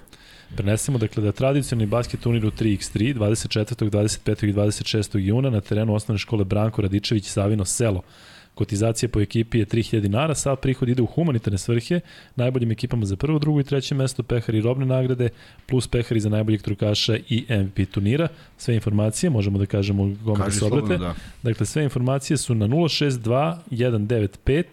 prenesemo, 0.54 0.98
dakle 0.98 1.22
da 1.22 1.32
tradicionalni 1.32 1.86
basket 1.86 2.20
turnir 2.20 2.46
u 2.46 2.50
3x3 2.50 3.14
24. 3.14 3.90
25. 3.90 4.48
i 4.48 4.52
26. 4.52 5.18
juna 5.18 5.50
na 5.50 5.60
terenu 5.60 5.94
osnovne 5.94 6.18
škole 6.18 6.44
Branko 6.44 6.82
Radičević 6.82 7.24
Savino 7.24 7.64
Selo. 7.64 8.02
Kotizacija 8.56 9.08
po 9.08 9.20
ekipi 9.20 9.58
je 9.58 9.66
3000 9.66 10.00
dinara, 10.00 10.34
sav 10.34 10.56
prihod 10.56 10.88
ide 10.88 11.02
u 11.02 11.06
humanitarne 11.06 11.58
svrhe, 11.58 12.00
najboljim 12.36 12.72
ekipama 12.72 13.06
za 13.06 13.16
prvo, 13.16 13.38
drugo 13.38 13.60
i 13.60 13.64
treće 13.64 13.94
mesto, 13.94 14.22
pehari 14.22 14.58
i 14.58 14.60
robne 14.60 14.86
nagrade, 14.86 15.28
plus 15.66 15.88
pehari 15.88 16.20
za 16.20 16.28
najboljeg 16.28 16.62
trukaša 16.62 17.16
i 17.28 17.44
MVP 17.50 17.90
turnira. 17.90 18.28
Sve 18.56 18.74
informacije, 18.74 19.30
možemo 19.30 19.58
da 19.58 19.66
kažemo 19.66 20.14
gome 20.24 20.50
se 20.50 20.64
obrate. 20.64 20.98
Da. 20.98 21.14
Dakle, 21.42 21.66
sve 21.66 21.84
informacije 21.84 22.36
su 22.36 22.54
na 22.54 22.68
062 22.68 23.56
195 23.70 24.64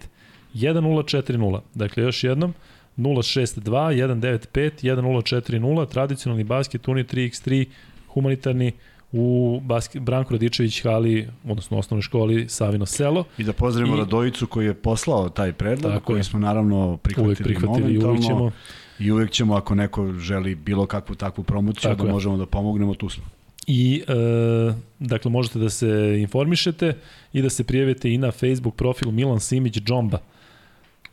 1040. 0.54 1.60
Dakle, 1.74 2.02
još 2.02 2.24
jednom, 2.24 2.50
062 2.50 2.73
195 2.96 4.82
1040, 4.82 5.88
tradicionalni 5.88 6.44
basket, 6.44 6.82
Tuni 6.82 7.04
3x3, 7.04 7.66
humanitarni, 8.08 8.72
u 9.12 9.60
basket, 9.62 10.02
Branko 10.02 10.32
Radičević 10.34 10.82
hali, 10.82 11.28
odnosno 11.44 11.78
osnovnoj 11.78 12.02
školi 12.02 12.48
Savino 12.48 12.86
selo. 12.86 13.24
I 13.38 13.44
da 13.44 13.52
pozdravimo 13.52 13.96
I, 13.96 13.98
Radojicu 13.98 14.46
koji 14.46 14.66
je 14.66 14.74
poslao 14.74 15.28
taj 15.28 15.52
predlog, 15.52 16.02
koji 16.02 16.18
je. 16.18 16.24
smo 16.24 16.38
naravno 16.38 16.96
prihvatili, 16.96 17.26
uvek 17.26 17.42
prihvatili 17.42 17.98
momentalno. 17.98 18.10
I 18.10 18.10
uvek 18.10 18.22
ćemo, 18.26 18.50
I 18.98 19.10
uvek 19.10 19.30
ćemo, 19.30 19.54
ako 19.54 19.74
neko 19.74 20.12
želi 20.12 20.54
bilo 20.54 20.86
kakvu 20.86 21.14
takvu 21.14 21.44
promociju, 21.44 21.90
Tako 21.90 22.02
da 22.02 22.08
je. 22.08 22.12
možemo 22.12 22.36
da 22.36 22.46
pomognemo, 22.46 22.94
tu 22.94 23.08
smo. 23.08 23.24
I, 23.66 24.02
e, 24.08 24.74
dakle, 24.98 25.30
možete 25.30 25.58
da 25.58 25.70
se 25.70 26.18
informišete 26.20 26.96
i 27.32 27.42
da 27.42 27.50
se 27.50 27.64
prijavite 27.64 28.12
i 28.12 28.18
na 28.18 28.30
Facebook 28.32 28.74
profilu 28.74 29.12
Milan 29.12 29.40
Simić 29.40 29.78
Džomba. 29.78 30.18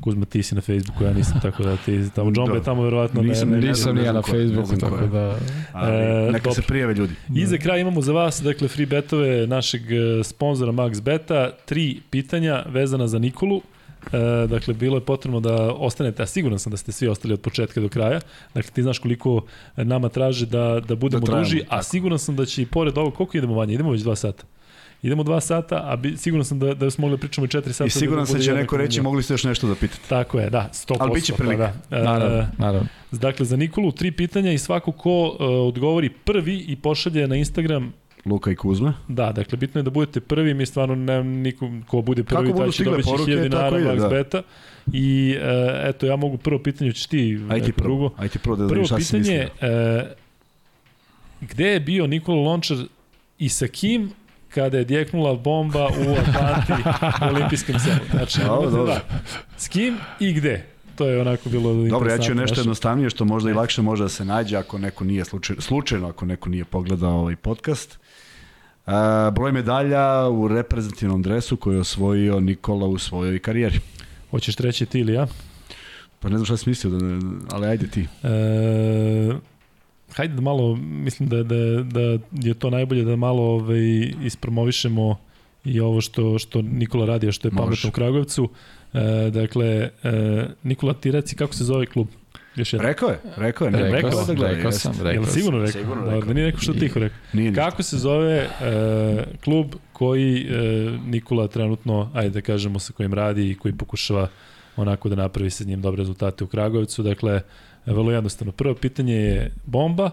Kuzma, 0.01 0.25
ti 0.25 0.43
si 0.43 0.55
na 0.55 0.61
Facebooku, 0.61 1.03
ja 1.03 1.13
nisam, 1.13 1.39
tako 1.41 1.63
da 1.63 1.77
ti 1.77 2.09
tamo 2.15 2.31
Džombe 2.31 2.57
da. 2.57 2.63
tamo 2.63 2.83
verovatno 2.83 3.21
nisam, 3.21 3.49
ne, 3.49 3.57
ne, 3.57 3.67
nisam 3.67 3.95
ni 3.95 4.03
ja 4.03 4.13
na 4.13 4.21
Facebooku, 4.21 4.77
tako 4.79 5.07
da... 5.07 5.37
Ali, 5.73 6.31
neka 6.31 6.43
dobro. 6.43 6.53
se 6.53 6.61
prijave 6.61 6.93
ljudi. 6.93 7.13
I 7.35 7.45
za 7.45 7.57
kraj 7.57 7.81
imamo 7.81 8.01
za 8.01 8.13
vas, 8.13 8.41
dakle, 8.41 8.67
free 8.67 8.85
betove 8.85 9.47
našeg 9.47 9.91
e, 9.91 10.23
sponzora 10.23 10.71
Max 10.71 11.01
Beta, 11.01 11.51
tri 11.65 11.99
pitanja 12.09 12.63
vezana 12.67 13.07
za 13.07 13.19
Nikolu. 13.19 13.61
E, 14.13 14.47
dakle, 14.47 14.73
bilo 14.73 14.97
je 14.97 15.01
potrebno 15.01 15.39
da 15.39 15.73
ostanete, 15.73 16.23
a 16.23 16.25
siguran 16.25 16.59
sam 16.59 16.71
da 16.71 16.77
ste 16.77 16.91
svi 16.91 17.07
ostali 17.07 17.33
od 17.33 17.41
početka 17.41 17.81
do 17.81 17.89
kraja. 17.89 18.19
Dakle, 18.53 18.71
ti 18.71 18.81
znaš 18.81 18.99
koliko 18.99 19.41
nama 19.77 20.09
traže 20.09 20.45
da, 20.45 20.81
da 20.87 20.95
budemo 20.95 21.25
da 21.25 21.37
duži, 21.37 21.61
a 21.69 21.83
siguran 21.83 22.19
sam 22.19 22.35
da 22.35 22.45
će 22.45 22.61
i 22.61 22.65
pored 22.65 22.97
ovog, 22.97 23.13
koliko 23.13 23.37
idemo 23.37 23.55
manje? 23.55 23.73
Idemo 23.73 23.91
već 23.91 24.01
dva 24.01 24.15
sata. 24.15 24.43
Idemo 25.03 25.23
dva 25.23 25.41
sata, 25.41 25.81
a 25.85 25.95
bi, 25.95 26.17
sigurno 26.17 26.43
sam 26.43 26.59
da, 26.59 26.73
da 26.73 26.91
smo 26.91 27.01
mogli 27.01 27.17
da 27.17 27.19
pričamo 27.19 27.45
i 27.45 27.47
četiri 27.47 27.73
sata. 27.73 27.87
I 27.87 27.89
sigurno 27.89 28.25
da, 28.25 28.33
da 28.33 28.39
će 28.39 28.53
neko 28.53 28.77
reći, 28.77 29.01
mogli 29.01 29.23
ste 29.23 29.33
još 29.33 29.43
nešto 29.43 29.67
da 29.67 29.75
pitate. 29.75 30.01
Tako 30.09 30.39
je, 30.39 30.49
da, 30.49 30.69
100%. 30.73 30.95
Ali 30.99 31.11
biće 31.13 31.33
prilika. 31.33 31.73
Pa 31.89 31.95
da. 31.97 32.03
Naravno, 32.03 32.47
naravno. 32.57 32.87
Dakle, 33.11 33.45
za 33.45 33.57
Nikolu 33.57 33.91
tri 33.91 34.11
pitanja 34.11 34.51
i 34.51 34.57
svako 34.57 34.91
ko 34.91 35.27
uh, 35.27 35.67
odgovori 35.67 36.09
prvi 36.09 36.65
i 36.67 36.75
pošalje 36.75 37.27
na 37.27 37.35
Instagram 37.35 37.93
Luka 38.25 38.51
i 38.51 38.55
Kuzma. 38.55 38.93
Da, 39.07 39.31
dakle, 39.31 39.57
bitno 39.57 39.79
je 39.79 39.83
da 39.83 39.89
budete 39.89 40.19
prvi, 40.19 40.53
mi 40.53 40.65
stvarno 40.65 40.95
ne, 40.95 41.23
niko 41.23 41.71
ko 41.87 42.01
bude 42.01 42.23
prvi, 42.23 42.53
taj 42.57 42.71
će 42.71 42.83
dobiti 42.83 43.09
1000 43.09 43.43
dinara 43.43 43.77
Max 43.77 43.99
da. 43.99 44.07
Beta. 44.07 44.41
I 44.93 45.35
uh, 45.37 45.43
eto, 45.89 46.05
ja 46.05 46.15
mogu 46.15 46.37
prvo 46.37 46.59
pitanje, 46.59 46.91
ćeš 46.91 47.05
ti, 47.05 47.39
Ajde 47.49 47.65
ti 47.65 47.71
prvo, 47.71 47.87
drugo. 47.87 48.09
Ajde 48.17 48.31
ti 48.31 48.39
prvo 48.39 48.55
da 48.55 48.67
prvo 48.67 48.85
pitanje, 48.97 49.47
uh, 49.61 50.07
gde 51.41 51.67
je 51.67 51.79
bio 51.79 52.07
Nikola 52.07 52.41
Lončar 52.41 52.77
i 53.39 53.49
sa 53.49 53.67
kim 53.67 54.11
kada 54.53 54.77
je 54.77 54.83
djeknula 54.83 55.35
bomba 55.35 55.87
u 55.87 56.11
Atlanti 56.11 56.83
u 57.21 57.35
olimpijskom 57.35 57.79
selu. 57.79 57.99
Znači, 58.11 58.39
dobro, 58.39 58.69
dobro. 58.69 58.93
Da, 58.93 59.01
s 59.57 59.67
kim 59.67 59.97
i 60.19 60.33
gde? 60.33 60.65
To 60.95 61.07
je 61.07 61.21
onako 61.21 61.49
bilo 61.49 61.73
Dobro, 61.73 62.11
ja 62.11 62.17
ću 62.17 62.35
nešto 62.35 62.59
jednostavnije 62.59 63.09
što 63.09 63.25
možda 63.25 63.51
i 63.51 63.53
lakše 63.53 63.81
može 63.81 64.03
da 64.03 64.09
se 64.09 64.25
nađe 64.25 64.57
ako 64.57 64.77
neko 64.77 65.03
nije 65.03 65.25
slučajno, 65.25 65.61
slučajno 65.61 66.07
ako 66.07 66.25
neko 66.25 66.49
nije 66.49 66.65
pogledao 66.65 67.19
ovaj 67.19 67.35
podcast. 67.35 67.99
Uh, 68.85 68.93
broj 69.33 69.51
medalja 69.51 70.29
u 70.29 70.47
reprezentativnom 70.47 71.21
dresu 71.21 71.57
koji 71.57 71.75
je 71.75 71.79
osvojio 71.79 72.39
Nikola 72.39 72.87
u 72.87 72.97
svojoj 72.97 73.39
karijeri. 73.39 73.79
Hoćeš 74.31 74.55
treći 74.55 74.85
ti 74.85 74.99
ili 74.99 75.13
ja? 75.13 75.27
Pa 76.19 76.29
ne 76.29 76.37
znam 76.37 76.45
šta 76.45 76.57
si 76.57 76.69
mislio, 76.69 76.91
da 76.91 77.05
ne, 77.05 77.19
ali 77.51 77.67
ajde 77.67 77.87
ti. 77.87 78.07
E, 78.23 79.50
hajde 80.15 80.33
da 80.33 80.41
malo, 80.41 80.75
mislim 80.75 81.29
da, 81.29 81.43
da, 81.43 81.83
da 81.83 82.17
je 82.31 82.53
to 82.53 82.69
najbolje 82.69 83.03
da 83.03 83.15
malo 83.15 83.43
ovaj, 83.43 84.13
ispromovišemo 84.23 85.17
i 85.65 85.79
ovo 85.79 86.01
što, 86.01 86.39
što 86.39 86.61
Nikola 86.61 87.05
radi, 87.05 87.27
a 87.27 87.31
što 87.31 87.47
je 87.47 87.51
pametno 87.51 87.89
u 87.89 87.91
Kragujevcu. 87.91 88.49
E, 88.93 89.29
dakle, 89.29 89.89
e, 90.03 90.45
Nikola, 90.63 90.93
ti 90.93 91.11
reci 91.11 91.35
kako 91.35 91.53
se 91.53 91.63
zove 91.63 91.85
klub? 91.85 92.07
Još 92.55 92.73
jedan. 92.73 92.87
Rekao 92.87 93.09
je, 93.09 93.19
rekao 93.35 93.65
je. 93.65 93.71
Ne, 93.71 93.81
rekao, 93.81 93.95
rekao, 93.95 94.25
sam, 94.25 94.35
rekao 94.41 94.71
sam. 94.71 94.91
Rekao 94.91 95.11
Jel 95.11 95.25
sigurno 95.25 95.59
rekao? 95.59 95.81
Sigurno 95.81 96.05
rekao. 96.05 96.19
Da, 96.19 96.25
da 96.25 96.33
nije 96.33 96.45
neko 96.45 96.59
što 96.59 96.73
tiho 96.73 96.99
rekao. 96.99 97.17
Nije, 97.33 97.53
Kako 97.53 97.83
se 97.83 97.97
zove 97.97 98.35
e, 98.35 98.47
klub 99.43 99.75
koji 99.93 100.41
e, 100.41 100.57
Nikola 101.05 101.47
trenutno, 101.47 102.11
ajde 102.13 102.29
da 102.29 102.41
kažemo, 102.41 102.79
sa 102.79 102.93
kojim 102.93 103.13
radi 103.13 103.49
i 103.49 103.55
koji 103.55 103.73
pokušava 103.73 104.27
onako 104.75 105.09
da 105.09 105.15
napravi 105.15 105.49
sa 105.49 105.63
njim 105.63 105.81
dobre 105.81 105.99
rezultate 105.99 106.43
u 106.43 106.47
Kragujevcu. 106.47 107.03
Dakle, 107.03 107.41
Vrlo 107.85 108.11
jednostavno. 108.11 108.51
Prvo 108.51 108.75
pitanje 108.75 109.15
je 109.15 109.51
bomba, 109.65 110.11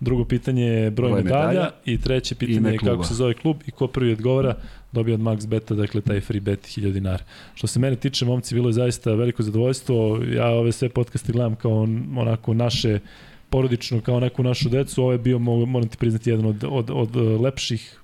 drugo 0.00 0.24
pitanje 0.24 0.62
je 0.62 0.90
broj, 0.90 1.10
broj 1.10 1.22
medalja, 1.22 1.48
medalja 1.48 1.70
i 1.84 2.00
treće 2.00 2.34
pitanje 2.34 2.70
je 2.70 2.78
kako 2.78 3.04
se 3.04 3.14
zove 3.14 3.34
klub 3.34 3.56
i 3.66 3.70
ko 3.70 3.86
prvi 3.86 4.12
odgovara 4.12 4.54
dobija 4.92 5.14
od 5.14 5.20
Max 5.20 5.46
Beta, 5.46 5.74
dakle 5.74 6.00
taj 6.00 6.20
free 6.20 6.40
bet 6.40 6.60
1000 6.60 6.92
dinara. 6.92 7.24
Što 7.54 7.66
se 7.66 7.80
mene 7.80 7.96
tiče, 7.96 8.24
momci, 8.24 8.54
bilo 8.54 8.68
je 8.68 8.72
zaista 8.72 9.14
veliko 9.14 9.42
zadovoljstvo. 9.42 10.20
Ja 10.34 10.46
ove 10.46 10.72
sve 10.72 10.88
podcaste 10.88 11.32
gledam 11.32 11.56
kao 11.56 11.82
onako 12.16 12.54
naše 12.54 12.98
porodično, 13.50 14.00
kao 14.00 14.20
neku 14.20 14.42
našu 14.42 14.68
decu. 14.68 15.02
Ovo 15.02 15.12
je 15.12 15.18
bio, 15.18 15.38
moram 15.38 15.88
ti 15.88 15.96
priznati, 15.96 16.30
jedan 16.30 16.46
od, 16.46 16.64
od, 16.68 16.90
od 16.90 17.16
lepših 17.16 18.00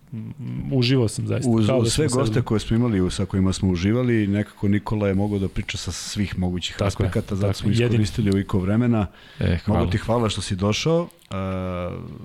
uživao 0.73 1.09
sam 1.09 1.27
zaista. 1.27 1.51
Uz, 1.51 1.61
uz 1.61 1.85
da 1.85 1.91
sve 1.91 2.09
goste 2.09 2.27
sedeli. 2.27 2.45
koje 2.45 2.61
smo 2.61 2.77
imali, 2.77 3.11
sa 3.11 3.25
kojima 3.25 3.53
smo 3.53 3.71
uživali, 3.71 4.27
nekako 4.27 4.69
Nikola 4.69 5.09
je 5.09 5.15
mogao 5.15 5.39
da 5.39 5.49
priča 5.49 5.79
sa 5.79 5.93
svih 5.93 6.39
mogućih 6.39 6.77
tako 6.77 6.87
aspekata, 6.87 7.37
zato 7.37 7.53
smo 7.53 7.71
iskoristili 7.71 8.31
ovoliko 8.31 8.59
vremena. 8.59 9.07
E, 9.41 9.59
hvala. 9.65 9.81
Mogu 9.81 9.93
ti 9.93 9.99
hvala 9.99 10.29
što 10.29 10.41
si 10.41 10.57
došao, 10.57 11.01
uh, 11.03 11.09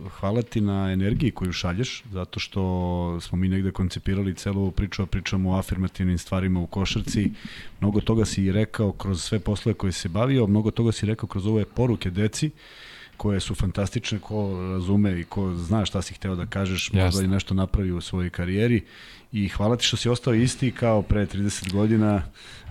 hvala 0.10 0.41
ti 0.41 0.61
na 0.61 0.91
energiji 0.91 1.32
koju 1.32 1.52
šalješ, 1.52 2.03
zato 2.11 2.40
što 2.40 3.18
smo 3.22 3.38
mi 3.38 3.49
negde 3.49 3.72
koncipirali 3.72 4.36
celu 4.36 4.61
ovu 4.61 4.72
priču, 4.72 5.03
a 5.03 5.06
pričamo 5.06 5.52
o 5.52 5.57
afirmativnim 5.57 6.18
stvarima 6.18 6.60
u 6.60 6.68
košarci. 6.68 7.32
Mnogo 7.80 8.02
toga 8.02 8.26
si 8.26 8.52
rekao 8.52 8.91
kroz 8.91 9.24
sve 9.24 9.40
poslove 9.40 9.74
koje 9.74 9.91
se 9.91 10.10
bavio, 10.10 10.48
mnogo 10.48 10.72
toga 10.72 10.91
si 10.91 11.06
rekao 11.06 11.30
kroz 11.30 11.48
ove 11.48 11.66
poruke 11.66 12.10
deci. 12.10 12.48
Uh, 12.48 12.89
koje 13.20 13.40
su 13.40 13.56
fantastične, 13.56 14.20
ko 14.20 14.58
razume 14.74 15.20
i 15.20 15.24
ko 15.24 15.54
zna 15.56 15.86
šta 15.86 16.02
si 16.02 16.14
hteo 16.14 16.36
da 16.36 16.46
kažeš, 16.46 16.91
yes. 16.91 17.06
možda 17.06 17.24
i 17.24 17.28
nešto 17.28 17.54
napravi 17.54 17.91
u 17.91 18.02
svojoj 18.02 18.30
karijeri. 18.30 18.84
I 19.32 19.48
hvala 19.48 19.76
ti 19.76 19.86
što 19.86 19.98
si 19.98 20.10
ostao 20.10 20.34
isti 20.34 20.72
kao 20.72 21.02
pre 21.02 21.26
30 21.26 21.74
godina. 21.74 22.24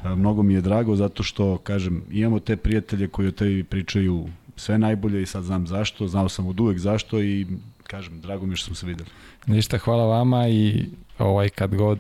Mnogo 0.05 0.43
mi 0.43 0.55
je 0.55 0.61
drago 0.61 0.97
zato 0.97 1.23
što, 1.23 1.59
kažem, 1.59 2.03
imamo 2.11 2.41
te 2.41 2.57
prijatelje 2.57 3.09
koji 3.09 3.29
o 3.29 3.33
tebi 3.33 3.65
pričaju 3.65 4.29
sve 4.57 4.79
najbolje 4.79 5.23
i 5.23 5.27
sad 5.27 5.45
znam 5.45 5.67
zašto, 5.67 6.09
znao 6.09 6.29
sam 6.29 6.47
od 6.47 6.61
uvek 6.61 6.79
zašto 6.79 7.23
i 7.23 7.47
kažem, 7.83 8.21
drago 8.21 8.47
mi 8.47 8.53
je 8.53 8.57
što 8.57 8.67
smo 8.67 8.75
se 8.75 8.87
videli. 8.87 9.11
Ništa, 9.47 9.79
hvala 9.79 10.07
vama 10.07 10.49
i 10.49 10.85
ovaj 11.19 11.49
kad 11.49 11.75
god 11.75 11.99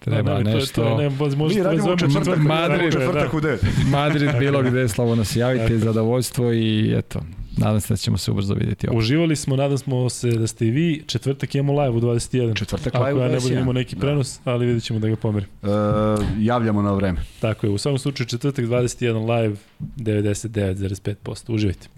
treba 0.00 0.30
da, 0.30 0.42
da, 0.42 0.50
nešto. 0.50 0.82
To, 0.82 0.88
to, 0.88 0.96
ne, 0.96 1.48
Mi 1.48 1.62
radimo 1.62 1.96
četvrtak, 1.96 2.38
Madrid, 2.38 2.92
četvrtak 2.92 3.30
da. 3.32 3.36
u 3.36 3.40
9. 3.40 3.58
Madrid, 3.90 4.30
bilo 4.38 4.62
gde, 4.62 4.88
slavo 4.88 5.24
se 5.24 5.38
javite, 5.40 5.78
zadovoljstvo 5.78 6.52
i 6.52 6.94
eto, 6.98 7.20
Nadam 7.58 7.80
se 7.80 7.92
da 7.92 7.96
ćemo 7.96 8.18
se 8.18 8.30
ubrzo 8.30 8.54
vidjeti. 8.54 8.88
Ovdje. 8.88 8.98
Uživali 8.98 9.36
smo, 9.36 9.56
nadam 9.56 9.78
smo 9.78 10.08
se 10.08 10.30
da 10.30 10.46
ste 10.46 10.66
i 10.66 10.70
vi. 10.70 11.02
Četvrtak 11.06 11.54
imamo 11.54 11.82
live 11.82 11.96
u 11.96 12.00
21. 12.00 12.56
Četvrtak 12.58 12.94
live 12.94 13.14
u 13.14 13.16
21. 13.16 13.18
Ako 13.18 13.22
ja 13.22 13.28
ne 13.28 13.40
budem 13.40 13.58
imao 13.58 13.72
neki 13.72 13.96
da. 13.96 14.00
prenos, 14.00 14.40
ali 14.44 14.66
vidjet 14.66 14.84
ćemo 14.84 14.98
da 14.98 15.08
ga 15.08 15.16
pomerim. 15.16 15.48
Uh, 15.62 15.68
javljamo 16.38 16.82
na 16.82 16.92
vreme. 16.92 17.20
Tako 17.40 17.66
je, 17.66 17.70
u 17.70 17.78
svakom 17.78 17.98
slučaju 17.98 18.26
četvrtak 18.26 18.64
21 18.64 19.36
live 19.36 19.56
99,5%. 19.96 21.54
Uživajte. 21.54 21.88